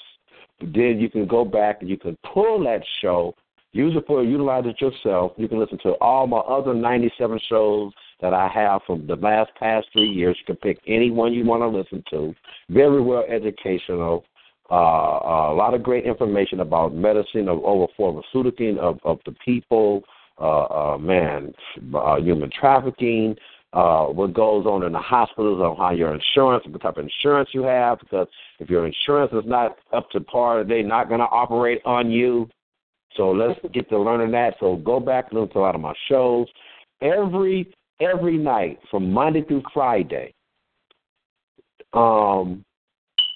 Then 0.61 0.99
you 0.99 1.09
can 1.09 1.27
go 1.27 1.45
back 1.45 1.79
and 1.81 1.89
you 1.89 1.97
can 1.97 2.17
pull 2.35 2.63
that 2.65 2.83
show, 3.01 3.35
use 3.73 3.97
it 3.97 4.05
for 4.07 4.23
utilize 4.23 4.65
it 4.67 4.81
yourself. 4.81 5.33
You 5.37 5.49
can 5.49 5.59
listen 5.59 5.79
to 5.85 5.93
all 6.01 6.27
my 6.27 6.39
other 6.39 6.75
97 6.75 7.41
shows 7.49 7.93
that 8.21 8.35
I 8.35 8.49
have 8.49 8.83
from 8.87 9.07
the 9.07 9.17
last 9.17 9.51
past 9.59 9.87
three 9.93 10.09
years. 10.09 10.37
You 10.41 10.55
can 10.55 10.57
pick 10.57 10.79
any 10.87 11.11
one 11.11 11.33
you 11.33 11.45
want 11.45 11.63
to 11.63 11.69
listen 11.69 12.05
to. 12.11 12.35
Very 12.69 13.01
well 13.01 13.25
educational. 13.29 14.25
Uh, 14.71 14.75
uh, 14.75 15.49
a 15.51 15.55
lot 15.55 15.75
of 15.75 15.83
great 15.83 16.05
information 16.05 16.61
about 16.61 16.95
medicine 16.95 17.49
of 17.49 17.59
over 17.65 17.87
pharmaceuticals 17.99 18.79
of, 18.79 18.99
of 19.05 19.19
the 19.27 19.35
people. 19.45 20.03
Uh, 20.41 20.95
uh, 20.95 20.99
man, 20.99 21.53
uh, 21.95 22.17
human 22.17 22.51
trafficking, 22.59 23.37
uh, 23.73 24.07
what 24.07 24.35
goes 24.35 24.67
on 24.67 24.83
in 24.83 24.93
the 24.93 24.99
hospitals, 24.99 25.61
on 25.61 25.77
how 25.77 25.93
your 25.93 26.13
insurance, 26.15 26.65
what 26.67 26.83
type 26.83 26.97
of 26.97 27.05
insurance 27.05 27.51
you 27.53 27.63
have, 27.63 28.01
because 28.01 28.27
if 28.59 28.69
your 28.69 28.87
insurance 28.87 29.33
is 29.33 29.49
not 29.49 29.77
up 29.93 30.11
to 30.11 30.21
par, 30.21 30.65
they're 30.65 30.83
not 30.83 31.09
going 31.09 31.21
to 31.21 31.27
operate 31.27 31.81
on 31.85 32.11
you. 32.11 32.49
So 33.17 33.31
let's 33.31 33.59
get 33.73 33.89
to 33.91 33.99
learning 33.99 34.33
that. 34.33 34.55
So 34.59 34.77
go 34.77 34.99
back 34.99 35.33
listen 35.33 35.51
to 35.51 35.59
a 35.59 35.61
lot 35.61 35.75
of 35.75 35.81
my 35.81 35.95
shows. 36.09 36.47
Every 37.01 37.73
every 38.01 38.37
night 38.37 38.79
from 38.91 39.13
Monday 39.13 39.43
through 39.45 39.63
Friday. 39.73 40.35
Um, 41.93 42.65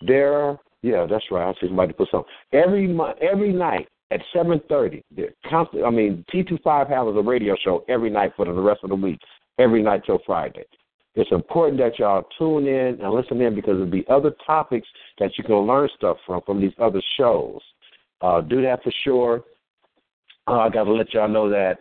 there, 0.07 0.59
yeah, 0.83 1.07
that's 1.09 1.25
right. 1.31 1.49
I 1.49 1.53
see 1.61 1.69
somebody 1.69 1.93
put 1.93 2.09
something 2.11 2.31
every 2.53 2.97
every 3.21 3.53
night 3.53 3.89
at 4.11 4.21
seven 4.33 4.61
thirty. 4.69 5.03
I 5.17 5.91
mean, 5.91 6.25
T 6.31 6.43
two 6.43 6.59
five 6.63 6.89
has 6.89 7.07
a 7.07 7.23
radio 7.23 7.57
show 7.63 7.85
every 7.89 8.11
night 8.11 8.33
for 8.37 8.45
the 8.45 8.53
rest 8.53 8.81
of 8.83 8.91
the 8.91 8.97
week, 8.97 9.19
every 9.59 9.83
night 9.83 10.03
till 10.05 10.21
Friday. 10.27 10.65
It's 11.15 11.31
important 11.31 11.79
that 11.79 11.99
y'all 11.99 12.27
tune 12.39 12.67
in 12.67 13.01
and 13.01 13.11
listen 13.13 13.41
in 13.41 13.55
because 13.55 13.75
there'll 13.75 13.87
be 13.87 14.05
other 14.09 14.35
topics 14.45 14.89
that 15.19 15.31
you 15.39 15.45
can 15.45 15.55
learn 15.55 15.89
stuff 15.97 16.17
from 16.27 16.43
from 16.43 16.61
these 16.61 16.73
other 16.79 17.01
shows. 17.17 17.61
Uh, 18.21 18.41
do 18.41 18.63
that 18.63 18.83
for 18.83 18.93
sure. 19.05 19.45
Uh, 20.47 20.61
I 20.61 20.69
got 20.71 20.85
to 20.85 20.93
let 20.93 21.15
y'all 21.15 21.29
know 21.29 21.49
that 21.51 21.79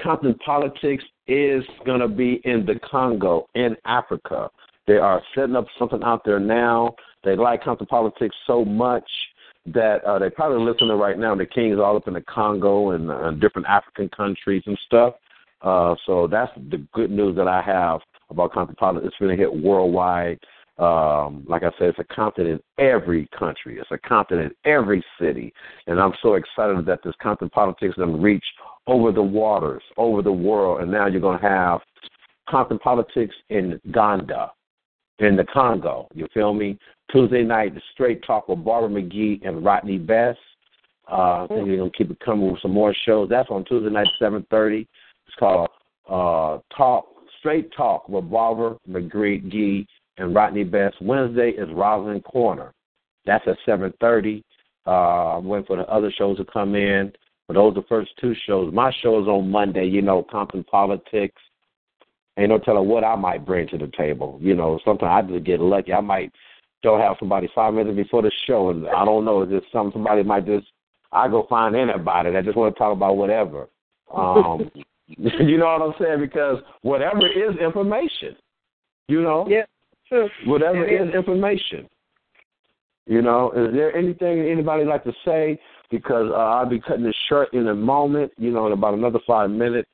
Compton 0.00 0.34
Politics 0.44 1.04
is 1.26 1.64
going 1.86 2.00
to 2.00 2.08
be 2.08 2.40
in 2.44 2.66
the 2.66 2.78
Congo, 2.88 3.48
in 3.54 3.76
Africa. 3.86 4.50
They 4.86 4.98
are 4.98 5.22
setting 5.34 5.56
up 5.56 5.66
something 5.78 6.02
out 6.02 6.22
there 6.24 6.40
now. 6.40 6.94
They 7.22 7.36
like 7.36 7.64
Compton 7.64 7.86
Politics 7.86 8.36
so 8.46 8.64
much 8.64 9.08
that 9.66 10.04
uh, 10.04 10.18
they're 10.18 10.30
probably 10.30 10.62
listening 10.62 10.98
right 10.98 11.18
now. 11.18 11.34
The 11.34 11.46
Kings 11.46 11.78
all 11.78 11.96
up 11.96 12.06
in 12.06 12.14
the 12.14 12.20
Congo 12.22 12.90
and 12.90 13.10
uh, 13.10 13.30
different 13.32 13.66
African 13.66 14.10
countries 14.10 14.62
and 14.66 14.78
stuff. 14.86 15.14
Uh, 15.64 15.94
so 16.06 16.26
that's 16.26 16.52
the 16.70 16.86
good 16.92 17.10
news 17.10 17.34
that 17.36 17.48
I 17.48 17.62
have 17.62 18.00
about 18.28 18.52
Compton 18.52 18.76
Politics. 18.76 19.08
It's 19.08 19.16
going 19.18 19.36
to 19.36 19.42
hit 19.42 19.52
worldwide. 19.52 20.38
Um, 20.78 21.44
like 21.48 21.62
I 21.62 21.70
said, 21.78 21.88
it's 21.88 21.98
a 21.98 22.14
Compton 22.14 22.46
in 22.46 22.60
every 22.78 23.28
country. 23.38 23.78
It's 23.78 23.90
a 23.90 23.98
Compton 23.98 24.40
in 24.40 24.50
every 24.64 25.02
city. 25.20 25.52
And 25.86 25.98
I'm 25.98 26.12
so 26.22 26.34
excited 26.34 26.84
that 26.84 27.00
this 27.02 27.14
Compton 27.22 27.48
Politics 27.48 27.90
is 27.90 27.96
going 27.96 28.12
to 28.12 28.22
reach 28.22 28.44
over 28.86 29.10
the 29.10 29.22
waters, 29.22 29.82
over 29.96 30.20
the 30.20 30.32
world. 30.32 30.82
And 30.82 30.90
now 30.90 31.06
you're 31.06 31.20
going 31.20 31.40
to 31.40 31.48
have 31.48 31.80
Compton 32.48 32.78
Politics 32.78 33.34
in 33.48 33.80
Uganda, 33.84 34.52
in 35.20 35.36
the 35.36 35.44
Congo. 35.44 36.08
You 36.14 36.26
feel 36.34 36.52
me? 36.52 36.78
Tuesday 37.10 37.42
night, 37.42 37.74
the 37.74 37.82
Straight 37.92 38.22
Talk 38.26 38.48
with 38.48 38.64
Barbara 38.64 38.90
McGee 39.02 39.46
and 39.46 39.64
Rodney 39.64 39.98
Best. 39.98 40.38
Uh, 41.10 41.44
I 41.44 41.46
think 41.48 41.66
we're 41.66 41.76
gonna 41.76 41.90
keep 41.90 42.10
it 42.10 42.18
coming 42.20 42.50
with 42.50 42.62
some 42.62 42.70
more 42.70 42.94
shows. 43.04 43.28
That's 43.28 43.50
on 43.50 43.64
Tuesday 43.66 43.90
night, 43.90 44.08
seven 44.18 44.46
thirty. 44.50 44.88
It's 45.34 45.40
called 45.40 45.68
uh, 46.08 46.76
Talk 46.76 47.06
Straight 47.38 47.72
Talk 47.76 48.08
with 48.08 48.30
Barbara 48.30 48.76
McGee 48.88 49.86
and 50.18 50.34
Rodney 50.34 50.64
Best. 50.64 50.96
Wednesday 51.02 51.50
is 51.50 51.68
Rosalind 51.72 52.24
Corner. 52.24 52.72
That's 53.26 53.44
at 53.48 53.56
seven 53.66 53.92
thirty. 54.00 54.44
Uh, 54.86 55.38
I'm 55.38 55.46
waiting 55.46 55.66
for 55.66 55.76
the 55.76 55.84
other 55.84 56.12
shows 56.16 56.36
to 56.36 56.44
come 56.44 56.74
in. 56.74 57.12
But 57.48 57.54
those 57.54 57.72
are 57.72 57.80
the 57.80 57.86
first 57.88 58.12
two 58.20 58.34
shows. 58.46 58.72
My 58.72 58.92
show 59.02 59.20
is 59.20 59.26
on 59.26 59.50
Monday. 59.50 59.86
You 59.86 60.02
know, 60.02 60.24
Compton 60.30 60.64
Politics. 60.64 61.40
Ain't 62.36 62.50
no 62.50 62.58
telling 62.58 62.88
what 62.88 63.04
I 63.04 63.14
might 63.16 63.44
bring 63.44 63.68
to 63.68 63.78
the 63.78 63.90
table. 63.96 64.38
You 64.40 64.54
know, 64.54 64.78
sometimes 64.84 65.30
I 65.30 65.32
just 65.32 65.44
get 65.44 65.60
lucky. 65.60 65.92
I 65.92 66.00
might 66.00 66.32
don't 66.82 67.00
have 67.00 67.16
somebody 67.18 67.48
five 67.54 67.74
minutes 67.74 67.96
before 67.96 68.22
the 68.22 68.30
show, 68.46 68.70
and 68.70 68.86
I 68.88 69.04
don't 69.04 69.24
know. 69.24 69.42
It's 69.42 69.52
just 69.52 69.72
some 69.72 69.90
somebody 69.92 70.22
might 70.22 70.46
just 70.46 70.66
I 71.12 71.28
go 71.28 71.46
find 71.48 71.74
anybody 71.74 72.32
that 72.32 72.44
just 72.44 72.56
want 72.56 72.74
to 72.74 72.78
talk 72.78 72.92
about 72.92 73.16
whatever. 73.16 73.68
Um, 74.14 74.70
you 75.08 75.58
know 75.58 75.66
what 75.66 75.82
I'm 75.82 75.94
saying? 76.00 76.20
Because 76.20 76.58
whatever 76.82 77.26
is 77.26 77.56
information. 77.60 78.36
You 79.08 79.22
know. 79.22 79.46
Yeah. 79.48 79.64
True. 80.08 80.28
Whatever 80.46 80.84
is 80.84 81.14
information. 81.14 81.88
You 83.06 83.20
know, 83.20 83.52
is 83.52 83.74
there 83.74 83.94
anything 83.94 84.40
anybody 84.48 84.84
like 84.84 85.04
to 85.04 85.12
say? 85.24 85.60
Because 85.90 86.30
uh, 86.30 86.36
I'll 86.36 86.68
be 86.68 86.80
cutting 86.80 87.04
this 87.04 87.14
short 87.28 87.52
in 87.52 87.68
a 87.68 87.74
moment. 87.74 88.32
You 88.38 88.50
know, 88.50 88.66
in 88.66 88.72
about 88.72 88.94
another 88.94 89.20
five 89.26 89.50
minutes. 89.50 89.90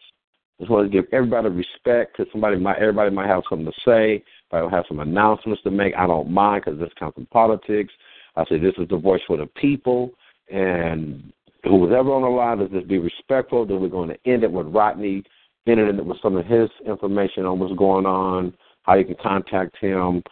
Just 0.61 0.71
want 0.71 0.91
to 0.91 0.93
give 0.93 1.11
everybody 1.13 1.49
respect 1.49 2.17
because 2.17 2.31
somebody 2.31 2.59
might, 2.59 2.77
everybody 2.77 3.11
might 3.11 3.29
have 3.29 3.43
something 3.49 3.67
to 3.67 3.81
say. 3.83 4.23
I 4.53 4.69
have 4.71 4.85
some 4.89 5.01
announcements 5.01 5.63
to 5.63 5.71
make, 5.71 5.95
I 5.97 6.07
don't 6.07 6.31
mind 6.31 6.65
because 6.65 6.79
this 6.79 6.93
comes 6.99 7.15
from 7.15 7.27
politics. 7.27 7.93
I 8.37 8.45
say 8.45 8.59
this 8.59 8.75
is 8.77 8.87
the 8.89 8.99
voice 8.99 9.23
for 9.27 9.39
the 9.39 9.47
people, 9.47 10.11
and 10.51 11.33
who's 11.65 11.93
ever 11.93 12.13
on 12.13 12.23
the 12.23 12.29
line, 12.29 12.61
let's 12.61 12.73
just 12.73 12.89
be 12.89 12.99
respectful. 12.99 13.67
Then 13.67 13.81
we're 13.81 13.89
going 13.89 14.09
to 14.11 14.19
end 14.27 14.45
it 14.45 14.53
with 14.53 14.67
Rodney, 14.67 15.23
ending 15.67 15.87
it 15.87 16.05
with 16.05 16.21
some 16.23 16.37
of 16.37 16.47
his 16.47 16.71
information 16.87 17.45
on 17.45 17.59
what's 17.59 17.75
going 17.77 18.07
on, 18.07 18.55
how 18.83 18.95
you 18.95 19.05
can 19.05 19.17
contact 19.23 19.77
him, 19.79 20.23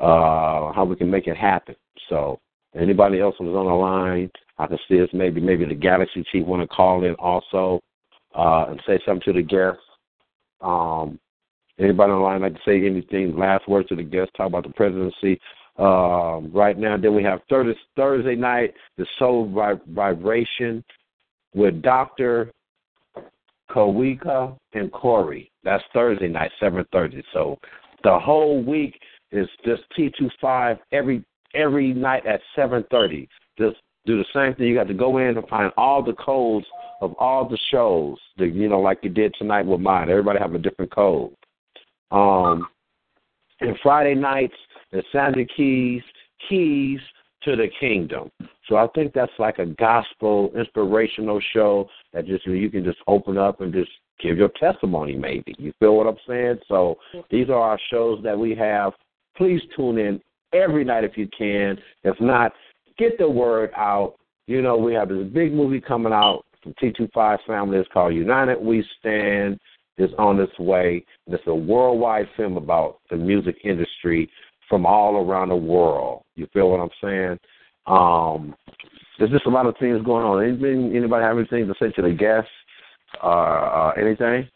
uh, 0.00 0.72
how 0.72 0.86
we 0.88 0.96
can 0.96 1.10
make 1.10 1.26
it 1.26 1.36
happen. 1.36 1.76
So 2.08 2.40
anybody 2.74 3.20
else 3.20 3.34
who's 3.38 3.48
on 3.48 3.66
the 3.66 3.72
line, 3.72 4.30
I 4.58 4.66
can 4.66 4.78
see 4.88 5.02
us 5.02 5.08
maybe 5.12 5.40
maybe 5.40 5.64
the 5.64 5.74
Galaxy 5.74 6.24
Chief 6.30 6.46
want 6.46 6.62
to 6.62 6.68
call 6.68 7.04
in 7.04 7.14
also 7.14 7.82
uh, 8.34 8.66
and 8.68 8.80
say 8.86 8.98
something 9.04 9.32
to 9.32 9.32
the 9.32 9.42
guests. 9.42 9.82
Um, 10.60 11.18
anybody 11.78 12.12
on 12.12 12.18
the 12.18 12.24
line 12.24 12.42
like 12.42 12.54
to 12.54 12.60
say 12.64 12.86
anything? 12.86 13.36
Last 13.36 13.68
words 13.68 13.88
to 13.88 13.96
the 13.96 14.02
guests. 14.02 14.32
Talk 14.36 14.48
about 14.48 14.64
the 14.64 14.70
presidency. 14.70 15.40
Um, 15.78 16.50
right 16.52 16.78
now, 16.78 16.96
then 16.96 17.14
we 17.14 17.22
have 17.22 17.40
Thursday, 17.50 17.78
Thursday 17.96 18.34
night 18.34 18.72
the 18.96 19.06
Soul 19.18 19.52
Vibration 19.88 20.82
with 21.54 21.82
Doctor 21.82 22.50
Kawika 23.70 24.56
and 24.72 24.90
Corey. 24.92 25.50
That's 25.64 25.84
Thursday 25.92 26.28
night, 26.28 26.50
seven 26.60 26.84
thirty. 26.92 27.22
So 27.32 27.58
the 28.04 28.18
whole 28.18 28.62
week 28.62 28.98
is 29.32 29.48
just 29.64 29.82
T 29.94 30.10
two 30.18 30.30
five 30.40 30.78
every 30.92 31.24
every 31.54 31.92
night 31.92 32.24
at 32.26 32.40
seven 32.54 32.84
thirty. 32.90 33.28
Just 33.58 33.76
do 34.06 34.16
the 34.16 34.24
same 34.32 34.54
thing. 34.54 34.66
You 34.68 34.74
got 34.74 34.88
to 34.88 34.94
go 34.94 35.18
in 35.18 35.36
and 35.36 35.48
find 35.48 35.72
all 35.76 36.02
the 36.02 36.14
codes 36.14 36.66
of 37.00 37.14
all 37.18 37.48
the 37.48 37.58
shows. 37.70 38.16
The, 38.38 38.46
you 38.46 38.68
know, 38.68 38.80
like 38.80 39.00
you 39.02 39.10
did 39.10 39.34
tonight 39.38 39.66
with 39.66 39.80
mine. 39.80 40.08
Everybody 40.08 40.38
have 40.38 40.54
a 40.54 40.58
different 40.58 40.94
code. 40.94 41.34
Um, 42.12 42.68
and 43.60 43.76
Friday 43.82 44.14
nights, 44.14 44.54
the 44.92 45.02
Sandra 45.12 45.44
Keys 45.56 46.02
Keys 46.48 47.00
to 47.42 47.56
the 47.56 47.68
Kingdom. 47.80 48.30
So 48.68 48.76
I 48.76 48.88
think 48.94 49.12
that's 49.12 49.32
like 49.38 49.58
a 49.58 49.66
gospel 49.66 50.50
inspirational 50.56 51.40
show 51.52 51.88
that 52.12 52.26
just 52.26 52.46
you 52.46 52.70
can 52.70 52.84
just 52.84 52.98
open 53.06 53.38
up 53.38 53.60
and 53.60 53.72
just 53.72 53.90
give 54.20 54.36
your 54.36 54.50
testimony. 54.60 55.14
Maybe 55.14 55.54
you 55.58 55.72
feel 55.78 55.96
what 55.96 56.06
I'm 56.06 56.16
saying. 56.26 56.58
So 56.68 56.96
these 57.30 57.48
are 57.48 57.60
our 57.60 57.78
shows 57.90 58.22
that 58.24 58.38
we 58.38 58.54
have. 58.56 58.92
Please 59.36 59.60
tune 59.76 59.98
in 59.98 60.20
every 60.52 60.84
night 60.84 61.04
if 61.04 61.16
you 61.16 61.28
can. 61.36 61.78
If 62.02 62.20
not, 62.20 62.52
get 62.98 63.18
the 63.18 63.28
word 63.28 63.70
out. 63.76 64.16
You 64.46 64.62
know, 64.62 64.76
we 64.76 64.94
have 64.94 65.08
this 65.08 65.26
big 65.32 65.52
movie 65.52 65.80
coming 65.80 66.12
out 66.12 66.44
from 66.62 66.74
T25 66.82 67.38
family. 67.46 67.78
It's 67.78 67.88
called 67.92 68.14
United 68.14 68.60
We 68.60 68.84
Stand. 68.98 69.58
It's 69.98 70.12
on 70.18 70.38
its 70.40 70.56
way. 70.58 71.04
It's 71.26 71.42
a 71.46 71.54
worldwide 71.54 72.28
film 72.36 72.56
about 72.56 72.98
the 73.10 73.16
music 73.16 73.56
industry 73.64 74.28
from 74.68 74.86
all 74.86 75.16
around 75.16 75.48
the 75.48 75.56
world. 75.56 76.22
You 76.34 76.46
feel 76.52 76.70
what 76.70 76.80
I'm 76.80 76.90
saying? 77.02 77.38
Um, 77.86 78.54
there's 79.18 79.30
just 79.30 79.46
a 79.46 79.50
lot 79.50 79.66
of 79.66 79.76
things 79.78 80.04
going 80.04 80.24
on. 80.24 80.44
Anything, 80.44 80.94
anybody 80.94 81.24
have 81.24 81.38
anything 81.38 81.66
to 81.66 81.74
say 81.80 81.90
to 81.92 82.02
the 82.02 82.12
guests? 82.12 82.50
Uh, 83.22 83.26
uh, 83.26 83.92
anything? 83.96 84.48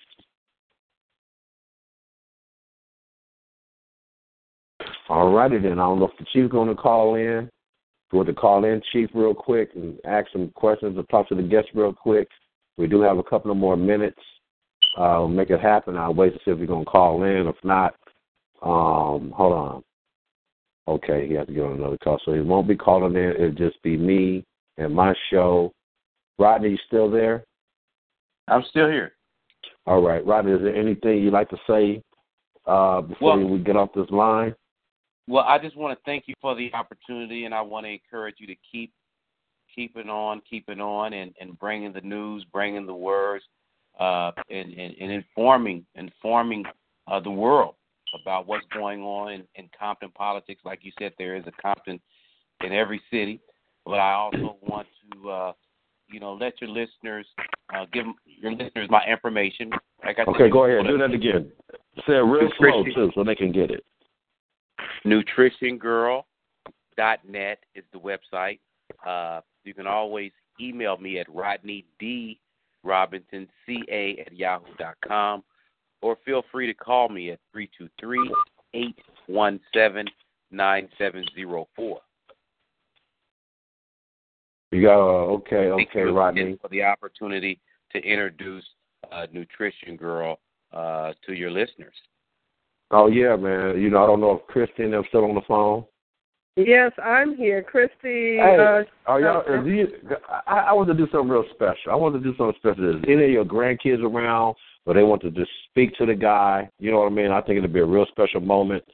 All 5.08 5.32
righty 5.32 5.58
then. 5.58 5.72
I 5.72 5.82
don't 5.82 5.98
know 5.98 6.06
if 6.06 6.18
the 6.18 6.26
chief's 6.32 6.52
going 6.52 6.68
to 6.68 6.80
call 6.80 7.16
in. 7.16 7.48
If 7.48 8.12
you 8.12 8.18
want 8.18 8.28
to 8.28 8.34
call 8.34 8.64
in, 8.64 8.82
chief, 8.92 9.10
real 9.14 9.34
quick 9.34 9.70
and 9.74 9.98
ask 10.04 10.30
some 10.32 10.50
questions 10.54 10.96
or 10.98 11.04
talk 11.04 11.28
to 11.28 11.34
the 11.34 11.42
guests 11.42 11.70
real 11.74 11.92
quick. 11.92 12.28
We 12.76 12.86
do 12.86 13.00
have 13.02 13.18
a 13.18 13.22
couple 13.22 13.50
of 13.50 13.56
more 13.56 13.76
minutes. 13.76 14.20
Uh, 14.96 15.26
make 15.26 15.50
it 15.50 15.60
happen. 15.60 15.96
I'll 15.96 16.14
wait 16.14 16.32
to 16.32 16.38
see 16.38 16.50
if 16.50 16.58
you're 16.58 16.66
going 16.66 16.84
to 16.84 16.90
call 16.90 17.22
in. 17.24 17.46
If 17.46 17.56
not, 17.62 17.94
um, 18.62 19.32
hold 19.36 19.52
on. 19.52 19.84
Okay, 20.90 21.28
he 21.28 21.34
has 21.34 21.46
to 21.46 21.52
get 21.52 21.62
on 21.62 21.74
another 21.74 21.98
call. 21.98 22.18
So 22.24 22.34
he 22.34 22.40
won't 22.40 22.66
be 22.66 22.74
calling 22.74 23.14
in. 23.14 23.30
It'll 23.30 23.52
just 23.52 23.80
be 23.84 23.96
me 23.96 24.44
and 24.76 24.92
my 24.92 25.14
show. 25.30 25.72
Rodney, 26.36 26.70
you 26.70 26.78
still 26.88 27.08
there? 27.08 27.44
I'm 28.48 28.64
still 28.70 28.88
here. 28.88 29.12
All 29.86 30.02
right. 30.02 30.26
Rodney, 30.26 30.50
is 30.50 30.60
there 30.60 30.74
anything 30.74 31.18
you'd 31.18 31.32
like 31.32 31.48
to 31.50 31.58
say 31.68 32.02
uh, 32.66 33.02
before 33.02 33.38
Well- 33.38 33.48
we 33.48 33.60
get 33.60 33.76
off 33.76 33.90
this 33.94 34.10
line? 34.10 34.54
Well, 35.28 35.44
I 35.46 35.58
just 35.58 35.76
want 35.76 35.96
to 35.96 36.04
thank 36.04 36.24
you 36.26 36.34
for 36.40 36.56
the 36.56 36.74
opportunity, 36.74 37.44
and 37.44 37.54
I 37.54 37.60
want 37.60 37.86
to 37.86 37.90
encourage 37.90 38.36
you 38.38 38.48
to 38.48 38.56
keep 38.72 38.92
keeping 39.72 40.10
on, 40.10 40.42
keeping 40.50 40.80
on, 40.80 41.12
and, 41.12 41.32
and 41.40 41.56
bringing 41.56 41.92
the 41.92 42.00
news, 42.00 42.44
bringing 42.52 42.84
the 42.84 42.94
words, 42.94 43.44
uh, 44.00 44.32
and, 44.50 44.72
and, 44.72 44.96
and 45.00 45.12
informing 45.12 45.86
informing 45.94 46.64
uh, 47.06 47.20
the 47.20 47.30
world 47.30 47.76
about 48.14 48.46
what's 48.46 48.66
going 48.72 49.02
on 49.02 49.32
in, 49.32 49.42
in 49.54 49.68
Compton 49.78 50.10
politics. 50.10 50.62
Like 50.64 50.80
you 50.82 50.92
said, 50.98 51.12
there 51.18 51.36
is 51.36 51.44
a 51.46 51.52
Compton 51.62 52.00
in 52.64 52.72
every 52.72 53.00
city, 53.10 53.40
but 53.84 53.98
I 53.98 54.12
also 54.12 54.56
want 54.62 54.86
to, 55.12 55.30
uh, 55.30 55.52
you 56.08 56.20
know, 56.20 56.34
let 56.34 56.60
your 56.60 56.70
listeners 56.70 57.26
uh, 57.74 57.86
give 57.92 58.06
your 58.24 58.52
listeners 58.52 58.88
my 58.90 59.04
information. 59.06 59.70
Like 60.04 60.18
I 60.18 60.22
Okay, 60.30 60.50
go 60.50 60.64
ahead. 60.64 60.86
Do 60.86 60.98
that 60.98 61.12
again. 61.12 61.50
Say 62.06 62.14
it 62.16 62.20
real 62.20 62.48
slow, 62.58 62.84
too, 62.84 63.10
so 63.14 63.24
they 63.24 63.34
can 63.34 63.52
get 63.52 63.70
it. 63.70 63.84
nutritiongirl.net 65.06 67.58
is 67.74 67.84
the 67.92 67.98
website. 67.98 68.58
Uh, 69.06 69.40
you 69.64 69.74
can 69.74 69.86
always 69.86 70.32
email 70.60 70.96
me 70.98 71.18
at 71.18 71.26
Rodney 71.32 71.84
D 71.98 72.40
Robinson 72.82 73.48
CA 73.66 74.24
at 74.26 74.32
yahoo 74.32 74.74
dot 74.78 74.96
com, 75.06 75.42
or 76.02 76.16
feel 76.24 76.42
free 76.50 76.66
to 76.66 76.74
call 76.74 77.08
me 77.08 77.30
at 77.30 77.38
three 77.52 77.68
two 77.76 77.88
three 77.98 78.30
eight 78.74 78.98
one 79.26 79.60
seven 79.74 80.06
nine 80.50 80.88
seven 80.98 81.24
zero 81.34 81.68
four. 81.76 82.00
You 84.70 84.82
got 84.82 85.00
uh, 85.00 85.26
okay, 85.34 85.70
Thank 85.76 85.90
okay, 85.90 86.00
you 86.00 86.16
Rodney. 86.16 86.58
for 86.60 86.68
the 86.68 86.82
opportunity 86.82 87.60
to 87.92 87.98
introduce 87.98 88.64
uh, 89.10 89.26
Nutrition 89.32 89.96
Girl 89.96 90.38
uh, 90.72 91.12
to 91.26 91.32
your 91.32 91.50
listeners. 91.50 91.94
Oh 92.92 93.08
yeah, 93.08 93.36
man. 93.36 93.80
You 93.80 93.90
know, 93.90 94.02
I 94.02 94.06
don't 94.06 94.20
know 94.20 94.38
if 94.38 94.46
Christian 94.46 94.94
is 94.94 95.04
still 95.08 95.24
on 95.24 95.34
the 95.34 95.40
phone. 95.46 95.84
Yes, 96.56 96.92
I'm 97.02 97.36
here, 97.36 97.62
Christy. 97.62 98.36
Hey, 98.36 98.56
uh, 98.58 98.82
are 99.06 99.20
y'all? 99.20 99.42
uh, 99.48 99.60
Is 99.60 99.66
you, 99.66 99.88
I, 100.46 100.66
I 100.68 100.72
want 100.72 100.88
to 100.88 100.94
do 100.94 101.06
something 101.12 101.28
real 101.28 101.44
special. 101.54 101.92
I 101.92 101.94
want 101.94 102.14
to 102.14 102.20
do 102.20 102.36
something 102.36 102.56
special. 102.58 102.96
Is 102.96 103.04
any 103.06 103.24
of 103.24 103.30
your 103.30 103.44
grandkids 103.44 104.02
around, 104.02 104.56
or 104.84 104.94
they 104.94 105.02
want 105.02 105.22
to 105.22 105.30
just 105.30 105.50
speak 105.70 105.94
to 105.98 106.06
the 106.06 106.14
guy? 106.14 106.68
You 106.78 106.90
know 106.90 106.98
what 106.98 107.12
I 107.12 107.14
mean? 107.14 107.30
I 107.30 107.40
think 107.40 107.58
it'll 107.58 107.72
be 107.72 107.80
a 107.80 107.84
real 107.84 108.06
special 108.10 108.40
moment. 108.40 108.84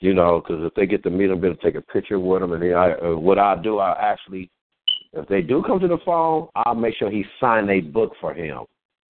You 0.00 0.14
know, 0.14 0.40
because 0.40 0.64
if 0.64 0.74
they 0.74 0.86
get 0.86 1.02
to 1.04 1.10
meet 1.10 1.30
him, 1.30 1.40
be 1.40 1.48
able 1.48 1.56
to 1.56 1.62
take 1.62 1.74
a 1.74 1.80
picture 1.80 2.20
with 2.20 2.42
him, 2.42 2.52
and 2.52 2.62
then 2.62 2.74
I, 2.74 2.92
uh, 2.92 3.16
what 3.16 3.38
I 3.38 3.60
do, 3.60 3.78
I 3.78 3.96
actually, 4.00 4.48
if 5.12 5.26
they 5.28 5.42
do 5.42 5.62
come 5.66 5.80
to 5.80 5.88
the 5.88 5.98
phone, 6.04 6.48
I'll 6.54 6.76
make 6.76 6.94
sure 6.96 7.10
he 7.10 7.24
sign 7.40 7.68
a 7.68 7.80
book 7.80 8.12
for 8.20 8.32
him. 8.32 8.60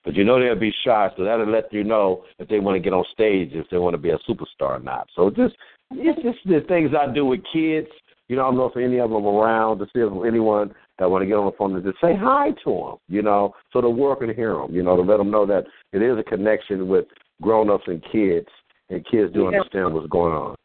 But 0.05 0.15
you 0.15 0.25
know 0.25 0.41
they'll 0.41 0.59
be 0.59 0.73
shy, 0.85 1.11
so 1.17 1.25
that'll 1.25 1.51
let 1.51 1.71
you 1.73 1.85
know 1.85 2.25
if 2.39 2.49
they 2.49 2.61
want 2.61 2.77
to 2.77 2.81
get 2.81 2.95
on 2.95 3.05
stage, 3.13 3.51
if 3.53 3.67
they 3.71 3.77
want 3.77 3.95
to 3.95 3.99
be 3.99 4.11
a 4.11 4.19
superstar 4.27 4.77
or 4.77 4.79
not. 4.79 5.09
So 5.15 5.29
just 5.29 5.55
it's 5.91 6.23
just 6.23 6.39
the 6.45 6.61
things 6.69 6.91
I 6.99 7.13
do 7.13 7.25
with 7.25 7.41
kids. 7.53 7.89
You 8.29 8.37
know, 8.37 8.43
I 8.43 8.47
don't 8.47 8.57
know 8.57 8.67
if 8.67 8.77
any 8.77 8.99
of 8.99 9.11
them 9.11 9.25
are 9.25 9.43
around 9.43 9.79
to 9.79 9.87
see 9.87 10.01
if 10.01 10.13
anyone 10.27 10.75
that 10.99 11.11
want 11.11 11.23
to 11.23 11.27
get 11.27 11.35
on 11.35 11.47
the 11.47 11.57
phone 11.57 11.75
and 11.75 11.85
just 11.85 12.01
say 12.01 12.15
hi 12.15 12.51
to 12.65 12.71
them. 12.71 12.97
You 13.09 13.23
know, 13.23 13.55
so 13.73 13.81
the 13.81 13.89
world 13.89 14.19
can 14.21 14.35
hear 14.35 14.55
them. 14.55 14.75
You 14.75 14.83
know, 14.83 14.97
to 14.97 15.03
let 15.03 15.17
them 15.17 15.31
know 15.31 15.47
that 15.47 15.65
it 15.93 16.03
is 16.03 16.19
a 16.19 16.23
connection 16.23 16.89
with 16.89 17.07
grown-ups 17.41 17.85
and 17.87 18.03
kids, 18.13 18.49
and 18.91 19.07
kids 19.07 19.33
do 19.33 19.43
Yeah. 19.43 19.49
understand 19.59 19.95
what's 19.95 20.09
going 20.09 20.35
on. 20.35 20.57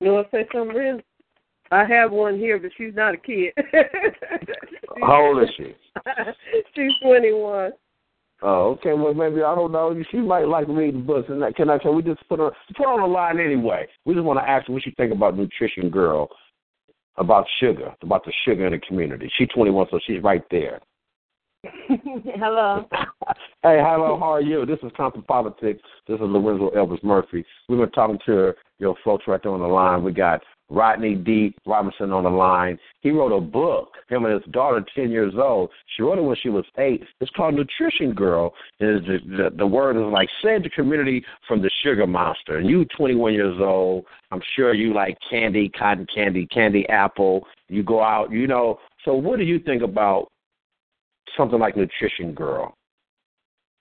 You 0.00 0.12
want 0.12 0.30
to 0.30 0.36
say 0.36 0.48
something, 0.52 0.76
Ren? 0.76 1.02
I 1.70 1.84
have 1.84 2.12
one 2.12 2.38
here, 2.38 2.58
but 2.58 2.70
she's 2.76 2.94
not 2.94 3.14
a 3.14 3.16
kid. 3.16 3.52
How 5.00 5.26
old 5.26 5.42
is 5.42 5.50
she? 5.56 5.74
she's 6.74 6.92
21. 7.02 7.72
Oh, 8.42 8.72
okay. 8.72 8.92
Well, 8.92 9.14
maybe 9.14 9.42
I 9.42 9.54
don't 9.54 9.72
know. 9.72 9.94
She 10.10 10.18
might 10.18 10.48
like 10.48 10.68
reading 10.68 11.06
books, 11.06 11.28
and 11.30 11.40
that, 11.42 11.56
can 11.56 11.70
I? 11.70 11.78
Can 11.78 11.94
we 11.94 12.02
just 12.02 12.26
put 12.28 12.38
her 12.38 12.50
put 12.76 12.84
her 12.84 12.92
on 12.92 13.00
the 13.00 13.06
line 13.06 13.40
anyway? 13.40 13.86
We 14.04 14.14
just 14.14 14.24
want 14.24 14.38
to 14.38 14.48
ask 14.48 14.66
her 14.66 14.72
what 14.72 14.82
she 14.82 14.90
think 14.92 15.12
about 15.12 15.36
Nutrition 15.36 15.88
Girl, 15.88 16.28
about 17.16 17.46
sugar, 17.60 17.94
about 18.02 18.24
the 18.24 18.32
sugar 18.44 18.66
in 18.66 18.72
the 18.72 18.78
community. 18.78 19.30
She's 19.36 19.48
21, 19.54 19.86
so 19.90 19.98
she's 20.06 20.22
right 20.22 20.42
there. 20.50 20.80
Hello. 22.36 22.86
hey, 23.62 23.80
hello, 23.82 24.18
how 24.18 24.32
are 24.32 24.40
you? 24.40 24.66
This 24.66 24.78
is 24.82 24.92
Compton 24.96 25.22
Politics. 25.22 25.80
This 26.06 26.16
is 26.16 26.20
Lorenzo 26.20 26.70
Elvis 26.70 27.02
Murphy. 27.02 27.44
We've 27.68 27.78
been 27.78 27.90
talking 27.90 28.18
to 28.26 28.52
your 28.78 28.94
folks 29.04 29.24
right 29.26 29.40
there 29.42 29.52
on 29.52 29.60
the 29.60 29.66
line. 29.66 30.02
We 30.02 30.12
got 30.12 30.42
Rodney 30.68 31.14
D. 31.14 31.54
Robinson 31.66 32.12
on 32.12 32.24
the 32.24 32.30
line. 32.30 32.78
He 33.00 33.10
wrote 33.10 33.36
a 33.36 33.40
book, 33.40 33.92
him 34.08 34.24
and 34.24 34.34
his 34.34 34.52
daughter, 34.52 34.84
10 34.94 35.10
years 35.10 35.34
old. 35.36 35.70
She 35.96 36.02
wrote 36.02 36.18
it 36.18 36.22
when 36.22 36.36
she 36.42 36.48
was 36.48 36.64
eight. 36.78 37.02
It's 37.20 37.30
called 37.32 37.54
Nutrition 37.54 38.12
Girl. 38.12 38.52
And 38.80 39.04
the, 39.04 39.18
the, 39.24 39.56
the 39.56 39.66
word 39.66 39.96
is 39.96 40.12
like, 40.12 40.28
save 40.42 40.64
the 40.64 40.70
community 40.70 41.24
from 41.46 41.62
the 41.62 41.70
sugar 41.82 42.06
monster. 42.06 42.58
And 42.58 42.68
you, 42.68 42.84
21 42.96 43.32
years 43.32 43.56
old, 43.60 44.04
I'm 44.30 44.42
sure 44.56 44.74
you 44.74 44.92
like 44.92 45.16
candy, 45.30 45.68
cotton 45.70 46.06
candy, 46.12 46.46
candy 46.46 46.88
apple. 46.88 47.46
You 47.68 47.82
go 47.82 48.02
out, 48.02 48.30
you 48.32 48.46
know. 48.46 48.80
So 49.04 49.14
what 49.14 49.38
do 49.38 49.44
you 49.44 49.58
think 49.58 49.82
about 49.82 50.28
something 51.36 51.58
like 51.58 51.76
Nutrition 51.76 52.32
Girl? 52.34 52.74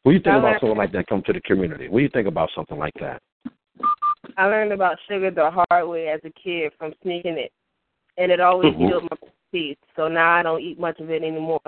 What 0.04 0.12
do 0.12 0.18
you 0.18 0.22
think 0.22 0.36
I 0.36 0.40
about 0.40 0.60
something 0.60 0.78
like 0.78 0.92
that 0.92 1.08
come 1.08 1.24
to 1.26 1.34
the 1.34 1.42
community? 1.42 1.88
What 1.88 2.00
do 2.00 2.04
you 2.04 2.10
think 2.10 2.28
about 2.28 2.50
something 2.54 2.78
like 2.78 2.94
that? 3.00 3.22
I 4.38 4.46
learned 4.46 4.74
about 4.74 4.98
sugar 5.08 5.32
the 5.32 5.50
hard 5.50 5.88
way 5.88 6.10
as 6.10 6.20
a 6.24 6.32
kid 6.32 6.72
from 6.78 6.94
sneaking 7.02 7.38
it, 7.38 7.52
and 8.18 8.32
it 8.32 8.40
always 8.40 8.74
Mhm. 8.74 8.90
killed 8.90 9.04
my 9.04 9.18
teeth. 9.52 9.78
So 9.96 10.08
now 10.08 10.32
I 10.32 10.44
don't 10.44 10.62
eat 10.62 10.80
much 10.80 11.00
of 11.00 11.10
it 11.10 11.24
anymore. 11.24 11.62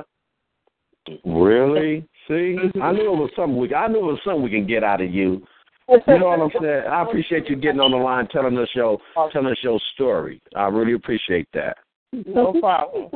Really? 1.24 2.08
See, 2.28 2.58
I 2.82 2.92
knew 2.92 3.14
it 3.14 3.18
was 3.18 3.32
something 3.36 3.58
we. 3.58 3.74
I 3.74 3.88
knew 3.88 4.00
it 4.00 4.14
was 4.14 4.24
something 4.24 4.42
we 4.42 4.50
can 4.50 4.66
get 4.66 4.84
out 4.84 5.02
of 5.02 5.14
you. 5.14 5.46
You 5.88 6.02
know 6.08 6.30
what 6.30 6.42
I'm 6.42 6.62
saying? 6.62 6.88
I 6.88 7.04
appreciate 7.04 7.48
you 7.48 7.56
getting 7.56 7.80
on 7.80 7.92
the 7.92 7.98
line, 7.98 8.28
telling 8.28 8.58
us 8.58 8.74
your 8.74 9.00
telling 9.32 9.52
us 9.52 9.64
your 9.64 9.80
story. 9.94 10.42
I 10.56 10.68
really 10.68 10.94
appreciate 10.94 11.48
that. 11.54 11.78
No 12.26 12.54
problem. 12.60 13.10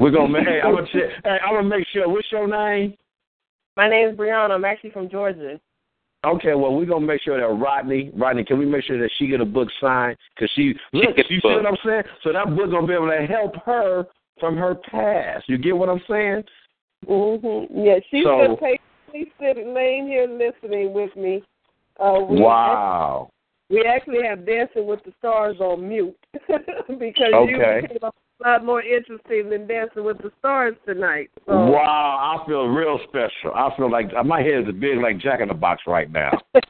We're 0.00 0.10
gonna 0.10 0.28
make. 0.28 0.46
Hey, 0.46 0.60
I'm 0.62 0.74
gonna. 0.74 0.86
Hey, 1.24 1.38
I'm 1.44 1.54
gonna 1.54 1.68
make 1.68 1.86
sure. 1.92 2.08
What's 2.08 2.30
your 2.30 2.46
name? 2.46 2.94
My 3.76 3.88
name 3.88 4.10
is 4.10 4.16
Brianna. 4.16 4.52
I'm 4.52 4.64
actually 4.64 4.90
from 4.90 5.08
Georgia. 5.10 5.60
Okay, 6.24 6.54
well, 6.54 6.74
we're 6.74 6.86
gonna 6.86 7.04
make 7.06 7.20
sure 7.22 7.38
that 7.38 7.62
Rodney, 7.62 8.10
Rodney, 8.16 8.44
can 8.44 8.58
we 8.58 8.64
make 8.64 8.84
sure 8.84 8.98
that 8.98 9.10
she 9.18 9.26
get 9.26 9.40
a 9.40 9.44
book 9.44 9.68
signed? 9.80 10.16
Cause 10.38 10.48
she 10.54 10.74
look, 10.94 11.16
gets 11.16 11.28
you 11.30 11.36
a 11.38 11.40
see 11.40 11.48
what 11.48 11.66
I'm 11.66 11.76
saying? 11.84 12.02
So 12.22 12.32
that 12.32 12.46
book 12.56 12.70
gonna 12.70 12.86
be 12.86 12.94
able 12.94 13.08
to 13.10 13.26
help 13.26 13.56
her 13.66 14.06
from 14.40 14.56
her 14.56 14.74
past. 14.74 15.48
You 15.48 15.58
get 15.58 15.76
what 15.76 15.90
I'm 15.90 16.00
saying? 16.08 16.44
Mm-hmm. 17.06 17.78
Yeah, 17.78 17.96
she's 18.10 18.24
So- 18.24 18.38
been 18.38 18.56
patiently 18.56 19.32
sitting, 19.38 19.74
laying 19.74 20.06
here 20.06 20.26
listening 20.26 20.94
with 20.94 21.14
me. 21.14 21.42
Uh, 22.00 22.20
we 22.28 22.40
Wow. 22.40 23.28
we 23.68 23.82
actually 23.84 24.22
have 24.26 24.46
Dancing 24.46 24.86
with 24.86 25.02
the 25.04 25.12
Stars 25.18 25.56
on 25.60 25.86
mute 25.86 26.16
because 26.98 27.34
Okay. 27.34 27.50
you 27.50 27.82
became 27.82 27.98
a 28.02 28.12
lot 28.48 28.64
more 28.64 28.82
interesting 28.82 29.48
than 29.50 29.66
Dancing 29.66 30.04
with 30.04 30.18
the 30.18 30.30
Stars 30.38 30.74
tonight. 30.86 31.30
So, 31.46 31.70
Wow, 31.70 32.38
I 32.40 32.46
feel 32.46 32.66
real 32.66 32.98
special. 33.08 33.54
I 33.54 33.74
feel 33.76 33.90
like 33.90 34.12
my 34.24 34.40
head 34.42 34.68
is 34.68 34.74
big 34.74 34.98
like 34.98 35.18
Jack 35.18 35.40
in 35.40 35.48
the 35.48 35.54
Box 35.54 35.82
right 35.86 36.10
now. 36.10 36.30
so 36.54 36.60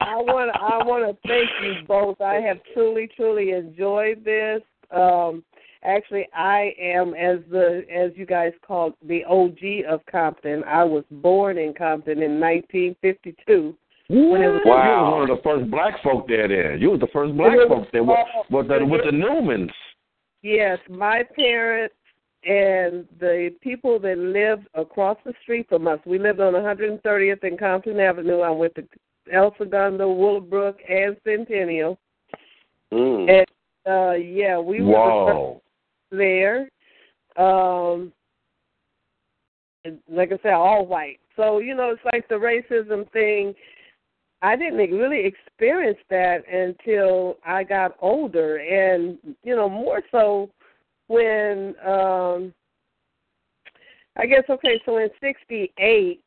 I 0.00 0.16
want 0.16 0.52
to 0.52 0.60
I 0.60 0.84
want 0.84 1.04
to 1.08 1.28
thank 1.28 1.50
you 1.62 1.86
both. 1.86 2.20
I 2.20 2.34
have 2.34 2.58
truly 2.74 3.08
truly 3.16 3.50
enjoyed 3.50 4.24
this. 4.24 4.62
Um, 4.90 5.42
actually, 5.82 6.28
I 6.34 6.74
am 6.80 7.14
as 7.14 7.38
the 7.50 7.84
as 7.92 8.12
you 8.14 8.26
guys 8.26 8.52
called 8.66 8.94
the 9.06 9.24
OG 9.24 9.84
of 9.88 10.04
Compton. 10.10 10.64
I 10.64 10.84
was 10.84 11.04
born 11.10 11.58
in 11.58 11.74
Compton 11.74 12.22
in 12.22 12.40
1952. 12.40 13.76
When 14.08 14.42
it 14.42 14.48
was- 14.48 14.60
You 14.64 14.70
was 14.70 15.12
one 15.12 15.30
of 15.30 15.36
the 15.36 15.42
first 15.42 15.70
black 15.70 16.02
folk 16.02 16.28
there. 16.28 16.48
Then 16.48 16.80
you 16.80 16.90
was 16.90 17.00
the 17.00 17.06
first 17.08 17.36
black 17.36 17.56
was- 17.56 17.68
folk 17.68 17.90
there 17.92 18.04
with, 18.04 18.18
with 18.50 18.68
the 18.68 18.84
with 18.84 19.04
the 19.04 19.10
Newmans. 19.10 19.72
Yes, 20.42 20.78
my 20.88 21.22
parents 21.36 21.94
and 22.44 23.06
the 23.20 23.54
people 23.60 24.00
that 24.00 24.18
lived 24.18 24.66
across 24.74 25.16
the 25.24 25.32
street 25.42 25.68
from 25.68 25.86
us. 25.86 26.00
We 26.04 26.18
lived 26.18 26.40
on 26.40 26.54
130th 26.54 27.44
and 27.44 27.56
Compton 27.58 28.00
Avenue. 28.00 28.40
I 28.40 28.50
went 28.50 28.74
to 28.74 28.84
El 29.32 29.54
Segundo, 29.56 30.10
Willowbrook, 30.12 30.78
and 30.88 31.16
Centennial. 31.24 31.98
Mm. 32.92 33.30
And 33.30 33.46
uh 33.86 34.12
yeah, 34.16 34.58
we 34.58 34.82
were 34.82 34.92
Whoa. 34.92 35.62
there. 36.10 36.68
Um 37.36 38.12
like 40.08 40.32
I 40.32 40.38
said, 40.42 40.52
all 40.52 40.86
white. 40.86 41.18
So, 41.36 41.58
you 41.58 41.74
know, 41.74 41.90
it's 41.90 42.04
like 42.12 42.28
the 42.28 42.34
racism 42.34 43.10
thing. 43.12 43.54
I 44.42 44.56
didn't 44.56 44.76
really 44.76 45.24
experience 45.24 45.98
that 46.10 46.42
until 46.52 47.38
I 47.46 47.62
got 47.62 47.96
older 48.00 48.56
and, 48.56 49.16
you 49.44 49.54
know, 49.54 49.68
more 49.68 50.02
so 50.10 50.50
when 51.06 51.74
um 51.86 52.52
I 54.16 54.26
guess 54.26 54.44
okay, 54.50 54.80
so 54.84 54.98
in 54.98 55.08
sixty 55.20 55.72
eight 55.78 56.22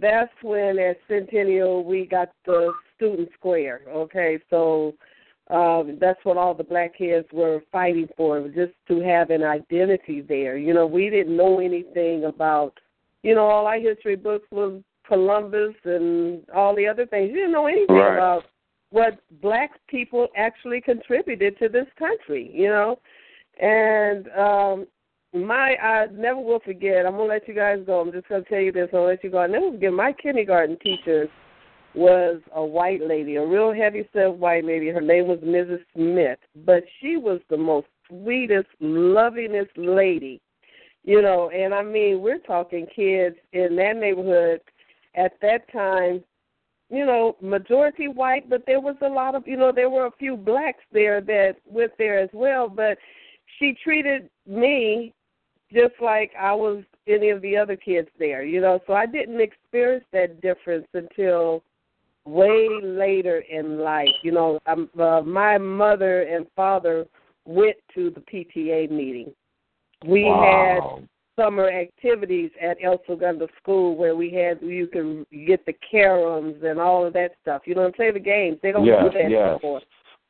that's 0.00 0.32
when 0.42 0.78
at 0.78 0.98
Centennial 1.08 1.84
we 1.84 2.06
got 2.06 2.30
the 2.44 2.72
student 2.96 3.30
square. 3.34 3.80
Okay, 3.88 4.38
so 4.50 4.94
um, 5.50 5.96
that's 6.00 6.22
what 6.24 6.36
all 6.36 6.54
the 6.54 6.64
black 6.64 6.96
kids 6.96 7.26
were 7.32 7.62
fighting 7.72 8.08
for, 8.16 8.46
just 8.48 8.72
to 8.88 9.00
have 9.00 9.30
an 9.30 9.42
identity 9.42 10.20
there. 10.20 10.56
You 10.56 10.74
know, 10.74 10.86
we 10.86 11.08
didn't 11.10 11.36
know 11.36 11.60
anything 11.60 12.24
about, 12.24 12.78
you 13.22 13.34
know, 13.34 13.46
all 13.46 13.66
our 13.66 13.80
history 13.80 14.16
books 14.16 14.46
was 14.50 14.82
Columbus 15.08 15.74
and 15.84 16.42
all 16.54 16.76
the 16.76 16.86
other 16.86 17.06
things. 17.06 17.30
You 17.30 17.36
didn't 17.36 17.52
know 17.52 17.66
anything 17.66 17.96
Right. 17.96 18.14
about 18.14 18.44
what 18.90 19.18
black 19.42 19.72
people 19.88 20.28
actually 20.36 20.80
contributed 20.80 21.58
to 21.58 21.68
this 21.68 21.88
country. 21.98 22.50
You 22.54 22.68
know, 22.68 22.98
and 23.58 24.28
um 24.38 24.86
my 25.34 25.76
I 25.76 26.06
never 26.12 26.40
will 26.40 26.60
forget. 26.60 27.06
I'm 27.06 27.12
gonna 27.12 27.24
let 27.24 27.48
you 27.48 27.54
guys 27.54 27.80
go. 27.84 28.00
I'm 28.00 28.12
just 28.12 28.28
gonna 28.28 28.44
tell 28.44 28.60
you 28.60 28.72
this. 28.72 28.90
I'll 28.92 29.06
let 29.06 29.24
you 29.24 29.30
go. 29.30 29.38
I 29.38 29.46
never 29.46 29.72
forget. 29.72 29.92
My 29.92 30.12
kindergarten 30.12 30.78
teacher 30.78 31.28
was 31.94 32.40
a 32.54 32.64
white 32.64 33.00
lady, 33.06 33.36
a 33.36 33.44
real 33.44 33.72
heavy 33.72 34.08
set 34.12 34.32
white 34.32 34.64
lady. 34.64 34.88
Her 34.88 35.00
name 35.00 35.26
was 35.26 35.38
Mrs. 35.38 35.80
Smith, 35.94 36.38
but 36.64 36.84
she 37.00 37.16
was 37.16 37.40
the 37.48 37.56
most 37.56 37.86
sweetest, 38.08 38.68
lovingest 38.80 39.70
lady. 39.76 40.40
You 41.04 41.22
know, 41.22 41.50
and 41.50 41.74
I 41.74 41.82
mean, 41.82 42.20
we're 42.20 42.38
talking 42.38 42.86
kids 42.94 43.36
in 43.52 43.76
that 43.76 43.96
neighborhood 43.96 44.60
at 45.14 45.32
that 45.42 45.70
time. 45.72 46.22
You 46.90 47.04
know, 47.04 47.36
majority 47.42 48.08
white, 48.08 48.48
but 48.48 48.64
there 48.66 48.80
was 48.80 48.96
a 49.02 49.08
lot 49.08 49.34
of, 49.34 49.46
you 49.46 49.58
know, 49.58 49.72
there 49.72 49.90
were 49.90 50.06
a 50.06 50.18
few 50.18 50.38
blacks 50.38 50.82
there 50.90 51.20
that 51.20 51.56
went 51.66 51.92
there 51.98 52.18
as 52.18 52.30
well. 52.32 52.66
But 52.66 52.96
she 53.58 53.76
treated 53.84 54.30
me 54.46 55.12
just 55.72 55.94
like 56.00 56.32
I 56.38 56.54
was 56.54 56.82
any 57.06 57.30
of 57.30 57.42
the 57.42 57.56
other 57.56 57.76
kids 57.76 58.08
there, 58.18 58.42
you 58.42 58.60
know. 58.60 58.80
So 58.86 58.94
I 58.94 59.06
didn't 59.06 59.40
experience 59.40 60.04
that 60.12 60.40
difference 60.40 60.86
until 60.94 61.62
way 62.24 62.68
later 62.82 63.40
in 63.50 63.78
life. 63.78 64.08
You 64.22 64.32
know, 64.32 64.58
um, 64.66 64.88
uh, 64.98 65.22
my 65.22 65.58
mother 65.58 66.22
and 66.22 66.46
father 66.56 67.06
went 67.44 67.76
to 67.94 68.10
the 68.10 68.20
PTA 68.20 68.90
meeting. 68.90 69.32
We 70.06 70.22
had 70.22 70.78
wow. 70.78 71.02
Summer 71.38 71.68
activities 71.70 72.50
at 72.60 72.76
El 72.82 73.00
Segundo 73.06 73.46
School 73.62 73.96
where 73.96 74.16
we 74.16 74.30
had 74.32 74.60
you 74.60 74.88
can 74.88 75.24
get 75.46 75.64
the 75.64 75.74
caroms 75.92 76.62
and 76.64 76.80
all 76.80 77.06
of 77.06 77.12
that 77.12 77.32
stuff. 77.42 77.62
You 77.64 77.74
know 77.76 77.84
I'm 77.84 77.92
saying? 77.96 78.14
The 78.14 78.20
games 78.20 78.58
they 78.62 78.72
don't 78.72 78.84
Yes, 78.84 79.04
do 79.04 79.18
that 79.18 79.30
yes. 79.30 79.58
anymore. 79.62 79.80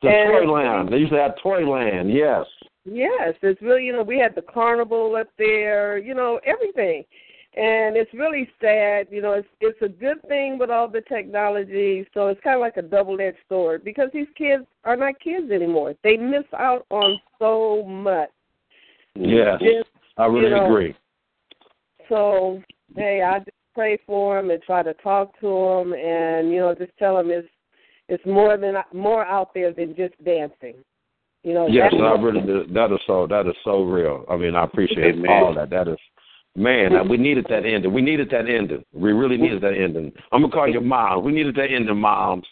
The 0.02 0.08
And- 0.08 0.32
Toyland. 0.46 0.92
They 0.92 0.98
used 0.98 1.12
to 1.12 1.18
have 1.18 1.36
Toyland. 1.42 2.12
Yes. 2.12 2.46
Yes, 2.84 3.34
it's 3.42 3.60
really 3.60 3.84
you 3.86 3.92
know 3.92 4.02
we 4.02 4.18
had 4.18 4.34
the 4.34 4.42
carnival 4.42 5.16
up 5.16 5.28
there, 5.36 5.98
you 5.98 6.14
know 6.14 6.40
everything, 6.46 7.04
and 7.54 7.96
it's 7.96 8.12
really 8.14 8.48
sad. 8.62 9.08
You 9.10 9.20
know, 9.20 9.32
it's 9.32 9.48
it's 9.60 9.82
a 9.82 9.88
good 9.88 10.22
thing 10.28 10.58
with 10.58 10.70
all 10.70 10.88
the 10.88 11.02
technology, 11.02 12.06
so 12.14 12.28
it's 12.28 12.40
kind 12.40 12.54
of 12.56 12.60
like 12.60 12.78
a 12.78 12.82
double-edged 12.82 13.36
sword 13.48 13.84
because 13.84 14.08
these 14.14 14.28
kids 14.36 14.64
are 14.84 14.96
not 14.96 15.20
kids 15.20 15.50
anymore. 15.50 15.94
They 16.02 16.16
miss 16.16 16.44
out 16.58 16.86
on 16.90 17.20
so 17.38 17.82
much. 17.84 18.30
Yes. 19.14 19.60
I 20.18 20.26
really 20.26 20.50
you 20.50 20.56
know, 20.56 20.66
agree. 20.66 20.94
So 22.08 22.62
hey, 22.96 23.22
I 23.22 23.38
just 23.38 23.50
pray 23.74 23.98
for 24.06 24.36
them 24.36 24.50
and 24.50 24.62
try 24.62 24.82
to 24.82 24.94
talk 24.94 25.38
to 25.40 25.46
them, 25.46 25.92
and 25.94 26.50
you 26.50 26.58
know 26.58 26.74
just 26.74 26.92
tell 26.98 27.16
them 27.16 27.30
it's 27.30 27.48
it's 28.08 28.24
more 28.26 28.56
than 28.56 28.74
more 28.92 29.24
out 29.24 29.54
there 29.54 29.72
than 29.72 29.94
just 29.94 30.14
dancing. 30.24 30.74
You 31.44 31.54
know. 31.54 31.68
Yes, 31.68 31.92
I 31.94 32.20
really 32.20 32.40
do. 32.40 32.64
That 32.72 32.92
is 32.92 33.00
so. 33.06 33.26
That 33.28 33.46
is 33.46 33.54
so 33.64 33.84
real. 33.84 34.24
I 34.28 34.36
mean, 34.36 34.54
I 34.54 34.64
appreciate 34.64 35.14
all 35.28 35.54
that. 35.54 35.70
That 35.70 35.88
is, 35.88 35.98
man, 36.56 37.08
we 37.08 37.16
needed 37.16 37.46
that 37.48 37.64
ending. 37.64 37.92
We 37.92 38.02
needed 38.02 38.28
that 38.30 38.48
ending. 38.48 38.84
We 38.92 39.12
really 39.12 39.36
needed 39.36 39.62
that 39.62 39.74
ending. 39.74 40.12
I'm 40.32 40.42
gonna 40.42 40.52
call 40.52 40.68
you 40.68 40.80
mom. 40.80 41.24
We 41.24 41.32
needed 41.32 41.54
that 41.54 41.70
ending, 41.70 41.96
moms. 41.96 42.46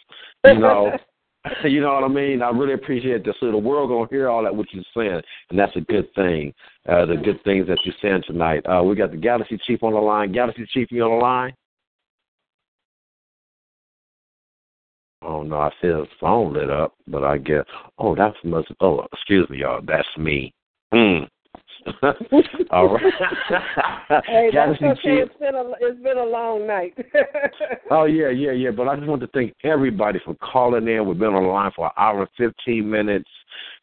You 0.45 0.59
know, 0.59 0.91
you 1.63 1.81
know 1.81 1.93
what 1.93 2.03
I 2.03 2.07
mean. 2.07 2.41
I 2.41 2.49
really 2.49 2.73
appreciate 2.73 3.25
this. 3.25 3.35
So 3.39 3.51
the 3.51 3.57
world 3.57 3.89
gonna 3.89 4.07
hear 4.09 4.29
all 4.29 4.43
that 4.43 4.55
what 4.55 4.67
you're 4.71 4.83
saying, 4.95 5.21
and 5.49 5.59
that's 5.59 5.75
a 5.75 5.81
good 5.81 6.13
thing. 6.13 6.53
Uh, 6.87 7.05
the 7.05 7.15
good 7.15 7.43
things 7.43 7.67
that 7.67 7.79
you're 7.83 7.95
saying 8.01 8.23
tonight. 8.25 8.65
Uh, 8.65 8.83
we 8.83 8.95
got 8.95 9.11
the 9.11 9.17
Galaxy 9.17 9.59
Chief 9.65 9.83
on 9.83 9.93
the 9.93 9.99
line. 9.99 10.31
Galaxy 10.31 10.67
Chief, 10.73 10.91
you 10.91 11.03
on 11.03 11.11
the 11.11 11.23
line? 11.23 11.53
Oh 15.21 15.43
no, 15.43 15.57
I 15.57 15.71
see 15.81 15.87
his 15.87 16.07
phone 16.19 16.53
lit 16.53 16.69
up, 16.69 16.93
but 17.07 17.23
I 17.23 17.37
guess. 17.37 17.65
Oh, 17.97 18.15
that's 18.15 18.37
must. 18.43 18.69
Oh, 18.79 19.05
excuse 19.11 19.49
me, 19.49 19.59
y'all. 19.59 19.81
That's 19.85 20.07
me. 20.17 20.53
Hmm. 20.93 21.23
All 22.71 22.93
right. 22.93 23.13
Hey, 24.25 24.49
that's 24.53 24.81
okay. 24.81 25.17
It's 25.19 25.33
been 25.39 25.55
a 25.55 25.71
it's 25.79 26.01
been 26.03 26.17
a 26.17 26.23
long 26.25 26.67
night. 26.67 26.97
Oh 27.89 28.03
yeah, 28.03 28.29
yeah, 28.29 28.51
yeah. 28.51 28.71
But 28.71 28.89
I 28.89 28.95
just 28.97 29.07
want 29.07 29.21
to 29.21 29.27
thank 29.27 29.53
everybody 29.63 30.19
for 30.25 30.35
calling 30.35 30.87
in. 30.87 31.07
We've 31.07 31.17
been 31.17 31.33
on 31.33 31.43
the 31.43 31.49
line 31.49 31.71
for 31.73 31.85
an 31.85 31.91
hour 31.97 32.19
and 32.21 32.29
fifteen 32.37 32.89
minutes. 32.89 33.29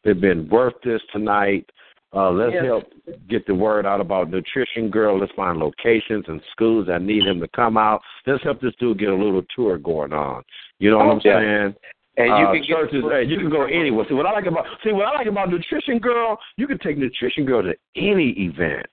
They've 0.03 0.19
been 0.19 0.47
worth 0.49 0.75
this 0.83 1.01
tonight. 1.11 1.67
Uh, 2.13 2.31
let's 2.31 2.53
Yes. 2.53 2.63
help 2.65 2.83
get 3.27 3.45
the 3.47 3.55
word 3.55 3.85
out 3.85 3.99
about 3.99 4.29
Nutrition 4.29 4.89
Girl. 4.89 5.19
Let's 5.19 5.33
find 5.33 5.57
locations 5.57 6.25
and 6.27 6.41
schools 6.51 6.85
that 6.87 7.01
need 7.01 7.25
him 7.25 7.39
to 7.41 7.47
come 7.49 7.77
out. 7.77 8.01
Let's 8.25 8.43
help 8.43 8.61
this 8.61 8.75
dude 8.79 8.99
get 8.99 9.09
a 9.09 9.15
little 9.15 9.43
tour 9.55 9.77
going 9.77 10.13
on. 10.13 10.43
You 10.79 10.91
know 10.91 10.97
what 10.99 11.07
I'm 11.07 11.21
Yeah. 11.23 11.39
saying? 11.39 11.75
And 12.17 12.27
you 12.27 12.33
uh, 12.33 12.51
can 12.53 12.61
get 12.61 12.69
churches, 12.69 13.03
hey, 13.11 13.25
you 13.27 13.37
can 13.37 13.49
go 13.49 13.65
anywhere. 13.65 14.05
See 14.07 14.13
what 14.13 14.25
I 14.25 14.31
like 14.31 14.45
about 14.45 14.65
see 14.83 14.93
what 14.93 15.05
I 15.05 15.11
like 15.15 15.27
about 15.27 15.49
Nutrition 15.49 15.99
Girl, 15.99 16.37
you 16.55 16.65
can 16.65 16.79
take 16.79 16.97
Nutrition 16.97 17.45
Girl 17.45 17.61
to 17.61 17.73
any 17.95 18.29
event, 18.37 18.85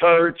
church, 0.00 0.40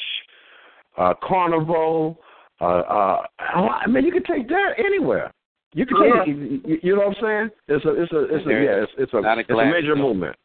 uh, 0.96 1.14
carnival. 1.22 2.18
Uh, 2.60 2.64
uh, 2.64 3.22
I 3.38 3.86
mean, 3.86 4.04
you 4.04 4.12
can 4.12 4.24
take 4.24 4.48
that 4.48 4.72
anywhere. 4.78 5.32
You 5.74 5.84
can 5.84 5.96
take, 5.98 6.26
you, 6.26 6.78
you 6.82 6.96
know 6.96 7.08
what 7.08 7.18
I'm 7.18 7.22
saying? 7.22 7.50
It's 7.68 7.84
a, 7.84 8.02
it's 8.02 8.12
a, 8.12 8.24
it's 8.34 8.46
a, 8.46 8.50
yeah, 8.50 8.82
it's, 8.82 8.92
it's 8.96 9.12
a, 9.12 9.18
a 9.18 9.38
it's 9.38 9.50
a 9.50 9.54
major 9.54 9.94
door. 9.94 9.96
movement. 9.96 10.36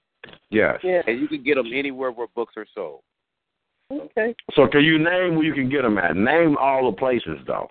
Yes. 0.51 0.79
yeah. 0.83 1.01
and 1.07 1.19
you 1.19 1.27
can 1.27 1.43
get 1.43 1.55
them 1.55 1.71
anywhere 1.73 2.11
where 2.11 2.27
books 2.35 2.53
are 2.57 2.67
sold. 2.75 3.01
Okay. 3.91 4.35
So 4.53 4.67
can 4.67 4.83
you 4.83 4.97
name 4.97 5.35
where 5.35 5.43
you 5.43 5.53
can 5.53 5.69
get 5.69 5.81
them 5.83 5.97
at? 5.97 6.15
Name 6.15 6.57
all 6.57 6.91
the 6.91 6.97
places 6.97 7.37
though. 7.47 7.69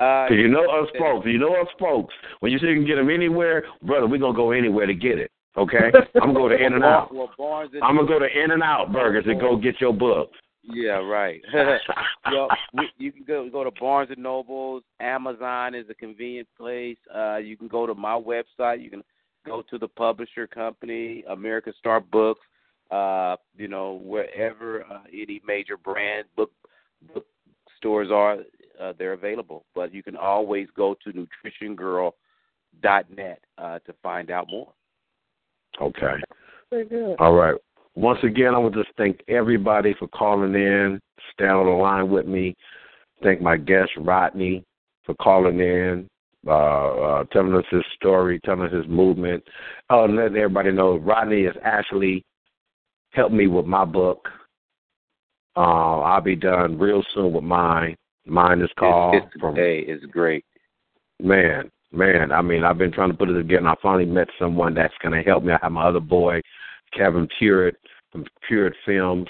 Uh, 0.00 0.26
Cause 0.28 0.36
you 0.36 0.48
know 0.48 0.64
us 0.64 0.88
folks. 0.98 1.26
You 1.26 1.38
know 1.38 1.54
us 1.54 1.68
folks. 1.78 2.12
When 2.40 2.50
you 2.50 2.58
say 2.58 2.66
you 2.68 2.74
can 2.74 2.86
get 2.86 2.96
them 2.96 3.10
anywhere, 3.10 3.64
brother, 3.82 4.06
we're 4.06 4.18
gonna 4.18 4.36
go 4.36 4.50
anywhere 4.50 4.86
to 4.86 4.94
get 4.94 5.18
it. 5.18 5.30
Okay, 5.56 5.92
I'm 6.20 6.32
gonna 6.32 6.34
go 6.34 6.48
to 6.48 6.56
In 6.56 6.72
and 6.72 6.84
Out. 6.84 7.14
Barnes 7.38 7.70
and 7.74 7.82
I'm 7.84 7.96
gonna 7.96 8.08
go 8.08 8.18
to 8.18 8.26
In 8.26 8.50
and 8.50 8.62
Out 8.62 8.92
Burgers 8.92 9.24
and 9.26 9.40
go 9.40 9.56
get 9.56 9.80
your 9.80 9.92
book. 9.92 10.30
Yeah, 10.64 10.92
right. 10.92 11.42
well, 12.32 12.48
we, 12.72 12.88
you 12.98 13.12
can 13.12 13.24
go 13.24 13.48
go 13.50 13.62
to 13.62 13.70
Barnes 13.78 14.10
and 14.10 14.22
Nobles. 14.22 14.82
Amazon 14.98 15.74
is 15.74 15.86
a 15.90 15.94
convenient 15.94 16.48
place. 16.56 16.96
Uh, 17.14 17.36
you 17.36 17.56
can 17.56 17.68
go 17.68 17.86
to 17.86 17.94
my 17.94 18.18
website. 18.18 18.82
You 18.82 18.90
can 18.90 19.04
go 19.46 19.62
to 19.70 19.78
the 19.78 19.88
publisher 19.88 20.46
company, 20.46 21.22
American 21.28 21.74
Star 21.78 22.00
Books. 22.00 22.40
Uh, 22.90 23.36
you 23.56 23.68
know, 23.68 24.00
wherever 24.04 24.84
uh, 24.84 25.02
any 25.12 25.40
major 25.46 25.76
brand 25.76 26.26
book 26.36 26.50
book 27.12 27.26
stores 27.78 28.08
are, 28.10 28.38
uh, 28.80 28.92
they're 28.98 29.12
available. 29.12 29.64
But 29.74 29.92
you 29.94 30.02
can 30.02 30.16
always 30.16 30.68
go 30.76 30.96
to 31.04 31.26
nutritiongirl.net 31.62 33.40
uh, 33.58 33.78
to 33.78 33.94
find 34.02 34.30
out 34.30 34.48
more. 34.50 34.72
Okay. 35.80 36.14
Very 36.70 36.86
good. 36.86 37.16
All 37.18 37.34
right. 37.34 37.56
Once 37.96 38.18
again, 38.22 38.54
I 38.54 38.58
want 38.58 38.74
to 38.74 38.82
just 38.82 38.96
thank 38.96 39.20
everybody 39.28 39.94
for 39.98 40.08
calling 40.08 40.54
in, 40.54 41.00
staying 41.32 41.50
on 41.50 41.66
the 41.66 41.72
line 41.72 42.10
with 42.10 42.26
me. 42.26 42.56
Thank 43.22 43.40
my 43.40 43.56
guest 43.56 43.90
Rodney 43.98 44.64
for 45.04 45.14
calling 45.14 45.60
in, 45.60 46.08
uh, 46.46 46.50
uh, 46.50 47.24
telling 47.32 47.54
us 47.54 47.64
his 47.70 47.84
story, 47.94 48.40
telling 48.44 48.66
us 48.66 48.72
his 48.72 48.88
movement. 48.88 49.44
Oh, 49.90 50.04
and 50.04 50.16
letting 50.16 50.36
everybody 50.36 50.72
know 50.72 50.96
Rodney 50.96 51.44
has 51.44 51.54
actually 51.62 52.24
helped 53.10 53.34
me 53.34 53.46
with 53.46 53.66
my 53.66 53.84
book. 53.84 54.28
Uh, 55.56 56.00
I'll 56.00 56.20
be 56.20 56.34
done 56.34 56.78
real 56.78 57.04
soon 57.14 57.32
with 57.32 57.44
mine. 57.44 57.96
Mine 58.26 58.60
is 58.60 58.70
called 58.78 59.16
It's, 59.16 59.26
it's, 59.26 59.40
from 59.40 59.54
hey, 59.56 59.84
it's 59.86 60.04
great. 60.06 60.44
Man, 61.20 61.70
man, 61.92 62.32
I 62.32 62.42
mean, 62.42 62.64
I've 62.64 62.78
been 62.78 62.92
trying 62.92 63.10
to 63.10 63.16
put 63.16 63.28
it 63.28 63.34
together. 63.34 63.58
and 63.58 63.68
I 63.68 63.74
finally 63.82 64.06
met 64.06 64.28
someone 64.38 64.74
that's 64.74 64.94
going 65.02 65.14
to 65.14 65.28
help 65.28 65.44
me. 65.44 65.52
I 65.52 65.58
have 65.62 65.72
my 65.72 65.84
other 65.84 66.00
boy, 66.00 66.40
Kevin 66.96 67.28
Purett 67.40 67.76
from 68.10 68.24
Purett 68.48 68.74
Films. 68.86 69.28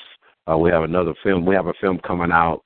Uh, 0.50 0.58
we 0.58 0.70
have 0.70 0.82
another 0.82 1.14
film. 1.22 1.46
We 1.46 1.54
have 1.54 1.66
a 1.66 1.74
film 1.80 1.98
coming 2.06 2.32
out. 2.32 2.62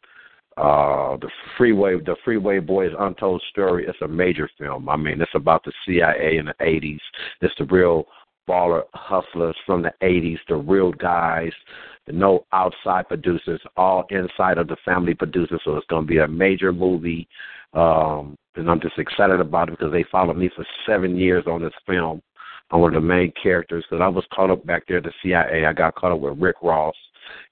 Uh, 0.56 1.16
the 1.18 1.30
Freeway, 1.56 2.00
the 2.00 2.16
Freeway 2.24 2.58
Boys 2.58 2.90
Untold 2.98 3.40
Story. 3.50 3.86
It's 3.86 4.00
a 4.02 4.08
major 4.08 4.50
film. 4.58 4.88
I 4.88 4.96
mean, 4.96 5.20
it's 5.20 5.30
about 5.34 5.62
the 5.64 5.72
CIA 5.86 6.38
in 6.38 6.46
the 6.46 6.54
'80s. 6.60 6.98
It's 7.40 7.54
the 7.58 7.64
real 7.66 8.06
baller 8.48 8.82
hustlers 8.92 9.54
from 9.64 9.82
the 9.82 9.92
'80s, 10.02 10.38
the 10.48 10.56
real 10.56 10.90
guys. 10.90 11.52
No 12.12 12.46
outside 12.52 13.08
producers, 13.08 13.60
all 13.76 14.04
inside 14.10 14.58
of 14.58 14.68
the 14.68 14.76
family 14.84 15.14
producers. 15.14 15.60
So 15.64 15.76
it's 15.76 15.86
going 15.86 16.04
to 16.04 16.08
be 16.08 16.18
a 16.18 16.28
major 16.28 16.72
movie. 16.72 17.28
Um, 17.74 18.36
and 18.56 18.70
I'm 18.70 18.80
just 18.80 18.98
excited 18.98 19.40
about 19.40 19.68
it 19.68 19.78
because 19.78 19.92
they 19.92 20.04
followed 20.10 20.36
me 20.36 20.50
for 20.54 20.66
seven 20.86 21.16
years 21.16 21.44
on 21.46 21.62
this 21.62 21.72
film. 21.86 22.22
I'm 22.70 22.80
one 22.80 22.94
of 22.94 23.02
the 23.02 23.08
main 23.08 23.32
characters 23.40 23.84
because 23.88 24.02
I 24.02 24.08
was 24.08 24.24
caught 24.34 24.50
up 24.50 24.66
back 24.66 24.84
there 24.86 24.98
at 24.98 25.04
the 25.04 25.12
CIA. 25.22 25.64
I 25.64 25.72
got 25.72 25.94
caught 25.94 26.12
up 26.12 26.20
with 26.20 26.38
Rick 26.38 26.56
Ross, 26.62 26.94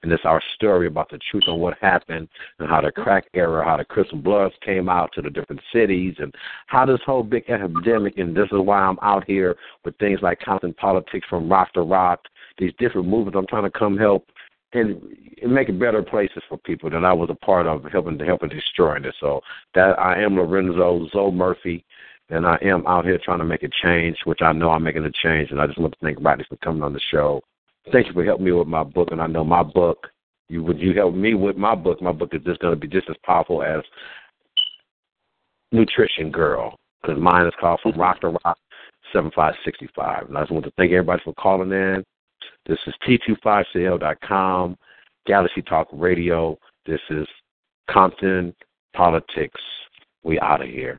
and 0.02 0.12
it's 0.12 0.24
our 0.24 0.42
story 0.56 0.86
about 0.86 1.10
the 1.10 1.18
truth 1.30 1.44
on 1.48 1.58
what 1.58 1.78
happened 1.80 2.28
and 2.58 2.68
how 2.68 2.82
the 2.82 2.92
crack 2.92 3.24
era, 3.32 3.64
how 3.64 3.78
the 3.78 3.84
Crystal 3.84 4.18
Bloods 4.18 4.54
came 4.62 4.88
out 4.88 5.10
to 5.14 5.22
the 5.22 5.30
different 5.30 5.62
cities, 5.72 6.16
and 6.18 6.34
how 6.66 6.84
this 6.84 7.00
whole 7.06 7.22
big 7.22 7.44
epidemic. 7.48 8.18
And 8.18 8.36
this 8.36 8.48
is 8.52 8.58
why 8.58 8.80
I'm 8.80 8.98
out 9.00 9.24
here 9.26 9.56
with 9.84 9.96
things 9.98 10.20
like 10.22 10.40
Compton 10.40 10.74
Politics 10.74 11.26
from 11.30 11.48
Rock 11.50 11.72
to 11.74 11.82
Rock, 11.82 12.20
these 12.58 12.72
different 12.78 13.08
movements. 13.08 13.38
I'm 13.38 13.46
trying 13.46 13.70
to 13.70 13.78
come 13.78 13.96
help 13.96 14.26
and, 14.76 15.00
and 15.42 15.52
make 15.52 15.68
it 15.68 15.78
better 15.78 16.02
places 16.02 16.42
for 16.48 16.58
people 16.58 16.90
that 16.90 17.04
I 17.04 17.12
was 17.12 17.30
a 17.30 17.34
part 17.34 17.66
of 17.66 17.84
helping 17.90 18.18
helping 18.18 18.48
destroying 18.48 19.04
it. 19.04 19.14
So 19.20 19.40
that 19.74 19.98
I 19.98 20.22
am 20.22 20.36
Lorenzo 20.36 21.08
Zoe 21.12 21.30
Murphy 21.30 21.84
and 22.28 22.46
I 22.46 22.58
am 22.62 22.86
out 22.86 23.04
here 23.04 23.18
trying 23.22 23.38
to 23.38 23.44
make 23.44 23.62
a 23.62 23.68
change, 23.82 24.16
which 24.24 24.42
I 24.42 24.52
know 24.52 24.70
I'm 24.70 24.82
making 24.82 25.04
a 25.04 25.12
change 25.12 25.50
and 25.50 25.60
I 25.60 25.66
just 25.66 25.78
want 25.78 25.92
to 25.92 25.98
thank 26.02 26.18
Rodney 26.20 26.44
for 26.48 26.56
coming 26.56 26.82
on 26.82 26.92
the 26.92 27.00
show. 27.10 27.42
Thank 27.92 28.08
you 28.08 28.12
for 28.12 28.24
helping 28.24 28.46
me 28.46 28.52
with 28.52 28.66
my 28.66 28.82
book 28.82 29.08
and 29.12 29.22
I 29.22 29.26
know 29.26 29.44
my 29.44 29.62
book 29.62 30.08
you 30.48 30.62
would 30.62 30.78
you 30.78 30.94
help 30.94 31.14
me 31.14 31.34
with 31.34 31.56
my 31.56 31.74
book, 31.74 32.00
my 32.00 32.12
book 32.12 32.30
is 32.32 32.42
just 32.44 32.60
gonna 32.60 32.76
be 32.76 32.88
just 32.88 33.10
as 33.10 33.16
powerful 33.24 33.62
as 33.62 33.82
Nutrition 35.72 36.30
Girl. 36.30 36.76
Because 37.02 37.20
mine 37.20 37.46
is 37.46 37.52
called 37.60 37.80
From 37.82 37.92
Rock 37.92 38.20
to 38.20 38.28
Rock 38.44 38.58
seven 39.12 39.30
five 39.34 39.54
sixty 39.64 39.88
five. 39.94 40.28
And 40.28 40.36
I 40.36 40.42
just 40.42 40.52
want 40.52 40.64
to 40.64 40.72
thank 40.76 40.92
everybody 40.92 41.22
for 41.24 41.34
calling 41.34 41.72
in. 41.72 42.04
This 42.66 42.78
is 42.86 42.94
T25CL.com, 43.06 44.76
Galaxy 45.26 45.62
Talk 45.62 45.88
Radio. 45.92 46.58
This 46.84 47.00
is 47.10 47.26
Compton 47.90 48.54
Politics. 48.94 49.60
We 50.22 50.40
out 50.40 50.62
of 50.62 50.68
here. 50.68 50.98